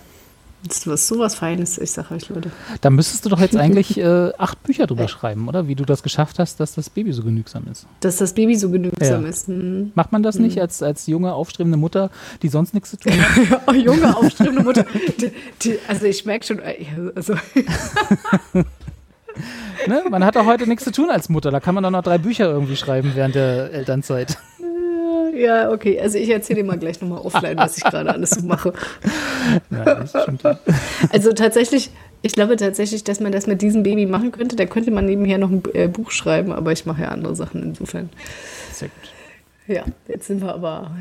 Das 0.66 0.78
ist 0.78 0.86
was, 0.86 1.06
sowas 1.06 1.34
Feines, 1.34 1.78
ich 1.78 1.90
sage 1.90 2.14
euch, 2.14 2.28
Leute. 2.28 2.50
Da 2.80 2.90
müsstest 2.90 3.24
du 3.24 3.28
doch 3.28 3.40
jetzt 3.40 3.56
eigentlich 3.56 3.98
äh, 3.98 4.32
acht 4.38 4.62
Bücher 4.62 4.86
drüber 4.86 5.06
schreiben, 5.06 5.48
oder? 5.48 5.68
Wie 5.68 5.74
du 5.74 5.84
das 5.84 6.02
geschafft 6.02 6.38
hast, 6.38 6.58
dass 6.60 6.74
das 6.74 6.90
Baby 6.90 7.12
so 7.12 7.22
genügsam 7.22 7.64
ist. 7.70 7.86
Dass 8.00 8.16
das 8.16 8.32
Baby 8.32 8.56
so 8.56 8.70
genügsam 8.70 9.22
ja. 9.22 9.28
ist. 9.28 9.48
Hm. 9.48 9.92
Macht 9.94 10.12
man 10.12 10.22
das 10.22 10.36
hm. 10.36 10.42
nicht 10.42 10.60
als, 10.60 10.82
als 10.82 11.06
junge, 11.06 11.32
aufstrebende 11.34 11.78
Mutter, 11.78 12.10
die 12.42 12.48
sonst 12.48 12.74
nichts 12.74 12.90
zu 12.90 12.96
tun 12.98 13.12
hat? 13.12 13.62
oh, 13.66 13.72
junge, 13.72 14.16
aufstrebende 14.16 14.62
Mutter. 14.62 14.84
Die, 15.20 15.30
die, 15.62 15.78
also 15.86 16.06
ich 16.06 16.24
merke 16.24 16.46
schon, 16.46 16.58
äh, 16.58 16.86
also 17.14 17.34
ne? 19.86 20.04
Man 20.08 20.24
hat 20.24 20.36
doch 20.36 20.46
heute 20.46 20.66
nichts 20.68 20.84
zu 20.84 20.92
tun 20.92 21.10
als 21.10 21.28
Mutter. 21.28 21.50
Da 21.50 21.60
kann 21.60 21.74
man 21.74 21.84
doch 21.84 21.90
noch 21.90 22.02
drei 22.02 22.18
Bücher 22.18 22.46
irgendwie 22.46 22.76
schreiben 22.76 23.12
während 23.14 23.34
der 23.34 23.72
Elternzeit. 23.72 24.36
Ja, 25.36 25.70
okay. 25.70 26.00
Also 26.00 26.16
ich 26.16 26.30
erzähle 26.30 26.62
dir 26.62 26.66
mal 26.66 26.78
gleich 26.78 26.98
nochmal 27.02 27.18
offline, 27.18 27.58
was 27.58 27.76
ich 27.76 27.84
gerade 27.84 28.10
alles 28.10 28.30
so 28.30 28.46
mache. 28.46 28.72
Ja. 29.70 30.04
Also 31.12 31.34
tatsächlich, 31.34 31.90
ich 32.22 32.32
glaube 32.32 32.56
tatsächlich, 32.56 33.04
dass 33.04 33.20
man 33.20 33.32
das 33.32 33.46
mit 33.46 33.60
diesem 33.60 33.82
Baby 33.82 34.06
machen 34.06 34.32
könnte. 34.32 34.56
Da 34.56 34.64
könnte 34.64 34.90
man 34.90 35.04
nebenher 35.04 35.36
noch 35.36 35.50
ein 35.50 35.62
äh, 35.74 35.88
Buch 35.88 36.10
schreiben, 36.10 36.52
aber 36.52 36.72
ich 36.72 36.86
mache 36.86 37.02
ja 37.02 37.08
andere 37.08 37.36
Sachen 37.36 37.62
insofern. 37.62 38.08
Sehr 38.72 38.88
gut. 38.88 39.15
Ja, 39.68 39.84
jetzt 40.06 40.28
sind 40.28 40.42
wir 40.42 40.54
aber 40.54 40.92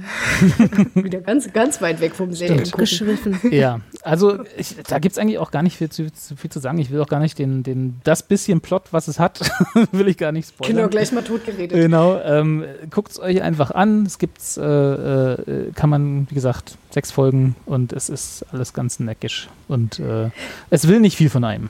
wieder 0.95 1.21
ganz, 1.21 1.51
ganz 1.53 1.81
weit 1.81 2.01
weg 2.01 2.15
vom 2.15 2.33
Serien 2.33 2.63
geschwiffen. 2.63 3.39
Ja, 3.51 3.81
also 4.01 4.39
ich, 4.57 4.75
da 4.87 4.97
gibt 4.97 5.13
es 5.13 5.19
eigentlich 5.19 5.37
auch 5.37 5.51
gar 5.51 5.61
nicht 5.61 5.77
viel 5.77 5.89
zu, 5.89 6.11
zu, 6.11 6.35
viel 6.35 6.49
zu 6.49 6.59
sagen. 6.59 6.79
Ich 6.79 6.89
will 6.89 6.99
auch 6.99 7.07
gar 7.07 7.19
nicht 7.19 7.37
den, 7.37 7.61
den, 7.61 8.01
das 8.03 8.23
bisschen 8.23 8.61
Plot, 8.61 8.85
was 8.91 9.07
es 9.07 9.19
hat, 9.19 9.39
will 9.91 10.07
ich 10.07 10.17
gar 10.17 10.31
nicht 10.31 10.49
spoilern. 10.49 10.75
Genau, 10.75 10.89
gleich 10.89 11.11
mal 11.11 11.23
tot 11.23 11.45
geredet. 11.45 11.77
Genau, 11.77 12.19
ähm, 12.21 12.65
guckt 12.89 13.11
es 13.11 13.19
euch 13.19 13.41
einfach 13.43 13.69
an. 13.71 14.05
Es 14.05 14.17
gibt, 14.17 14.41
äh, 14.57 15.33
äh, 15.33 15.71
kann 15.73 15.89
man, 15.91 16.27
wie 16.29 16.35
gesagt, 16.35 16.77
sechs 16.89 17.11
Folgen 17.11 17.55
und 17.65 17.93
es 17.93 18.09
ist 18.09 18.45
alles 18.51 18.73
ganz 18.73 18.99
neckisch. 18.99 19.47
Und 19.67 19.99
äh, 19.99 20.31
es 20.71 20.87
will 20.87 20.99
nicht 20.99 21.17
viel 21.17 21.29
von 21.29 21.43
einem. 21.43 21.69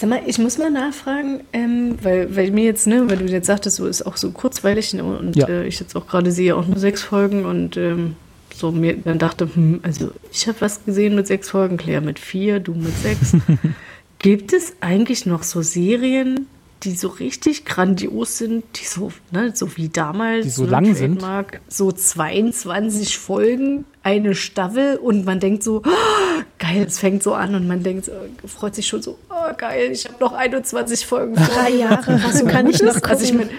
Sag 0.00 0.08
mal, 0.08 0.22
ich 0.24 0.38
muss 0.38 0.56
mal 0.56 0.70
nachfragen, 0.70 1.42
ähm, 1.52 1.98
weil, 2.00 2.34
weil 2.34 2.50
mir 2.52 2.64
jetzt, 2.64 2.86
ne, 2.86 3.10
weil 3.10 3.18
du 3.18 3.26
jetzt 3.26 3.48
sagtest, 3.48 3.76
so 3.76 3.86
ist 3.86 4.06
auch 4.06 4.16
so 4.16 4.30
kurzweilig 4.30 4.94
ne, 4.94 5.04
und 5.04 5.36
ja. 5.36 5.46
äh, 5.46 5.66
ich 5.66 5.78
jetzt 5.78 5.94
auch 5.94 6.06
gerade 6.06 6.32
sehe 6.32 6.56
auch 6.56 6.66
nur 6.66 6.78
sechs 6.78 7.02
Folgen 7.02 7.44
und 7.44 7.76
ähm, 7.76 8.16
so 8.54 8.72
mir 8.72 8.96
dann 8.96 9.18
dachte, 9.18 9.54
hm, 9.54 9.80
also 9.82 10.10
ich 10.32 10.48
habe 10.48 10.58
was 10.62 10.86
gesehen 10.86 11.16
mit 11.16 11.26
sechs 11.26 11.50
Folgen, 11.50 11.76
Claire 11.76 12.00
mit 12.00 12.18
vier, 12.18 12.60
du 12.60 12.72
mit 12.72 12.96
sechs. 12.96 13.36
Gibt 14.20 14.54
es 14.54 14.72
eigentlich 14.80 15.26
noch 15.26 15.42
so 15.42 15.60
Serien, 15.60 16.46
die 16.82 16.92
so 16.92 17.08
richtig 17.08 17.66
grandios 17.66 18.38
sind, 18.38 18.64
die 18.80 18.86
so, 18.86 19.12
ne, 19.32 19.52
so 19.54 19.76
wie 19.76 19.90
damals, 19.90 20.46
die 20.46 20.50
so 20.50 20.64
ne, 20.64 20.70
lang 20.70 20.94
sind. 20.94 21.22
So 21.68 21.92
22 21.92 23.18
Folgen, 23.18 23.84
eine 24.02 24.34
Staffel 24.34 24.96
und 24.96 25.26
man 25.26 25.40
denkt 25.40 25.62
so, 25.62 25.82
oh, 25.84 26.42
geil, 26.70 26.84
es 26.86 26.98
fängt 26.98 27.22
so 27.22 27.34
an 27.34 27.54
und 27.54 27.66
man 27.66 27.82
denkt, 27.82 28.06
so, 28.06 28.12
freut 28.46 28.74
sich 28.74 28.86
schon 28.86 29.02
so, 29.02 29.18
oh 29.30 29.52
geil, 29.56 29.90
ich 29.92 30.04
habe 30.06 30.16
noch 30.20 30.32
21 30.32 31.06
Folgen. 31.06 31.34
Drei 31.34 31.70
Jahre, 31.70 32.20
was 32.22 32.44
kann 32.46 32.66
ich 32.68 32.82
noch 32.82 32.94
gucken? 32.94 33.10
Also 33.10 33.24
ich 33.24 33.32
mein, 33.32 33.50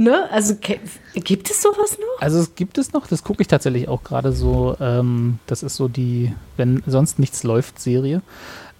ne, 0.00 0.30
also 0.30 0.54
gibt 1.14 1.50
es 1.50 1.62
sowas 1.62 1.98
noch? 1.98 2.20
Also 2.20 2.40
es 2.40 2.54
gibt 2.54 2.78
es 2.78 2.92
noch, 2.92 3.06
das 3.06 3.22
gucke 3.22 3.42
ich 3.42 3.48
tatsächlich 3.48 3.88
auch 3.88 4.02
gerade 4.02 4.32
so, 4.32 4.76
ähm, 4.80 5.38
das 5.46 5.62
ist 5.62 5.76
so 5.76 5.88
die, 5.88 6.32
wenn 6.56 6.82
sonst 6.86 7.18
nichts 7.18 7.42
läuft, 7.42 7.78
Serie. 7.78 8.22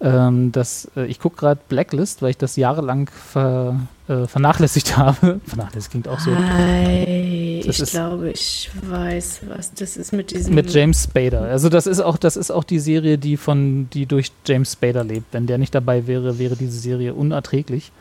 Ähm, 0.01 0.51
das, 0.51 0.89
äh, 0.95 1.05
ich 1.05 1.19
gucke 1.19 1.37
gerade 1.37 1.61
Blacklist, 1.69 2.23
weil 2.23 2.31
ich 2.31 2.37
das 2.37 2.55
jahrelang 2.55 3.07
ver, 3.09 3.79
äh, 4.07 4.25
vernachlässigt 4.25 4.97
habe. 4.97 5.39
Vernachlässigt 5.45 5.91
klingt 5.91 6.07
auch 6.07 6.19
so. 6.19 6.35
Hi, 6.35 7.61
ich 7.63 7.83
glaube, 7.85 8.31
ich 8.31 8.71
weiß, 8.81 9.41
was 9.47 9.73
das 9.75 9.97
ist 9.97 10.11
mit 10.11 10.31
diesem. 10.31 10.55
Mit 10.55 10.73
James 10.73 11.03
Spader. 11.03 11.43
Also 11.43 11.69
das 11.69 11.85
ist 11.85 11.99
auch, 11.99 12.17
das 12.17 12.35
ist 12.35 12.49
auch 12.49 12.63
die 12.63 12.79
Serie, 12.79 13.19
die 13.19 13.37
von, 13.37 13.89
die 13.91 14.07
durch 14.07 14.31
James 14.45 14.73
Spader 14.73 15.03
lebt. 15.03 15.33
Wenn 15.33 15.45
der 15.45 15.59
nicht 15.59 15.75
dabei 15.75 16.07
wäre, 16.07 16.39
wäre 16.39 16.55
diese 16.55 16.79
Serie 16.79 17.13
unerträglich. 17.13 17.91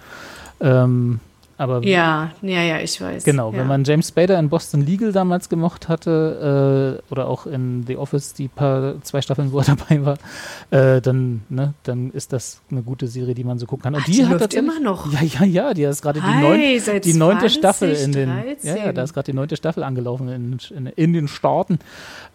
Ähm, 0.61 1.21
aber 1.61 1.85
ja, 1.85 2.31
ja, 2.41 2.62
ja, 2.62 2.78
ich 2.81 2.99
weiß. 2.99 3.23
Genau, 3.23 3.53
ja. 3.53 3.59
wenn 3.59 3.66
man 3.66 3.85
James 3.85 4.09
Spader 4.09 4.39
in 4.39 4.49
Boston 4.49 4.81
Legal 4.81 5.12
damals 5.12 5.51
gemocht 5.51 5.91
hatte 5.91 7.03
äh, 7.07 7.12
oder 7.12 7.28
auch 7.28 7.45
in 7.45 7.85
The 7.87 7.99
Office 7.99 8.32
die 8.32 8.49
paar 8.49 8.95
zwei 9.03 9.20
Staffeln, 9.20 9.53
wo 9.53 9.59
er 9.59 9.65
dabei 9.77 10.03
war, 10.03 10.16
äh, 10.70 11.03
dann, 11.03 11.43
ne, 11.51 11.74
dann 11.82 12.12
ist 12.12 12.32
das 12.32 12.62
eine 12.70 12.82
gute 12.82 13.09
Serie, 13.09 13.35
die 13.35 13.45
man 13.45 13.59
so 13.59 13.66
gucken 13.66 13.82
kann. 13.82 13.95
Und 13.95 14.01
Ach, 14.01 14.07
die, 14.07 14.12
die 14.12 14.27
hat 14.27 14.55
immer 14.55 14.81
noch. 14.81 15.12
Ja, 15.12 15.23
ja, 15.23 15.45
ja, 15.45 15.74
die 15.74 15.82
ist 15.82 16.01
gerade 16.01 16.23
die, 16.23 16.41
neun, 16.41 17.01
die 17.03 17.12
neunte 17.12 17.51
Staffel 17.51 17.93
in 17.93 18.12
den. 18.12 18.31
13. 18.31 18.77
Ja, 18.77 18.87
ja, 18.87 18.93
da 18.95 19.03
ist 19.03 19.12
gerade 19.12 19.31
die 19.31 19.37
neunte 19.37 19.57
Staffel 19.57 19.82
angelaufen 19.82 20.28
in, 20.28 20.59
in, 20.74 20.87
in 20.87 21.12
den 21.12 21.28
Staaten. 21.28 21.78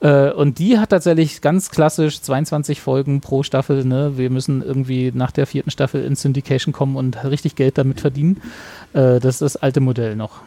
Äh, 0.01 0.29
und 0.33 0.59
die 0.59 0.77
hat 0.77 0.89
tatsächlich 0.89 1.41
ganz 1.41 1.71
klassisch 1.71 2.21
22 2.21 2.79
Folgen 2.79 3.21
pro 3.21 3.41
Staffel. 3.41 3.85
Ne? 3.85 4.19
Wir 4.19 4.29
müssen 4.29 4.61
irgendwie 4.61 5.11
nach 5.15 5.31
der 5.31 5.47
vierten 5.47 5.71
Staffel 5.71 6.03
in 6.03 6.15
Syndication 6.15 6.73
kommen 6.73 6.95
und 6.95 7.23
richtig 7.23 7.55
Geld 7.55 7.79
damit 7.79 8.01
verdienen. 8.01 8.39
Äh, 8.95 9.19
das 9.19 9.35
ist 9.35 9.41
das 9.41 9.57
alte 9.57 9.81
Modell 9.81 10.15
noch. 10.15 10.41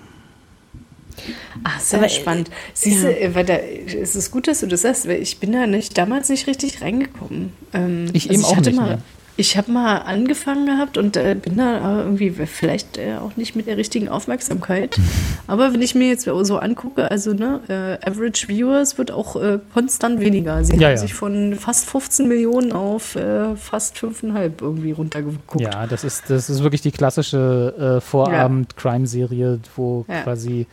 Ach, 1.64 1.80
sehr 1.80 1.98
Aber, 1.98 2.08
spannend. 2.08 2.50
Siehst 2.72 3.04
ja. 3.04 3.10
du, 3.10 3.34
weil 3.34 3.44
da, 3.44 3.54
es 3.54 4.16
ist 4.16 4.30
gut, 4.30 4.48
dass 4.48 4.60
du 4.60 4.66
das 4.66 4.82
sagst, 4.82 5.08
weil 5.08 5.20
ich 5.20 5.38
bin 5.38 5.52
da 5.52 5.66
nicht, 5.66 5.98
damals 5.98 6.28
nicht 6.28 6.46
richtig 6.46 6.80
reingekommen. 6.80 7.52
Ähm, 7.74 8.06
ich 8.12 8.30
also 8.30 8.34
eben 8.34 8.40
ich 8.40 8.46
auch 8.46 8.64
nicht 8.64 8.76
mal, 8.76 8.86
mehr. 8.86 8.98
Ich 9.40 9.56
habe 9.56 9.70
mal 9.70 9.98
angefangen 9.98 10.66
gehabt 10.66 10.98
und 10.98 11.16
äh, 11.16 11.36
bin 11.40 11.58
da 11.58 12.02
irgendwie 12.02 12.30
vielleicht 12.30 12.98
äh, 12.98 13.18
auch 13.18 13.36
nicht 13.36 13.54
mit 13.54 13.68
der 13.68 13.76
richtigen 13.76 14.08
Aufmerksamkeit. 14.08 14.98
Aber 15.46 15.72
wenn 15.72 15.80
ich 15.80 15.94
mir 15.94 16.08
jetzt 16.08 16.24
so 16.24 16.58
angucke, 16.58 17.08
also 17.08 17.32
ne, 17.34 17.60
äh, 17.68 18.04
Average 18.04 18.48
Viewers 18.48 18.98
wird 18.98 19.12
auch 19.12 19.36
äh, 19.36 19.60
konstant 19.72 20.18
weniger. 20.18 20.64
Sie 20.64 20.74
ja, 20.74 20.88
haben 20.88 20.94
ja. 20.94 20.96
sich 20.96 21.14
von 21.14 21.54
fast 21.54 21.88
15 21.88 22.26
Millionen 22.26 22.72
auf 22.72 23.14
äh, 23.14 23.54
fast 23.54 23.96
5,5 23.96 24.54
irgendwie 24.60 24.90
runtergeguckt. 24.90 25.60
Ja, 25.60 25.86
das 25.86 26.02
ist, 26.02 26.28
das 26.28 26.50
ist 26.50 26.64
wirklich 26.64 26.82
die 26.82 26.90
klassische 26.90 27.98
äh, 27.98 28.00
Vorabend-Crime-Serie, 28.00 29.60
wo 29.76 30.04
ja. 30.08 30.22
quasi 30.22 30.66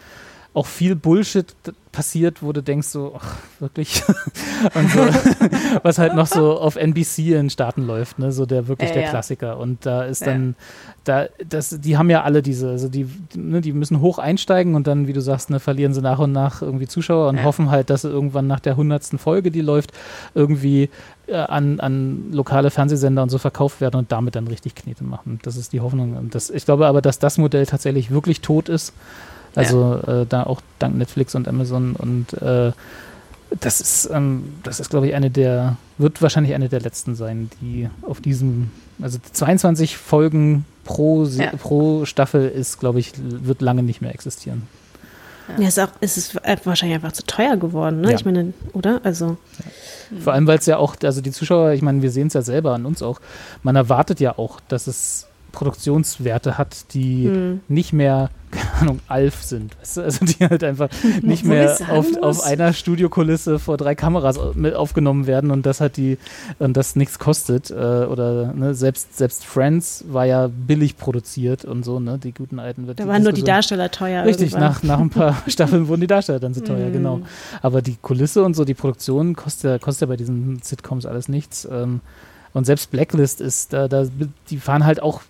auch 0.56 0.68
viel 0.68 0.95
Bullshit 0.95 1.53
passiert, 1.91 2.41
wo 2.41 2.53
du 2.53 2.64
denkst 2.64 2.88
so, 2.88 3.14
ach, 3.18 3.36
wirklich? 3.60 4.02
und 4.73 4.90
so, 4.90 4.99
was 5.84 5.98
halt 5.98 6.15
noch 6.15 6.27
so 6.27 6.57
auf 6.57 6.77
NBC 6.77 7.34
in 7.34 7.49
Staaten 7.49 7.86
läuft, 7.86 8.19
ne? 8.19 8.32
So 8.32 8.45
der 8.45 8.69
wirklich 8.69 8.91
äh, 8.91 8.94
der 8.94 9.03
ja. 9.03 9.10
Klassiker. 9.10 9.57
Und 9.60 9.86
da 9.86 10.03
ist 10.03 10.26
dann, 10.26 10.56
da, 11.03 11.26
das, 11.48 11.82
die 11.82 11.98
haben 11.98 12.10
ja 12.10 12.23
alle 12.23 12.41
diese, 12.41 12.69
also 12.69 12.88
die, 12.88 13.06
ne, 13.36 13.60
die 13.60 13.73
müssen 13.73 13.99
hoch 13.99 14.18
einsteigen 14.18 14.76
und 14.76 14.88
dann, 14.88 15.07
wie 15.07 15.14
du 15.14 15.22
sagst, 15.22 15.49
ne, 15.49 15.60
verlieren 15.60 15.94
sie 15.94 16.02
nach 16.02 16.19
und 16.19 16.32
nach 16.32 16.61
irgendwie 16.61 16.88
Zuschauer 16.88 17.27
und 17.27 17.38
ja. 17.38 17.44
hoffen 17.44 17.69
halt, 17.69 17.90
dass 17.90 18.03
sie 18.03 18.10
irgendwann 18.10 18.48
nach 18.48 18.61
der 18.61 18.77
hundertsten 18.77 19.19
Folge, 19.19 19.52
die 19.52 19.61
läuft, 19.61 19.91
irgendwie 20.36 20.90
äh, 21.27 21.36
an, 21.36 21.82
an 21.82 22.32
lokale 22.32 22.72
Fernsehsender 22.72 23.23
und 23.23 23.30
so 23.30 23.40
verkauft 23.40 23.82
werden 23.82 23.98
und 23.98 24.11
damit 24.14 24.36
dann 24.38 24.48
richtig 24.48 24.76
Knete 24.76 25.03
machen. 25.03 25.40
Das 25.44 25.57
ist 25.57 25.73
die 25.73 25.82
Hoffnung. 25.82 26.15
Und 26.15 26.34
das, 26.34 26.49
ich 26.49 26.64
glaube 26.64 26.88
aber, 26.88 27.02
dass 27.02 27.19
das 27.19 27.38
Modell 27.38 27.65
tatsächlich 27.65 28.10
wirklich 28.10 28.40
tot 28.40 28.69
ist. 28.69 28.94
Also 29.56 30.02
ja. 30.06 30.22
äh, 30.22 30.26
da 30.27 30.44
auch 30.44 30.61
dank 30.80 30.98
Netflix 30.98 31.36
und 31.36 31.48
Amazon 31.48 31.95
und 31.95 32.34
äh, 32.41 32.72
das 33.60 33.80
ist, 33.80 34.10
ähm, 34.11 34.53
das 34.64 34.80
ist, 34.80 34.90
glaube 34.90 35.07
ich, 35.07 35.15
eine 35.15 35.30
der, 35.30 35.77
wird 35.98 36.22
wahrscheinlich 36.22 36.53
eine 36.53 36.68
der 36.68 36.82
letzten 36.82 37.15
sein, 37.15 37.49
die 37.61 37.90
auf 38.02 38.19
diesem, 38.19 38.72
also 39.02 39.18
22 39.32 39.98
Folgen 39.98 40.65
pro, 40.84 41.26
ja. 41.26 41.52
pro 41.56 42.06
Staffel 42.06 42.49
ist, 42.49 42.80
glaube 42.80 42.99
ich, 42.99 43.14
wird 43.18 43.61
lange 43.61 43.84
nicht 43.84 44.02
mehr 44.02 44.14
existieren. 44.14 44.64
Ja, 45.60 45.68
ist 45.68 45.80
auch, 45.80 45.90
ist 45.99 46.18
es 46.18 46.36
wahrscheinlich 46.64 46.95
einfach 46.95 47.11
zu 47.11 47.23
teuer 47.23 47.56
geworden, 47.56 48.02
ne? 48.02 48.10
Ja. 48.10 48.15
Ich 48.15 48.26
meine, 48.26 48.53
oder? 48.73 48.99
Also. 49.03 49.38
Ja. 50.11 50.22
Vor 50.22 50.34
allem, 50.34 50.48
weil 50.48 50.57
es 50.57 50.65
ja 50.65 50.77
auch, 50.77 50.95
also 51.03 51.22
die 51.22 51.32
Zuschauer, 51.32 51.73
ich 51.73 51.84
meine, 51.84 52.02
wir 52.02 52.10
sehen 52.10 52.27
es 52.27 52.34
ja 52.34 52.41
selber 52.41 52.73
an 52.73 52.86
uns 52.86 53.03
auch, 53.03 53.22
man 53.61 53.76
erwartet 53.76 54.19
ja 54.19 54.38
auch, 54.40 54.60
dass 54.68 54.88
es 54.88 55.27
Produktionswerte 55.52 56.57
hat, 56.57 56.94
die 56.94 57.26
hm. 57.26 57.61
nicht 57.68 57.94
mehr, 57.94 58.30
Ahnung, 58.81 58.99
Alf 59.07 59.43
sind. 59.43 59.77
Weißt 59.80 59.97
du? 59.97 60.02
Also 60.02 60.26
die 60.26 60.45
halt 60.45 60.64
einfach 60.64 60.89
nicht 61.22 61.45
mehr 61.45 61.77
auf, 61.89 62.06
auf 62.22 62.43
einer 62.43 62.73
Studiokulisse 62.73 63.60
vor 63.60 63.77
drei 63.77 63.95
Kameras 63.95 64.39
mit 64.56 64.76
aufgenommen 64.76 65.27
werden 65.27 65.52
und 65.52 65.65
das 65.65 65.81
hat 65.81 65.97
die 65.97 66.18
und 66.60 66.77
das 66.77 66.95
nichts 66.95 67.19
kostet. 67.19 67.72
Äh, 67.72 67.73
oder 67.73 68.53
ne, 68.53 68.73
selbst, 68.73 69.18
selbst 69.18 69.45
Friends 69.45 70.06
war 70.07 70.26
ja 70.26 70.47
billig 70.47 70.97
produziert 70.97 71.65
und 71.65 71.84
so, 71.84 71.99
ne? 71.99 72.18
Die 72.18 72.34
guten 72.34 72.60
alten 72.60 72.88
wird. 72.88 72.99
Da 72.99 73.07
waren 73.07 73.23
nur 73.23 73.34
die 73.34 73.43
Darsteller 73.43 73.91
teuer. 73.91 74.26
Richtig, 74.26 74.53
nach, 74.56 74.84
nach 74.84 74.99
ein 74.99 75.10
paar 75.10 75.35
Staffeln 75.47 75.88
wurden 75.88 76.02
die 76.02 76.07
Darsteller 76.07 76.39
dann 76.39 76.53
so 76.53 76.61
teuer, 76.61 76.89
genau. 76.91 77.22
Aber 77.61 77.81
die 77.81 77.97
Kulisse 78.02 78.43
und 78.43 78.56
so, 78.56 78.65
die 78.65 78.73
Produktion 78.73 79.35
kostet, 79.35 79.81
kostet 79.81 80.02
ja 80.02 80.07
bei 80.07 80.18
diesen 80.18 80.61
Sitcoms 80.61 81.06
alles 81.06 81.27
nichts. 81.27 81.68
Ähm, 81.72 82.02
Und 82.53 82.65
selbst 82.65 82.89
Blacklist 82.91 83.41
ist, 83.41 83.73
da, 83.73 83.88
da, 83.88 84.06
die 84.49 84.57
fahren 84.57 84.85
halt 84.85 85.02
auch 85.02 85.22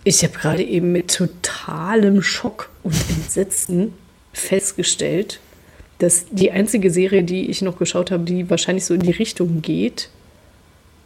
Ich 0.04 0.24
habe 0.24 0.34
gerade 0.34 0.64
eben 0.64 0.92
mit 0.92 1.14
totalem 1.14 2.22
Schock 2.22 2.70
und 2.84 2.96
Entsetzen 3.10 3.94
festgestellt, 4.34 5.40
dass 6.00 6.26
die 6.32 6.52
einzige 6.52 6.92
Serie, 6.92 7.24
die 7.24 7.50
ich 7.50 7.62
noch 7.62 7.78
geschaut 7.78 8.12
habe, 8.12 8.24
die 8.24 8.50
wahrscheinlich 8.50 8.86
so 8.86 8.94
in 8.94 9.02
die 9.02 9.12
Richtung 9.12 9.62
geht, 9.62 10.10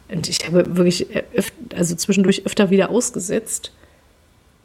und 0.08 0.28
ich 0.28 0.46
habe 0.46 0.76
wirklich 0.76 1.06
also 1.74 1.94
zwischendurch 1.96 2.46
öfter 2.46 2.70
wieder 2.70 2.90
ausgesetzt, 2.90 3.72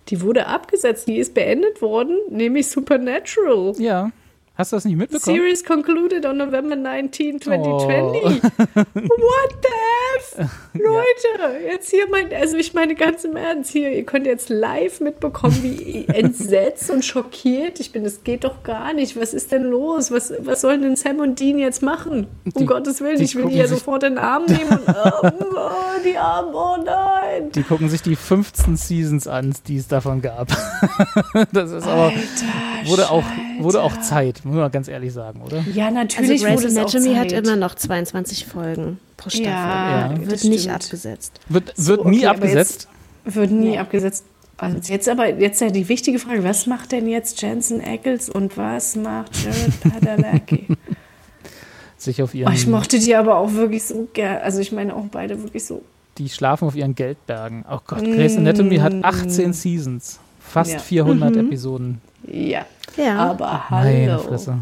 die 0.09 0.21
wurde 0.21 0.47
abgesetzt, 0.47 1.07
die 1.07 1.17
ist 1.17 1.33
beendet 1.33 1.81
worden, 1.81 2.17
nämlich 2.29 2.69
Supernatural. 2.69 3.73
Ja. 3.77 4.11
Hast 4.59 4.73
du 4.73 4.75
das 4.75 4.83
nicht 4.83 4.97
mitbekommen? 4.97 5.37
Series 5.37 5.63
concluded 5.63 6.25
on 6.25 6.35
November 6.35 6.75
19, 6.75 7.39
2020. 7.39 8.41
Oh. 8.43 8.75
What 8.75 9.55
the 9.63 10.41
F? 10.41 10.49
Leute, 10.73 11.63
jetzt 11.65 11.89
hier 11.89 12.09
mein, 12.11 12.33
also 12.33 12.57
ich 12.57 12.73
meine 12.73 12.95
ganz 12.95 13.23
im 13.23 13.37
Ernst 13.37 13.71
hier, 13.71 13.89
ihr 13.89 14.03
könnt 14.03 14.25
jetzt 14.25 14.49
live 14.49 14.99
mitbekommen, 14.99 15.57
wie 15.63 16.05
entsetzt 16.13 16.91
und 16.91 17.05
schockiert 17.05 17.79
ich 17.79 17.93
bin. 17.93 18.03
Das 18.03 18.25
geht 18.25 18.43
doch 18.43 18.61
gar 18.63 18.93
nicht. 18.93 19.17
Was 19.17 19.33
ist 19.33 19.53
denn 19.53 19.63
los? 19.63 20.11
Was, 20.11 20.33
was 20.39 20.59
sollen 20.59 20.81
denn 20.81 20.97
Sam 20.97 21.19
und 21.19 21.39
Dean 21.39 21.57
jetzt 21.57 21.81
machen? 21.81 22.27
Um 22.43 22.51
die, 22.59 22.65
Gottes 22.65 22.99
Willen, 22.99 23.21
ich 23.21 23.37
will 23.37 23.45
die 23.45 23.55
ja 23.55 23.67
sofort 23.67 24.03
in 24.03 24.15
den 24.15 24.17
Arm 24.17 24.43
nehmen 24.45 24.71
und 24.71 24.89
oh, 24.89 25.31
oh, 25.55 26.03
die 26.03 26.17
Arme, 26.17 26.51
oh 26.53 26.75
nein. 26.83 27.49
Die 27.53 27.63
gucken 27.63 27.87
sich 27.87 28.01
die 28.01 28.17
15 28.17 28.75
Seasons 28.75 29.25
an, 29.25 29.55
die 29.69 29.77
es 29.77 29.87
davon 29.87 30.21
gab. 30.21 30.49
das 31.53 31.71
ist 31.71 31.87
aber, 31.87 32.07
Alter, 32.07 32.89
wurde 32.89 33.09
auch, 33.09 33.23
wurde 33.63 33.81
auch 33.81 33.99
Zeit 34.01 34.43
muss 34.45 34.55
man 34.55 34.71
ganz 34.71 34.87
ehrlich 34.87 35.13
sagen, 35.13 35.41
oder? 35.41 35.63
Ja, 35.73 35.91
natürlich. 35.91 36.45
Also 36.45 36.67
Grey's 36.67 36.77
Anatomy 36.77 37.15
hat 37.15 37.31
immer 37.31 37.55
noch 37.55 37.75
22 37.75 38.45
Folgen 38.45 38.99
pro 39.17 39.29
Staffel. 39.29 39.45
Ja, 39.45 40.11
ja. 40.11 40.27
Wird 40.27 40.43
nicht 40.43 40.69
abgesetzt. 40.69 41.39
Wird, 41.49 41.67
wird 41.67 41.77
so, 41.77 42.09
nie 42.09 42.19
okay, 42.19 42.27
abgesetzt? 42.27 42.87
Wird 43.25 43.51
nie 43.51 43.75
ja. 43.75 43.81
abgesetzt. 43.81 44.23
Also 44.57 44.91
jetzt 44.91 45.07
aber 45.07 45.33
jetzt 45.39 45.61
ja 45.61 45.69
die 45.69 45.87
wichtige 45.87 46.19
Frage, 46.19 46.43
was 46.43 46.67
macht 46.67 46.91
denn 46.91 47.07
jetzt 47.07 47.41
Jensen 47.41 47.81
Ackles 47.81 48.29
und 48.29 48.57
was 48.57 48.95
macht 48.97 49.31
Jared 49.43 49.79
Padalecki? 49.81 50.67
Sich 51.97 52.21
auf 52.21 52.33
ihren. 52.33 52.49
Oh, 52.49 52.55
ich 52.55 52.67
mochte 52.67 52.99
die 52.99 53.15
aber 53.15 53.37
auch 53.37 53.53
wirklich 53.53 53.83
so 53.83 54.07
gern. 54.13 54.41
Also 54.41 54.59
ich 54.59 54.71
meine 54.71 54.95
auch 54.95 55.05
beide 55.11 55.41
wirklich 55.41 55.65
so. 55.65 55.81
Die 56.17 56.27
schlafen 56.27 56.67
auf 56.67 56.75
ihren 56.75 56.95
Geldbergen. 56.95 57.65
Oh 57.69 57.79
Gott, 57.85 58.03
Grey's 58.03 58.35
Anatomy 58.35 58.79
mm. 58.79 58.81
hat 58.81 58.93
18 59.03 59.53
Seasons, 59.53 60.19
fast 60.39 60.71
ja. 60.71 60.79
400 60.79 61.35
mhm. 61.35 61.39
Episoden. 61.47 62.01
Ja. 62.27 62.65
Ja. 62.97 63.17
Aber 63.17 63.69
hallo. 63.69 63.89
Meine 63.89 64.19
Fresse. 64.19 64.57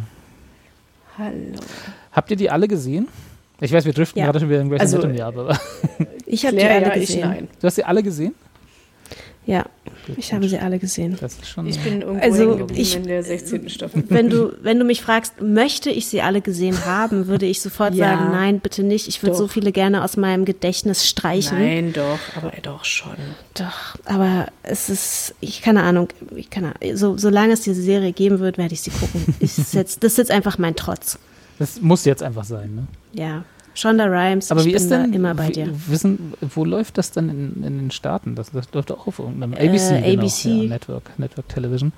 Hallo. 1.18 1.60
Habt 2.12 2.32
ihr 2.32 2.38
die 2.38 2.50
alle 2.50 2.68
gesehen? 2.68 3.08
Ich 3.60 3.72
weiß, 3.72 3.86
wir 3.86 3.94
driften 3.94 4.20
ja. 4.20 4.26
gerade 4.26 4.40
schon 4.40 4.50
wieder 4.50 4.62
in 4.62 4.70
Grey's 4.70 4.82
also, 4.82 4.98
Anatomy 4.98 5.22
ab, 5.22 5.38
aber. 5.38 5.60
Ich 6.26 6.46
habe 6.46 6.58
die 6.58 6.64
alle 6.64 6.86
ja, 6.86 6.94
gesehen. 6.94 7.48
Du 7.60 7.68
hast 7.68 7.76
sie 7.76 7.84
alle 7.84 8.04
gesehen? 8.04 8.36
Ja, 9.46 9.66
ich 10.16 10.34
habe 10.34 10.48
sie 10.48 10.60
alle 10.60 10.80
gesehen. 10.80 11.18
Das 11.20 11.34
ist 11.34 11.48
schon 11.48 11.68
ich 11.68 11.80
bin 11.80 12.02
irgendwo 12.02 12.24
also 12.24 12.68
ich, 12.74 12.96
in 12.96 13.04
der 13.04 13.24
16. 13.24 13.70
Staffel. 13.70 14.04
Wenn 14.08 14.30
du, 14.30 14.54
wenn 14.62 14.80
du 14.80 14.86
mich 14.86 15.02
fragst, 15.02 15.42
möchte 15.42 15.90
ich 15.90 16.08
sie 16.08 16.22
alle 16.22 16.42
gesehen 16.42 16.86
haben, 16.86 17.28
würde 17.28 17.46
ich 17.46 17.62
sofort 17.62 17.94
ja, 17.94 18.08
sagen, 18.08 18.32
nein, 18.32 18.60
bitte 18.60 18.84
nicht. 18.84 19.08
Ich 19.08 19.22
würde 19.24 19.36
so 19.36 19.48
viele 19.48 19.72
gerne 19.72 20.04
aus 20.04 20.18
meinem 20.18 20.46
Gedächtnis 20.46 21.08
streichen. 21.08 21.60
Nein, 21.60 21.94
doch, 21.94 22.20
aber 22.36 22.52
doch 22.62 22.86
schon. 22.86 23.16
Doch, 23.56 23.98
aber 24.06 24.48
es 24.64 24.90
ist, 24.90 25.36
ich 25.40 25.62
keine 25.62 25.84
Ahnung, 25.84 26.10
ich 26.36 26.50
keine 26.50 26.76
Ahnung, 26.76 26.96
so, 26.96 27.18
solange 27.18 27.54
es 27.54 27.62
diese 27.62 27.82
Serie 27.82 28.14
geben 28.14 28.40
wird, 28.40 28.58
werde 28.58 28.74
ich 28.74 28.82
sie 28.82 28.92
gucken. 28.92 29.36
Ich, 29.40 29.56
das, 29.56 29.58
ist 29.58 29.74
jetzt, 29.74 30.04
das 30.04 30.14
ist 30.14 30.18
jetzt 30.18 30.32
einfach 30.32 30.58
mein 30.58 30.76
Trotz. 30.76 31.20
Das 31.60 31.82
muss 31.82 32.06
jetzt 32.06 32.22
einfach 32.22 32.44
sein, 32.44 32.76
ne? 32.76 32.88
Ja. 33.14 33.44
Shonda 33.78 34.06
Rhimes, 34.06 34.52
aber 34.52 34.66
wie 34.66 34.74
ist 34.74 34.90
denn, 34.90 35.14
immer 35.14 35.36
bei 35.36 35.52
dir. 35.52 35.70
Wissen, 35.86 36.34
wo 36.42 36.66
läuft 36.66 36.98
das 36.98 37.12
dann 37.12 37.30
in, 37.30 37.64
in 37.64 37.78
den 37.78 37.92
Staaten? 37.92 38.34
Das, 38.34 38.50
das 38.52 38.66
läuft 38.74 38.92
auch 38.92 39.06
auf 39.06 39.20
irgendeinem 39.20 39.54
äh, 39.54 39.68
ABC, 39.70 40.02
genau, 40.02 40.14
ABC. 40.14 40.50
Ja, 40.50 40.70
Network, 40.70 41.20
Network 41.20 41.48
Television. 41.48 41.94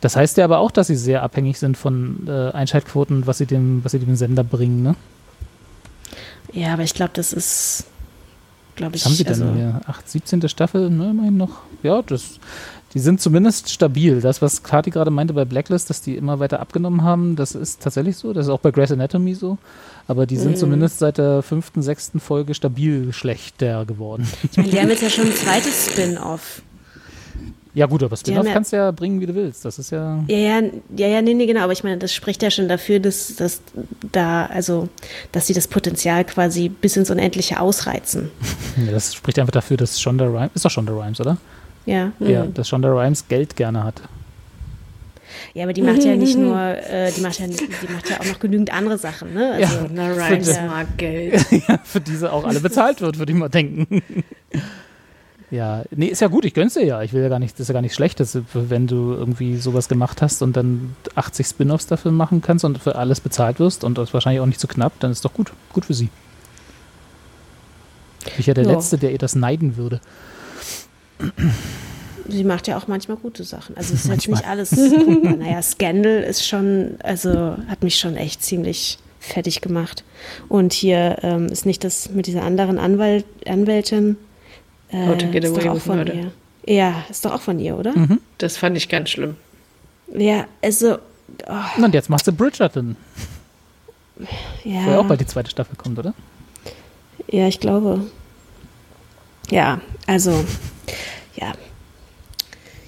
Das 0.00 0.16
heißt 0.16 0.36
ja 0.36 0.44
aber 0.44 0.58
auch, 0.58 0.72
dass 0.72 0.88
sie 0.88 0.96
sehr 0.96 1.22
abhängig 1.22 1.60
sind 1.60 1.76
von 1.76 2.26
äh, 2.26 2.50
Einschaltquoten, 2.50 3.24
was 3.28 3.38
sie 3.38 3.46
dem, 3.46 3.84
was 3.84 3.92
sie 3.92 4.00
dem 4.00 4.16
Sender 4.16 4.42
bringen, 4.42 4.82
ne? 4.82 4.96
Ja, 6.52 6.72
aber 6.72 6.82
ich 6.82 6.92
glaube, 6.92 7.12
das 7.14 7.32
ist, 7.32 7.84
glaube 8.74 8.96
ich. 8.96 9.02
Was 9.02 9.06
haben 9.06 9.14
sie 9.14 9.22
denn 9.22 9.32
also, 9.34 9.54
hier? 9.54 9.80
8, 9.86 10.10
17. 10.10 10.48
Staffel, 10.48 10.90
ne, 10.90 11.10
immerhin 11.10 11.36
noch. 11.36 11.60
Ja, 11.84 12.02
das, 12.02 12.40
die 12.94 12.98
sind 12.98 13.20
zumindest 13.20 13.70
stabil. 13.70 14.20
Das, 14.20 14.42
was 14.42 14.62
Kati 14.62 14.90
gerade 14.90 15.10
meinte 15.10 15.34
bei 15.34 15.44
Blacklist, 15.44 15.90
dass 15.90 16.02
die 16.02 16.16
immer 16.16 16.38
weiter 16.38 16.60
abgenommen 16.60 17.02
haben, 17.02 17.36
das 17.36 17.54
ist 17.54 17.82
tatsächlich 17.82 18.16
so. 18.16 18.32
Das 18.32 18.46
ist 18.46 18.50
auch 18.50 18.60
bei 18.60 18.70
Grey's 18.70 18.92
Anatomy 18.92 19.34
so 19.34 19.58
aber 20.08 20.26
die 20.26 20.36
sind 20.36 20.52
mhm. 20.52 20.56
zumindest 20.56 20.98
seit 20.98 21.18
der 21.18 21.42
fünften, 21.42 21.82
sechsten 21.82 22.20
Folge 22.20 22.54
stabil 22.54 23.12
schlechter 23.12 23.84
geworden. 23.84 24.26
Ich 24.50 24.56
meine, 24.56 24.70
die 24.70 24.80
haben 24.80 24.88
jetzt 24.88 25.02
ja 25.02 25.10
schon 25.10 25.26
ein 25.26 25.34
zweites 25.34 25.86
Spin-off. 25.86 26.62
Ja 27.74 27.86
gut, 27.86 28.02
aber 28.02 28.16
Spin-off 28.16 28.46
ja, 28.46 28.52
kannst 28.52 28.72
du 28.72 28.76
ja 28.76 28.90
bringen, 28.90 29.20
wie 29.20 29.26
du 29.26 29.34
willst. 29.34 29.64
Das 29.64 29.78
ist 29.78 29.90
ja. 29.90 30.22
Ja, 30.28 30.36
ja, 30.36 30.62
ja, 30.94 31.08
ja, 31.08 31.22
nee, 31.22 31.32
nee, 31.32 31.46
genau. 31.46 31.62
Aber 31.62 31.72
ich 31.72 31.84
meine, 31.84 31.96
das 31.96 32.12
spricht 32.12 32.42
ja 32.42 32.50
schon 32.50 32.68
dafür, 32.68 33.00
dass, 33.00 33.34
dass 33.36 33.62
da, 34.12 34.44
also, 34.46 34.90
dass 35.30 35.46
sie 35.46 35.54
das 35.54 35.68
Potenzial 35.68 36.24
quasi 36.24 36.68
bis 36.68 36.96
ins 36.96 37.10
Unendliche 37.10 37.60
ausreizen. 37.60 38.30
Ja, 38.86 38.90
das 38.90 39.14
spricht 39.14 39.38
einfach 39.38 39.52
dafür, 39.52 39.76
dass 39.76 40.00
Shonda 40.00 40.24
Rhimes, 40.24 40.50
ist 40.54 40.64
doch 40.64 40.70
Shonda 40.70 40.94
Rhimes, 40.94 41.20
oder? 41.20 41.36
Ja. 41.86 42.12
Ja, 42.20 42.44
mhm. 42.44 42.54
dass 42.54 42.68
Shonda 42.68 42.88
Rhimes 42.92 43.26
Geld 43.28 43.56
gerne 43.56 43.84
hat. 43.84 44.02
Ja, 45.54 45.64
aber 45.64 45.72
die 45.72 45.82
macht 45.82 46.02
ja 46.04 46.16
nicht 46.16 46.36
nur, 46.38 46.58
äh, 46.58 47.12
die, 47.12 47.20
macht 47.20 47.38
ja, 47.38 47.46
die 47.46 47.92
macht 47.92 48.08
ja 48.08 48.20
auch 48.20 48.24
noch 48.24 48.38
genügend 48.38 48.72
andere 48.72 48.98
Sachen. 48.98 49.34
Ne? 49.34 49.52
Also, 49.52 49.76
ja, 49.76 49.86
na, 49.92 50.08
Rhymes 50.12 50.56
ja. 50.56 50.66
mag 50.66 50.86
Geld. 50.96 51.44
ja, 51.50 51.78
für 51.82 52.00
diese 52.00 52.32
auch 52.32 52.44
alle 52.44 52.60
bezahlt 52.60 53.00
wird, 53.00 53.18
würde 53.18 53.32
ich 53.32 53.38
mal 53.38 53.48
denken. 53.48 54.02
Ja, 55.50 55.82
nee, 55.90 56.06
ist 56.06 56.22
ja 56.22 56.28
gut, 56.28 56.46
ich 56.46 56.54
gönn's 56.54 56.72
dir 56.72 56.82
ja. 56.86 57.02
Ich 57.02 57.12
will 57.12 57.20
ja 57.20 57.28
gar 57.28 57.38
nicht, 57.38 57.52
das 57.52 57.60
ist 57.60 57.68
ja 57.68 57.74
gar 57.74 57.82
nicht 57.82 57.92
schlecht, 57.92 58.20
dass, 58.20 58.38
wenn 58.54 58.86
du 58.86 59.12
irgendwie 59.12 59.58
sowas 59.58 59.86
gemacht 59.86 60.22
hast 60.22 60.40
und 60.40 60.56
dann 60.56 60.96
80 61.14 61.46
Spin-offs 61.46 61.86
dafür 61.86 62.10
machen 62.10 62.40
kannst 62.40 62.64
und 62.64 62.78
für 62.78 62.96
alles 62.96 63.20
bezahlt 63.20 63.60
wirst 63.60 63.84
und 63.84 63.98
das 63.98 64.14
wahrscheinlich 64.14 64.40
auch 64.40 64.46
nicht 64.46 64.58
zu 64.58 64.66
so 64.66 64.72
knapp, 64.72 64.94
dann 65.00 65.10
ist 65.10 65.26
doch 65.26 65.34
gut. 65.34 65.52
Gut 65.74 65.84
für 65.84 65.92
sie. 65.92 66.08
Ich 68.38 68.46
ja 68.46 68.54
der 68.54 68.64
ja. 68.64 68.72
Letzte, 68.72 68.96
der 68.96 69.12
ihr 69.12 69.18
das 69.18 69.34
neiden 69.34 69.76
würde 69.76 70.00
sie 72.28 72.44
macht 72.44 72.68
ja 72.68 72.76
auch 72.76 72.88
manchmal 72.88 73.16
gute 73.16 73.44
Sachen. 73.44 73.76
Also 73.76 73.94
es 73.94 74.04
ist 74.04 74.10
jetzt 74.10 74.28
nicht 74.28 74.46
alles. 74.46 74.72
naja, 75.38 75.62
Scandal 75.62 76.22
ist 76.22 76.46
schon, 76.46 76.96
also 77.02 77.56
hat 77.68 77.82
mich 77.82 77.96
schon 77.98 78.16
echt 78.16 78.42
ziemlich 78.42 78.98
fertig 79.20 79.60
gemacht. 79.60 80.04
Und 80.48 80.72
hier 80.72 81.18
ähm, 81.22 81.46
ist 81.46 81.66
nicht 81.66 81.84
das 81.84 82.10
mit 82.10 82.26
dieser 82.26 82.42
anderen 82.42 82.78
Anwalt, 82.78 83.24
Anwältin. 83.46 84.16
Äh, 84.90 85.06
How 85.06 85.16
to 85.16 85.26
get 85.28 85.44
away 85.44 85.72
with 85.72 85.82
von 85.82 85.96
murder. 85.96 86.14
ihr. 86.14 86.32
Ja, 86.66 87.04
ist 87.10 87.24
doch 87.24 87.32
auch 87.32 87.40
von 87.40 87.58
ihr, 87.58 87.76
oder? 87.76 87.96
Mhm. 87.96 88.20
Das 88.38 88.56
fand 88.56 88.76
ich 88.76 88.88
ganz 88.88 89.10
schlimm. 89.10 89.36
Ja, 90.14 90.46
also. 90.62 90.98
Oh. 91.48 91.84
Und 91.84 91.94
jetzt 91.94 92.10
macht 92.10 92.24
sie 92.24 92.32
Bridgerton. 92.32 92.96
Ja. 94.64 94.84
Wo 94.84 94.90
ja 94.90 94.98
auch 94.98 95.06
bald 95.06 95.20
die 95.20 95.26
zweite 95.26 95.50
Staffel 95.50 95.76
kommt, 95.76 95.98
oder? 95.98 96.14
Ja, 97.28 97.48
ich 97.48 97.60
glaube. 97.60 98.06
Ja, 99.50 99.80
also, 100.06 100.44
ja, 101.36 101.52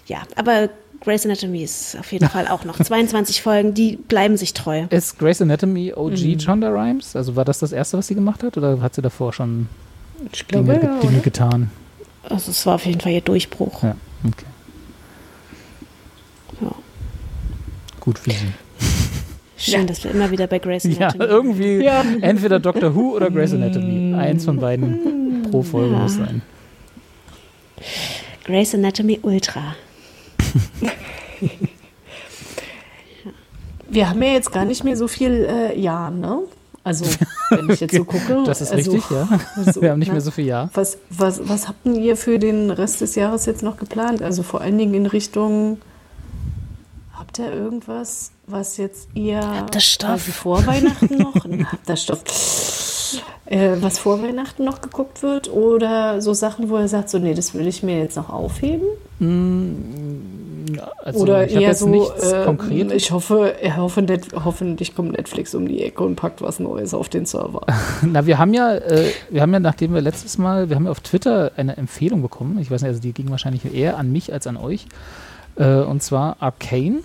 ja, 0.07 0.23
aber 0.37 0.69
Grey's 1.05 1.25
Anatomy 1.25 1.63
ist 1.63 1.97
auf 1.99 2.11
jeden 2.13 2.29
Fall 2.29 2.49
auch 2.49 2.65
noch 2.65 2.79
22 2.83 3.43
Folgen, 3.43 3.75
die 3.75 3.97
bleiben 3.97 4.37
sich 4.37 4.55
treu. 4.55 4.85
Ist 4.91 5.19
Grey's 5.19 5.41
Anatomy 5.41 5.93
OG 5.95 6.13
mhm. 6.13 6.41
Shonda 6.41 6.71
Rhimes? 6.71 7.15
Also 7.15 7.37
war 7.37 7.45
das 7.45 7.59
das 7.59 7.73
erste, 7.73 7.99
was 7.99 8.07
sie 8.07 8.15
gemacht 8.15 8.43
hat 8.43 8.57
oder 8.57 8.81
hat 8.81 8.95
sie 8.95 9.03
davor 9.03 9.33
schon 9.33 9.69
ich 10.33 10.47
glaube, 10.47 10.73
Dinge, 10.73 10.85
ja, 10.85 11.01
Dinge 11.01 11.21
getan? 11.21 11.71
Also 12.23 12.51
es 12.51 12.65
war 12.65 12.77
auf 12.77 12.87
jeden 12.87 13.01
Fall 13.01 13.13
ihr 13.13 13.21
Durchbruch. 13.21 13.83
Ja, 13.83 13.97
okay. 14.27 14.47
Ja. 16.61 16.73
Gut 18.01 18.19
für 18.19 18.31
sie. 18.31 18.37
Schön, 19.57 19.81
ja. 19.81 19.87
dass 19.87 20.05
wir 20.05 20.11
immer 20.11 20.31
wieder 20.31 20.47
bei 20.47 20.59
Grey's 20.59 20.85
Anatomy 20.85 21.25
Ja, 21.25 21.31
irgendwie 21.31 21.85
ja. 21.85 22.05
entweder 22.21 22.61
Doctor 22.61 22.95
Who 22.95 23.17
oder 23.17 23.31
Grey's 23.31 23.53
Anatomy. 23.53 24.15
Eins 24.19 24.45
von 24.45 24.59
beiden 24.59 25.43
pro 25.51 25.63
Folge 25.63 25.95
muss 25.95 26.15
sein. 26.15 26.43
Grace 28.45 28.75
Anatomy 28.75 29.21
Ultra. 29.23 29.75
Wir 33.89 34.11
haben 34.11 34.23
ja 34.23 34.33
jetzt 34.33 34.53
gar 34.53 34.65
nicht 34.65 34.85
mehr 34.85 34.97
so 34.97 35.09
viel 35.09 35.47
äh, 35.49 35.79
Jahr, 35.79 36.11
ne? 36.11 36.41
Also, 36.83 37.07
wenn 37.49 37.71
ich 37.71 37.81
jetzt 37.81 37.95
so 37.95 38.05
gucke. 38.05 38.43
Das 38.45 38.61
ist 38.61 38.73
also, 38.73 38.93
richtig, 38.93 39.11
ja. 39.11 39.29
Also, 39.57 39.81
Wir 39.81 39.91
haben 39.91 39.99
nicht 39.99 40.09
na, 40.09 40.15
mehr 40.15 40.21
so 40.21 40.31
viel 40.31 40.45
Jahr. 40.47 40.69
Was, 40.75 40.99
was, 41.09 41.49
was 41.49 41.67
habt 41.69 41.87
ihr 41.87 42.17
für 42.17 42.39
den 42.39 42.71
Rest 42.71 43.01
des 43.01 43.15
Jahres 43.15 43.47
jetzt 43.47 43.63
noch 43.63 43.79
geplant? 43.79 44.21
Also 44.21 44.43
vor 44.43 44.61
allen 44.61 44.77
Dingen 44.77 44.93
in 44.93 45.07
Richtung, 45.07 45.79
habt 47.15 47.39
ihr 47.39 47.51
irgendwas, 47.51 48.33
was 48.47 48.77
jetzt 48.77 49.09
ihr 49.15 49.41
habt 49.41 49.75
das 49.75 49.85
Stoff. 49.85 50.23
vor 50.23 50.67
Weihnachten 50.67 51.17
noch? 51.17 51.35
habt 51.73 51.89
das 51.89 52.03
Stoff. 52.03 52.23
Äh, 53.47 53.77
was 53.81 53.99
vor 53.99 54.23
Weihnachten 54.23 54.65
noch 54.65 54.81
geguckt 54.81 55.23
wird? 55.23 55.51
Oder 55.51 56.21
so 56.21 56.33
Sachen, 56.33 56.71
wo 56.71 56.77
er 56.77 56.89
sagt, 56.89 57.11
so, 57.11 57.19
nee, 57.19 57.35
das 57.35 57.55
will 57.55 57.67
ich 57.67 57.83
mir 57.83 57.99
jetzt 57.99 58.17
noch 58.17 58.31
aufheben? 58.31 58.87
Mm, 59.19 60.77
also, 61.03 61.21
Oder 61.21 61.49
eher 61.49 61.75
so, 61.75 61.89
äh, 61.89 62.95
ich 62.95 63.11
hoffe, 63.13 63.55
hoffe 63.77 64.03
net, 64.03 64.29
hoffentlich 64.45 64.95
kommt 64.95 65.13
Netflix 65.13 65.55
um 65.55 65.69
die 65.69 65.83
Ecke 65.83 66.03
und 66.03 66.17
packt 66.17 66.43
was 66.43 66.59
Neues 66.59 66.95
auf 66.95 67.09
den 67.09 67.27
Server. 67.27 67.63
Na, 68.03 68.27
wir 68.27 68.39
haben 68.39 68.55
ja, 68.55 68.75
äh, 68.75 69.11
wir 69.31 69.43
haben 69.43 69.53
ja, 69.53 69.61
nachdem 69.61 69.95
wir 69.95 70.01
letztes 70.01 70.39
Mal, 70.39 70.69
wir 70.69 70.77
haben 70.77 70.87
ja 70.87 70.91
auf 70.91 71.01
Twitter 71.01 71.53
eine 71.57 71.77
Empfehlung 71.77 72.23
bekommen. 72.23 72.59
Ich 72.61 72.71
weiß 72.71 72.83
nicht, 72.83 72.89
also 72.89 73.01
die 73.01 73.13
ging 73.13 73.31
wahrscheinlich 73.31 73.75
eher 73.75 73.99
an 73.99 74.11
mich 74.11 74.33
als 74.33 74.47
an 74.47 74.57
euch. 74.57 74.87
Äh, 75.57 75.81
und 75.81 76.03
zwar 76.03 76.37
Arcane 76.41 77.01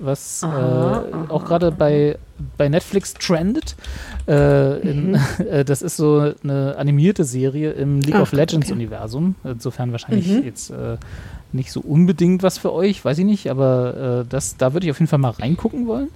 was 0.00 0.42
aha, 0.42 1.04
äh, 1.04 1.30
auch 1.30 1.44
gerade 1.44 1.70
bei, 1.70 2.18
bei 2.56 2.68
Netflix 2.68 3.14
trendet. 3.14 3.76
Äh, 4.30 4.78
in, 4.88 5.10
mhm. 5.10 5.18
äh, 5.50 5.64
das 5.64 5.82
ist 5.82 5.96
so 5.96 6.32
eine 6.44 6.76
animierte 6.76 7.24
Serie 7.24 7.72
im 7.72 8.00
League 8.00 8.14
Ach, 8.14 8.22
of 8.22 8.32
Legends-Universum. 8.32 9.34
Okay. 9.42 9.52
Insofern 9.54 9.90
wahrscheinlich 9.90 10.28
mhm. 10.28 10.44
jetzt 10.44 10.70
äh, 10.70 10.98
nicht 11.52 11.72
so 11.72 11.80
unbedingt 11.80 12.44
was 12.44 12.56
für 12.56 12.72
euch, 12.72 13.04
weiß 13.04 13.18
ich 13.18 13.24
nicht, 13.24 13.50
aber 13.50 14.22
äh, 14.22 14.28
das, 14.28 14.56
da 14.56 14.72
würde 14.72 14.86
ich 14.86 14.92
auf 14.92 15.00
jeden 15.00 15.08
Fall 15.08 15.18
mal 15.18 15.30
reingucken 15.30 15.88
wollen. 15.88 16.10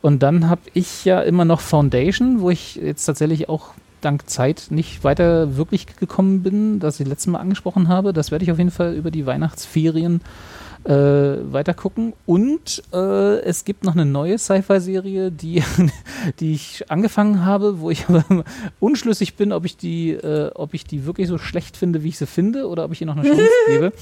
Und 0.00 0.22
dann 0.22 0.48
habe 0.48 0.62
ich 0.72 1.04
ja 1.04 1.20
immer 1.20 1.44
noch 1.44 1.60
Foundation, 1.60 2.40
wo 2.40 2.48
ich 2.48 2.76
jetzt 2.76 3.04
tatsächlich 3.04 3.50
auch 3.50 3.74
dank 4.00 4.30
Zeit 4.30 4.68
nicht 4.70 5.04
weiter 5.04 5.56
wirklich 5.56 5.86
gekommen 5.98 6.42
bin, 6.42 6.78
das 6.78 7.00
ich 7.00 7.06
letztes 7.06 7.26
Mal 7.26 7.40
angesprochen 7.40 7.88
habe. 7.88 8.14
Das 8.14 8.30
werde 8.30 8.44
ich 8.44 8.52
auf 8.52 8.58
jeden 8.58 8.70
Fall 8.70 8.94
über 8.94 9.10
die 9.10 9.26
Weihnachtsferien 9.26 10.22
äh, 10.22 10.57
weiter 10.88 11.74
gucken. 11.74 12.14
Und 12.24 12.82
äh, 12.94 13.40
es 13.40 13.64
gibt 13.64 13.84
noch 13.84 13.94
eine 13.94 14.06
neue 14.06 14.38
Sci-Fi-Serie, 14.38 15.30
die, 15.30 15.62
die 16.40 16.52
ich 16.52 16.90
angefangen 16.90 17.44
habe, 17.44 17.80
wo 17.80 17.90
ich 17.90 18.08
aber 18.08 18.24
unschlüssig 18.80 19.34
bin, 19.36 19.52
ob 19.52 19.64
ich 19.64 19.76
die, 19.76 20.12
äh, 20.12 20.50
ob 20.54 20.74
ich 20.74 20.84
die 20.84 21.04
wirklich 21.04 21.28
so 21.28 21.38
schlecht 21.38 21.76
finde, 21.76 22.02
wie 22.02 22.08
ich 22.08 22.18
sie 22.18 22.26
finde, 22.26 22.68
oder 22.68 22.84
ob 22.84 22.92
ich 22.92 23.00
ihr 23.00 23.06
noch 23.06 23.16
eine 23.16 23.28
Chance 23.28 23.48
gebe. 23.66 23.92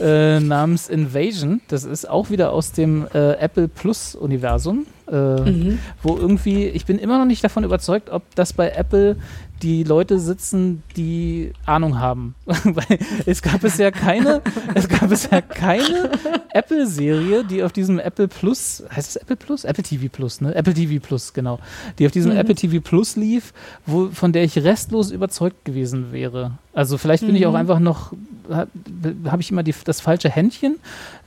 Äh, 0.00 0.40
namens 0.40 0.88
Invasion. 0.88 1.60
Das 1.68 1.84
ist 1.84 2.08
auch 2.08 2.30
wieder 2.30 2.52
aus 2.52 2.72
dem 2.72 3.06
äh, 3.12 3.32
Apple 3.32 3.68
Plus-Universum. 3.68 4.86
Äh, 5.10 5.14
mhm. 5.14 5.78
Wo 6.02 6.16
irgendwie, 6.16 6.66
ich 6.66 6.86
bin 6.86 6.98
immer 6.98 7.18
noch 7.18 7.24
nicht 7.24 7.42
davon 7.42 7.64
überzeugt, 7.64 8.10
ob 8.10 8.22
das 8.34 8.52
bei 8.52 8.70
Apple 8.70 9.16
die 9.62 9.84
Leute 9.84 10.18
sitzen, 10.18 10.82
die 10.96 11.52
Ahnung 11.66 11.98
haben. 11.98 12.34
Weil 12.46 12.98
es 13.26 13.42
gab 13.42 13.60
bisher 13.60 13.92
keine, 13.92 14.42
es 14.74 14.88
gab 14.88 15.08
bisher 15.08 15.42
keine 15.42 16.10
Apple-Serie, 16.52 17.44
die 17.44 17.62
auf 17.62 17.72
diesem 17.72 17.98
Apple 17.98 18.28
Plus, 18.28 18.82
heißt 18.94 19.10
es 19.10 19.16
Apple 19.16 19.36
Plus? 19.36 19.64
Apple 19.64 19.84
TV 19.84 20.08
Plus, 20.10 20.40
ne? 20.40 20.54
Apple 20.54 20.74
TV 20.74 21.04
Plus, 21.04 21.32
genau. 21.32 21.58
Die 21.98 22.06
auf 22.06 22.12
diesem 22.12 22.32
mhm. 22.32 22.38
Apple 22.38 22.54
TV 22.54 22.80
Plus 22.80 23.16
lief, 23.16 23.52
wo, 23.86 24.08
von 24.08 24.32
der 24.32 24.44
ich 24.44 24.56
restlos 24.58 25.10
überzeugt 25.10 25.64
gewesen 25.64 26.12
wäre. 26.12 26.52
Also 26.72 26.98
vielleicht 26.98 27.22
bin 27.22 27.30
mhm. 27.30 27.36
ich 27.36 27.46
auch 27.46 27.52
mhm. 27.52 27.56
einfach 27.56 27.80
noch, 27.80 28.12
habe 28.48 29.40
ich 29.42 29.50
immer 29.50 29.62
die, 29.62 29.74
das 29.84 30.00
falsche 30.00 30.30
Händchen. 30.30 30.76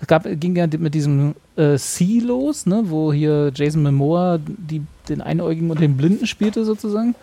Es 0.02 0.08
gab, 0.08 0.26
ging 0.26 0.56
ja 0.56 0.68
mit 0.78 0.94
diesem 0.94 1.36
äh, 1.56 1.78
C 1.78 2.20
los, 2.20 2.66
ne, 2.66 2.84
wo 2.86 3.14
hier 3.14 3.52
Jason 3.54 3.84
Momoa 3.84 4.40
die, 4.46 4.82
den 5.10 5.22
Einäugigen 5.22 5.70
und 5.70 5.80
den 5.80 5.98
Blinden 5.98 6.28
spielte 6.28 6.66
sozusagen. 6.66 7.16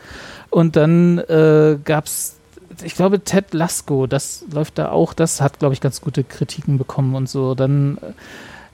Und 0.51 0.77
dann 0.77 1.19
äh, 1.19 1.79
gab 1.85 2.07
es, 2.07 2.37
ich 2.83 2.95
glaube, 2.95 3.21
Ted 3.21 3.55
Lasko, 3.55 4.07
das 4.07 4.45
läuft 4.53 4.79
da 4.79 4.91
auch, 4.91 5.15
das 5.15 5.41
hat, 5.41 5.59
glaube 5.59 5.75
ich, 5.75 5.81
ganz 5.81 6.01
gute 6.01 6.25
Kritiken 6.25 6.79
bekommen 6.79 7.15
und 7.15 7.29
so. 7.29 7.55
Dann, 7.55 7.99
äh, 7.99 8.13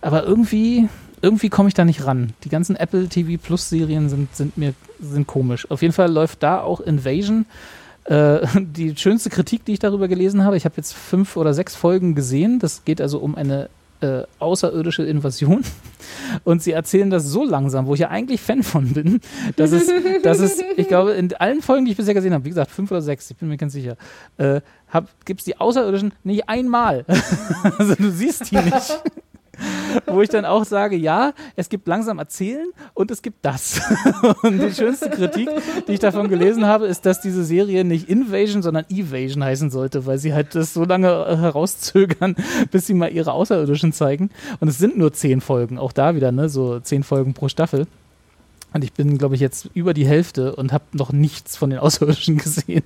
aber 0.00 0.24
irgendwie, 0.24 0.88
irgendwie 1.22 1.48
komme 1.48 1.68
ich 1.68 1.74
da 1.74 1.84
nicht 1.84 2.06
ran. 2.06 2.32
Die 2.44 2.48
ganzen 2.48 2.76
Apple 2.76 3.08
TV 3.08 3.40
Plus 3.42 3.68
Serien 3.68 4.08
sind, 4.08 4.34
sind 4.34 4.56
mir 4.56 4.74
sind 5.00 5.26
komisch. 5.26 5.70
Auf 5.70 5.82
jeden 5.82 5.92
Fall 5.92 6.10
läuft 6.10 6.42
da 6.42 6.60
auch 6.60 6.80
Invasion. 6.80 7.46
Äh, 8.04 8.46
die 8.60 8.96
schönste 8.96 9.30
Kritik, 9.30 9.64
die 9.64 9.74
ich 9.74 9.78
darüber 9.78 10.08
gelesen 10.08 10.44
habe, 10.44 10.56
ich 10.56 10.64
habe 10.64 10.76
jetzt 10.76 10.94
fünf 10.94 11.36
oder 11.36 11.54
sechs 11.54 11.74
Folgen 11.76 12.14
gesehen. 12.14 12.58
Das 12.58 12.84
geht 12.84 13.00
also 13.00 13.18
um 13.18 13.34
eine 13.34 13.68
äh, 14.00 14.22
außerirdische 14.38 15.04
Invasion. 15.04 15.62
Und 16.44 16.62
sie 16.62 16.72
erzählen 16.72 17.10
das 17.10 17.24
so 17.24 17.44
langsam, 17.44 17.86
wo 17.86 17.94
ich 17.94 18.00
ja 18.00 18.08
eigentlich 18.08 18.40
Fan 18.40 18.62
von 18.62 18.92
bin, 18.92 19.20
dass 19.56 19.72
es, 19.72 19.90
dass 20.22 20.38
es 20.40 20.62
ich 20.76 20.88
glaube, 20.88 21.12
in 21.12 21.32
allen 21.34 21.62
Folgen, 21.62 21.84
die 21.84 21.92
ich 21.92 21.96
bisher 21.96 22.14
gesehen 22.14 22.34
habe, 22.34 22.44
wie 22.44 22.50
gesagt, 22.50 22.70
fünf 22.70 22.90
oder 22.90 23.02
sechs, 23.02 23.30
ich 23.30 23.36
bin 23.36 23.48
mir 23.48 23.56
ganz 23.56 23.72
sicher, 23.72 23.96
äh, 24.38 24.60
gibt 25.24 25.40
es 25.40 25.44
die 25.44 25.58
Außerirdischen 25.58 26.12
nicht 26.24 26.48
einmal. 26.48 27.04
also 27.78 27.94
du 27.94 28.10
siehst 28.10 28.50
die 28.50 28.56
nicht. 28.56 29.02
wo 30.06 30.22
ich 30.22 30.28
dann 30.28 30.44
auch 30.44 30.64
sage, 30.64 30.96
ja, 30.96 31.32
es 31.56 31.68
gibt 31.68 31.86
langsam 31.86 32.18
Erzählen 32.18 32.68
und 32.94 33.10
es 33.10 33.22
gibt 33.22 33.44
das. 33.44 33.80
und 34.42 34.58
die 34.58 34.72
schönste 34.72 35.10
Kritik, 35.10 35.48
die 35.86 35.92
ich 35.92 36.00
davon 36.00 36.28
gelesen 36.28 36.66
habe, 36.66 36.86
ist, 36.86 37.06
dass 37.06 37.20
diese 37.20 37.44
Serie 37.44 37.84
nicht 37.84 38.08
Invasion, 38.08 38.62
sondern 38.62 38.84
Evasion 38.90 39.44
heißen 39.44 39.70
sollte, 39.70 40.06
weil 40.06 40.18
sie 40.18 40.34
halt 40.34 40.54
das 40.54 40.74
so 40.74 40.84
lange 40.84 41.08
äh, 41.08 41.36
herauszögern, 41.36 42.36
bis 42.70 42.86
sie 42.86 42.94
mal 42.94 43.12
ihre 43.12 43.32
Außerirdischen 43.32 43.92
zeigen. 43.92 44.30
Und 44.60 44.68
es 44.68 44.78
sind 44.78 44.96
nur 44.96 45.12
zehn 45.12 45.40
Folgen, 45.40 45.78
auch 45.78 45.92
da 45.92 46.14
wieder, 46.14 46.32
ne, 46.32 46.48
so 46.48 46.80
zehn 46.80 47.02
Folgen 47.02 47.34
pro 47.34 47.48
Staffel. 47.48 47.86
Und 48.76 48.84
ich 48.84 48.92
bin, 48.92 49.16
glaube 49.16 49.34
ich, 49.34 49.40
jetzt 49.40 49.70
über 49.72 49.94
die 49.94 50.06
Hälfte 50.06 50.54
und 50.54 50.70
habe 50.70 50.84
noch 50.92 51.10
nichts 51.10 51.56
von 51.56 51.70
den 51.70 51.78
Außerirdischen 51.78 52.36
gesehen. 52.36 52.82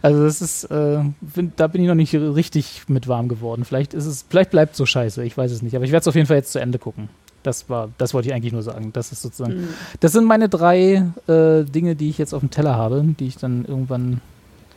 Also 0.00 0.24
das 0.24 0.40
ist, 0.40 0.64
äh, 0.64 1.04
bin, 1.20 1.52
da 1.56 1.66
bin 1.66 1.82
ich 1.82 1.88
noch 1.88 1.94
nicht 1.94 2.14
richtig 2.14 2.84
mit 2.88 3.06
warm 3.06 3.28
geworden. 3.28 3.66
Vielleicht 3.66 3.92
ist 3.92 4.06
es, 4.06 4.24
vielleicht 4.26 4.50
bleibt 4.50 4.76
so 4.76 4.86
scheiße, 4.86 5.22
ich 5.22 5.36
weiß 5.36 5.52
es 5.52 5.60
nicht. 5.60 5.76
Aber 5.76 5.84
ich 5.84 5.92
werde 5.92 6.00
es 6.00 6.08
auf 6.08 6.14
jeden 6.14 6.26
Fall 6.26 6.38
jetzt 6.38 6.52
zu 6.52 6.58
Ende 6.58 6.78
gucken. 6.78 7.10
Das 7.42 7.68
war, 7.68 7.90
das 7.98 8.14
wollte 8.14 8.28
ich 8.28 8.34
eigentlich 8.34 8.54
nur 8.54 8.62
sagen. 8.62 8.94
Das 8.94 9.12
ist 9.12 9.20
sozusagen, 9.20 9.60
mhm. 9.60 9.68
das 10.00 10.12
sind 10.12 10.24
meine 10.24 10.48
drei 10.48 11.04
äh, 11.28 11.64
Dinge, 11.64 11.96
die 11.96 12.08
ich 12.08 12.16
jetzt 12.16 12.32
auf 12.32 12.40
dem 12.40 12.50
Teller 12.50 12.76
habe, 12.76 13.04
die 13.18 13.26
ich 13.26 13.36
dann 13.36 13.66
irgendwann 13.66 14.22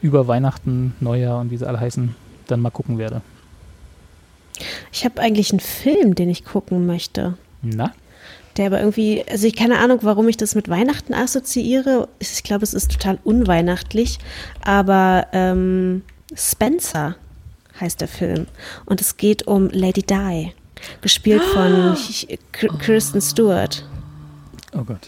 über 0.02 0.28
Weihnachten, 0.28 0.94
Neujahr 1.00 1.40
und 1.40 1.52
wie 1.52 1.58
sie 1.58 1.66
alle 1.66 1.80
heißen, 1.80 2.16
dann 2.48 2.60
mal 2.60 2.70
gucken 2.70 2.98
werde. 2.98 3.22
Ich 4.92 5.06
habe 5.06 5.22
eigentlich 5.22 5.52
einen 5.52 5.62
Film, 5.62 6.16
den 6.16 6.30
ich 6.30 6.44
gucken 6.44 6.86
möchte. 6.86 7.36
Na? 7.62 7.94
Der 8.58 8.68
aber 8.68 8.80
irgendwie, 8.80 9.24
also 9.30 9.48
ich 9.48 9.56
keine 9.56 9.80
Ahnung, 9.80 10.00
warum 10.02 10.28
ich 10.28 10.38
das 10.38 10.56
mit 10.56 10.70
Weihnachten 10.70 11.14
assoziiere. 11.14 12.08
Ich 12.20 12.44
glaube, 12.44 12.64
es 12.64 12.74
ist 12.74 12.92
total 12.92 13.20
unweihnachtlich, 13.24 14.20
aber 14.62 15.28
ähm, 15.32 16.04
Spencer 16.36 17.16
heißt 17.80 18.02
der 18.02 18.08
Film 18.08 18.48
und 18.86 19.02
es 19.02 19.18
geht 19.18 19.48
um 19.48 19.70
Lady 19.70 20.04
Di, 20.04 20.54
gespielt 21.02 21.44
von 21.44 21.96
oh. 21.98 22.78
Kristen 22.80 23.22
Stewart. 23.22 23.86
Oh 24.76 24.84
Gott. 24.84 25.08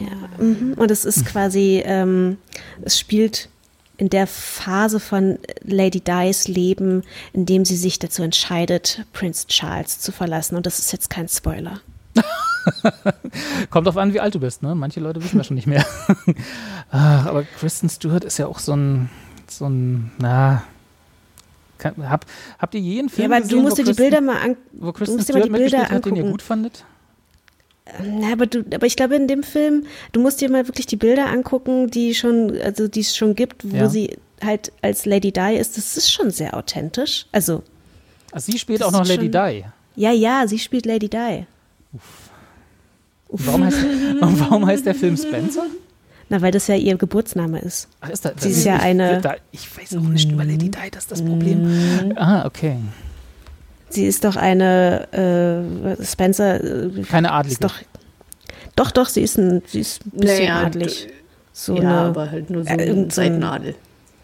Ja, 0.00 0.44
mhm. 0.44 0.74
und 0.74 0.90
es 0.90 1.04
ist 1.04 1.26
quasi, 1.26 1.82
ähm, 1.84 2.38
es 2.82 2.98
spielt 2.98 3.48
in 3.96 4.10
der 4.10 4.26
Phase 4.26 5.00
von 5.00 5.38
Lady 5.62 6.00
Di's 6.00 6.48
Leben, 6.48 7.02
in 7.32 7.46
dem 7.46 7.64
sie 7.64 7.76
sich 7.76 7.98
dazu 7.98 8.22
entscheidet, 8.22 9.04
Prince 9.12 9.46
Charles 9.46 10.00
zu 10.00 10.12
verlassen. 10.12 10.56
Und 10.56 10.66
das 10.66 10.78
ist 10.78 10.92
jetzt 10.92 11.10
kein 11.10 11.28
Spoiler. 11.28 11.80
Kommt 13.70 13.88
auf 13.88 13.96
an, 13.96 14.12
wie 14.12 14.20
alt 14.20 14.34
du 14.34 14.40
bist, 14.40 14.62
ne? 14.62 14.74
Manche 14.74 15.00
Leute 15.00 15.22
wissen 15.22 15.38
das 15.38 15.46
schon 15.46 15.56
nicht 15.56 15.66
mehr. 15.66 15.84
Ah, 16.94 17.24
aber 17.24 17.44
Kristen 17.44 17.88
Stewart 17.88 18.22
ist 18.22 18.36
ja 18.36 18.46
auch 18.46 18.58
so 18.58 18.76
ein, 18.76 19.08
so 19.48 19.64
ein, 19.64 20.10
na, 20.18 20.62
kann, 21.78 21.94
hab, 22.10 22.26
habt 22.58 22.74
ihr 22.74 22.82
je 22.82 22.98
einen 22.98 23.08
Film 23.08 23.30
ja, 23.30 23.34
aber 23.34 23.42
gesehen, 23.42 23.56
du 23.56 23.62
musst 23.62 23.78
dir 23.78 23.84
die 23.84 23.94
Bilder 23.94 24.20
mal 24.20 24.36
an, 24.36 24.56
wo 24.72 24.92
Kristen 24.92 25.16
du 25.16 25.24
Stewart 25.24 25.48
mitgespielt 25.48 25.90
hat, 25.90 26.04
den 26.04 26.16
ihr 26.16 26.24
gut 26.24 26.42
fandet? 26.42 26.84
Na, 28.04 28.32
aber, 28.32 28.46
du, 28.46 28.64
aber 28.74 28.86
ich 28.86 28.94
glaube, 28.94 29.16
in 29.16 29.26
dem 29.26 29.42
Film, 29.42 29.86
du 30.12 30.20
musst 30.20 30.40
dir 30.40 30.50
mal 30.50 30.68
wirklich 30.68 30.86
die 30.86 30.96
Bilder 30.96 31.26
angucken, 31.26 31.90
die 31.90 32.14
schon, 32.14 32.56
also 32.62 32.88
die 32.88 33.00
es 33.00 33.16
schon 33.16 33.34
gibt, 33.34 33.70
wo 33.70 33.76
ja. 33.76 33.88
sie 33.88 34.18
halt 34.42 34.72
als 34.82 35.04
Lady 35.04 35.32
Di 35.32 35.56
ist. 35.56 35.76
Das 35.76 35.96
ist 35.96 36.12
schon 36.12 36.30
sehr 36.30 36.56
authentisch. 36.56 37.26
Also. 37.32 37.62
also 38.30 38.52
sie 38.52 38.58
spielt 38.58 38.82
auch 38.82 38.92
noch 38.92 39.06
Lady 39.06 39.32
schon, 39.32 39.32
Di. 39.32 39.64
Ja, 39.96 40.12
ja, 40.12 40.46
sie 40.46 40.58
spielt 40.58 40.86
Lady 40.86 41.08
Di. 41.08 41.46
Uff. 41.92 42.21
Warum 43.32 43.64
heißt, 43.64 43.78
warum 44.20 44.66
heißt 44.66 44.86
der 44.86 44.94
Film 44.94 45.16
Spencer? 45.16 45.66
Na, 46.28 46.40
weil 46.40 46.50
das 46.52 46.66
ja 46.66 46.74
ihr 46.74 46.96
Geburtsname 46.96 47.58
ist. 47.58 47.88
Ach, 48.00 48.10
ist 48.10 48.24
das? 48.24 48.34
Sie 48.38 48.50
ist 48.50 48.64
ja 48.64 48.76
eine. 48.76 49.20
Da, 49.20 49.36
ich 49.50 49.68
weiß 49.76 49.96
auch 49.96 50.02
nicht 50.02 50.30
über 50.30 50.44
Lady 50.44 50.70
Di, 50.70 50.90
das 50.90 51.04
ist 51.04 51.12
das 51.12 51.22
Problem. 51.22 51.62
Mm. 51.62 52.12
Ah, 52.16 52.46
okay. 52.46 52.76
Sie 53.90 54.06
ist 54.06 54.24
doch 54.24 54.36
eine 54.36 55.12
äh, 55.12 56.04
Spencer. 56.04 56.62
Äh, 56.62 57.02
Keine 57.02 57.32
Adlige. 57.32 57.60
Doch, 57.60 57.74
doch, 58.76 58.90
doch, 58.90 59.08
sie 59.08 59.22
ist 59.22 59.38
ein, 59.38 59.62
sie 59.66 59.80
ist 59.80 60.06
ein 60.06 60.20
bisschen 60.20 60.46
naja, 60.46 60.62
adlig. 60.62 61.08
So 61.52 61.76
ja, 61.76 61.82
eine, 61.82 61.90
aber 62.08 62.30
halt 62.30 62.48
nur 62.48 62.64
so 62.64 62.70
äh, 62.70 62.90
eine 62.90 63.10
Seitnadel. 63.10 63.74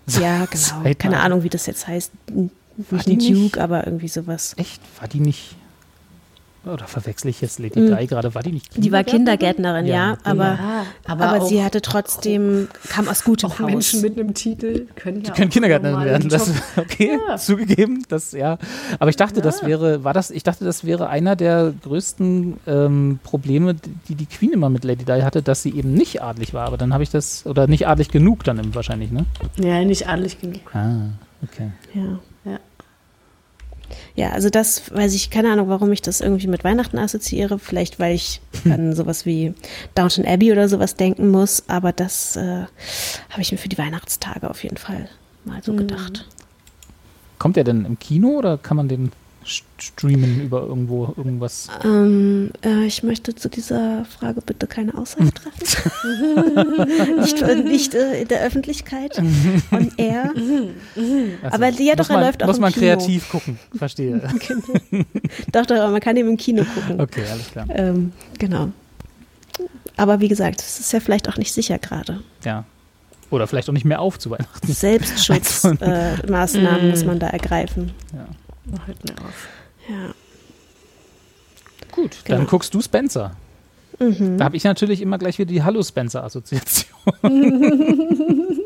Ja, 0.07 0.47
genau. 0.51 0.57
Seitnadel. 0.57 0.95
Keine 0.95 1.21
Ahnung, 1.21 1.43
wie 1.43 1.51
das 1.51 1.67
jetzt 1.67 1.87
heißt. 1.87 2.13
nicht 3.07 3.09
ein 3.09 3.35
Duke, 3.35 3.61
aber 3.61 3.87
irgendwie 3.87 4.09
sowas. 4.09 4.55
Echt? 4.57 4.81
War 4.99 5.09
die 5.09 5.21
nicht 5.21 5.57
oder 6.73 6.87
verwechsel 6.87 7.29
ich 7.29 7.41
jetzt 7.41 7.59
Lady 7.59 7.81
mhm. 7.81 7.97
Di 7.97 8.07
gerade? 8.07 8.35
War 8.35 8.43
die 8.43 8.53
nicht 8.53 8.77
Die 8.77 8.93
war 8.93 9.05
Kindergärtnerin, 9.05 9.87
ja, 9.87 9.95
ja 9.95 10.19
aber, 10.25 10.45
ja, 10.45 10.87
aber, 11.07 11.25
aber 11.27 11.47
sie 11.47 11.63
hatte 11.63 11.83
trotzdem, 11.83 12.69
kam 12.89 13.09
aus 13.09 13.25
gutem 13.25 13.51
auch 13.51 13.59
Haus. 13.59 13.67
Menschen 13.71 14.03
mit 14.03 14.19
einem 14.19 14.35
Titel 14.35 14.87
können 14.95 15.23
ja 15.23 15.31
die 15.31 15.31
können 15.33 15.51
Kindergärtnerin 15.51 16.05
werden. 16.05 16.29
Das, 16.29 16.51
okay, 16.77 17.19
ja. 17.29 17.37
zugegeben, 17.37 18.05
das 18.09 18.33
ja. 18.33 18.59
Aber 18.99 19.11
ich 19.11 19.17
dachte, 19.17 19.41
das 19.41 19.65
wäre, 19.65 20.05
war 20.05 20.15
das, 20.15 20.31
ich 20.31 20.43
dachte, 20.43 20.65
das 20.65 20.85
wäre 20.85 21.09
einer 21.09 21.37
der 21.37 21.73
größten 21.83 22.59
ähm, 22.67 23.21
Probleme, 23.23 23.75
die 24.09 24.15
die 24.15 24.27
Queen 24.27 24.53
immer 24.53 24.71
mit 24.71 24.85
Lady 24.85 25.05
Di 25.05 25.23
hatte, 25.23 25.43
dass 25.43 25.63
sie 25.63 25.75
eben 25.75 25.95
nicht 25.95 26.23
adlig 26.23 26.55
war. 26.55 26.67
Aber 26.67 26.77
dann 26.77 26.93
habe 26.93 27.03
ich 27.03 27.11
das, 27.11 27.47
oder 27.47 27.67
nicht 27.67 27.87
adlig 27.87 28.09
genug 28.09 28.45
dann 28.45 28.75
wahrscheinlich, 28.75 29.11
ne? 29.11 29.25
Ja, 29.57 29.85
nicht 29.85 30.09
adlig 30.09 30.41
genug. 30.41 30.61
Ah, 30.75 31.11
okay. 31.43 31.71
Ja. 31.95 32.19
Ja, 34.15 34.31
also 34.31 34.51
das 34.51 34.95
weiß 34.95 35.15
ich, 35.15 35.31
keine 35.31 35.53
Ahnung, 35.53 35.69
warum 35.69 35.93
ich 35.93 36.03
das 36.03 36.21
irgendwie 36.21 36.47
mit 36.47 36.65
Weihnachten 36.65 36.99
assoziiere. 36.99 37.59
Vielleicht, 37.59 37.99
weil 37.99 38.15
ich 38.15 38.41
hm. 38.63 38.73
an 38.73 38.93
sowas 38.95 39.27
wie 39.27 39.55
Downton 39.95 40.27
Abbey 40.27 40.53
oder 40.53 40.69
sowas 40.69 40.95
denken 40.95 41.31
muss. 41.31 41.65
Aber 41.69 41.93
das 41.93 42.37
äh, 42.37 42.65
habe 43.31 43.41
ich 43.41 43.53
mir 43.53 43.59
für 43.59 43.69
die 43.69 43.79
Weihnachtstage 43.79 44.49
auf 44.49 44.63
jeden 44.63 44.77
Fall 44.77 45.09
mal 45.45 45.63
so 45.63 45.73
mhm. 45.73 45.79
gedacht. 45.79 46.27
Kommt 47.39 47.57
er 47.57 47.65
denn 47.65 47.85
im 47.85 47.99
Kino 47.99 48.31
oder 48.31 48.59
kann 48.59 48.77
man 48.77 48.89
den 48.89 49.13
streamen 49.49 50.43
über 50.43 50.63
irgendwo 50.63 51.15
irgendwas? 51.17 51.69
Ähm, 51.85 52.51
äh, 52.65 52.85
ich 52.85 53.03
möchte 53.03 53.35
zu 53.35 53.49
dieser 53.49 54.05
Frage 54.05 54.41
bitte 54.41 54.67
keine 54.67 54.97
Aussage 54.97 55.33
treffen. 55.33 57.17
nicht 57.21 57.65
nicht 57.65 57.95
äh, 57.95 58.23
in 58.23 58.29
der 58.29 58.43
Öffentlichkeit, 58.43 59.19
on 59.19 59.93
air. 59.97 60.33
Also, 60.35 61.55
aber 61.55 61.69
ja, 61.71 61.97
doch, 61.97 62.09
man, 62.09 62.19
er 62.19 62.27
läuft 62.27 62.43
auch 62.43 62.47
Muss 62.47 62.57
im 62.57 62.63
man 62.63 62.73
Kino. 62.73 62.87
kreativ 62.87 63.29
gucken, 63.29 63.59
verstehe. 63.75 64.21
Genau. 64.49 65.05
doch, 65.53 65.67
doch, 65.67 65.91
man 65.91 66.01
kann 66.01 66.17
ihn 66.17 66.29
im 66.29 66.37
Kino 66.37 66.65
gucken. 66.65 67.01
Okay, 67.01 67.25
alles 67.31 67.51
klar. 67.51 67.67
Ähm, 67.71 68.13
genau. 68.39 68.69
Aber 69.97 70.21
wie 70.21 70.29
gesagt, 70.29 70.61
es 70.61 70.81
ist 70.81 70.93
ja 70.93 71.01
vielleicht 71.01 71.29
auch 71.29 71.37
nicht 71.37 71.53
sicher 71.53 71.79
gerade. 71.79 72.21
Ja. 72.45 72.65
Oder 73.31 73.47
vielleicht 73.47 73.69
auch 73.69 73.75
nicht 73.75 73.85
mehr 73.85 74.01
auf 74.01 74.19
zu 74.19 74.31
Weihnachten. 74.31 74.73
Selbstschutzmaßnahmen 74.73 76.81
äh, 76.81 76.91
muss 76.91 77.05
man 77.05 77.19
da 77.19 77.27
ergreifen. 77.29 77.93
Ja. 78.15 78.27
Hört 78.87 79.05
mir 79.05 79.15
auf. 79.25 79.49
Ja. 79.89 80.15
Gut, 81.93 82.25
genau. 82.25 82.39
dann 82.39 82.47
guckst 82.47 82.75
du 82.75 82.81
Spencer. 82.81 83.37
Mhm. 83.99 84.39
Da 84.39 84.45
habe 84.45 84.57
ich 84.57 84.65
natürlich 84.65 85.01
immer 85.01 85.19
gleich 85.19 85.39
wieder 85.39 85.51
die 85.51 85.63
Hallo 85.63 85.83
Spencer-Assoziation. 85.83 86.89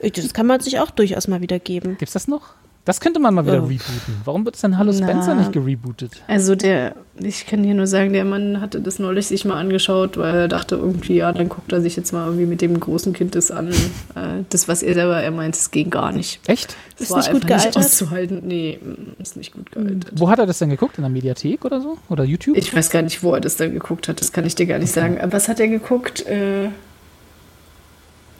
das 0.00 0.32
kann 0.32 0.46
man 0.46 0.60
sich 0.60 0.78
auch 0.78 0.90
durchaus 0.90 1.28
mal 1.28 1.40
wieder 1.40 1.58
geben. 1.58 1.98
Gibt 1.98 2.08
es 2.08 2.12
das 2.12 2.28
noch? 2.28 2.54
Das 2.86 3.00
könnte 3.00 3.18
man 3.18 3.34
mal 3.34 3.44
wieder 3.44 3.64
oh. 3.64 3.66
rebooten. 3.66 4.22
Warum 4.24 4.44
wird 4.44 4.54
es 4.54 4.60
denn 4.60 4.78
Hallo 4.78 4.92
Spencer 4.92 5.34
Na, 5.34 5.40
nicht 5.40 5.52
gerebootet? 5.52 6.22
Also 6.28 6.54
der, 6.54 6.94
ich 7.18 7.44
kann 7.44 7.64
hier 7.64 7.74
nur 7.74 7.88
sagen, 7.88 8.12
der 8.12 8.24
Mann 8.24 8.60
hatte 8.60 8.80
das 8.80 9.00
neulich 9.00 9.26
sich 9.26 9.44
mal 9.44 9.58
angeschaut, 9.58 10.16
weil 10.16 10.34
er 10.36 10.48
dachte 10.48 10.76
irgendwie, 10.76 11.16
ja, 11.16 11.32
dann 11.32 11.48
guckt 11.48 11.72
er 11.72 11.80
sich 11.80 11.96
jetzt 11.96 12.12
mal 12.12 12.26
irgendwie 12.26 12.46
mit 12.46 12.62
dem 12.62 12.78
großen 12.78 13.12
Kind 13.12 13.34
das 13.34 13.50
an. 13.50 13.70
Äh, 14.14 14.44
das, 14.50 14.68
was 14.68 14.84
er 14.84 14.94
selber, 14.94 15.20
er 15.20 15.32
meint, 15.32 15.56
es 15.56 15.72
ging 15.72 15.90
gar 15.90 16.12
nicht. 16.12 16.38
Echt? 16.46 16.76
Das 16.92 17.02
ist 17.02 17.10
war 17.10 17.18
nicht 17.18 17.32
gut 17.32 17.46
gealtert? 17.48 17.74
Nicht 17.74 17.86
auszuhalten. 17.86 18.42
Nee, 18.46 18.78
mm, 18.80 19.20
ist 19.20 19.36
nicht 19.36 19.52
gut 19.52 19.72
gealtert. 19.72 20.12
Wo 20.14 20.30
hat 20.30 20.38
er 20.38 20.46
das 20.46 20.60
denn 20.60 20.70
geguckt? 20.70 20.96
In 20.96 21.02
der 21.02 21.10
Mediathek 21.10 21.64
oder 21.64 21.80
so? 21.80 21.98
Oder 22.08 22.22
YouTube? 22.22 22.56
Ich 22.56 22.72
weiß 22.72 22.90
gar 22.90 23.02
nicht, 23.02 23.20
wo 23.24 23.34
er 23.34 23.40
das 23.40 23.56
dann 23.56 23.72
geguckt 23.72 24.06
hat. 24.06 24.20
Das 24.20 24.32
kann 24.32 24.46
ich 24.46 24.54
dir 24.54 24.66
gar 24.66 24.78
nicht 24.78 24.92
sagen. 24.92 25.18
Was 25.32 25.48
hat 25.48 25.58
er 25.58 25.66
geguckt? 25.66 26.24
Äh, 26.26 26.68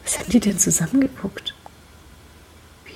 was 0.05 0.20
haben 0.20 0.31
die 0.31 0.39
denn 0.39 0.56
zusammen 0.56 1.01
geguckt? 1.01 1.56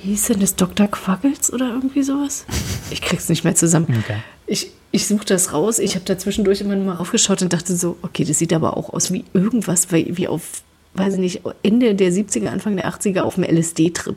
Wie 0.03 0.11
hieß 0.11 0.27
denn 0.29 0.41
das, 0.41 0.57
Dr. 0.57 0.89
Quaggels 0.89 1.53
oder 1.53 1.69
irgendwie 1.69 2.03
sowas? 2.03 2.45
Ich 2.91 3.03
krieg's 3.03 3.29
nicht 3.29 3.45
mehr 3.45 3.55
zusammen. 3.55 3.87
Okay. 4.03 4.19
Ich, 4.47 4.71
ich 4.93 5.07
suche 5.07 5.25
das 5.25 5.53
raus. 5.53 5.79
Ich 5.79 5.95
habe 5.95 6.05
da 6.05 6.19
zwischendurch 6.19 6.61
immer 6.61 6.77
mal 6.77 6.97
aufgeschaut 6.97 7.43
und 7.43 7.53
dachte 7.53 7.77
so, 7.77 7.97
okay, 8.03 8.25
das 8.25 8.39
sieht 8.39 8.53
aber 8.53 8.77
auch 8.77 8.91
aus 8.91 9.13
wie 9.13 9.25
irgendwas, 9.33 9.93
wie 9.93 10.29
auf, 10.29 10.63
weiß 10.95 11.15
ich 11.15 11.21
nicht, 11.21 11.43
Ende 11.63 11.95
der 11.95 12.13
70er, 12.13 12.49
Anfang 12.49 12.77
der 12.77 12.89
80er 12.91 13.21
auf 13.21 13.35
dem 13.35 13.45
LSD-Trip. 13.45 14.17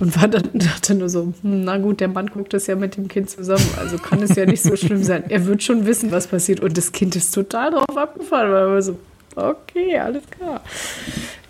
Und 0.00 0.20
war 0.20 0.28
dann, 0.28 0.48
dachte 0.54 0.94
nur 0.94 1.08
so, 1.08 1.32
hm, 1.42 1.64
na 1.64 1.78
gut, 1.78 2.00
der 2.00 2.08
Mann 2.08 2.28
guckt 2.28 2.52
das 2.54 2.66
ja 2.66 2.74
mit 2.74 2.96
dem 2.96 3.08
Kind 3.08 3.30
zusammen, 3.30 3.68
also 3.76 3.96
kann 3.98 4.22
es 4.22 4.34
ja 4.34 4.46
nicht 4.46 4.62
so 4.62 4.74
schlimm 4.76 5.04
sein. 5.04 5.24
Er 5.28 5.46
wird 5.46 5.62
schon 5.62 5.86
wissen, 5.86 6.10
was 6.10 6.26
passiert. 6.26 6.60
Und 6.60 6.76
das 6.76 6.92
Kind 6.92 7.14
ist 7.16 7.32
total 7.32 7.70
drauf 7.70 7.96
abgefahren, 7.96 8.50
weil 8.50 8.68
er 8.68 8.82
so, 8.82 8.98
okay, 9.36 9.98
alles 9.98 10.24
klar. 10.30 10.62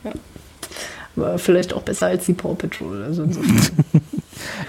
Ja. 0.04 0.12
War 1.18 1.38
vielleicht 1.38 1.72
auch 1.72 1.82
besser 1.82 2.06
als 2.06 2.26
die 2.26 2.32
Paw 2.32 2.54
Patrol. 2.54 3.02
Also 3.02 3.28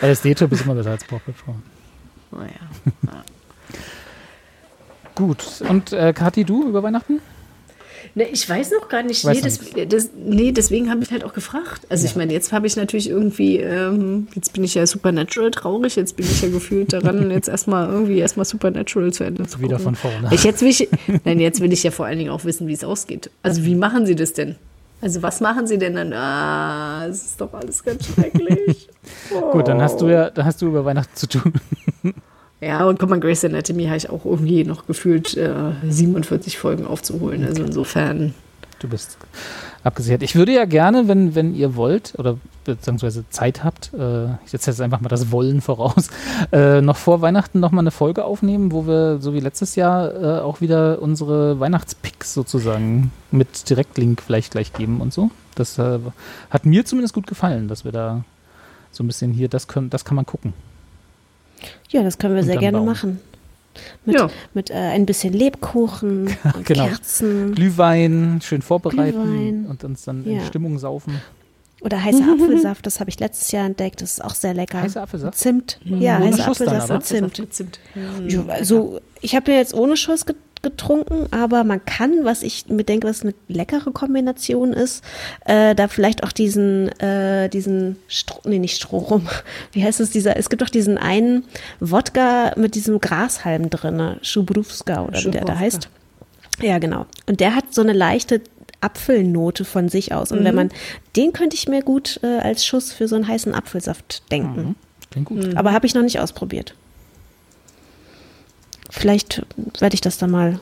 LSD-Trip 0.01 0.51
ist 0.51 0.65
immer 0.65 0.75
besser 0.75 0.91
als 0.91 1.03
Paw 1.05 1.19
Patrol. 1.19 1.55
Naja. 2.31 2.49
Ja. 3.05 3.23
Gut. 5.15 5.61
Und 5.67 5.91
äh, 5.91 6.13
Kathi, 6.13 6.45
du 6.45 6.69
über 6.69 6.81
Weihnachten? 6.81 7.19
Ne, 8.15 8.27
ich 8.29 8.47
weiß 8.49 8.71
noch 8.71 8.89
gar 8.89 9.03
nicht. 9.03 9.25
Nee, 9.25 9.41
das, 9.41 9.59
das, 9.87 10.09
nee, 10.15 10.51
deswegen 10.51 10.89
habe 10.89 11.03
ich 11.03 11.11
halt 11.11 11.23
auch 11.23 11.33
gefragt. 11.33 11.85
Also 11.89 12.05
ja. 12.05 12.09
ich 12.09 12.15
meine, 12.15 12.33
jetzt 12.33 12.51
habe 12.51 12.67
ich 12.67 12.75
natürlich 12.75 13.09
irgendwie, 13.09 13.57
ähm, 13.57 14.27
jetzt 14.33 14.53
bin 14.53 14.63
ich 14.63 14.75
ja 14.75 14.85
Supernatural 14.87 15.51
traurig, 15.51 15.95
jetzt 15.95 16.15
bin 16.15 16.25
ich 16.25 16.41
ja 16.41 16.49
gefühlt 16.49 16.93
daran, 16.93 17.31
jetzt 17.31 17.49
erstmal 17.49 17.89
irgendwie 17.89 18.19
erstmal 18.19 18.45
Supernatural 18.45 19.13
zu 19.13 19.23
Ende 19.23 19.45
zu 19.45 19.61
Wieder 19.61 19.79
von 19.79 19.95
vorne. 19.95 20.29
Ich, 20.31 20.43
jetzt 20.43 20.61
will 20.61 20.69
ich, 20.69 20.89
nein, 21.25 21.39
jetzt 21.39 21.61
will 21.61 21.71
ich 21.71 21.83
ja 21.83 21.91
vor 21.91 22.05
allen 22.05 22.17
Dingen 22.17 22.31
auch 22.31 22.45
wissen, 22.45 22.67
wie 22.67 22.73
es 22.73 22.83
ausgeht. 22.83 23.29
Also 23.43 23.63
wie 23.65 23.75
machen 23.75 24.05
sie 24.05 24.15
das 24.15 24.33
denn? 24.33 24.55
Also 25.01 25.21
was 25.21 25.39
machen 25.39 25.65
Sie 25.65 25.77
denn 25.77 25.95
dann? 25.95 26.13
Ah, 26.13 27.05
es 27.07 27.25
ist 27.25 27.41
doch 27.41 27.53
alles 27.53 27.83
ganz 27.83 28.05
schrecklich. 28.05 28.89
Oh. 29.33 29.51
Gut, 29.51 29.67
dann 29.67 29.81
hast 29.81 30.01
du 30.01 30.07
ja, 30.07 30.29
dann 30.29 30.45
hast 30.45 30.61
du 30.61 30.67
über 30.67 30.83
Weihnachten 30.83 31.15
zu 31.15 31.27
tun. 31.27 31.53
ja, 32.61 32.85
und 32.85 32.99
guck 32.99 33.09
mal, 33.09 33.19
Grace 33.19 33.45
Anatomy 33.45 33.85
habe 33.85 33.97
ich 33.97 34.09
auch 34.09 34.25
irgendwie 34.25 34.63
noch 34.65 34.85
gefühlt 34.87 35.37
äh, 35.37 35.71
47 35.87 36.57
Folgen 36.57 36.85
aufzuholen. 36.85 37.45
Also 37.45 37.63
insofern. 37.63 38.33
Du 38.79 38.89
bist 38.89 39.17
abgesichert. 39.83 40.23
Ich 40.23 40.35
würde 40.35 40.53
ja 40.53 40.65
gerne, 40.65 41.07
wenn, 41.07 41.35
wenn 41.35 41.55
ihr 41.55 41.75
wollt 41.75 42.13
oder 42.17 42.37
beziehungsweise 42.75 43.27
Zeit 43.29 43.63
habt, 43.63 43.93
äh, 43.93 44.25
ich 44.45 44.51
setze 44.51 44.71
jetzt 44.71 44.81
einfach 44.81 45.01
mal 45.01 45.09
das 45.09 45.31
Wollen 45.31 45.61
voraus, 45.61 46.09
äh, 46.51 46.81
noch 46.81 46.97
vor 46.97 47.21
Weihnachten 47.21 47.59
noch 47.59 47.71
mal 47.71 47.81
eine 47.81 47.91
Folge 47.91 48.25
aufnehmen, 48.25 48.71
wo 48.71 48.87
wir 48.87 49.19
so 49.19 49.33
wie 49.33 49.39
letztes 49.39 49.75
Jahr 49.75 50.13
äh, 50.13 50.39
auch 50.41 50.61
wieder 50.61 51.01
unsere 51.01 51.59
Weihnachtspicks 51.59 52.33
sozusagen 52.33 53.11
mit 53.31 53.69
Direktlink 53.69 54.21
vielleicht 54.21 54.51
gleich 54.51 54.73
geben 54.73 55.01
und 55.01 55.13
so. 55.13 55.31
Das 55.55 55.77
äh, 55.77 55.99
hat 56.49 56.65
mir 56.65 56.85
zumindest 56.85 57.13
gut 57.13 57.27
gefallen, 57.27 57.67
dass 57.67 57.83
wir 57.83 57.91
da 57.91 58.23
so 58.91 59.03
ein 59.03 59.07
bisschen 59.07 59.31
hier, 59.33 59.49
das, 59.49 59.67
können, 59.67 59.89
das 59.89 60.05
kann 60.05 60.15
man 60.15 60.25
gucken. 60.25 60.53
Ja, 61.89 62.03
das 62.03 62.17
können 62.17 62.35
wir 62.35 62.41
und 62.41 62.47
sehr 62.47 62.57
gerne 62.57 62.77
bauen. 62.77 62.87
machen. 62.87 63.19
Mit, 64.05 64.15
ja. 64.15 64.29
mit 64.53 64.69
äh, 64.71 64.73
ein 64.73 65.05
bisschen 65.05 65.33
Lebkuchen 65.33 66.35
genau. 66.63 66.87
Kerzen. 66.87 67.55
Glühwein, 67.55 68.39
schön 68.41 68.61
vorbereiten 68.61 69.23
Glühwein. 69.23 69.65
und 69.67 69.83
uns 69.83 70.03
dann 70.03 70.25
ja. 70.25 70.39
in 70.39 70.45
Stimmung 70.45 70.79
saufen. 70.79 71.21
Oder 71.81 72.03
heißer 72.03 72.23
Apfelsaft, 72.33 72.85
das 72.85 72.99
habe 72.99 73.09
ich 73.09 73.19
letztes 73.19 73.51
Jahr 73.51 73.65
entdeckt. 73.65 74.01
Das 74.01 74.13
ist 74.13 74.23
auch 74.23 74.35
sehr 74.35 74.53
lecker. 74.53 74.81
Heißer 74.81 75.01
Apfelsaft? 75.01 75.37
Zimt. 75.37 75.79
Mhm. 75.85 76.01
Ja, 76.01 76.19
heißer 76.19 76.47
Apfelsaft 76.47 76.89
und 76.89 77.05
Zimt. 77.05 77.53
Zimt. 77.53 77.79
Mhm. 77.95 78.49
Also, 78.49 78.99
ich 79.21 79.35
habe 79.35 79.51
ja 79.51 79.57
jetzt 79.57 79.73
ohne 79.73 79.95
Schuss 79.95 80.25
getrunken, 80.61 81.27
aber 81.31 81.63
man 81.63 81.83
kann, 81.85 82.25
was 82.25 82.43
ich 82.43 82.67
mir 82.67 82.83
denke, 82.83 83.07
was 83.07 83.21
eine 83.21 83.33
leckere 83.47 83.91
Kombination 83.91 84.73
ist, 84.73 85.03
äh, 85.45 85.73
da 85.73 85.87
vielleicht 85.87 86.23
auch 86.23 86.31
diesen, 86.31 86.89
äh, 86.99 87.49
diesen, 87.49 87.97
Stro 88.07 88.41
nee, 88.43 88.59
nicht 88.59 88.75
Strohrum, 88.75 89.27
wie 89.71 89.83
heißt 89.83 89.99
es, 89.99 90.11
dieser, 90.11 90.35
es 90.37 90.49
gibt 90.49 90.61
doch 90.61 90.69
diesen 90.69 90.97
einen 90.97 91.45
Wodka 91.79 92.53
mit 92.57 92.75
diesem 92.75 92.99
Grashalm 92.99 93.69
drin, 93.69 94.17
Schubrowska 94.21 95.03
oder 95.03 95.23
wie 95.23 95.31
der 95.31 95.45
da 95.45 95.57
heißt. 95.57 95.89
Ja, 96.61 96.77
genau. 96.77 97.05
Und 97.25 97.39
der 97.39 97.55
hat 97.55 97.73
so 97.73 97.81
eine 97.81 97.93
leichte 97.93 98.41
Apfelnote 98.81 99.65
von 99.65 99.89
sich 99.89 100.13
aus. 100.13 100.31
Und 100.31 100.41
mhm. 100.41 100.45
wenn 100.45 100.55
man, 100.55 100.69
den 101.15 101.33
könnte 101.33 101.55
ich 101.55 101.67
mir 101.67 101.81
gut 101.81 102.19
äh, 102.23 102.39
als 102.39 102.65
Schuss 102.65 102.91
für 102.91 103.07
so 103.07 103.15
einen 103.15 103.27
heißen 103.27 103.53
Apfelsaft 103.53 104.31
denken. 104.31 104.61
Mhm. 104.61 104.75
Klingt 105.11 105.27
gut. 105.27 105.47
Mhm. 105.47 105.57
Aber 105.57 105.73
habe 105.73 105.85
ich 105.85 105.95
noch 105.95 106.03
nicht 106.03 106.19
ausprobiert. 106.19 106.75
Vielleicht 108.89 109.45
werde 109.79 109.93
ich 109.93 110.01
das 110.01 110.17
dann 110.17 110.31
mal 110.31 110.59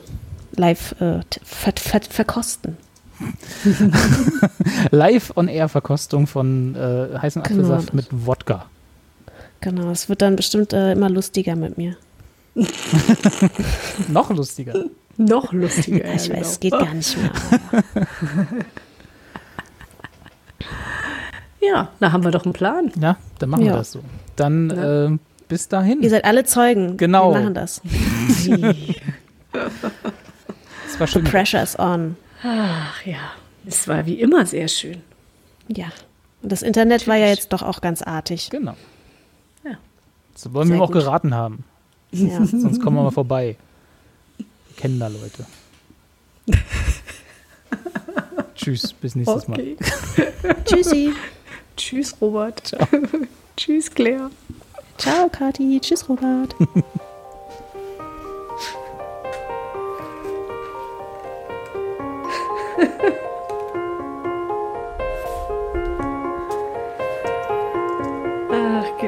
live 0.52 0.92
äh, 1.00 1.20
ver 1.44 1.72
ver 1.76 2.00
verkosten. 2.08 2.76
Live-on-Air-Verkostung 4.90 6.26
von 6.28 6.76
äh, 6.76 7.18
heißen 7.18 7.42
genau. 7.42 7.64
Apfelsaft 7.64 7.94
mit 7.94 8.06
Wodka. 8.10 8.66
Genau, 9.60 9.90
es 9.90 10.08
wird 10.08 10.22
dann 10.22 10.36
bestimmt 10.36 10.72
äh, 10.72 10.92
immer 10.92 11.10
lustiger 11.10 11.56
mit 11.56 11.78
mir. 11.78 11.96
Noch 14.08 14.30
lustiger. 14.30 14.84
Noch 15.18 15.52
lustiger. 15.52 16.04
Ja, 16.06 16.14
ich 16.14 16.28
genau. 16.28 16.40
weiß, 16.40 16.50
es 16.52 16.60
geht 16.60 16.72
gar 16.72 16.94
nicht 16.94 17.16
mehr. 17.18 17.30
ja, 21.60 21.88
da 22.00 22.12
haben 22.12 22.24
wir 22.24 22.30
doch 22.30 22.44
einen 22.44 22.54
Plan. 22.54 22.90
Ja, 22.98 23.16
dann 23.38 23.50
machen 23.50 23.64
ja. 23.66 23.72
wir 23.72 23.78
das 23.78 23.92
so. 23.92 24.00
Dann 24.36 24.70
ja. 24.70 25.06
äh, 25.06 25.18
bis 25.48 25.68
dahin. 25.68 26.00
Ihr 26.02 26.10
seid 26.10 26.24
alle 26.24 26.44
Zeugen. 26.44 26.96
Genau. 26.96 27.34
Wir 27.34 27.40
machen 27.40 27.54
das. 27.54 27.82
das 29.52 29.70
war 30.98 31.06
schön. 31.06 31.24
The 31.24 31.30
pressure 31.30 31.62
is 31.62 31.78
on. 31.78 32.16
Ach 32.42 33.04
ja, 33.04 33.18
es 33.66 33.86
war 33.88 34.06
wie 34.06 34.20
immer 34.20 34.46
sehr 34.46 34.68
schön. 34.68 35.02
Ja. 35.68 35.86
Und 36.40 36.52
das 36.52 36.62
Internet 36.62 37.00
Natürlich. 37.00 37.08
war 37.08 37.16
ja 37.16 37.26
jetzt 37.26 37.52
doch 37.52 37.62
auch 37.62 37.80
ganz 37.80 38.00
artig. 38.02 38.48
Genau. 38.50 38.76
Das 40.42 40.54
wollen 40.54 40.68
Sehr 40.68 40.76
wir 40.76 40.80
ihm 40.80 40.82
auch 40.82 40.92
gut. 40.92 41.02
geraten 41.02 41.34
haben. 41.34 41.64
Ja. 42.12 42.44
Sonst 42.46 42.80
kommen 42.80 42.96
wir 42.96 43.02
mal 43.02 43.10
vorbei. 43.10 43.56
Kennen 44.78 45.00
da 45.00 45.08
Leute. 45.08 45.44
Tschüss, 48.54 48.92
bis 48.92 49.16
nächstes 49.16 49.48
okay. 49.48 49.76
Mal. 49.76 50.56
Tschüssi. 50.64 51.12
Tschüss, 51.76 52.14
Robert. 52.20 52.64
Ciao. 52.64 52.86
Tschüss, 53.56 53.90
Claire. 53.90 54.30
Ciao, 54.96 55.28
Kati. 55.28 55.80
Tschüss, 55.80 56.08
Robert. 56.08 56.54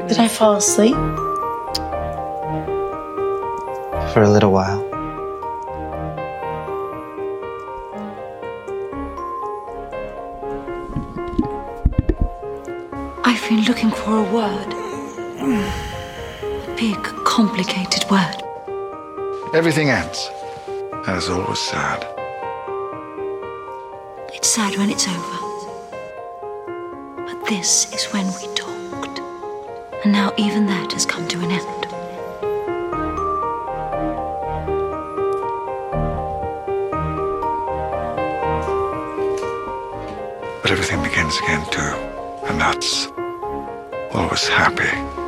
Did 0.07 0.19
I 0.19 0.27
fall 0.27 0.55
asleep? 0.55 0.95
For 4.11 4.23
a 4.23 4.29
little 4.29 4.51
while. 4.51 4.90
Been 13.55 13.65
looking 13.65 13.91
for 13.91 14.15
a 14.15 14.23
word. 14.31 14.73
A 16.41 16.75
big, 16.77 17.03
complicated 17.25 18.09
word. 18.09 18.37
Everything 19.53 19.89
ends. 19.89 20.29
And 21.05 21.17
it's 21.17 21.27
always 21.27 21.59
sad. 21.59 22.07
It's 24.33 24.47
sad 24.47 24.77
when 24.77 24.89
it's 24.89 25.05
over. 25.05 25.39
But 27.25 27.45
this 27.49 27.93
is 27.93 28.05
when 28.13 28.25
we 28.27 28.47
talked. 28.55 29.19
And 30.05 30.13
now 30.13 30.31
even 30.37 30.65
that 30.67 30.93
has 30.93 31.05
come 31.05 31.27
to 31.27 31.37
an 31.41 31.51
end. 31.51 31.81
But 40.61 40.71
everything 40.71 41.03
begins 41.03 41.37
again, 41.39 41.65
too. 41.69 41.93
And 42.47 42.61
that's 42.61 43.11
always 44.13 44.47
happy. 44.47 45.20